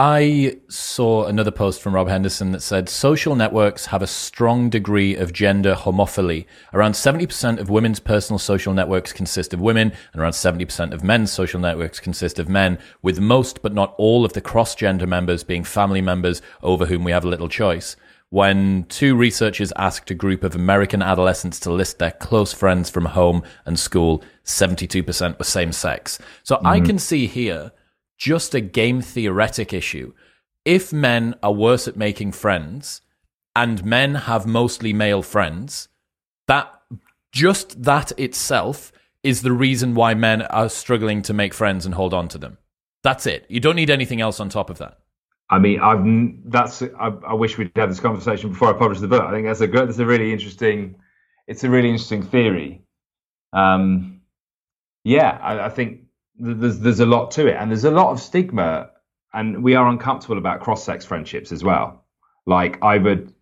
I 0.00 0.58
saw 0.68 1.24
another 1.24 1.50
post 1.50 1.82
from 1.82 1.96
Rob 1.96 2.06
Henderson 2.06 2.52
that 2.52 2.62
said 2.62 2.88
social 2.88 3.34
networks 3.34 3.86
have 3.86 4.00
a 4.00 4.06
strong 4.06 4.70
degree 4.70 5.16
of 5.16 5.32
gender 5.32 5.74
homophily. 5.74 6.46
Around 6.72 6.92
70% 6.92 7.58
of 7.58 7.68
women's 7.68 7.98
personal 7.98 8.38
social 8.38 8.72
networks 8.72 9.12
consist 9.12 9.52
of 9.52 9.60
women, 9.60 9.92
and 10.12 10.22
around 10.22 10.34
70% 10.34 10.92
of 10.92 11.02
men's 11.02 11.32
social 11.32 11.58
networks 11.58 11.98
consist 11.98 12.38
of 12.38 12.48
men, 12.48 12.78
with 13.02 13.18
most 13.18 13.60
but 13.60 13.74
not 13.74 13.96
all 13.98 14.24
of 14.24 14.34
the 14.34 14.40
cross 14.40 14.76
gender 14.76 15.04
members 15.04 15.42
being 15.42 15.64
family 15.64 16.00
members 16.00 16.42
over 16.62 16.86
whom 16.86 17.02
we 17.02 17.10
have 17.10 17.24
little 17.24 17.48
choice. 17.48 17.96
When 18.30 18.84
two 18.84 19.16
researchers 19.16 19.72
asked 19.74 20.12
a 20.12 20.14
group 20.14 20.44
of 20.44 20.54
American 20.54 21.02
adolescents 21.02 21.58
to 21.60 21.72
list 21.72 21.98
their 21.98 22.12
close 22.12 22.52
friends 22.52 22.88
from 22.88 23.06
home 23.06 23.42
and 23.66 23.76
school, 23.76 24.22
72% 24.44 25.40
were 25.40 25.44
same 25.44 25.72
sex. 25.72 26.20
So 26.44 26.54
mm-hmm. 26.54 26.66
I 26.68 26.78
can 26.82 27.00
see 27.00 27.26
here 27.26 27.72
just 28.18 28.54
a 28.54 28.60
game 28.60 29.00
theoretic 29.00 29.72
issue. 29.72 30.12
If 30.64 30.92
men 30.92 31.34
are 31.42 31.52
worse 31.52 31.88
at 31.88 31.96
making 31.96 32.32
friends 32.32 33.00
and 33.56 33.84
men 33.84 34.14
have 34.14 34.46
mostly 34.46 34.92
male 34.92 35.22
friends, 35.22 35.88
that 36.46 36.70
just 37.32 37.82
that 37.84 38.12
itself 38.18 38.92
is 39.22 39.42
the 39.42 39.52
reason 39.52 39.94
why 39.94 40.14
men 40.14 40.42
are 40.42 40.68
struggling 40.68 41.22
to 41.22 41.32
make 41.32 41.54
friends 41.54 41.86
and 41.86 41.94
hold 41.94 42.12
on 42.12 42.28
to 42.28 42.38
them. 42.38 42.58
That's 43.02 43.26
it. 43.26 43.46
You 43.48 43.60
don't 43.60 43.76
need 43.76 43.90
anything 43.90 44.20
else 44.20 44.40
on 44.40 44.48
top 44.48 44.70
of 44.70 44.78
that. 44.78 44.98
I 45.50 45.58
mean, 45.58 45.80
I've 45.80 46.04
that's 46.50 46.82
I, 46.82 47.12
I 47.26 47.34
wish 47.34 47.56
we'd 47.56 47.72
had 47.74 47.90
this 47.90 48.00
conversation 48.00 48.50
before 48.50 48.68
I 48.68 48.78
published 48.78 49.00
the 49.00 49.08
book. 49.08 49.22
I 49.22 49.30
think 49.30 49.46
that's 49.46 49.60
a 49.60 49.66
good, 49.66 49.88
that's 49.88 49.98
a 49.98 50.04
really 50.04 50.32
interesting, 50.32 50.96
it's 51.46 51.64
a 51.64 51.70
really 51.70 51.88
interesting 51.88 52.22
theory. 52.22 52.82
Um, 53.52 54.20
yeah, 55.04 55.38
I, 55.40 55.66
I 55.66 55.68
think 55.70 56.07
there's 56.38 56.78
there's 56.78 57.00
a 57.00 57.06
lot 57.06 57.32
to 57.32 57.46
it, 57.46 57.56
and 57.56 57.70
there's 57.70 57.84
a 57.84 57.90
lot 57.90 58.10
of 58.10 58.20
stigma, 58.20 58.90
and 59.32 59.62
we 59.62 59.74
are 59.74 59.88
uncomfortable 59.88 60.38
about 60.38 60.60
cross-sex 60.60 61.04
friendships 61.04 61.52
as 61.52 61.64
well. 61.64 62.04
Like 62.46 62.82
I 62.82 62.98
would, 62.98 63.34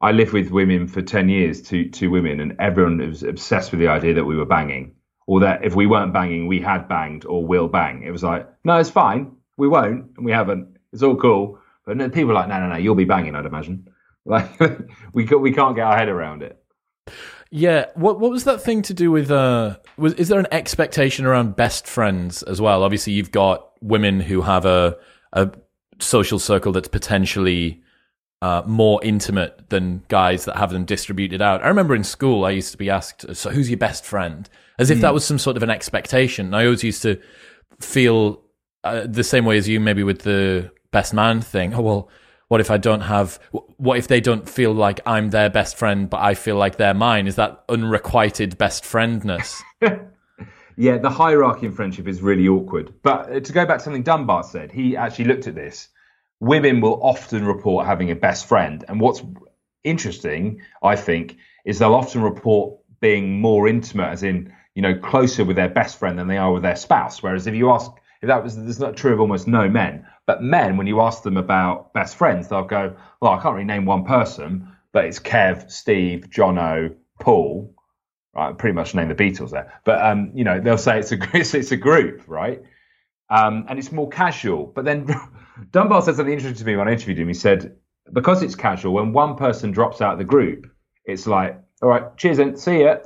I 0.00 0.12
lived 0.12 0.32
with 0.32 0.50
women 0.50 0.86
for 0.86 1.02
ten 1.02 1.28
years, 1.28 1.62
two 1.62 1.90
two 1.90 2.10
women, 2.10 2.40
and 2.40 2.56
everyone 2.60 2.98
was 2.98 3.22
obsessed 3.22 3.70
with 3.70 3.80
the 3.80 3.88
idea 3.88 4.14
that 4.14 4.24
we 4.24 4.36
were 4.36 4.46
banging, 4.46 4.94
or 5.26 5.40
that 5.40 5.64
if 5.64 5.74
we 5.74 5.86
weren't 5.86 6.12
banging, 6.12 6.46
we 6.46 6.60
had 6.60 6.88
banged 6.88 7.24
or 7.24 7.44
will 7.44 7.68
bang. 7.68 8.02
It 8.02 8.10
was 8.10 8.22
like, 8.22 8.48
no, 8.64 8.78
it's 8.78 8.90
fine, 8.90 9.36
we 9.56 9.68
won't, 9.68 10.16
and 10.16 10.24
we 10.24 10.32
haven't. 10.32 10.76
It's 10.92 11.02
all 11.02 11.16
cool. 11.16 11.58
But 11.84 11.98
people 12.12 12.30
are 12.30 12.34
like, 12.34 12.48
no, 12.48 12.60
no, 12.60 12.68
no, 12.68 12.76
you'll 12.76 12.94
be 12.94 13.04
banging, 13.04 13.34
I'd 13.34 13.46
imagine. 13.46 13.88
Like 14.26 14.58
we 15.12 15.26
we 15.26 15.52
can't 15.52 15.76
get 15.76 15.84
our 15.84 15.98
head 15.98 16.08
around 16.08 16.42
it. 16.42 16.58
Yeah, 17.50 17.86
what 17.94 18.18
what 18.20 18.30
was 18.30 18.44
that 18.44 18.62
thing 18.62 18.82
to 18.82 18.94
do 18.94 19.10
with? 19.10 19.30
Uh, 19.30 19.76
was 19.96 20.14
is 20.14 20.28
there 20.28 20.40
an 20.40 20.48
expectation 20.50 21.24
around 21.24 21.56
best 21.56 21.86
friends 21.86 22.42
as 22.42 22.60
well? 22.60 22.82
Obviously, 22.82 23.12
you've 23.12 23.30
got 23.30 23.70
women 23.80 24.20
who 24.20 24.42
have 24.42 24.64
a 24.64 24.96
a 25.32 25.50
social 26.00 26.38
circle 26.38 26.72
that's 26.72 26.88
potentially 26.88 27.82
uh, 28.42 28.62
more 28.66 29.02
intimate 29.04 29.68
than 29.70 30.02
guys 30.08 30.44
that 30.46 30.56
have 30.56 30.70
them 30.70 30.84
distributed 30.84 31.40
out. 31.40 31.62
I 31.62 31.68
remember 31.68 31.94
in 31.94 32.04
school, 32.04 32.44
I 32.44 32.50
used 32.50 32.72
to 32.72 32.78
be 32.78 32.90
asked, 32.90 33.24
"So 33.36 33.50
who's 33.50 33.70
your 33.70 33.78
best 33.78 34.04
friend?" 34.04 34.48
As 34.78 34.90
if 34.90 34.98
mm. 34.98 35.02
that 35.02 35.08
hmm. 35.08 35.14
was 35.14 35.24
some 35.24 35.38
sort 35.38 35.56
of 35.56 35.62
an 35.62 35.70
expectation. 35.70 36.54
I 36.54 36.64
always 36.64 36.82
used 36.82 37.02
to 37.02 37.20
feel 37.80 38.42
uh, 38.82 39.06
the 39.06 39.22
same 39.22 39.44
way 39.44 39.56
as 39.56 39.68
you, 39.68 39.78
maybe 39.78 40.02
with 40.02 40.22
the 40.22 40.72
best 40.90 41.14
man 41.14 41.40
thing. 41.40 41.74
Oh 41.74 41.82
well 41.82 42.10
what 42.48 42.60
if 42.60 42.70
I 42.70 42.76
don't 42.76 43.02
have, 43.02 43.38
what 43.50 43.98
if 43.98 44.08
they 44.08 44.20
don't 44.20 44.48
feel 44.48 44.72
like 44.72 45.00
I'm 45.06 45.30
their 45.30 45.50
best 45.50 45.76
friend, 45.76 46.08
but 46.08 46.20
I 46.20 46.34
feel 46.34 46.56
like 46.56 46.76
they're 46.76 46.94
mine? 46.94 47.26
Is 47.26 47.36
that 47.36 47.64
unrequited 47.68 48.58
best 48.58 48.84
friendness? 48.84 49.62
yeah, 50.76 50.98
the 50.98 51.10
hierarchy 51.10 51.66
in 51.66 51.72
friendship 51.72 52.08
is 52.08 52.20
really 52.20 52.48
awkward. 52.48 52.94
But 53.02 53.32
uh, 53.32 53.40
to 53.40 53.52
go 53.52 53.66
back 53.66 53.78
to 53.78 53.84
something 53.84 54.02
Dunbar 54.02 54.42
said, 54.42 54.72
he 54.72 54.96
actually 54.96 55.26
looked 55.26 55.46
at 55.46 55.54
this. 55.54 55.88
Women 56.40 56.80
will 56.80 57.02
often 57.02 57.46
report 57.46 57.86
having 57.86 58.10
a 58.10 58.16
best 58.16 58.46
friend. 58.46 58.84
And 58.88 59.00
what's 59.00 59.22
interesting, 59.84 60.60
I 60.82 60.96
think, 60.96 61.36
is 61.64 61.78
they'll 61.78 61.94
often 61.94 62.22
report 62.22 62.78
being 63.00 63.40
more 63.40 63.68
intimate, 63.68 64.08
as 64.08 64.22
in, 64.22 64.52
you 64.74 64.82
know, 64.82 64.94
closer 64.98 65.44
with 65.44 65.56
their 65.56 65.68
best 65.68 65.98
friend 65.98 66.18
than 66.18 66.26
they 66.26 66.38
are 66.38 66.52
with 66.52 66.62
their 66.62 66.76
spouse. 66.76 67.22
Whereas 67.22 67.46
if 67.46 67.54
you 67.54 67.70
ask, 67.70 67.90
if 68.20 68.28
that 68.28 68.42
was, 68.42 68.56
that's 68.56 68.78
not 68.78 68.96
true 68.96 69.12
of 69.12 69.20
almost 69.20 69.46
no 69.46 69.68
men. 69.68 70.06
But 70.26 70.42
men, 70.42 70.76
when 70.76 70.86
you 70.86 71.00
ask 71.00 71.22
them 71.22 71.36
about 71.36 71.92
best 71.92 72.16
friends, 72.16 72.48
they'll 72.48 72.64
go, 72.64 72.96
"Well, 73.20 73.32
I 73.32 73.42
can't 73.42 73.54
really 73.54 73.66
name 73.66 73.84
one 73.84 74.04
person, 74.04 74.68
but 74.92 75.04
it's 75.04 75.18
Kev, 75.18 75.70
Steve, 75.70 76.28
Jono, 76.30 76.94
Paul." 77.20 77.74
Right, 78.34 78.56
pretty 78.58 78.74
much 78.74 78.94
name 78.96 79.08
the 79.08 79.14
Beatles 79.14 79.50
there. 79.50 79.80
But 79.84 80.04
um, 80.04 80.32
you 80.34 80.44
know, 80.44 80.60
they'll 80.60 80.78
say 80.78 80.98
it's 80.98 81.12
a 81.12 81.18
it's, 81.34 81.72
a 81.72 81.76
group, 81.76 82.22
right? 82.26 82.62
Um, 83.30 83.66
and 83.68 83.78
it's 83.78 83.92
more 83.92 84.08
casual. 84.08 84.66
But 84.66 84.84
then 84.84 85.08
Dunbar 85.70 86.02
said 86.02 86.16
something 86.16 86.32
interesting 86.32 86.58
to 86.58 86.64
me 86.64 86.76
when 86.76 86.88
I 86.88 86.92
interviewed 86.92 87.18
him. 87.18 87.28
He 87.28 87.34
said 87.34 87.76
because 88.12 88.42
it's 88.42 88.54
casual, 88.54 88.94
when 88.94 89.12
one 89.12 89.36
person 89.36 89.70
drops 89.72 90.00
out 90.00 90.12
of 90.12 90.18
the 90.18 90.24
group, 90.24 90.66
it's 91.04 91.26
like, 91.26 91.60
all 91.82 91.88
right, 91.88 92.16
cheers 92.16 92.38
and 92.38 92.58
see 92.58 92.82
ya, 92.82 92.98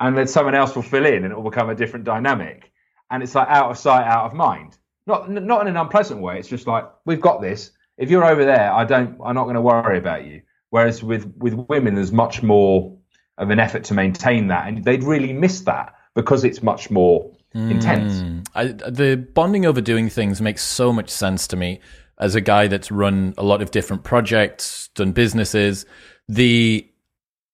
and 0.00 0.16
then 0.16 0.26
someone 0.26 0.54
else 0.54 0.74
will 0.74 0.82
fill 0.82 1.06
in, 1.06 1.24
and 1.24 1.32
it 1.32 1.36
will 1.36 1.50
become 1.50 1.70
a 1.70 1.74
different 1.74 2.04
dynamic. 2.04 2.72
And 3.10 3.22
it's 3.22 3.34
like 3.34 3.48
out 3.48 3.70
of 3.70 3.78
sight, 3.78 4.06
out 4.06 4.26
of 4.26 4.34
mind. 4.34 4.76
Not 5.06 5.30
not 5.30 5.62
in 5.62 5.68
an 5.68 5.76
unpleasant 5.76 6.20
way. 6.20 6.38
It's 6.38 6.48
just 6.48 6.66
like 6.66 6.84
we've 7.04 7.20
got 7.20 7.40
this. 7.40 7.70
If 7.98 8.10
you're 8.10 8.24
over 8.24 8.44
there, 8.44 8.72
I 8.72 8.84
don't. 8.84 9.18
I'm 9.24 9.34
not 9.34 9.44
going 9.44 9.54
to 9.54 9.60
worry 9.60 9.98
about 9.98 10.24
you. 10.24 10.42
Whereas 10.70 11.02
with 11.02 11.32
with 11.36 11.54
women, 11.54 11.94
there's 11.94 12.12
much 12.12 12.42
more 12.42 12.96
of 13.38 13.50
an 13.50 13.58
effort 13.58 13.84
to 13.84 13.94
maintain 13.94 14.48
that, 14.48 14.66
and 14.66 14.84
they'd 14.84 15.04
really 15.04 15.32
miss 15.32 15.60
that 15.62 15.94
because 16.14 16.44
it's 16.44 16.62
much 16.62 16.90
more 16.90 17.30
intense. 17.54 18.20
Hmm. 18.20 18.40
I, 18.54 18.66
the 18.66 19.16
bonding 19.32 19.66
over 19.66 19.80
doing 19.80 20.08
things 20.08 20.40
makes 20.40 20.62
so 20.62 20.92
much 20.92 21.08
sense 21.08 21.46
to 21.48 21.56
me 21.56 21.80
as 22.18 22.34
a 22.34 22.40
guy 22.40 22.66
that's 22.66 22.90
run 22.90 23.34
a 23.36 23.42
lot 23.42 23.62
of 23.62 23.70
different 23.70 24.04
projects, 24.04 24.88
done 24.94 25.12
businesses. 25.12 25.86
The 26.28 26.88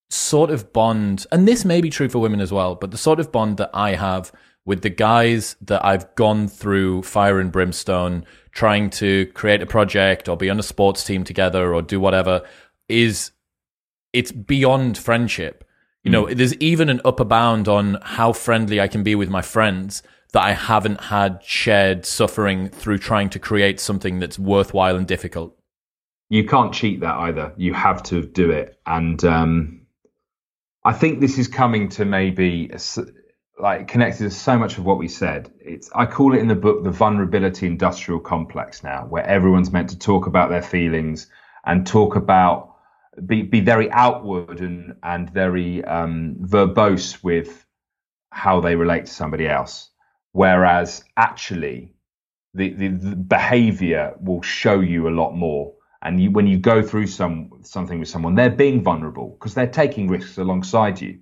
sort 0.09 0.49
of 0.49 0.73
bond, 0.73 1.25
and 1.31 1.47
this 1.47 1.65
may 1.65 1.81
be 1.81 1.89
true 1.89 2.09
for 2.09 2.19
women 2.19 2.39
as 2.39 2.51
well, 2.51 2.75
but 2.75 2.91
the 2.91 2.97
sort 2.97 3.19
of 3.19 3.31
bond 3.31 3.57
that 3.57 3.69
I 3.73 3.95
have 3.95 4.31
with 4.65 4.81
the 4.81 4.89
guys 4.89 5.55
that 5.61 5.83
I've 5.83 6.13
gone 6.15 6.47
through 6.47 7.03
fire 7.03 7.39
and 7.39 7.51
brimstone 7.51 8.25
trying 8.51 8.89
to 8.91 9.25
create 9.27 9.61
a 9.61 9.65
project 9.65 10.27
or 10.29 10.37
be 10.37 10.49
on 10.49 10.59
a 10.59 10.63
sports 10.63 11.03
team 11.03 11.23
together 11.23 11.73
or 11.73 11.81
do 11.81 11.99
whatever 11.99 12.43
is 12.87 13.31
it's 14.13 14.31
beyond 14.31 14.97
friendship. 14.97 15.67
You 16.03 16.11
know, 16.11 16.25
mm. 16.25 16.35
there's 16.35 16.55
even 16.55 16.89
an 16.89 17.01
upper 17.05 17.23
bound 17.23 17.67
on 17.67 17.97
how 18.01 18.33
friendly 18.33 18.81
I 18.81 18.87
can 18.87 19.03
be 19.03 19.15
with 19.15 19.29
my 19.29 19.41
friends 19.41 20.03
that 20.33 20.43
I 20.43 20.53
haven't 20.53 21.01
had 21.01 21.41
shared 21.43 22.05
suffering 22.05 22.69
through 22.69 22.99
trying 22.99 23.29
to 23.31 23.39
create 23.39 23.79
something 23.79 24.19
that's 24.19 24.39
worthwhile 24.39 24.95
and 24.95 25.07
difficult. 25.07 25.57
You 26.29 26.45
can't 26.45 26.73
cheat 26.73 27.01
that 27.01 27.15
either. 27.15 27.53
You 27.57 27.73
have 27.73 28.01
to 28.03 28.25
do 28.25 28.49
it. 28.51 28.79
And 28.85 29.23
um, 29.25 29.81
I 30.83 30.93
think 30.93 31.19
this 31.19 31.37
is 31.37 31.47
coming 31.47 31.89
to 31.89 32.05
maybe 32.05 32.71
like 33.61 33.87
connected 33.87 34.23
to 34.23 34.31
so 34.31 34.57
much 34.57 34.77
of 34.77 34.85
what 34.85 34.97
we 34.97 35.07
said. 35.07 35.51
It's 35.59 35.89
I 35.93 36.05
call 36.05 36.33
it 36.33 36.39
in 36.39 36.47
the 36.47 36.55
book 36.55 36.83
the 36.83 36.91
vulnerability 36.91 37.67
industrial 37.67 38.19
complex 38.19 38.83
now, 38.83 39.05
where 39.05 39.25
everyone's 39.25 39.71
meant 39.71 39.89
to 39.91 39.99
talk 39.99 40.27
about 40.27 40.49
their 40.49 40.61
feelings 40.61 41.27
and 41.65 41.85
talk 41.85 42.15
about 42.15 42.75
be 43.25 43.43
be 43.43 43.61
very 43.61 43.91
outward 43.91 44.61
and 44.61 44.95
and 45.03 45.29
very 45.29 45.83
um, 45.85 46.35
verbose 46.41 47.23
with 47.23 47.65
how 48.31 48.61
they 48.61 48.75
relate 48.75 49.05
to 49.05 49.13
somebody 49.13 49.47
else, 49.47 49.89
whereas 50.31 51.03
actually 51.17 51.93
the, 52.53 52.69
the, 52.73 52.87
the 52.87 53.15
behavior 53.15 54.15
will 54.19 54.41
show 54.41 54.79
you 54.79 55.07
a 55.07 55.11
lot 55.21 55.35
more. 55.35 55.73
And 56.01 56.19
you, 56.19 56.31
when 56.31 56.47
you 56.47 56.57
go 56.57 56.81
through 56.81 57.07
some 57.07 57.51
something 57.61 57.99
with 57.99 58.07
someone, 58.07 58.33
they're 58.33 58.49
being 58.49 58.81
vulnerable 58.83 59.37
because 59.37 59.53
they're 59.53 59.67
taking 59.67 60.07
risks 60.07 60.37
alongside 60.37 60.99
you 60.99 61.19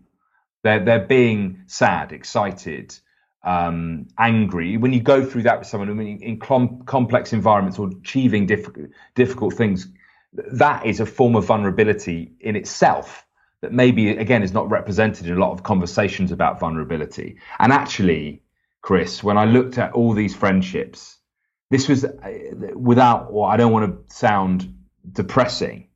they're 0.64 0.84
they're 0.84 1.06
being 1.06 1.64
sad, 1.68 2.12
excited, 2.12 2.98
um, 3.44 4.08
angry. 4.18 4.78
When 4.78 4.94
you 4.94 5.02
go 5.02 5.26
through 5.26 5.44
that 5.44 5.60
with 5.60 5.68
someone 5.68 5.90
in, 5.90 6.22
in 6.22 6.40
com- 6.40 6.84
complex 6.86 7.34
environments 7.34 7.80
or 7.80 7.90
achieving 7.90 8.46
difficult 8.46 8.90
difficult 9.16 9.54
things, 9.54 9.88
that 10.34 10.86
is 10.86 11.00
a 11.00 11.06
form 11.06 11.36
of 11.36 11.46
vulnerability 11.46 12.34
in 12.40 12.56
itself 12.56 13.26
that 13.62 13.72
maybe 13.72 14.10
again 14.10 14.44
is 14.44 14.54
not 14.54 14.70
represented 14.70 15.28
in 15.28 15.34
a 15.34 15.40
lot 15.40 15.52
of 15.52 15.64
conversations 15.64 16.32
about 16.32 16.60
vulnerability. 16.60 17.38
And 17.60 17.72
actually, 17.72 18.44
Chris, 18.82 19.24
when 19.24 19.38
I 19.38 19.46
looked 19.46 19.78
at 19.78 19.94
all 19.94 20.14
these 20.14 20.36
friendships, 20.36 21.18
this 21.70 21.88
was 21.88 22.04
uh, 22.04 22.10
without. 22.76 23.32
Well, 23.32 23.46
I 23.46 23.58
don't 23.58 23.72
want 23.72 24.10
to 24.10 24.16
sound 24.16 24.74
depressing, 25.12 25.90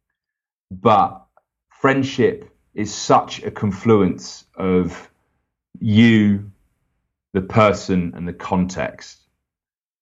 but 0.71 1.25
friendship 1.69 2.52
is 2.73 2.93
such 2.93 3.43
a 3.43 3.51
confluence 3.51 4.45
of 4.55 5.09
you, 5.79 6.51
the 7.33 7.41
person, 7.41 8.13
and 8.15 8.27
the 8.27 8.33
context 8.33 9.19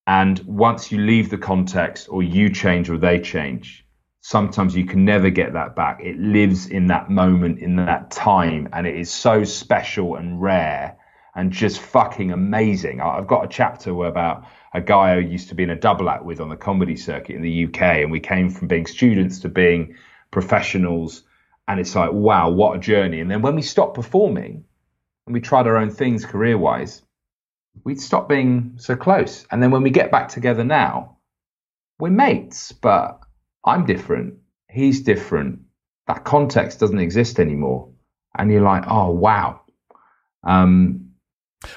And 0.08 0.40
once 0.42 0.92
you 0.92 1.00
leave 1.00 1.30
the 1.30 1.38
context 1.38 2.10
or 2.10 2.24
you 2.24 2.50
change 2.50 2.90
or 2.90 2.98
they 2.98 3.20
change, 3.20 3.86
sometimes 4.22 4.76
you 4.76 4.86
can 4.86 5.06
never 5.06 5.30
get 5.30 5.54
that 5.54 5.76
back. 5.76 6.02
It 6.04 6.20
lives 6.20 6.68
in 6.68 6.88
that 6.88 7.10
moment, 7.10 7.60
in 7.60 7.76
that 7.78 8.12
time, 8.12 8.70
and 8.74 8.88
it 8.88 8.96
is 8.96 9.12
so 9.12 9.44
special 9.44 10.16
and 10.16 10.42
rare 10.42 10.98
and 11.36 11.52
just 11.52 11.80
fucking 11.80 12.32
amazing. 12.32 13.00
I've 13.00 13.28
got 13.28 13.46
a 13.46 13.48
chapter 13.48 13.92
about 14.06 14.46
a 14.74 14.82
guy 14.82 15.12
I 15.12 15.20
used 15.20 15.50
to 15.50 15.56
be 15.56 15.64
in 15.64 15.70
a 15.70 15.76
double 15.76 16.10
act 16.10 16.26
with 16.26 16.42
on 16.42 16.50
the 16.50 16.58
comedy 16.58 16.98
circuit 16.98 17.36
in 17.36 17.42
the 17.42 17.66
UK, 17.66 17.82
and 18.02 18.12
we 18.12 18.20
came 18.20 18.50
from 18.50 18.68
being 18.68 18.86
students 18.88 19.40
to 19.40 19.50
being 19.50 19.96
professionals. 20.32 21.24
And 21.68 21.80
it's 21.80 21.96
like, 21.96 22.12
wow, 22.12 22.50
what 22.50 22.78
a 22.78 22.80
journey. 22.80 23.20
And 23.20 23.30
then 23.30 23.42
when 23.42 23.56
we 23.56 23.62
stopped 23.62 23.96
performing 23.96 24.66
and 25.26 25.34
we 25.34 25.42
tried 25.42 25.68
our 25.68 25.78
own 25.78 25.90
things 25.90 26.26
career 26.26 26.58
wise, 26.58 27.02
we'd 27.84 28.02
stop 28.02 28.28
being 28.28 28.74
so 28.78 28.96
close. 28.96 29.46
And 29.52 29.62
then 29.62 29.72
when 29.72 29.84
we 29.84 29.90
get 29.90 30.12
back 30.12 30.28
together 30.28 30.64
now, 30.64 31.18
we're 32.00 32.10
mates, 32.10 32.72
but 32.72 33.20
I'm 33.64 33.86
different. 33.86 34.36
He's 34.70 35.02
different. 35.02 35.62
That 36.08 36.24
context 36.26 36.80
doesn't 36.80 37.00
exist 37.00 37.40
anymore. 37.40 37.90
And 38.38 38.52
you're 38.52 38.64
like, 38.64 38.84
oh, 38.88 39.12
wow. 39.12 39.62
Um, 40.44 41.12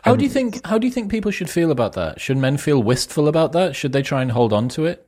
how 0.03 0.17
do 0.17 0.25
you 0.25 0.31
think? 0.31 0.65
How 0.67 0.79
do 0.79 0.87
you 0.87 0.93
think 0.93 1.11
people 1.11 1.31
should 1.31 1.51
feel 1.51 1.71
about 1.71 1.93
that? 1.93 2.21
Should 2.21 2.39
men 2.39 2.57
feel 2.57 2.83
wistful 2.83 3.29
about 3.29 3.53
that? 3.53 3.77
Should 3.77 3.93
they 3.93 4.03
try 4.03 4.23
and 4.23 4.33
hold 4.33 4.53
on 4.53 4.69
to 4.71 4.87
it? 4.87 5.07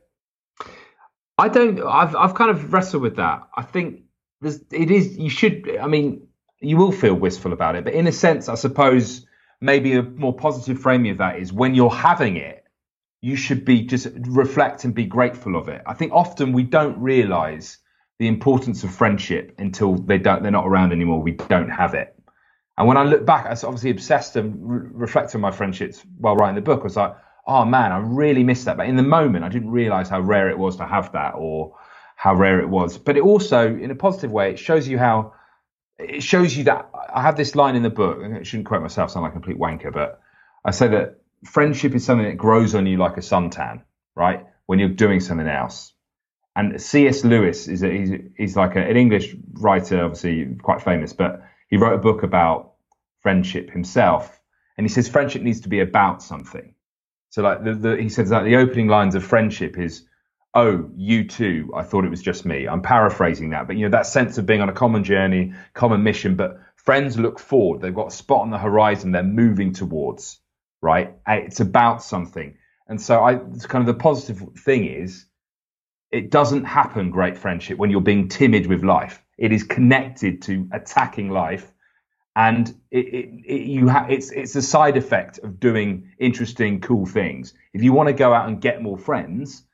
I 1.37 1.49
don't. 1.49 1.81
I've 1.81 2.15
I've 2.15 2.35
kind 2.35 2.51
of 2.51 2.71
wrestled 2.71 3.01
with 3.01 3.15
that. 3.15 3.47
I 3.55 3.63
think. 3.63 4.01
It 4.41 4.91
is. 4.91 5.17
You 5.17 5.29
should. 5.29 5.77
I 5.81 5.87
mean, 5.87 6.27
you 6.59 6.77
will 6.77 6.91
feel 6.91 7.13
wistful 7.15 7.53
about 7.53 7.75
it, 7.75 7.83
but 7.83 7.93
in 7.93 8.07
a 8.07 8.11
sense, 8.11 8.49
I 8.49 8.55
suppose 8.55 9.25
maybe 9.61 9.93
a 9.93 10.03
more 10.03 10.35
positive 10.35 10.79
framing 10.79 11.11
of 11.11 11.17
that 11.17 11.39
is 11.39 11.51
when 11.51 11.73
you're 11.73 11.89
having 11.89 12.37
it, 12.37 12.63
you 13.21 13.35
should 13.35 13.65
be 13.65 13.81
just 13.81 14.07
reflect 14.27 14.83
and 14.83 14.93
be 14.93 15.05
grateful 15.05 15.55
of 15.55 15.67
it. 15.67 15.81
I 15.87 15.93
think 15.93 16.13
often 16.13 16.53
we 16.53 16.63
don't 16.63 16.99
realize 16.99 17.79
the 18.19 18.27
importance 18.27 18.83
of 18.83 18.93
friendship 18.93 19.55
until 19.57 19.95
they 19.95 20.17
don't. 20.17 20.43
They're 20.43 20.51
not 20.51 20.67
around 20.67 20.91
anymore. 20.91 21.21
We 21.21 21.31
don't 21.31 21.69
have 21.69 21.93
it. 21.93 22.13
And 22.77 22.87
when 22.87 22.97
I 22.97 23.03
look 23.03 23.25
back, 23.25 23.47
I 23.47 23.51
was 23.51 23.63
obviously 23.63 23.89
obsessed 23.89 24.35
and 24.35 24.55
re- 24.59 25.27
on 25.33 25.41
my 25.41 25.51
friendships 25.51 26.03
while 26.19 26.35
writing 26.35 26.55
the 26.55 26.61
book. 26.61 26.81
I 26.81 26.83
was 26.83 26.95
like, 26.95 27.15
oh 27.47 27.65
man, 27.65 27.91
I 27.91 27.97
really 27.97 28.43
missed 28.43 28.65
that. 28.65 28.77
But 28.77 28.87
in 28.87 28.97
the 28.97 29.03
moment, 29.03 29.45
I 29.45 29.49
didn't 29.49 29.71
realize 29.71 30.09
how 30.09 30.19
rare 30.19 30.49
it 30.49 30.57
was 30.57 30.77
to 30.77 30.85
have 30.85 31.11
that 31.13 31.33
or 31.35 31.75
how 32.17 32.33
rare 32.33 32.59
it 32.59 32.67
was. 32.67 32.97
But 32.97 33.15
it 33.15 33.21
also, 33.21 33.67
in 33.67 33.91
a 33.91 33.95
positive 33.95 34.31
way, 34.31 34.49
it 34.49 34.59
shows 34.59 34.87
you 34.87 34.97
how, 34.97 35.33
it 35.99 36.23
shows 36.23 36.57
you 36.57 36.63
that 36.63 36.89
I 37.13 37.21
have 37.21 37.37
this 37.37 37.55
line 37.55 37.75
in 37.75 37.83
the 37.83 37.91
book, 37.91 38.19
I 38.23 38.41
shouldn't 38.41 38.67
quote 38.67 38.81
myself, 38.81 39.11
sound 39.11 39.23
like 39.23 39.33
a 39.33 39.39
complete 39.39 39.59
wanker, 39.59 39.93
but 39.93 40.19
I 40.65 40.71
say 40.71 40.87
that 40.87 41.21
friendship 41.45 41.93
is 41.93 42.03
something 42.03 42.25
that 42.25 42.35
grows 42.35 42.73
on 42.73 42.87
you 42.87 42.97
like 42.97 43.17
a 43.17 43.21
suntan, 43.21 43.83
right? 44.15 44.47
When 44.65 44.79
you're 44.79 44.89
doing 44.89 45.19
something 45.19 45.47
else. 45.47 45.93
And 46.55 46.81
C.S. 46.81 47.23
Lewis 47.23 47.67
is 47.67 47.83
a, 47.83 47.91
he's, 47.95 48.11
he's 48.35 48.55
like 48.55 48.75
a, 48.75 48.79
an 48.79 48.97
English 48.97 49.35
writer, 49.53 50.03
obviously 50.03 50.55
quite 50.63 50.81
famous, 50.81 51.13
but 51.13 51.43
he 51.69 51.77
wrote 51.77 51.93
a 51.93 51.99
book 51.99 52.23
about 52.23 52.73
friendship 53.21 53.69
himself, 53.69 54.39
and 54.75 54.85
he 54.85 54.89
says 54.89 55.07
friendship 55.07 55.43
needs 55.43 55.61
to 55.61 55.69
be 55.69 55.81
about 55.81 56.23
something. 56.23 56.73
So 57.29 57.43
like 57.43 57.63
the, 57.63 57.75
the 57.75 57.97
he 57.97 58.09
says 58.09 58.29
that 58.29 58.43
the 58.43 58.55
opening 58.55 58.87
lines 58.87 59.13
of 59.13 59.23
friendship 59.23 59.77
is, 59.77 60.03
"Oh, 60.57 60.89
you 60.95 61.27
too. 61.27 61.71
I 61.75 61.83
thought 61.83 62.03
it 62.03 62.09
was 62.09 62.23
just 62.23 62.45
me." 62.45 62.67
I'm 62.67 62.81
paraphrasing 62.81 63.51
that, 63.51 63.67
but 63.67 63.77
you 63.77 63.83
know 63.85 63.91
that 63.91 64.07
sense 64.07 64.39
of 64.39 64.47
being 64.47 64.61
on 64.61 64.69
a 64.69 64.73
common 64.73 65.03
journey, 65.03 65.53
common 65.73 66.01
mission. 66.03 66.35
But 66.35 66.59
friends 66.75 67.17
look 67.17 67.39
forward. 67.39 67.81
They've 67.81 67.93
got 67.93 68.07
a 68.07 68.11
spot 68.11 68.41
on 68.41 68.49
the 68.49 68.57
horizon 68.57 69.11
they're 69.11 69.23
moving 69.23 69.73
towards. 69.73 70.39
Right? 70.81 71.13
Uh, 71.29 71.33
it's 71.33 71.59
about 71.59 72.01
something. 72.01 72.57
And 72.87 72.99
so 73.01 73.23
I, 73.23 73.35
kind 73.35 73.81
of 73.81 73.85
the 73.85 74.01
positive 74.01 74.41
thing 74.57 74.85
is, 74.85 75.25
it 76.11 76.31
doesn't 76.31 76.63
happen 76.65 77.11
great 77.11 77.37
friendship 77.37 77.77
when 77.77 77.91
you're 77.91 78.01
being 78.01 78.29
timid 78.29 78.65
with 78.65 78.83
life. 78.83 79.21
It 79.37 79.51
is 79.51 79.63
connected 79.63 80.41
to 80.43 80.67
attacking 80.71 81.29
life, 81.29 81.71
and 82.35 82.67
it, 82.89 83.05
it, 83.13 83.29
it 83.45 83.61
you 83.61 83.89
ha- 83.89 84.07
it's 84.09 84.31
it's 84.31 84.55
a 84.55 84.61
side 84.61 84.97
effect 84.97 85.39
of 85.39 85.59
doing 85.59 86.11
interesting, 86.17 86.81
cool 86.81 87.05
things. 87.05 87.53
If 87.73 87.83
you 87.83 87.93
want 87.93 88.07
to 88.07 88.13
go 88.13 88.33
out 88.33 88.47
and 88.47 88.61
get 88.61 88.81
more 88.81 88.97
friends, 88.97 89.66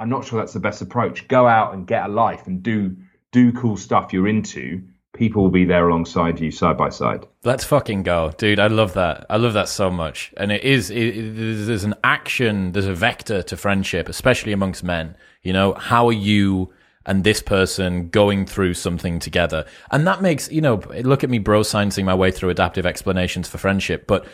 I'm 0.00 0.08
not 0.08 0.24
sure 0.24 0.40
that's 0.40 0.54
the 0.54 0.60
best 0.60 0.80
approach. 0.80 1.28
Go 1.28 1.46
out 1.46 1.74
and 1.74 1.86
get 1.86 2.06
a 2.06 2.08
life 2.08 2.46
and 2.46 2.62
do 2.62 2.96
do 3.32 3.52
cool 3.52 3.76
stuff 3.76 4.12
you're 4.12 4.26
into. 4.26 4.82
People 5.12 5.42
will 5.42 5.50
be 5.50 5.66
there 5.66 5.88
alongside 5.88 6.40
you, 6.40 6.50
side 6.50 6.78
by 6.78 6.88
side. 6.88 7.26
Let's 7.44 7.64
fucking 7.64 8.04
go, 8.04 8.32
dude! 8.38 8.58
I 8.58 8.68
love 8.68 8.94
that. 8.94 9.26
I 9.28 9.36
love 9.36 9.52
that 9.52 9.68
so 9.68 9.90
much. 9.90 10.32
And 10.38 10.50
it 10.50 10.64
is. 10.64 10.90
It, 10.90 11.36
there's 11.66 11.84
an 11.84 11.94
action. 12.02 12.72
There's 12.72 12.86
a 12.86 12.94
vector 12.94 13.42
to 13.42 13.56
friendship, 13.56 14.08
especially 14.08 14.52
amongst 14.52 14.82
men. 14.82 15.16
You 15.42 15.52
know, 15.52 15.74
how 15.74 16.08
are 16.08 16.12
you? 16.12 16.72
and 17.06 17.24
this 17.24 17.40
person 17.40 18.10
going 18.10 18.44
through 18.44 18.74
something 18.74 19.18
together. 19.18 19.64
And 19.90 20.06
that 20.06 20.20
makes, 20.20 20.52
you 20.52 20.60
know, 20.60 20.76
look 21.02 21.24
at 21.24 21.30
me 21.30 21.38
bro 21.38 21.62
sciencing 21.62 22.04
my 22.04 22.14
way 22.14 22.30
through 22.30 22.50
adaptive 22.50 22.84
explanations 22.84 23.48
for 23.48 23.56
friendship, 23.56 24.06
but 24.06 24.26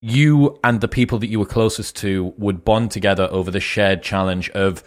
you 0.00 0.58
and 0.62 0.80
the 0.80 0.88
people 0.88 1.18
that 1.18 1.28
you 1.28 1.38
were 1.38 1.46
closest 1.46 1.96
to 1.96 2.32
would 2.36 2.64
bond 2.64 2.90
together 2.90 3.28
over 3.30 3.50
the 3.50 3.60
shared 3.60 4.02
challenge 4.02 4.50
of 4.50 4.82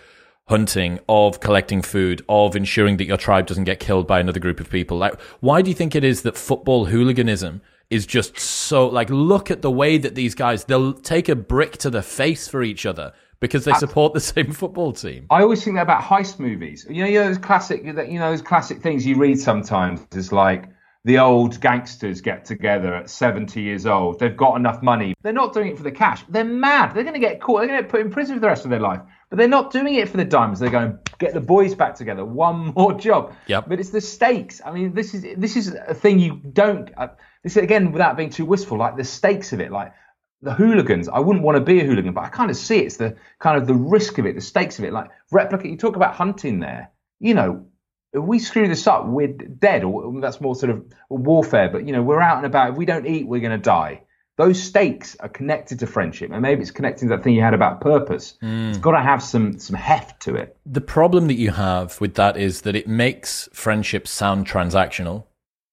hunting, 0.48 1.00
of 1.08 1.40
collecting 1.40 1.82
food, 1.82 2.24
of 2.28 2.56
ensuring 2.56 2.98
that 2.98 3.06
your 3.06 3.18
tribe 3.18 3.48
doesn't 3.48 3.64
get 3.64 3.80
killed 3.80 4.08
by 4.08 4.20
another 4.20 4.40
group 4.40 4.60
of 4.60 4.70
people. 4.70 4.98
Like, 4.98 5.20
why 5.40 5.62
do 5.62 5.70
you 5.70 5.76
think 5.76 5.96
it 5.96 6.04
is 6.04 6.24
that 6.24 6.38
football 6.38 6.86
hooliganism 6.86 7.62
is 7.90 8.06
just 8.06 8.40
so 8.40 8.88
like 8.88 9.10
look 9.10 9.52
at 9.52 9.62
the 9.62 9.70
way 9.70 9.98
that 9.98 10.16
these 10.16 10.34
guys 10.34 10.64
they'll 10.64 10.94
take 10.94 11.28
a 11.28 11.36
brick 11.36 11.78
to 11.78 11.90
the 11.90 12.02
face 12.02 12.48
for 12.48 12.64
each 12.64 12.86
other 12.86 13.12
because 13.42 13.66
they 13.66 13.74
support 13.74 14.14
the 14.14 14.20
same 14.34 14.52
football 14.54 14.94
team. 14.94 15.26
I 15.30 15.42
always 15.42 15.64
think 15.64 15.76
that 15.76 15.84
about 15.84 16.02
heist 16.02 16.40
movies. 16.40 16.86
You 16.90 17.04
know, 17.04 17.10
you 17.10 17.20
know 17.20 17.28
those 17.28 17.38
classic, 17.38 17.84
you 17.84 17.94
know, 17.94 18.32
those 18.32 18.42
classic 18.42 18.82
things 18.82 19.06
you 19.06 19.18
read 19.18 19.40
sometimes. 19.40 20.06
Is 20.14 20.32
like 20.32 20.70
the 21.04 21.18
old 21.18 21.60
gangsters 21.60 22.22
get 22.22 22.46
together 22.46 22.94
at 22.94 23.10
70 23.10 23.60
years 23.60 23.86
old. 23.88 24.20
They've 24.20 24.36
got 24.36 24.56
enough 24.56 24.84
money. 24.84 25.16
They're 25.24 25.34
not 25.34 25.54
doing 25.54 25.70
it 25.70 25.78
for 25.78 25.84
the 25.84 25.92
cash. 25.92 26.24
They're 26.30 26.44
mad. 26.44 26.94
They're 26.94 27.04
going 27.04 27.16
to 27.16 27.20
get 27.20 27.42
caught. 27.42 27.60
They're 27.60 27.68
going 27.68 27.80
to 27.80 27.84
get 27.84 27.92
put 27.92 28.02
in 28.02 28.12
prison 28.12 28.36
for 28.36 28.42
the 28.42 28.48
rest 28.48 28.66
of 28.66 28.72
their 28.72 28.80
life. 28.80 29.02
But 29.30 29.38
they're 29.38 29.48
not 29.48 29.72
doing 29.72 29.96
it 29.96 30.10
for 30.10 30.18
the 30.18 30.26
diamonds. 30.26 30.60
They're 30.60 30.70
going 30.70 30.92
to 30.92 31.00
get 31.18 31.34
the 31.34 31.42
boys 31.42 31.74
back 31.74 31.96
together. 31.96 32.24
One 32.24 32.74
more 32.76 32.94
job. 32.94 33.34
Yep. 33.48 33.66
But 33.68 33.80
it's 33.80 33.90
the 33.90 34.02
stakes. 34.02 34.62
I 34.64 34.72
mean, 34.72 34.94
this 34.94 35.14
is 35.14 35.26
this 35.38 35.56
is 35.56 35.74
a 35.74 35.96
thing 35.96 36.20
you 36.20 36.36
don't. 36.36 36.92
Uh, 36.96 37.08
this 37.44 37.58
again, 37.58 37.92
without 37.92 38.16
being 38.16 38.30
too 38.30 38.46
wistful, 38.46 38.78
like 38.78 38.96
the 38.96 39.04
stakes 39.04 39.54
of 39.54 39.62
it. 39.62 39.72
Like 39.72 39.94
the 40.44 40.54
hooligans. 40.54 41.10
I 41.10 41.20
wouldn't 41.20 41.44
want 41.44 41.56
to 41.56 41.64
be 41.64 41.80
a 41.80 41.84
hooligan, 41.84 42.14
but 42.14 42.26
I 42.26 42.30
kind 42.30 42.52
of 42.52 42.58
see 42.58 42.78
it. 42.78 42.86
it's 42.86 42.98
the 42.98 43.16
kind 43.40 43.60
of 43.60 43.68
the 43.68 43.74
risk 43.74 44.18
of 44.18 44.26
it, 44.26 44.36
the 44.36 44.42
stakes 44.42 44.78
of 44.78 44.86
it. 44.86 44.94
Like 44.94 45.10
replicate. 45.32 45.72
You 45.72 45.78
talk 45.78 45.96
about 45.96 46.14
hunting 46.14 46.60
there. 46.60 46.92
You 47.20 47.34
know, 47.34 47.68
if 48.14 48.24
we 48.24 48.40
screw 48.40 48.68
this 48.68 48.88
up, 48.88 49.08
we're 49.08 49.28
dead. 49.28 49.84
Or 49.84 50.20
that's 50.20 50.42
more 50.42 50.56
sort 50.56 50.72
of 50.72 50.86
warfare. 51.10 51.70
But 51.70 51.86
you 51.86 51.94
know, 51.94 52.02
we're 52.02 52.22
out 52.22 52.38
and 52.38 52.46
about. 52.46 52.72
If 52.72 52.78
we 52.78 52.86
don't 52.86 53.06
eat, 53.06 53.28
we're 53.28 53.42
going 53.42 53.52
to 53.52 53.58
die. 53.58 54.02
Those 54.38 54.62
stakes 54.62 55.16
are 55.20 55.30
connected 55.30 55.80
to 55.80 55.88
friendship, 55.88 56.32
and 56.32 56.42
maybe 56.42 56.62
it's 56.62 56.72
connected 56.72 57.06
to 57.06 57.10
that 57.10 57.24
thing 57.24 57.36
you 57.36 57.42
had 57.42 57.54
about 57.54 57.82
purpose. 57.82 58.38
Mm. 58.42 58.70
It's 58.70 58.78
got 58.78 58.92
to 58.92 59.02
have 59.02 59.22
some 59.22 59.60
some 59.60 59.76
heft 59.76 60.22
to 60.24 60.36
it. 60.36 60.58
The 60.66 60.82
problem 60.82 61.28
that 61.28 61.36
you 61.36 61.52
have 61.52 62.00
with 62.02 62.16
that 62.16 62.38
is 62.38 62.62
that 62.62 62.76
it 62.76 62.88
makes 62.88 63.50
friendships 63.54 64.10
sound 64.10 64.48
transactional 64.48 65.26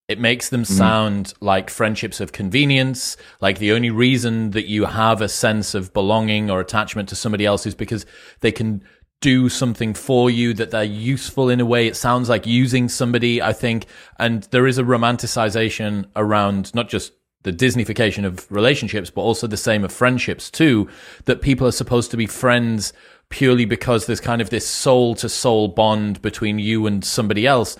it 0.08 0.18
makes 0.18 0.48
them 0.48 0.62
mm-hmm. 0.62 0.72
sound 0.72 1.26
mm. 1.26 1.34
like 1.40 1.68
friendships 1.68 2.18
of 2.18 2.32
convenience, 2.32 3.18
like 3.42 3.58
the 3.58 3.72
only 3.72 3.90
reason 3.90 4.52
that 4.52 4.66
you 4.66 4.86
have 4.86 5.20
a 5.20 5.28
sense 5.28 5.74
of 5.74 5.92
belonging 5.92 6.50
or 6.50 6.60
attachment 6.60 7.10
to 7.10 7.14
somebody 7.14 7.44
else 7.44 7.66
is 7.66 7.74
because 7.74 8.06
they 8.40 8.50
can 8.50 8.82
do 9.20 9.48
something 9.48 9.94
for 9.94 10.30
you, 10.30 10.54
that 10.54 10.70
they're 10.70 10.84
useful 10.84 11.48
in 11.50 11.60
a 11.60 11.66
way. 11.66 11.86
It 11.86 11.96
sounds 11.96 12.28
like 12.28 12.46
using 12.46 12.88
somebody, 12.88 13.42
I 13.42 13.52
think. 13.52 13.86
And 14.18 14.44
there 14.44 14.66
is 14.66 14.78
a 14.78 14.84
romanticization 14.84 16.06
around 16.14 16.74
not 16.74 16.88
just 16.88 17.12
the 17.42 17.52
Disneyfication 17.52 18.24
of 18.24 18.50
relationships, 18.50 19.10
but 19.10 19.22
also 19.22 19.46
the 19.46 19.56
same 19.56 19.84
of 19.84 19.92
friendships 19.92 20.50
too, 20.50 20.88
that 21.24 21.40
people 21.40 21.66
are 21.66 21.72
supposed 21.72 22.10
to 22.10 22.16
be 22.16 22.26
friends 22.26 22.92
purely 23.28 23.64
because 23.64 24.06
there's 24.06 24.20
kind 24.20 24.40
of 24.40 24.50
this 24.50 24.66
soul 24.66 25.14
to 25.16 25.28
soul 25.28 25.68
bond 25.68 26.20
between 26.22 26.58
you 26.58 26.86
and 26.86 27.04
somebody 27.04 27.46
else. 27.46 27.76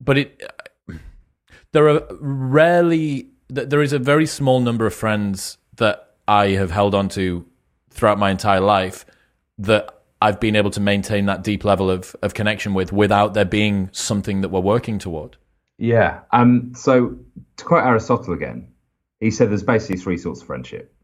But 0.00 0.18
it, 0.18 0.42
uh, 0.88 0.94
there 1.72 1.88
are 1.88 2.02
rarely 2.20 3.30
there 3.48 3.82
is 3.82 3.92
a 3.92 3.98
very 3.98 4.26
small 4.26 4.60
number 4.60 4.86
of 4.86 4.94
friends 4.94 5.58
that 5.76 6.14
I 6.26 6.48
have 6.48 6.70
held 6.70 6.94
on 6.94 7.08
to 7.10 7.46
throughout 7.90 8.18
my 8.18 8.30
entire 8.30 8.60
life 8.60 9.06
that 9.58 9.95
I've 10.26 10.40
been 10.40 10.56
able 10.56 10.70
to 10.72 10.80
maintain 10.80 11.26
that 11.26 11.42
deep 11.42 11.64
level 11.64 11.90
of, 11.90 12.14
of 12.22 12.34
connection 12.34 12.74
with 12.74 12.92
without 12.92 13.34
there 13.34 13.44
being 13.44 13.90
something 13.92 14.40
that 14.40 14.48
we're 14.48 14.60
working 14.60 14.98
toward. 14.98 15.36
Yeah. 15.78 16.20
Um, 16.32 16.72
so 16.74 17.18
to 17.56 17.64
quote 17.64 17.84
Aristotle 17.84 18.34
again, 18.34 18.68
he 19.20 19.30
said 19.30 19.50
there's 19.50 19.62
basically 19.62 19.98
three 19.98 20.18
sorts 20.18 20.40
of 20.40 20.46
friendship. 20.46 20.94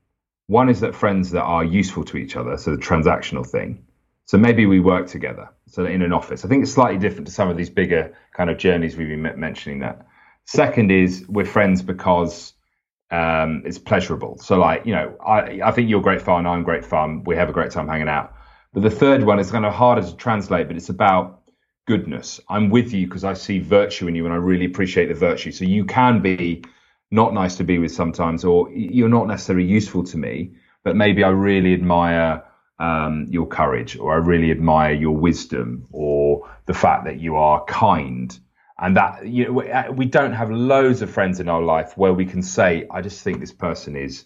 One 0.47 0.69
is 0.69 0.81
that 0.81 0.95
friends 0.95 1.31
that 1.31 1.43
are 1.43 1.65
useful 1.65 2.05
to 2.05 2.17
each 2.17 2.37
other, 2.37 2.57
so 2.57 2.73
the 2.73 2.83
transactional 2.83 3.47
thing. 3.47 3.85
So 4.27 4.39
maybe 4.39 4.67
we 4.67 4.81
work 4.81 5.07
together, 5.09 5.49
so 5.67 5.85
in 5.85 6.03
an 6.03 6.13
office. 6.13 6.45
I 6.45 6.49
think 6.49 6.63
it's 6.63 6.73
slightly 6.73 6.99
different 6.99 7.27
to 7.27 7.33
some 7.33 7.49
of 7.49 7.57
these 7.57 7.71
bigger 7.71 8.17
kind 8.37 8.51
of 8.51 8.59
journeys 8.59 8.97
we've 8.97 9.09
been 9.09 9.23
mentioning 9.39 9.81
that 9.81 10.07
Second 10.45 10.91
is 10.91 11.25
we're 11.29 11.45
friends 11.45 11.83
because 11.83 12.53
um, 13.11 13.63
it's 13.65 13.79
pleasurable. 13.79 14.39
So 14.39 14.59
like, 14.59 14.85
you 14.87 14.93
know, 14.93 15.17
I, 15.25 15.61
I 15.65 15.71
think 15.71 15.89
you're 15.89 16.03
great 16.03 16.23
fun. 16.23 16.47
I'm 16.47 16.65
great 16.65 16.85
fun. 16.85 17.25
We 17.25 17.37
have 17.37 17.49
a 17.49 17.53
great 17.53 17.71
time 17.71 17.89
hanging 17.89 18.09
out. 18.09 18.35
But 18.73 18.83
the 18.83 18.91
third 18.91 19.25
one 19.25 19.39
is 19.39 19.51
kind 19.51 19.67
of 19.67 19.75
harder 19.75 20.03
to 20.03 20.17
translate, 20.17 20.67
but 20.67 20.77
it's 20.77 20.89
about 20.89 21.43
goodness. 21.87 22.41
I'm 22.49 22.71
with 22.71 22.93
you 22.93 23.07
because 23.07 23.25
I 23.25 23.35
see 23.35 23.59
virtue 23.59 24.09
in 24.09 24.15
you 24.15 24.25
and 24.25 24.33
I 24.33 24.39
really 24.39 24.65
appreciate 24.65 25.07
the 25.07 25.15
virtue. 25.15 25.53
So 25.53 25.65
you 25.65 25.85
can 25.85 26.21
be 26.21 26.63
not 27.11 27.35
nice 27.35 27.57
to 27.57 27.65
be 27.65 27.79
with 27.79 27.93
sometimes, 27.93 28.45
or 28.45 28.71
you're 28.73 29.09
not 29.09 29.27
necessarily 29.27 29.67
useful 29.67 30.05
to 30.05 30.17
me, 30.17 30.53
but 30.85 30.97
maybe 30.97 31.23
I 31.23 31.29
really 31.29 31.75
admire 31.75 32.43
um, 32.79 33.27
your 33.29 33.47
courage, 33.47 33.99
or 33.99 34.15
I 34.15 34.17
really 34.17 34.51
admire 34.51 34.95
your 34.95 35.15
wisdom, 35.15 35.87
or 35.93 36.49
the 36.67 36.75
fact 36.75 37.05
that 37.05 37.21
you 37.21 37.37
are 37.37 37.63
kind 37.67 38.39
and 38.83 38.97
that 38.97 39.27
you 39.27 39.47
know 39.47 39.63
uh, 39.63 39.93
we 39.93 40.05
don't 40.05 40.33
have 40.33 40.51
loads 40.51 41.03
of 41.03 41.11
friends 41.11 41.41
in 41.41 41.49
our 41.49 41.63
life 41.63 41.97
where 41.97 42.13
we 42.13 42.27
can 42.27 42.43
say 42.43 42.87
i 42.91 43.01
just 43.01 43.23
think 43.23 43.41
this 43.41 43.53
person 43.53 43.97
is 43.97 44.25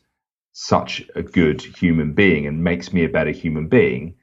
such 0.52 1.02
a 1.14 1.23
good 1.23 1.60
human 1.60 2.14
being 2.14 2.47
and 2.47 2.64
makes 2.64 2.93
me 2.93 3.05
a 3.05 3.09
better 3.09 3.31
human 3.31 3.68
being 3.68 4.14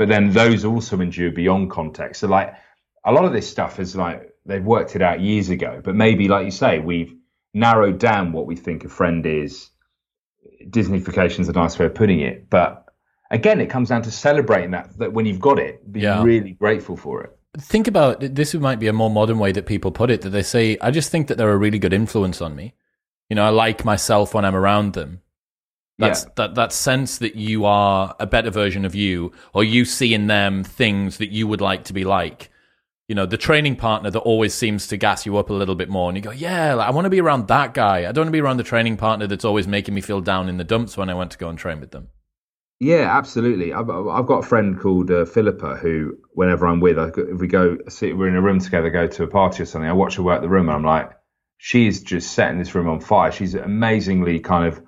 but 0.00 0.08
then 0.08 0.32
those 0.32 0.64
also 0.64 0.98
endure 0.98 1.30
beyond 1.30 1.70
context. 1.70 2.22
So 2.22 2.26
like 2.26 2.54
a 3.04 3.12
lot 3.12 3.26
of 3.26 3.34
this 3.34 3.46
stuff 3.46 3.78
is 3.78 3.94
like 3.94 4.34
they've 4.46 4.64
worked 4.64 4.96
it 4.96 5.02
out 5.02 5.20
years 5.20 5.50
ago 5.50 5.82
but 5.84 5.94
maybe 5.94 6.26
like 6.26 6.46
you 6.46 6.50
say 6.50 6.78
we've 6.78 7.14
narrowed 7.52 7.98
down 7.98 8.32
what 8.32 8.46
we 8.46 8.56
think 8.56 8.82
a 8.86 8.88
friend 8.88 9.26
is. 9.26 9.68
Disneyfication 10.70 11.40
is 11.40 11.50
a 11.50 11.52
nice 11.52 11.78
way 11.78 11.84
of 11.84 11.94
putting 11.94 12.20
it 12.20 12.48
but 12.48 12.86
again 13.30 13.60
it 13.60 13.68
comes 13.68 13.90
down 13.90 14.00
to 14.00 14.10
celebrating 14.10 14.70
that 14.70 14.96
that 14.96 15.12
when 15.12 15.26
you've 15.26 15.38
got 15.38 15.58
it 15.58 15.92
be 15.92 16.00
yeah. 16.00 16.22
really 16.22 16.52
grateful 16.52 16.96
for 16.96 17.22
it. 17.24 17.38
Think 17.58 17.86
about 17.86 18.20
this 18.20 18.54
might 18.54 18.80
be 18.80 18.86
a 18.86 18.94
more 18.94 19.10
modern 19.10 19.38
way 19.38 19.52
that 19.52 19.66
people 19.66 19.92
put 19.92 20.10
it 20.10 20.22
that 20.22 20.30
they 20.30 20.42
say 20.42 20.78
i 20.80 20.90
just 20.90 21.10
think 21.10 21.26
that 21.26 21.36
they're 21.36 21.52
a 21.52 21.58
really 21.58 21.78
good 21.78 21.92
influence 21.92 22.40
on 22.40 22.56
me. 22.56 22.72
You 23.28 23.36
know 23.36 23.44
i 23.44 23.50
like 23.50 23.84
myself 23.84 24.32
when 24.32 24.46
i'm 24.46 24.56
around 24.56 24.94
them 24.94 25.20
that's 26.00 26.24
yeah. 26.24 26.30
that 26.36 26.54
that 26.54 26.72
sense 26.72 27.18
that 27.18 27.36
you 27.36 27.64
are 27.64 28.14
a 28.18 28.26
better 28.26 28.50
version 28.50 28.84
of 28.84 28.94
you 28.94 29.32
or 29.54 29.62
you 29.62 29.84
see 29.84 30.12
in 30.12 30.26
them 30.26 30.64
things 30.64 31.18
that 31.18 31.30
you 31.30 31.46
would 31.46 31.60
like 31.60 31.84
to 31.84 31.92
be 31.92 32.04
like 32.04 32.50
you 33.08 33.14
know 33.14 33.26
the 33.26 33.36
training 33.36 33.76
partner 33.76 34.10
that 34.10 34.20
always 34.20 34.54
seems 34.54 34.86
to 34.88 34.96
gas 34.96 35.26
you 35.26 35.36
up 35.36 35.50
a 35.50 35.52
little 35.52 35.74
bit 35.74 35.88
more 35.88 36.08
and 36.10 36.16
you 36.16 36.22
go 36.22 36.30
yeah 36.30 36.74
like, 36.74 36.88
i 36.88 36.90
want 36.90 37.04
to 37.04 37.10
be 37.10 37.20
around 37.20 37.48
that 37.48 37.74
guy 37.74 37.98
i 38.08 38.12
don't 38.12 38.22
want 38.22 38.28
to 38.28 38.32
be 38.32 38.40
around 38.40 38.56
the 38.56 38.64
training 38.64 38.96
partner 38.96 39.26
that's 39.26 39.44
always 39.44 39.68
making 39.68 39.94
me 39.94 40.00
feel 40.00 40.20
down 40.20 40.48
in 40.48 40.56
the 40.56 40.64
dumps 40.64 40.96
when 40.96 41.08
i 41.08 41.14
want 41.14 41.30
to 41.30 41.38
go 41.38 41.48
and 41.48 41.58
train 41.58 41.80
with 41.80 41.90
them 41.90 42.08
yeah, 42.82 43.14
absolutely. 43.14 43.74
I've, 43.74 43.90
I've 43.90 44.26
got 44.26 44.38
a 44.38 44.46
friend 44.46 44.80
called 44.80 45.10
uh, 45.10 45.26
Philippa 45.26 45.76
who, 45.76 46.16
whenever 46.32 46.66
I'm 46.66 46.80
with, 46.80 46.96
her, 46.96 47.12
if 47.30 47.38
we 47.38 47.46
go, 47.46 47.76
sit, 47.88 48.16
we're 48.16 48.28
in 48.28 48.36
a 48.36 48.40
room 48.40 48.58
together, 48.58 48.88
go 48.88 49.06
to 49.06 49.22
a 49.22 49.26
party 49.26 49.62
or 49.62 49.66
something, 49.66 49.88
I 49.88 49.92
watch 49.92 50.16
her 50.16 50.22
work 50.22 50.40
the 50.40 50.48
room, 50.48 50.70
and 50.70 50.76
I'm 50.76 50.84
like, 50.84 51.10
she's 51.58 52.02
just 52.02 52.32
setting 52.32 52.58
this 52.58 52.74
room 52.74 52.88
on 52.88 53.00
fire. 53.00 53.30
She's 53.30 53.54
amazingly 53.54 54.40
kind 54.40 54.66
of 54.66 54.82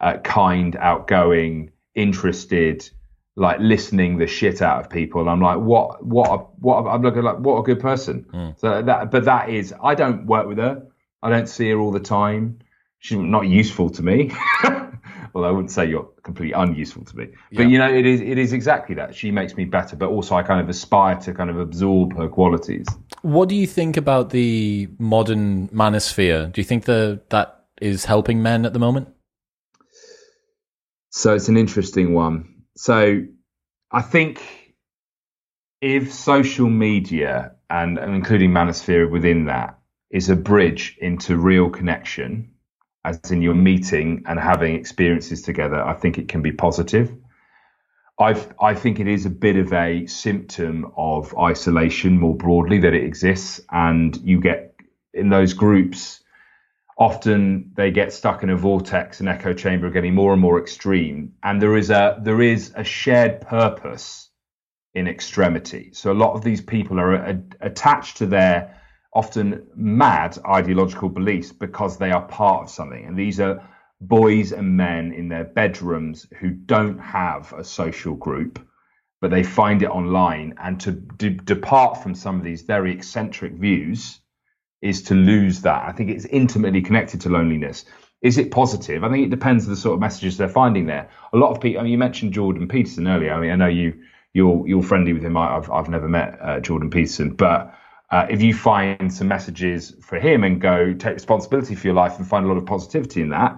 uh, 0.00 0.18
kind, 0.18 0.76
outgoing, 0.76 1.70
interested, 1.94 2.88
like 3.36 3.58
listening 3.60 4.18
the 4.18 4.26
shit 4.26 4.62
out 4.62 4.84
of 4.84 4.90
people. 4.90 5.20
And 5.20 5.30
I'm 5.30 5.40
like, 5.40 5.58
what, 5.58 6.04
what, 6.04 6.28
a, 6.28 6.36
what? 6.58 6.84
A, 6.84 6.88
I'm 6.88 7.02
looking 7.02 7.22
like, 7.22 7.38
what 7.38 7.58
a 7.58 7.62
good 7.62 7.80
person. 7.80 8.26
Mm. 8.32 8.58
So 8.58 8.82
that, 8.82 9.10
but 9.10 9.24
that 9.24 9.48
is, 9.48 9.74
I 9.82 9.94
don't 9.94 10.26
work 10.26 10.46
with 10.46 10.58
her. 10.58 10.82
I 11.22 11.30
don't 11.30 11.48
see 11.48 11.70
her 11.70 11.78
all 11.78 11.92
the 11.92 12.00
time. 12.00 12.58
She's 13.00 13.18
not 13.18 13.46
useful 13.46 13.90
to 13.90 14.02
me. 14.02 14.32
well, 15.32 15.44
I 15.44 15.50
wouldn't 15.50 15.70
say 15.70 15.86
you're 15.86 16.08
completely 16.22 16.52
unuseful 16.52 17.04
to 17.04 17.16
me, 17.16 17.28
but 17.52 17.62
yeah. 17.62 17.68
you 17.68 17.78
know, 17.78 17.92
it 17.92 18.06
is 18.06 18.20
it 18.20 18.38
is 18.38 18.52
exactly 18.52 18.96
that. 18.96 19.14
She 19.14 19.30
makes 19.30 19.56
me 19.56 19.64
better, 19.64 19.94
but 19.94 20.08
also 20.08 20.34
I 20.34 20.42
kind 20.42 20.60
of 20.60 20.68
aspire 20.68 21.16
to 21.20 21.32
kind 21.32 21.48
of 21.48 21.58
absorb 21.60 22.16
her 22.16 22.28
qualities. 22.28 22.86
What 23.22 23.48
do 23.48 23.54
you 23.54 23.66
think 23.66 23.96
about 23.96 24.30
the 24.30 24.88
modern 24.98 25.68
manosphere? 25.68 26.52
Do 26.52 26.60
you 26.60 26.64
think 26.64 26.86
that 26.86 27.30
that 27.30 27.66
is 27.80 28.04
helping 28.04 28.42
men 28.42 28.66
at 28.66 28.72
the 28.72 28.80
moment? 28.80 29.08
So 31.18 31.34
it's 31.34 31.48
an 31.48 31.56
interesting 31.56 32.14
one. 32.14 32.62
So 32.76 33.24
I 33.90 34.02
think 34.02 34.40
if 35.80 36.12
social 36.12 36.70
media 36.70 37.56
and, 37.68 37.98
and 37.98 38.14
including 38.14 38.52
manosphere 38.52 39.10
within 39.10 39.46
that 39.46 39.80
is 40.12 40.30
a 40.30 40.36
bridge 40.36 40.96
into 41.00 41.36
real 41.36 41.70
connection 41.70 42.52
as 43.04 43.18
in 43.32 43.42
you're 43.42 43.56
meeting 43.56 44.22
and 44.28 44.38
having 44.38 44.76
experiences 44.76 45.42
together, 45.42 45.82
I 45.82 45.94
think 45.94 46.18
it 46.18 46.28
can 46.28 46.40
be 46.40 46.52
positive. 46.52 47.12
I 48.20 48.40
I 48.60 48.74
think 48.74 49.00
it 49.00 49.08
is 49.08 49.26
a 49.26 49.30
bit 49.30 49.56
of 49.56 49.72
a 49.72 50.06
symptom 50.06 50.92
of 50.96 51.36
isolation 51.36 52.20
more 52.20 52.36
broadly 52.36 52.78
that 52.78 52.94
it 52.94 53.02
exists, 53.02 53.60
and 53.72 54.16
you 54.18 54.40
get 54.40 54.76
in 55.12 55.30
those 55.30 55.52
groups. 55.52 56.22
Often 56.98 57.72
they 57.76 57.92
get 57.92 58.12
stuck 58.12 58.42
in 58.42 58.50
a 58.50 58.56
vortex, 58.56 59.20
an 59.20 59.28
echo 59.28 59.52
chamber, 59.52 59.88
getting 59.88 60.14
more 60.14 60.32
and 60.32 60.42
more 60.42 60.58
extreme, 60.60 61.32
and 61.44 61.62
there 61.62 61.76
is 61.76 61.90
a 61.90 62.18
there 62.22 62.42
is 62.42 62.72
a 62.74 62.82
shared 62.82 63.40
purpose 63.40 64.30
in 64.94 65.06
extremity. 65.06 65.90
So 65.92 66.10
a 66.10 66.20
lot 66.24 66.34
of 66.34 66.42
these 66.42 66.60
people 66.60 66.98
are 66.98 67.14
a, 67.14 67.40
attached 67.60 68.16
to 68.18 68.26
their 68.26 68.74
often 69.14 69.66
mad 69.74 70.38
ideological 70.46 71.08
beliefs 71.08 71.52
because 71.52 71.98
they 71.98 72.10
are 72.10 72.22
part 72.22 72.64
of 72.64 72.70
something. 72.70 73.06
And 73.06 73.16
these 73.16 73.38
are 73.40 73.62
boys 74.00 74.52
and 74.52 74.76
men 74.76 75.12
in 75.12 75.28
their 75.28 75.44
bedrooms 75.44 76.26
who 76.38 76.50
don't 76.50 76.98
have 76.98 77.52
a 77.52 77.64
social 77.64 78.14
group, 78.14 78.58
but 79.20 79.30
they 79.30 79.42
find 79.42 79.82
it 79.82 79.90
online. 79.90 80.54
And 80.58 80.80
to 80.80 80.92
de- 80.92 81.30
depart 81.30 82.02
from 82.02 82.14
some 82.14 82.36
of 82.36 82.44
these 82.44 82.62
very 82.62 82.92
eccentric 82.92 83.52
views 83.52 84.20
is 84.80 85.02
to 85.02 85.14
lose 85.14 85.62
that. 85.62 85.88
I 85.88 85.92
think 85.92 86.10
it's 86.10 86.24
intimately 86.26 86.82
connected 86.82 87.20
to 87.22 87.28
loneliness. 87.28 87.84
Is 88.20 88.38
it 88.38 88.50
positive? 88.50 89.04
I 89.04 89.10
think 89.10 89.26
it 89.26 89.30
depends 89.30 89.64
on 89.64 89.70
the 89.70 89.76
sort 89.76 89.94
of 89.94 90.00
messages 90.00 90.36
they're 90.36 90.48
finding 90.48 90.86
there. 90.86 91.08
A 91.32 91.36
lot 91.36 91.50
of 91.50 91.60
people. 91.60 91.80
I 91.80 91.82
mean, 91.84 91.92
you 91.92 91.98
mentioned 91.98 92.32
Jordan 92.32 92.66
Peterson 92.68 93.06
earlier. 93.06 93.32
I 93.32 93.40
mean, 93.40 93.50
I 93.50 93.56
know 93.56 93.68
you 93.68 94.00
you're 94.32 94.66
you're 94.66 94.82
friendly 94.82 95.12
with 95.12 95.22
him. 95.22 95.36
I've 95.36 95.70
I've 95.70 95.88
never 95.88 96.08
met 96.08 96.38
uh, 96.40 96.60
Jordan 96.60 96.90
Peterson, 96.90 97.30
but 97.34 97.74
uh, 98.10 98.26
if 98.30 98.40
you 98.42 98.54
find 98.54 99.12
some 99.12 99.28
messages 99.28 99.94
for 100.00 100.18
him 100.18 100.42
and 100.42 100.60
go 100.60 100.94
take 100.94 101.14
responsibility 101.14 101.74
for 101.74 101.86
your 101.86 101.94
life 101.94 102.18
and 102.18 102.26
find 102.26 102.44
a 102.46 102.48
lot 102.48 102.56
of 102.56 102.66
positivity 102.66 103.20
in 103.20 103.30
that, 103.30 103.56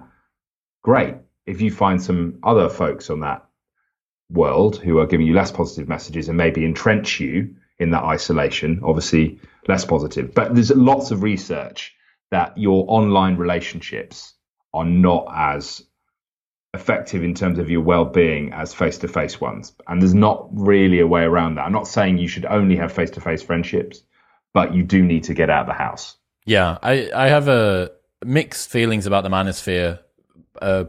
great. 0.83 1.15
If 1.47 1.61
you 1.61 1.71
find 1.71 2.03
some 2.03 2.39
other 2.43 2.69
folks 2.69 3.11
on 3.11 3.21
that 3.21 3.47
world 4.31 4.77
who 4.77 4.99
are 4.99 5.07
giving 5.07 5.27
you 5.27 5.35
less 5.35 5.51
positive 5.51 5.89
messages 5.89 6.29
and 6.29 6.37
maybe 6.37 6.65
entrench 6.65 7.21
you 7.21 7.55
in 7.81 7.91
that 7.91 8.05
isolation, 8.05 8.81
obviously 8.85 9.41
less 9.67 9.85
positive. 9.85 10.35
But 10.35 10.55
there's 10.55 10.71
lots 10.71 11.11
of 11.11 11.23
research 11.23 11.95
that 12.31 12.57
your 12.57 12.85
online 12.89 13.37
relationships 13.37 14.35
are 14.73 14.85
not 14.85 15.27
as 15.35 15.83
effective 16.73 17.25
in 17.25 17.35
terms 17.35 17.59
of 17.59 17.69
your 17.69 17.81
well-being 17.81 18.53
as 18.53 18.73
face-to-face 18.73 19.41
ones 19.41 19.73
and 19.89 20.01
there's 20.01 20.15
not 20.15 20.47
really 20.53 21.01
a 21.01 21.07
way 21.07 21.23
around 21.23 21.57
that 21.57 21.63
i'm 21.63 21.73
not 21.73 21.89
saying 21.89 22.17
you 22.17 22.29
should 22.29 22.45
only 22.45 22.77
have 22.77 22.93
face-to-face 22.93 23.43
friendships 23.43 24.05
but 24.53 24.75
you 24.75 24.83
do 24.83 25.05
need 25.05 25.25
to 25.25 25.35
get 25.35 25.51
out 25.51 25.63
of 25.63 25.67
the 25.69 25.73
house. 25.75 26.17
Yeah, 26.47 26.79
I, 26.83 27.11
I 27.15 27.29
have 27.29 27.49
a 27.49 27.91
mixed 28.25 28.71
feelings 28.71 29.07
about 29.07 29.23
the 29.23 29.31
manosphere. 29.31 30.01
A 30.61 30.89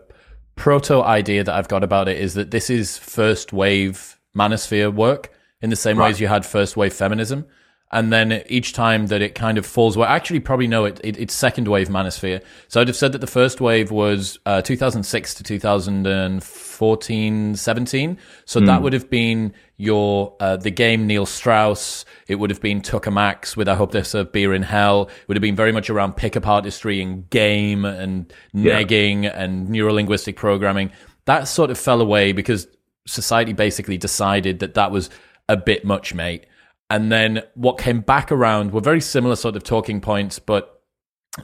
proto 0.55 1.01
idea 1.01 1.43
that 1.43 1.53
I've 1.53 1.67
got 1.67 1.83
about 1.83 2.07
it 2.07 2.17
is 2.17 2.33
that 2.33 2.51
this 2.51 2.69
is 2.69 2.97
first 2.97 3.53
wave 3.53 4.19
manosphere 4.35 4.93
work 4.93 5.31
in 5.61 5.69
the 5.69 5.75
same 5.75 5.97
right. 5.97 6.05
way 6.05 6.11
as 6.11 6.19
you 6.19 6.27
had 6.27 6.45
first 6.45 6.75
wave 6.75 6.93
feminism 6.93 7.45
and 7.91 8.11
then 8.11 8.43
each 8.47 8.73
time 8.73 9.05
that 9.07 9.21
it 9.21 9.35
kind 9.35 9.57
of 9.57 9.65
falls 9.65 9.97
away, 9.97 10.07
actually 10.07 10.39
probably 10.39 10.67
no, 10.67 10.85
it, 10.85 11.01
it, 11.03 11.19
it's 11.19 11.33
second 11.33 11.67
wave 11.67 11.89
manosphere. 11.89 12.41
So 12.69 12.79
I'd 12.79 12.87
have 12.87 12.95
said 12.95 13.11
that 13.11 13.19
the 13.19 13.27
first 13.27 13.59
wave 13.59 13.91
was 13.91 14.39
uh, 14.45 14.61
2006 14.61 15.33
to 15.35 15.43
2014, 15.43 17.55
17. 17.55 18.17
So 18.45 18.61
mm. 18.61 18.65
that 18.65 18.81
would 18.81 18.93
have 18.93 19.09
been 19.09 19.53
your 19.75 20.33
uh, 20.39 20.55
the 20.55 20.71
game 20.71 21.05
Neil 21.05 21.25
Strauss. 21.25 22.05
It 22.29 22.35
would 22.35 22.49
have 22.49 22.61
been 22.61 22.79
Tucker 22.79 23.11
Max 23.11 23.57
with 23.57 23.67
I 23.67 23.75
hope 23.75 23.91
there's 23.91 24.15
a 24.15 24.23
beer 24.23 24.53
in 24.53 24.63
hell. 24.63 25.09
It 25.09 25.27
would 25.27 25.35
have 25.35 25.41
been 25.41 25.57
very 25.57 25.73
much 25.73 25.89
around 25.89 26.15
pickup 26.15 26.47
artistry 26.47 27.01
and 27.01 27.29
game 27.29 27.83
and 27.83 28.33
negging 28.55 29.25
yeah. 29.25 29.31
and 29.35 29.67
neurolinguistic 29.67 30.37
programming. 30.37 30.93
That 31.25 31.49
sort 31.49 31.71
of 31.71 31.77
fell 31.77 31.99
away 31.99 32.31
because 32.31 32.67
society 33.05 33.51
basically 33.51 33.97
decided 33.97 34.59
that 34.59 34.75
that 34.75 34.91
was 34.91 35.09
a 35.51 35.57
bit 35.57 35.83
much, 35.83 36.13
mate 36.13 36.45
and 36.91 37.09
then 37.09 37.41
what 37.53 37.77
came 37.77 38.01
back 38.01 38.33
around 38.33 38.73
were 38.73 38.81
very 38.81 38.99
similar 38.99 39.37
sort 39.37 39.55
of 39.55 39.63
talking 39.63 40.01
points, 40.01 40.39
but 40.39 40.83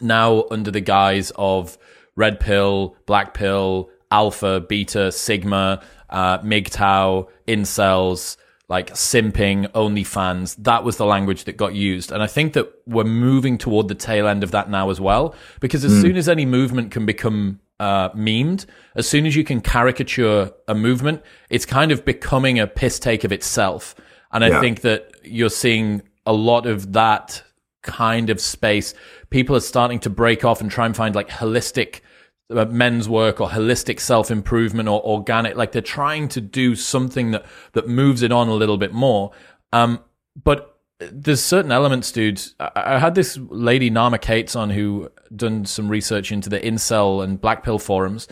now 0.01 0.43
under 0.51 0.69
the 0.69 0.81
guise 0.81 1.31
of 1.37 1.77
red 2.17 2.37
pill, 2.41 2.97
black 3.05 3.33
pill, 3.33 3.89
alpha, 4.11 4.59
beta, 4.59 5.09
sigma, 5.09 5.81
uh, 6.09 6.39
MGTOW, 6.39 7.29
incels, 7.47 8.35
like 8.67 8.91
simping, 8.91 9.67
OnlyFans. 9.67 10.57
That 10.65 10.83
was 10.83 10.97
the 10.97 11.05
language 11.05 11.45
that 11.45 11.55
got 11.55 11.73
used. 11.73 12.11
And 12.11 12.21
I 12.21 12.27
think 12.27 12.51
that 12.51 12.69
we're 12.85 13.05
moving 13.05 13.57
toward 13.57 13.87
the 13.87 13.95
tail 13.95 14.27
end 14.27 14.43
of 14.43 14.51
that 14.51 14.69
now 14.69 14.89
as 14.89 14.99
well, 14.99 15.33
because 15.61 15.85
as 15.85 15.93
mm. 15.93 16.01
soon 16.01 16.17
as 16.17 16.27
any 16.27 16.45
movement 16.45 16.91
can 16.91 17.05
become 17.05 17.61
uh, 17.79 18.09
memed, 18.09 18.65
as 18.95 19.07
soon 19.07 19.25
as 19.25 19.35
you 19.35 19.43
can 19.43 19.61
caricature 19.61 20.51
a 20.67 20.75
movement, 20.75 21.21
it's 21.49 21.65
kind 21.65 21.91
of 21.91 22.05
becoming 22.05 22.59
a 22.59 22.67
piss 22.67 22.99
take 22.99 23.23
of 23.23 23.31
itself. 23.31 23.95
And 24.31 24.43
I 24.43 24.49
yeah. 24.49 24.61
think 24.61 24.81
that 24.81 25.11
you're 25.23 25.49
seeing 25.49 26.01
a 26.25 26.33
lot 26.33 26.65
of 26.65 26.93
that 26.93 27.43
kind 27.83 28.29
of 28.29 28.41
space. 28.41 28.93
People 29.29 29.55
are 29.55 29.61
starting 29.61 29.99
to 30.01 30.09
break 30.09 30.43
off 30.43 30.61
and 30.61 30.69
try 30.69 30.85
and 30.85 30.95
find 30.95 31.15
like 31.15 31.29
holistic 31.29 32.01
uh, 32.49 32.65
men's 32.65 33.07
work 33.07 33.39
or 33.41 33.49
holistic 33.49 33.99
self 33.99 34.31
improvement 34.31 34.89
or 34.89 35.01
organic. 35.03 35.55
Like 35.55 35.71
they're 35.71 35.81
trying 35.81 36.27
to 36.29 36.41
do 36.41 36.75
something 36.75 37.31
that 37.31 37.45
that 37.73 37.87
moves 37.87 38.21
it 38.21 38.31
on 38.31 38.47
a 38.47 38.53
little 38.53 38.77
bit 38.77 38.93
more. 38.93 39.31
Um, 39.71 39.99
but 40.41 40.77
there's 40.99 41.43
certain 41.43 41.71
elements, 41.71 42.11
dude. 42.11 42.41
I, 42.59 42.71
I 42.75 42.99
had 42.99 43.15
this 43.15 43.37
lady 43.37 43.89
Naama 43.89 44.19
Kates 44.19 44.55
on 44.55 44.69
who 44.69 45.09
done 45.35 45.65
some 45.65 45.89
research 45.89 46.31
into 46.31 46.49
the 46.49 46.59
incel 46.59 47.23
and 47.23 47.39
black 47.39 47.63
pill 47.63 47.79
forums, 47.79 48.27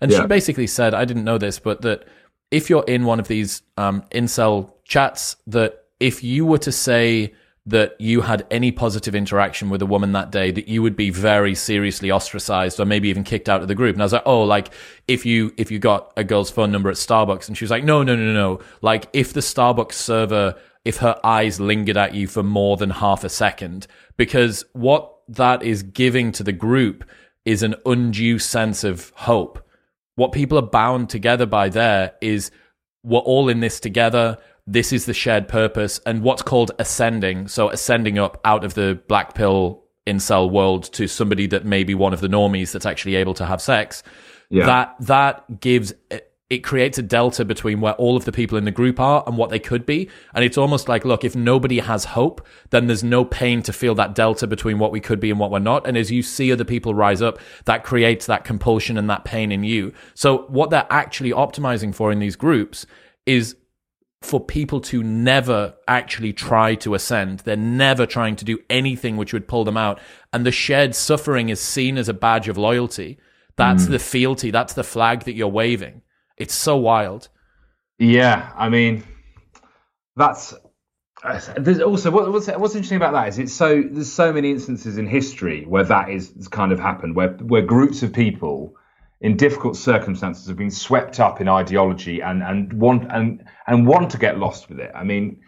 and 0.00 0.10
yeah. 0.10 0.20
she 0.20 0.26
basically 0.26 0.66
said, 0.66 0.94
I 0.94 1.04
didn't 1.04 1.24
know 1.24 1.38
this, 1.38 1.58
but 1.58 1.82
that 1.82 2.06
if 2.50 2.70
you're 2.70 2.84
in 2.84 3.04
one 3.04 3.20
of 3.20 3.28
these 3.28 3.62
um, 3.76 4.02
incel 4.10 4.72
chats, 4.84 5.36
that 5.46 5.84
if 6.00 6.24
you 6.24 6.46
were 6.46 6.58
to 6.58 6.72
say 6.72 7.34
that 7.66 7.94
you 8.00 8.22
had 8.22 8.46
any 8.50 8.72
positive 8.72 9.14
interaction 9.14 9.68
with 9.68 9.82
a 9.82 9.86
woman 9.86 10.12
that 10.12 10.30
day, 10.30 10.50
that 10.50 10.68
you 10.68 10.80
would 10.80 10.96
be 10.96 11.10
very 11.10 11.54
seriously 11.54 12.10
ostracized 12.10 12.80
or 12.80 12.86
maybe 12.86 13.10
even 13.10 13.22
kicked 13.22 13.46
out 13.46 13.60
of 13.60 13.68
the 13.68 13.74
group. 13.74 13.94
And 13.94 14.00
I 14.00 14.06
was 14.06 14.14
like, 14.14 14.22
oh, 14.24 14.42
like 14.42 14.70
if 15.06 15.26
you 15.26 15.52
if 15.58 15.70
you 15.70 15.78
got 15.78 16.12
a 16.16 16.24
girl's 16.24 16.50
phone 16.50 16.72
number 16.72 16.88
at 16.88 16.96
Starbucks, 16.96 17.46
and 17.46 17.58
she 17.58 17.64
was 17.64 17.70
like, 17.70 17.84
no, 17.84 18.02
no, 18.02 18.16
no, 18.16 18.32
no, 18.32 18.60
like 18.80 19.08
if 19.12 19.34
the 19.34 19.40
Starbucks 19.40 19.92
server, 19.92 20.54
if 20.86 20.98
her 20.98 21.20
eyes 21.22 21.60
lingered 21.60 21.98
at 21.98 22.14
you 22.14 22.26
for 22.26 22.42
more 22.42 22.78
than 22.78 22.88
half 22.88 23.22
a 23.22 23.28
second, 23.28 23.86
because 24.16 24.64
what 24.72 25.17
that 25.28 25.62
is 25.62 25.82
giving 25.82 26.32
to 26.32 26.42
the 26.42 26.52
group 26.52 27.04
is 27.44 27.62
an 27.62 27.74
undue 27.86 28.38
sense 28.38 28.84
of 28.84 29.12
hope. 29.16 29.64
What 30.16 30.32
people 30.32 30.58
are 30.58 30.62
bound 30.62 31.10
together 31.10 31.46
by 31.46 31.68
there 31.68 32.14
is 32.20 32.50
we're 33.02 33.20
all 33.20 33.48
in 33.48 33.60
this 33.60 33.80
together 33.80 34.38
this 34.68 34.92
is 34.92 35.06
the 35.06 35.14
shared 35.14 35.48
purpose 35.48 35.98
and 36.04 36.22
what's 36.22 36.42
called 36.42 36.72
ascending. 36.78 37.48
So 37.48 37.70
ascending 37.70 38.18
up 38.18 38.38
out 38.44 38.64
of 38.64 38.74
the 38.74 39.00
black 39.08 39.34
pill 39.34 39.82
incel 40.06 40.50
world 40.50 40.92
to 40.92 41.08
somebody 41.08 41.46
that 41.48 41.64
may 41.64 41.84
be 41.84 41.94
one 41.94 42.12
of 42.12 42.20
the 42.20 42.28
normies 42.28 42.72
that's 42.72 42.84
actually 42.84 43.16
able 43.16 43.32
to 43.34 43.46
have 43.46 43.62
sex. 43.62 44.02
Yeah. 44.50 44.66
That 44.66 44.94
that 45.00 45.60
gives 45.60 45.94
it 46.50 46.58
creates 46.60 46.96
a 46.96 47.02
delta 47.02 47.44
between 47.44 47.80
where 47.80 47.92
all 47.94 48.16
of 48.16 48.24
the 48.24 48.32
people 48.32 48.56
in 48.56 48.64
the 48.64 48.70
group 48.70 48.98
are 48.98 49.22
and 49.26 49.36
what 49.36 49.50
they 49.50 49.58
could 49.58 49.84
be. 49.84 50.08
And 50.34 50.42
it's 50.42 50.56
almost 50.56 50.88
like, 50.88 51.04
look, 51.04 51.22
if 51.22 51.36
nobody 51.36 51.78
has 51.80 52.06
hope, 52.06 52.46
then 52.70 52.86
there's 52.86 53.04
no 53.04 53.24
pain 53.26 53.62
to 53.64 53.72
feel 53.72 53.94
that 53.96 54.14
delta 54.14 54.46
between 54.46 54.78
what 54.78 54.90
we 54.90 55.00
could 55.00 55.20
be 55.20 55.30
and 55.30 55.38
what 55.38 55.50
we're 55.50 55.58
not. 55.58 55.86
And 55.86 55.96
as 55.96 56.10
you 56.10 56.22
see 56.22 56.50
other 56.50 56.64
people 56.64 56.94
rise 56.94 57.20
up, 57.20 57.38
that 57.66 57.84
creates 57.84 58.24
that 58.26 58.44
compulsion 58.44 58.96
and 58.96 59.10
that 59.10 59.26
pain 59.26 59.52
in 59.52 59.62
you. 59.62 59.92
So 60.14 60.46
what 60.48 60.70
they're 60.70 60.86
actually 60.88 61.32
optimizing 61.32 61.94
for 61.94 62.10
in 62.10 62.18
these 62.18 62.36
groups 62.36 62.86
is 63.26 63.54
for 64.22 64.40
people 64.40 64.80
to 64.80 65.02
never 65.02 65.74
actually 65.86 66.32
try 66.32 66.74
to 66.76 66.94
ascend. 66.94 67.40
They're 67.40 67.56
never 67.56 68.06
trying 68.06 68.36
to 68.36 68.46
do 68.46 68.58
anything 68.70 69.18
which 69.18 69.34
would 69.34 69.48
pull 69.48 69.64
them 69.64 69.76
out. 69.76 70.00
And 70.32 70.46
the 70.46 70.50
shared 70.50 70.94
suffering 70.94 71.50
is 71.50 71.60
seen 71.60 71.98
as 71.98 72.08
a 72.08 72.14
badge 72.14 72.48
of 72.48 72.56
loyalty. 72.56 73.18
That's 73.56 73.84
mm. 73.84 73.90
the 73.90 73.98
fealty. 73.98 74.50
That's 74.50 74.72
the 74.72 74.82
flag 74.82 75.24
that 75.24 75.34
you're 75.34 75.48
waving. 75.48 76.00
It's 76.38 76.54
so 76.54 76.76
wild. 76.76 77.28
Yeah. 77.98 78.52
I 78.56 78.68
mean, 78.68 79.04
that's. 80.16 80.54
There's 81.56 81.80
also 81.80 82.12
what, 82.12 82.32
what's 82.32 82.46
what's 82.46 82.76
interesting 82.76 82.96
about 82.96 83.12
that 83.12 83.26
is 83.26 83.40
it's 83.40 83.52
so 83.52 83.82
there's 83.82 84.12
so 84.12 84.32
many 84.32 84.52
instances 84.52 84.98
in 84.98 85.06
history 85.08 85.64
where 85.64 85.82
that 85.82 86.10
is 86.10 86.32
kind 86.52 86.70
of 86.70 86.78
happened 86.78 87.16
where 87.16 87.30
where 87.30 87.60
groups 87.60 88.04
of 88.04 88.12
people 88.12 88.76
in 89.20 89.36
difficult 89.36 89.76
circumstances 89.76 90.46
have 90.46 90.56
been 90.56 90.70
swept 90.70 91.18
up 91.18 91.40
in 91.40 91.48
ideology 91.48 92.20
and 92.20 92.42
and 92.42 92.72
want 92.72 93.10
and 93.10 93.44
and 93.66 93.86
want 93.86 94.10
to 94.10 94.18
get 94.18 94.38
lost 94.38 94.68
with 94.68 94.78
it. 94.78 94.92
I 94.94 95.02
mean, 95.02 95.40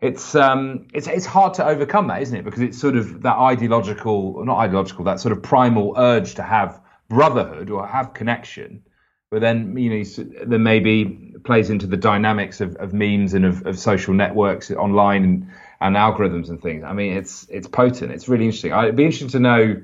it's 0.00 0.36
um 0.36 0.86
it's 0.94 1.08
it's 1.08 1.26
hard 1.26 1.54
to 1.54 1.66
overcome 1.66 2.06
that, 2.08 2.22
isn't 2.22 2.36
it? 2.36 2.44
Because 2.44 2.60
it's 2.60 2.78
sort 2.78 2.96
of 2.96 3.22
that 3.22 3.36
ideological, 3.36 4.44
not 4.44 4.58
ideological, 4.58 5.04
that 5.06 5.18
sort 5.18 5.32
of 5.32 5.42
primal 5.42 5.94
urge 5.96 6.36
to 6.36 6.42
have 6.42 6.80
brotherhood 7.08 7.70
or 7.70 7.86
have 7.86 8.14
connection. 8.14 8.82
But 9.30 9.40
then 9.40 9.76
you 9.76 9.90
know 9.90 10.24
there 10.46 10.58
maybe 10.58 11.34
plays 11.44 11.70
into 11.70 11.86
the 11.86 11.96
dynamics 11.96 12.60
of, 12.60 12.76
of 12.76 12.92
memes 12.92 13.34
and 13.34 13.44
of, 13.44 13.66
of 13.66 13.78
social 13.78 14.14
networks 14.14 14.70
online 14.70 15.24
and, 15.24 15.50
and 15.80 15.96
algorithms 15.96 16.48
and 16.48 16.62
things. 16.62 16.84
I 16.84 16.92
mean, 16.92 17.16
it's 17.16 17.46
it's 17.50 17.66
potent. 17.66 18.12
It's 18.12 18.28
really 18.28 18.44
interesting. 18.44 18.72
It'd 18.72 18.96
be 18.96 19.04
interesting 19.04 19.30
to 19.30 19.40
know 19.40 19.82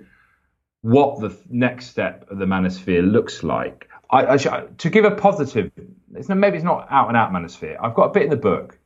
what 0.83 1.21
the 1.21 1.37
next 1.49 1.87
step 1.87 2.27
of 2.31 2.39
the 2.39 2.45
manosphere 2.45 3.09
looks 3.09 3.43
like. 3.43 3.89
I, 4.11 4.35
I, 4.35 4.37
to 4.79 4.91
give 4.91 5.05
a 5.05 5.13
positive, 5.13 5.71
it's 6.15 6.29
not, 6.29 6.39
maybe 6.39 6.57
it's 6.57 6.65
not 6.65 6.87
out 6.91 7.09
and 7.09 7.17
out 7.17 7.31
manosphere. 7.31 7.79
I've 7.83 7.95
got 7.95 8.05
a 8.05 8.11
bit 8.11 8.25
in 8.25 8.31
the 8.31 8.37
book 8.37 8.79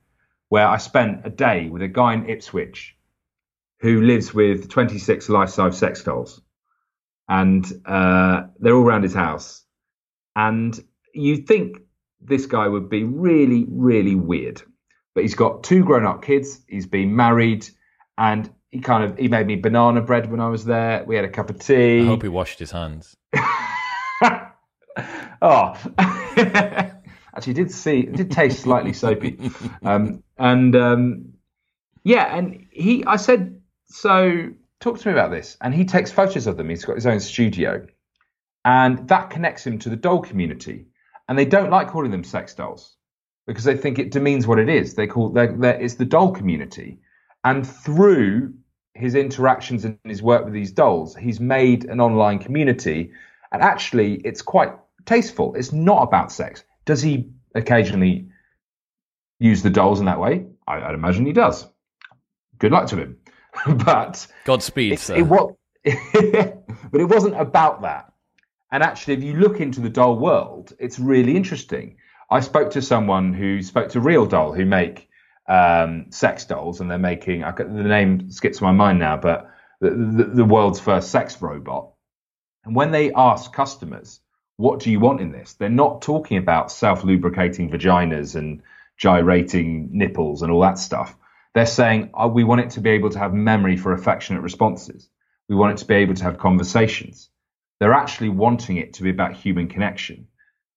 where 0.49 0.66
I 0.66 0.77
spent 0.77 1.27
a 1.27 1.31
day 1.31 1.69
with 1.69 1.83
a 1.83 1.89
guy 1.89 2.15
in 2.15 2.28
Ipswich 2.28 2.97
who 3.81 4.03
lives 4.03 4.33
with 4.33 4.69
26 4.69 5.28
life-size 5.28 5.77
sex 5.77 6.05
dolls, 6.05 6.41
and 7.28 7.66
uh, 7.85 8.45
they're 8.61 8.74
all 8.74 8.85
around 8.85 9.03
his 9.03 9.15
house. 9.15 9.66
And 10.37 10.79
you'd 11.15 11.49
think 11.49 11.79
this 12.21 12.47
guy 12.47 12.69
would 12.69 12.89
be 12.91 13.05
really, 13.05 13.65
really 13.69 14.15
weird, 14.15 14.63
but 15.15 15.23
he's 15.23 15.35
got 15.35 15.65
two 15.65 15.83
grown-up 15.83 16.23
kids. 16.23 16.61
He's 16.69 16.87
been 16.87 17.17
married, 17.17 17.67
and 18.19 18.49
he 18.71 18.81
kind 18.81 19.03
of 19.03 19.19
he 19.19 19.29
made 19.29 19.47
me 19.47 19.57
banana 19.57 20.03
bread 20.03 20.31
when 20.31 20.41
I 20.41 20.49
was 20.49 20.67
there. 20.67 21.03
We 21.05 21.17
had 21.17 21.25
a 21.25 21.31
cup 21.31 21.49
of 21.49 21.59
tea. 21.59 22.03
I 22.03 22.05
hope 22.05 22.23
he 22.23 22.29
washed 22.29 22.59
his 22.59 22.71
hands. 22.71 23.17
oh, 25.41 25.75
actually, 25.99 27.55
did 27.55 27.71
see 27.71 28.01
it 28.01 28.17
did 28.17 28.31
taste 28.31 28.61
slightly 28.61 28.93
soapy, 28.93 29.39
um, 29.83 30.23
and 30.37 30.77
um, 30.77 31.33
yeah, 32.05 32.37
and 32.37 32.67
he 32.71 33.05
I 33.05 33.17
said 33.17 33.61
so. 33.87 34.51
Talk 34.79 34.99
to 34.99 35.09
me 35.09 35.13
about 35.13 35.31
this, 35.31 35.57
and 35.63 35.75
he 35.75 35.87
takes 35.87 36.13
photos 36.13 36.47
of 36.47 36.59
them. 36.59 36.69
He's 36.69 36.85
got 36.85 36.97
his 36.97 37.07
own 37.07 37.21
studio, 37.21 37.87
and 38.67 39.09
that 39.09 39.31
connects 39.31 39.65
him 39.65 39.79
to 39.79 39.89
the 39.89 39.97
doll 39.97 40.21
community. 40.21 40.87
And 41.29 41.39
they 41.39 41.45
don't 41.45 41.71
like 41.71 41.89
calling 41.89 42.11
them 42.11 42.25
sex 42.25 42.53
dolls 42.53 42.97
because 43.47 43.65
they 43.65 43.77
think 43.77 43.99
it 43.99 44.11
demeans 44.11 44.47
what 44.47 44.59
it 44.59 44.69
is. 44.69 44.95
They 44.95 45.07
call 45.07 45.31
they're, 45.31 45.53
they're, 45.53 45.81
it's 45.81 45.95
the 45.95 46.05
doll 46.05 46.33
community, 46.33 46.99
and 47.45 47.67
through 47.67 48.55
his 48.95 49.15
interactions 49.15 49.85
and 49.85 49.99
his 50.05 50.23
work 50.23 50.45
with 50.45 50.53
these 50.53 50.73
dolls, 50.73 51.15
he's 51.15 51.39
made 51.39 51.85
an 51.85 52.01
online 52.01 52.39
community, 52.39 53.13
and 53.53 53.63
actually, 53.63 54.15
it's 54.25 54.43
quite 54.43 54.73
tasteful. 55.05 55.55
It's 55.55 55.73
not 55.73 56.03
about 56.03 56.33
sex. 56.33 56.65
Does 56.85 57.03
he 57.03 57.31
occasionally 57.55 58.29
use 59.39 59.63
the 59.63 59.71
dolls 59.71 60.01
in 60.01 60.07
that 60.07 60.19
way? 60.19 60.47
I, 60.67 60.87
would 60.87 60.95
imagine 60.95 61.27
he 61.27 61.33
does. 61.33 61.67
Good 62.59 62.73
luck 62.73 62.89
to 62.89 62.97
him. 62.97 63.19
but 63.85 64.27
Godspeed, 64.45 64.95
it, 64.95 65.01
sir. 65.01 65.17
It, 65.17 65.23
what, 65.23 65.55
but 65.85 67.01
it 67.01 67.09
wasn't 67.09 67.41
about 67.41 67.83
that. 67.83 68.13
And 68.71 68.83
actually, 68.83 69.15
if 69.15 69.23
you 69.23 69.35
look 69.35 69.61
into 69.61 69.81
the 69.81 69.89
doll 69.89 70.19
world, 70.19 70.73
it's 70.79 70.99
really 70.99 71.37
interesting. 71.37 71.99
I 72.31 72.41
spoke 72.41 72.73
to 72.73 72.83
someone 72.83 73.33
who 73.33 73.63
spoke 73.63 73.91
to 73.91 74.01
Real 74.01 74.27
Doll, 74.27 74.53
who 74.53 74.65
make 74.65 75.09
um, 75.49 76.07
sex 76.11 76.45
dolls, 76.45 76.81
and 76.81 76.91
they're 76.91 76.99
making 76.99 77.45
I, 77.45 77.53
the 77.53 77.65
name 77.65 78.31
skips 78.31 78.61
my 78.61 78.73
mind 78.73 78.99
now, 78.99 79.17
but 79.17 79.51
the, 79.81 79.91
the, 79.91 80.25
the 80.25 80.45
world's 80.45 80.81
first 80.81 81.11
sex 81.11 81.41
robot. 81.41 81.91
And 82.65 82.75
when 82.75 82.91
they 82.91 83.13
ask 83.13 83.53
customers, 83.53 84.21
"What 84.57 84.81
do 84.81 84.91
you 84.91 84.99
want 84.99 85.21
in 85.21 85.31
this?" 85.31 85.55
they're 85.55 85.69
not 85.69 86.03
talking 86.03 86.39
about 86.39 86.73
self-lubricating 86.73 87.71
vaginas 87.71 88.35
and 88.35 88.63
gyrating 88.97 89.91
nipples 89.93 90.43
and 90.43 90.51
all 90.51 90.63
that 90.63 90.79
stuff. 90.79 91.17
They're 91.55 91.67
saying 91.67 92.11
oh, 92.15 92.29
we 92.29 92.43
want 92.43 92.63
it 92.63 92.71
to 92.71 92.81
be 92.81 92.91
able 92.91 93.11
to 93.11 93.19
have 93.21 93.33
memory 93.33 93.77
for 93.77 93.93
affectionate 93.93 94.41
responses. 94.41 95.09
We 95.49 95.55
want 95.55 95.75
it 95.75 95.79
to 95.83 95.87
be 95.87 95.95
able 95.95 96.15
to 96.15 96.25
have 96.25 96.39
conversations. 96.39 97.31
They're 97.81 97.93
actually 97.93 98.31
wanting 98.31 98.78
it 98.78 98.94
to 98.94 99.03
be 99.03 99.11
about 99.11 99.35
human 99.35 99.69
connection. 99.69 100.28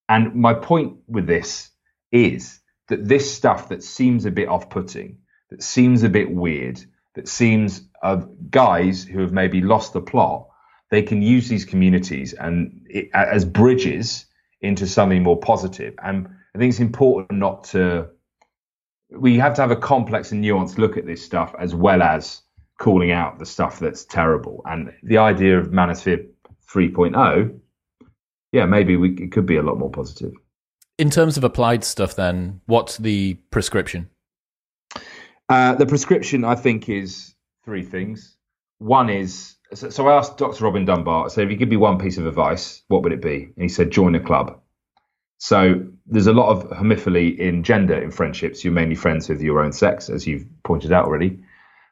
And 0.08 0.36
my 0.36 0.54
point 0.54 0.98
with 1.08 1.28
this 1.28 1.70
is 2.12 2.60
that 2.90 3.08
this 3.08 3.34
stuff 3.34 3.70
that 3.70 3.84
seems 3.84 4.26
a 4.26 4.32
bit 4.32 4.50
off 4.50 4.70
putting, 4.70 5.20
that 5.50 5.64
seems 5.64 6.04
a 6.04 6.10
bit 6.10 6.32
weird, 6.32 6.84
that 7.16 7.28
seems 7.28 7.88
of 8.02 8.28
guys 8.50 9.04
who 9.04 9.22
have 9.22 9.32
maybe 9.32 9.62
lost 9.62 9.94
the 9.94 10.02
plot, 10.02 10.48
they 10.90 11.04
can 11.04 11.22
use 11.22 11.48
these 11.48 11.66
communities 11.66 12.34
and 12.34 12.86
it, 12.90 13.10
as 13.14 13.46
bridges 13.46 14.26
into 14.62 14.88
something 14.88 15.24
more 15.24 15.40
positive. 15.40 15.94
And 16.04 16.28
I 16.56 16.58
think 16.58 16.72
it's 16.72 16.80
important 16.80 17.40
not 17.40 17.66
to. 17.66 18.10
We 19.12 19.38
have 19.38 19.56
to 19.56 19.62
have 19.62 19.72
a 19.72 19.76
complex 19.76 20.32
and 20.32 20.44
nuanced 20.44 20.78
look 20.78 20.98
at 20.98 21.06
this 21.06 21.24
stuff 21.24 21.56
as 21.60 21.74
well 21.74 22.04
as 22.04 22.42
calling 22.78 23.12
out 23.12 23.40
the 23.40 23.46
stuff 23.46 23.80
that's 23.80 24.06
terrible. 24.06 24.62
And 24.66 24.94
the 25.04 25.18
idea 25.18 25.58
of 25.60 25.68
Manosphere 25.68 26.28
3.0, 26.74 27.60
yeah, 28.52 28.66
maybe 28.66 28.96
we, 28.98 29.16
it 29.16 29.32
could 29.32 29.46
be 29.46 29.58
a 29.58 29.64
lot 29.64 29.78
more 29.78 29.92
positive 29.92 30.34
in 31.00 31.10
terms 31.10 31.38
of 31.38 31.46
applied 31.46 31.84
stuff, 31.84 32.16
then 32.16 32.60
what's 32.66 32.98
the 32.98 33.36
prescription? 33.52 34.10
Uh, 35.48 35.74
the 35.76 35.86
prescription, 35.86 36.44
I 36.44 36.56
think, 36.56 36.90
is 36.90 37.34
three 37.64 37.84
things. 37.84 38.36
One 38.80 39.10
is 39.10 39.56
so, 39.74 39.90
so 39.90 40.08
I 40.08 40.18
asked 40.18 40.38
Dr. 40.38 40.64
Robin 40.66 40.84
Dunbar, 40.84 41.26
I 41.26 41.28
said, 41.30 41.46
if 41.46 41.52
you 41.52 41.58
give 41.58 41.70
me 41.70 41.78
one 41.78 42.00
piece 42.00 42.18
of 42.18 42.28
advice, 42.28 42.84
what 42.90 43.02
would 43.04 43.14
it 43.14 43.22
be? 43.22 43.44
And 43.44 43.64
he 43.64 43.70
said, 43.70 43.92
join 43.92 44.14
a 44.16 44.20
club. 44.20 44.60
So 45.38 45.86
there's 46.06 46.28
a 46.28 46.34
lot 46.34 46.50
of 46.50 46.70
homophily 46.70 47.38
in 47.38 47.64
gender 47.64 47.98
in 47.98 48.12
friendships. 48.12 48.64
You're 48.64 48.74
mainly 48.74 48.96
friends 48.96 49.30
with 49.30 49.42
your 49.42 49.62
own 49.62 49.72
sex, 49.72 50.10
as 50.10 50.28
you've 50.28 50.46
pointed 50.64 50.92
out 50.92 51.06
already. 51.06 51.40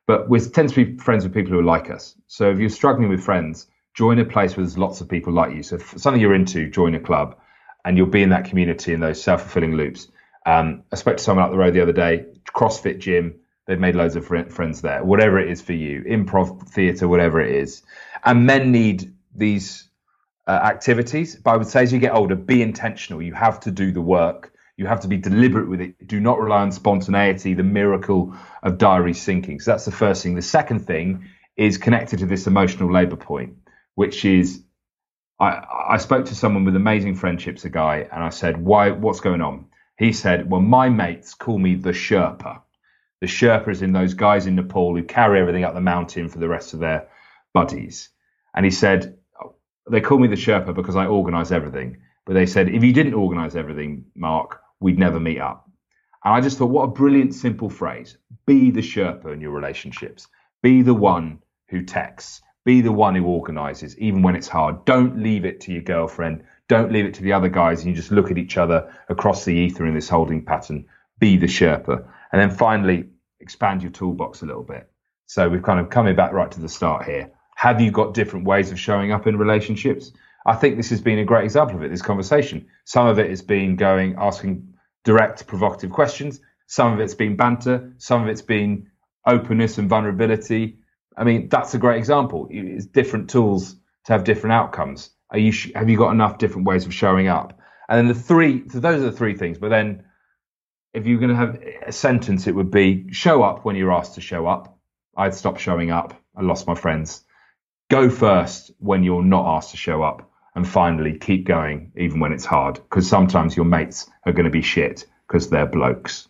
But 0.05 0.29
we 0.29 0.39
tend 0.41 0.69
to 0.69 0.85
be 0.85 0.97
friends 0.97 1.23
with 1.23 1.33
people 1.33 1.53
who 1.53 1.59
are 1.59 1.63
like 1.63 1.89
us. 1.89 2.15
So 2.27 2.49
if 2.51 2.59
you're 2.59 2.69
struggling 2.69 3.09
with 3.09 3.23
friends, 3.23 3.67
join 3.97 4.19
a 4.19 4.25
place 4.25 4.55
where 4.55 4.63
there's 4.63 4.77
lots 4.77 5.01
of 5.01 5.09
people 5.09 5.33
like 5.33 5.55
you. 5.55 5.63
So 5.63 5.79
something 5.79 6.21
you're 6.21 6.35
into, 6.35 6.69
join 6.69 6.93
a 6.93 6.99
club, 6.99 7.35
and 7.83 7.97
you'll 7.97 8.05
be 8.05 8.21
in 8.21 8.29
that 8.29 8.45
community 8.45 8.93
in 8.93 8.99
those 8.99 9.21
self 9.21 9.41
fulfilling 9.41 9.75
loops. 9.75 10.07
Um, 10.45 10.83
I 10.91 10.95
spoke 10.95 11.17
to 11.17 11.23
someone 11.23 11.45
up 11.45 11.51
the 11.51 11.57
road 11.57 11.73
the 11.73 11.81
other 11.81 11.93
day, 11.93 12.25
CrossFit 12.55 12.99
gym. 12.99 13.39
They've 13.65 13.79
made 13.79 13.95
loads 13.95 14.15
of 14.15 14.25
friends 14.25 14.81
there. 14.81 15.03
Whatever 15.03 15.39
it 15.39 15.49
is 15.49 15.61
for 15.61 15.73
you, 15.73 16.03
improv 16.03 16.69
theatre, 16.69 17.07
whatever 17.07 17.41
it 17.41 17.53
is, 17.53 17.81
and 18.23 18.45
men 18.45 18.71
need 18.71 19.13
these 19.35 19.89
uh, 20.45 20.51
activities. 20.51 21.35
But 21.35 21.51
I 21.51 21.57
would 21.57 21.67
say 21.67 21.81
as 21.81 21.91
you 21.91 21.99
get 21.99 22.13
older, 22.13 22.35
be 22.35 22.61
intentional. 22.61 23.21
You 23.21 23.33
have 23.33 23.59
to 23.61 23.71
do 23.71 23.91
the 23.91 24.01
work. 24.01 24.53
You 24.77 24.85
have 24.85 25.01
to 25.01 25.07
be 25.07 25.17
deliberate 25.17 25.67
with 25.67 25.81
it. 25.81 26.07
Do 26.07 26.19
not 26.19 26.39
rely 26.39 26.61
on 26.61 26.71
spontaneity, 26.71 27.55
the 27.55 27.63
miracle 27.63 28.35
of 28.61 28.77
diary 28.77 29.13
syncing. 29.13 29.59
So 29.59 29.71
that's 29.71 29.85
the 29.85 29.91
first 29.91 30.21
thing. 30.21 30.35
The 30.35 30.43
second 30.43 30.85
thing 30.85 31.25
is 31.57 31.79
connected 31.79 32.19
to 32.19 32.27
this 32.27 32.45
emotional 32.45 32.93
labor 32.93 33.15
point, 33.15 33.57
which 33.97 34.25
is 34.25 34.63
I, 35.39 35.63
I 35.89 35.97
spoke 35.97 36.27
to 36.27 36.35
someone 36.35 36.65
with 36.65 36.75
amazing 36.75 37.15
friendships, 37.15 37.65
a 37.65 37.69
guy, 37.69 38.07
and 38.11 38.23
I 38.23 38.29
said, 38.29 38.63
Why 38.63 38.91
what's 38.91 39.21
going 39.21 39.41
on? 39.41 39.65
He 39.97 40.13
said, 40.13 40.51
Well, 40.51 40.61
my 40.61 40.89
mates 40.89 41.33
call 41.33 41.57
me 41.57 41.73
the 41.73 41.93
Sherpa. 41.93 42.61
The 43.21 43.27
Sherpa 43.27 43.69
is 43.69 43.81
in 43.81 43.93
those 43.93 44.13
guys 44.13 44.45
in 44.45 44.53
Nepal 44.53 44.95
who 44.95 45.01
carry 45.01 45.39
everything 45.39 45.63
up 45.63 45.73
the 45.73 45.81
mountain 45.81 46.29
for 46.29 46.37
the 46.37 46.47
rest 46.47 46.75
of 46.75 46.79
their 46.79 47.07
buddies. 47.55 48.09
And 48.53 48.63
he 48.63 48.69
said, 48.69 49.17
They 49.89 50.01
call 50.01 50.19
me 50.19 50.27
the 50.27 50.35
Sherpa 50.35 50.75
because 50.75 50.95
I 50.95 51.07
organize 51.07 51.51
everything. 51.51 51.97
But 52.27 52.33
they 52.33 52.45
said, 52.45 52.69
if 52.69 52.83
you 52.83 52.93
didn't 52.93 53.15
organize 53.15 53.55
everything, 53.55 54.05
Mark, 54.13 54.61
we'd 54.79 54.99
never 54.99 55.19
meet 55.19 55.39
up. 55.39 55.67
And 56.23 56.35
I 56.35 56.41
just 56.41 56.59
thought, 56.59 56.69
what 56.69 56.83
a 56.83 56.87
brilliant, 56.87 57.33
simple 57.33 57.69
phrase. 57.69 58.17
Be 58.45 58.69
the 58.69 58.81
Sherpa 58.81 59.33
in 59.33 59.41
your 59.41 59.51
relationships. 59.51 60.27
Be 60.61 60.83
the 60.83 60.93
one 60.93 61.41
who 61.69 61.81
texts. 61.83 62.41
Be 62.67 62.81
the 62.81 62.91
one 62.91 63.15
who 63.15 63.23
organizes, 63.23 63.97
even 63.97 64.23
when 64.23 64.35
it's 64.35 64.49
hard. 64.49 64.83
Don't 64.83 65.23
leave 65.23 65.45
it 65.45 65.61
to 65.61 65.71
your 65.71 65.83
girlfriend. 65.83 66.43
Don't 66.67 66.91
leave 66.91 67.05
it 67.05 67.13
to 67.13 67.23
the 67.23 67.31
other 67.31 67.47
guys 67.47 67.79
and 67.79 67.89
you 67.89 67.95
just 67.95 68.11
look 68.11 68.29
at 68.29 68.37
each 68.37 68.57
other 68.57 68.93
across 69.07 69.45
the 69.45 69.53
ether 69.53 69.85
in 69.85 69.93
this 69.93 70.09
holding 70.09 70.43
pattern. 70.43 70.85
Be 71.17 71.37
the 71.37 71.47
Sherpa. 71.47 72.05
And 72.33 72.41
then 72.41 72.51
finally, 72.51 73.05
expand 73.39 73.83
your 73.83 73.91
toolbox 73.93 74.41
a 74.41 74.45
little 74.45 74.63
bit. 74.63 74.91
So 75.27 75.47
we've 75.47 75.63
kind 75.63 75.79
of 75.79 75.89
coming 75.89 76.17
back 76.17 76.33
right 76.33 76.51
to 76.51 76.59
the 76.59 76.67
start 76.67 77.05
here. 77.05 77.31
Have 77.55 77.79
you 77.79 77.89
got 77.89 78.13
different 78.13 78.45
ways 78.45 78.69
of 78.69 78.77
showing 78.77 79.13
up 79.13 79.27
in 79.27 79.37
relationships? 79.37 80.11
I 80.45 80.55
think 80.55 80.75
this 80.75 80.89
has 80.89 80.99
been 80.99 81.19
a 81.19 81.23
great 81.23 81.45
example 81.45 81.77
of 81.77 81.83
it, 81.83 81.89
this 81.89 82.01
conversation. 82.01 82.67
Some 82.83 83.07
of 83.07 83.17
it 83.17 83.29
has 83.29 83.41
been 83.41 83.77
going, 83.77 84.15
asking 84.17 84.73
direct, 85.05 85.47
provocative 85.47 85.91
questions. 85.91 86.41
Some 86.65 86.91
of 86.91 86.99
it's 86.99 87.15
been 87.15 87.37
banter. 87.37 87.93
Some 87.97 88.23
of 88.23 88.27
it's 88.27 88.41
been 88.41 88.91
openness 89.25 89.77
and 89.77 89.87
vulnerability. 89.87 90.76
I 91.17 91.23
mean, 91.23 91.49
that's 91.49 91.73
a 91.73 91.79
great 91.79 91.97
example. 91.97 92.47
It's 92.49 92.85
different 92.85 93.29
tools 93.29 93.75
to 94.05 94.13
have 94.13 94.23
different 94.23 94.53
outcomes. 94.53 95.09
Are 95.31 95.39
you 95.39 95.51
have 95.75 95.89
you 95.89 95.97
got 95.97 96.11
enough 96.11 96.37
different 96.37 96.67
ways 96.67 96.85
of 96.85 96.93
showing 96.93 97.27
up? 97.27 97.59
And 97.89 97.97
then 97.97 98.07
the 98.15 98.21
three, 98.21 98.69
so 98.69 98.79
those 98.79 99.01
are 99.01 99.11
the 99.11 99.17
three 99.17 99.35
things. 99.35 99.57
But 99.57 99.69
then, 99.69 100.05
if 100.93 101.05
you're 101.05 101.19
going 101.19 101.31
to 101.31 101.35
have 101.35 101.61
a 101.85 101.91
sentence, 101.91 102.47
it 102.47 102.55
would 102.55 102.71
be 102.71 103.11
show 103.11 103.43
up 103.43 103.65
when 103.65 103.75
you're 103.75 103.91
asked 103.91 104.15
to 104.15 104.21
show 104.21 104.45
up. 104.47 104.77
I'd 105.15 105.33
stop 105.33 105.57
showing 105.57 105.91
up. 105.91 106.13
I 106.35 106.43
lost 106.43 106.67
my 106.67 106.75
friends. 106.75 107.23
Go 107.89 108.09
first 108.09 108.71
when 108.79 109.03
you're 109.03 109.23
not 109.23 109.57
asked 109.57 109.71
to 109.71 109.77
show 109.77 110.03
up. 110.03 110.29
And 110.55 110.67
finally, 110.67 111.17
keep 111.17 111.45
going 111.45 111.91
even 111.95 112.19
when 112.19 112.33
it's 112.33 112.45
hard, 112.45 112.75
because 112.75 113.07
sometimes 113.07 113.55
your 113.55 113.65
mates 113.65 114.09
are 114.25 114.31
going 114.31 114.45
to 114.45 114.51
be 114.51 114.61
shit 114.61 115.05
because 115.27 115.49
they're 115.49 115.67
blokes. 115.67 116.27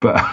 But 0.00 0.24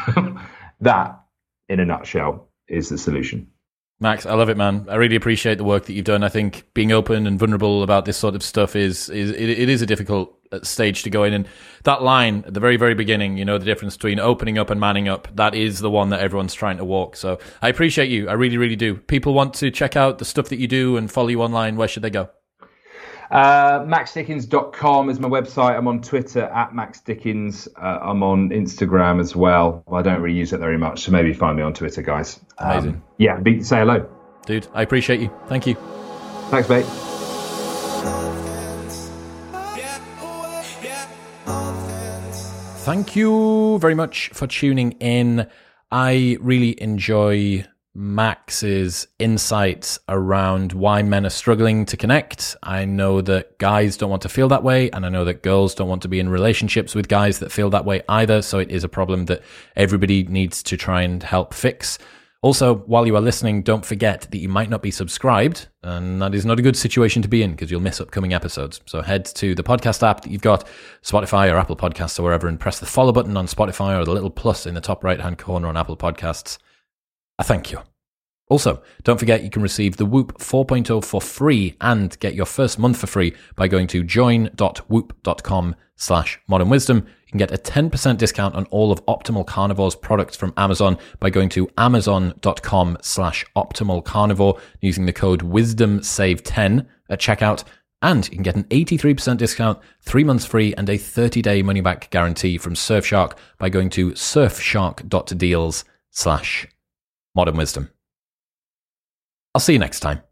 that, 0.82 1.20
in 1.68 1.80
a 1.80 1.86
nutshell, 1.86 2.48
is 2.68 2.90
the 2.90 2.98
solution. 2.98 3.52
Max, 4.00 4.28
I 4.28 4.36
love 4.36 4.50
it, 4.50 4.58
man. 4.58 4.86
I 4.90 4.96
really 4.96 5.16
appreciate 5.16 5.58
the 5.58 5.64
work 5.64 5.86
that 5.86 5.94
you've 5.94 6.06
done. 6.06 6.24
I 6.24 6.30
think 6.30 6.66
being 6.76 6.92
open 6.92 7.26
and 7.26 7.40
vulnerable 7.40 7.82
about 7.82 8.06
this 8.06 8.16
sort 8.16 8.36
of 8.36 8.44
stuff 8.44 8.76
is 8.76 9.10
is 9.10 9.32
it, 9.32 9.50
it 9.50 9.70
is 9.70 9.82
a 9.82 9.88
difficult 9.88 10.38
uh, 10.52 10.60
stage 10.62 11.02
to 11.04 11.10
go 11.10 11.24
in. 11.24 11.34
And 11.34 11.48
that 11.84 12.04
line 12.04 12.44
at 12.46 12.54
the 12.54 12.60
very 12.60 12.78
very 12.78 12.94
beginning, 12.94 13.38
you 13.38 13.46
know, 13.46 13.58
the 13.58 13.66
difference 13.66 13.98
between 13.98 14.20
opening 14.20 14.60
up 14.60 14.70
and 14.70 14.80
manning 14.80 15.08
up, 15.08 15.28
that 15.36 15.56
is 15.56 15.80
the 15.80 15.90
one 15.90 16.10
that 16.10 16.20
everyone's 16.20 16.54
trying 16.54 16.78
to 16.78 16.86
walk. 16.86 17.16
So 17.16 17.40
I 17.60 17.70
appreciate 17.70 18.12
you. 18.12 18.30
I 18.30 18.34
really 18.34 18.58
really 18.58 18.76
do. 18.76 18.98
People 18.98 19.34
want 19.34 19.56
to 19.56 19.72
check 19.72 19.96
out 19.96 20.20
the 20.20 20.26
stuff 20.26 20.50
that 20.50 20.60
you 20.60 20.68
do 20.68 20.96
and 20.96 21.12
follow 21.12 21.30
you 21.30 21.42
online. 21.42 21.76
Where 21.76 21.88
should 21.88 22.04
they 22.04 22.12
go? 22.12 22.30
Uh, 23.30 23.80
MaxDickins.com 23.82 25.10
is 25.10 25.20
my 25.20 25.28
website. 25.28 25.78
I'm 25.78 25.88
on 25.88 26.02
Twitter 26.02 26.44
at 26.44 26.72
MaxDickins. 26.72 27.68
Uh, 27.76 28.00
I'm 28.02 28.24
on 28.24 28.50
Instagram 28.50 29.20
as 29.20 29.36
well. 29.36 29.84
I 29.92 30.02
don't 30.02 30.22
really 30.22 30.38
use 30.38 30.54
it 30.54 30.60
very 30.60 30.78
much, 30.78 31.02
so 31.02 31.12
maybe 31.12 31.34
find 31.34 31.58
me 31.58 31.64
on 31.64 31.74
Twitter, 31.74 32.02
guys. 32.02 32.40
Amazing. 32.58 32.92
Um, 32.92 33.04
yeah, 33.18 33.40
be, 33.40 33.62
say 33.64 33.80
hello. 33.80 34.08
Dude, 34.46 34.68
I 34.74 34.82
appreciate 34.82 35.20
you. 35.20 35.30
Thank 35.48 35.68
you. 35.68 35.76
Thanks, 36.50 36.70
mate. 36.70 36.86
Thank 42.86 43.18
you 43.18 43.78
very 43.80 43.96
much 43.96 44.30
for 44.30 44.48
tuning 44.48 44.94
in. 44.94 45.48
I 45.92 46.38
really 46.40 46.82
enjoy 46.82 47.66
Max's 47.98 49.08
insights 49.18 49.98
around 50.08 50.72
why 50.72 51.02
men 51.02 51.26
are 51.26 51.32
struggling 51.32 51.84
to 51.88 51.98
connect. 51.98 52.56
I 52.62 52.86
know 52.86 53.22
that 53.22 53.58
guys 53.58 53.98
don't 53.98 54.12
want 54.12 54.22
to 54.22 54.30
feel 54.30 54.48
that 54.50 54.62
way, 54.64 54.92
and 54.92 55.04
I 55.04 55.10
know 55.10 55.26
that 55.26 55.42
girls 55.42 55.74
don't 55.74 55.90
want 55.90 56.04
to 56.04 56.08
be 56.08 56.20
in 56.20 56.30
relationships 56.30 56.94
with 56.94 57.08
guys 57.08 57.40
that 57.40 57.52
feel 57.52 57.72
that 57.72 57.86
way 57.86 58.04
either. 58.08 58.44
So 58.44 58.60
it 58.60 58.70
is 58.70 58.84
a 58.84 58.90
problem 58.90 59.26
that 59.26 59.42
everybody 59.76 60.24
needs 60.26 60.62
to 60.64 60.78
try 60.78 61.02
and 61.02 61.24
help 61.24 61.56
fix. 61.56 61.98
Also, 62.44 62.76
while 62.76 63.08
you 63.08 63.16
are 63.16 63.22
listening, 63.22 63.64
don't 63.64 63.84
forget 63.84 64.28
that 64.30 64.38
you 64.38 64.48
might 64.48 64.70
not 64.70 64.84
be 64.84 64.92
subscribed, 64.92 65.68
and 65.82 66.22
that 66.22 66.36
is 66.36 66.46
not 66.46 66.60
a 66.60 66.62
good 66.62 66.78
situation 66.78 67.24
to 67.24 67.28
be 67.28 67.42
in 67.42 67.52
because 67.52 67.72
you'll 67.72 67.82
miss 67.82 68.00
upcoming 68.00 68.32
episodes. 68.32 68.80
So 68.86 69.02
head 69.02 69.26
to 69.26 69.56
the 69.56 69.64
podcast 69.64 70.08
app 70.08 70.22
that 70.22 70.32
you've 70.32 70.44
got, 70.44 70.68
Spotify 71.02 71.52
or 71.52 71.58
Apple 71.58 71.76
Podcasts 71.76 72.20
or 72.20 72.24
wherever, 72.24 72.48
and 72.48 72.60
press 72.60 72.78
the 72.80 72.86
follow 72.86 73.12
button 73.12 73.36
on 73.36 73.48
Spotify 73.48 74.00
or 74.00 74.06
the 74.06 74.14
little 74.14 74.30
plus 74.30 74.68
in 74.68 74.76
the 74.76 74.82
top 74.82 75.04
right 75.04 75.20
hand 75.20 75.40
corner 75.40 75.68
on 75.68 75.76
Apple 75.76 75.98
Podcasts. 75.98 76.60
I 77.40 77.44
thank 77.44 77.72
you. 77.72 77.80
Also, 78.50 78.82
don't 79.04 79.20
forget 79.20 79.44
you 79.44 79.50
can 79.50 79.62
receive 79.62 79.98
the 79.98 80.06
Whoop 80.06 80.38
4.0 80.38 81.04
for 81.04 81.22
free 81.22 81.76
and 81.82 82.18
get 82.20 82.34
your 82.34 82.46
first 82.46 82.80
month 82.80 82.98
for 82.98 83.08
free 83.08 83.36
by 83.56 83.68
going 83.68 83.88
to 83.88 84.04
join.whoop.com 84.04 85.76
slash 85.98 86.40
modern 86.48 86.70
wisdom. 86.70 87.06
You 87.26 87.32
can 87.32 87.40
get 87.40 87.52
a 87.52 87.58
10% 87.58 88.18
discount 88.18 88.56
on 88.56 88.66
all 88.68 88.94
of 88.94 89.06
Optimal 89.06 89.46
Carnivore's 89.46 89.96
products 89.96 90.38
from 90.38 90.54
Amazon 90.56 90.98
by 91.20 91.30
going 91.30 91.50
to 91.50 91.70
amazon.com 91.78 92.98
slash 93.02 93.46
optimal 93.56 94.04
carnivore 94.04 94.58
using 94.80 95.06
the 95.06 95.14
code 95.14 95.42
wisdom 95.42 96.02
save 96.02 96.44
10 96.44 96.88
at 97.10 97.20
checkout. 97.20 97.66
And 98.02 98.30
you 98.30 98.36
can 98.36 98.44
get 98.44 98.56
an 98.56 98.64
83% 98.66 99.38
discount, 99.38 99.80
three 100.02 100.24
months 100.24 100.46
free, 100.46 100.74
and 100.76 100.90
a 100.90 100.98
30 100.98 101.42
day 101.42 101.62
money 101.64 101.82
back 101.82 102.10
guarantee 102.12 102.58
from 102.58 102.76
Surfshark 102.76 103.34
by 103.58 103.68
going 103.68 103.90
to 103.90 104.12
surfshark.deals 104.12 105.84
slash 106.12 106.68
modern 107.38 107.56
wisdom. 107.56 107.92
I'll 109.54 109.62
see 109.62 109.74
you 109.74 109.80
next 109.80 110.02
time. 110.02 110.28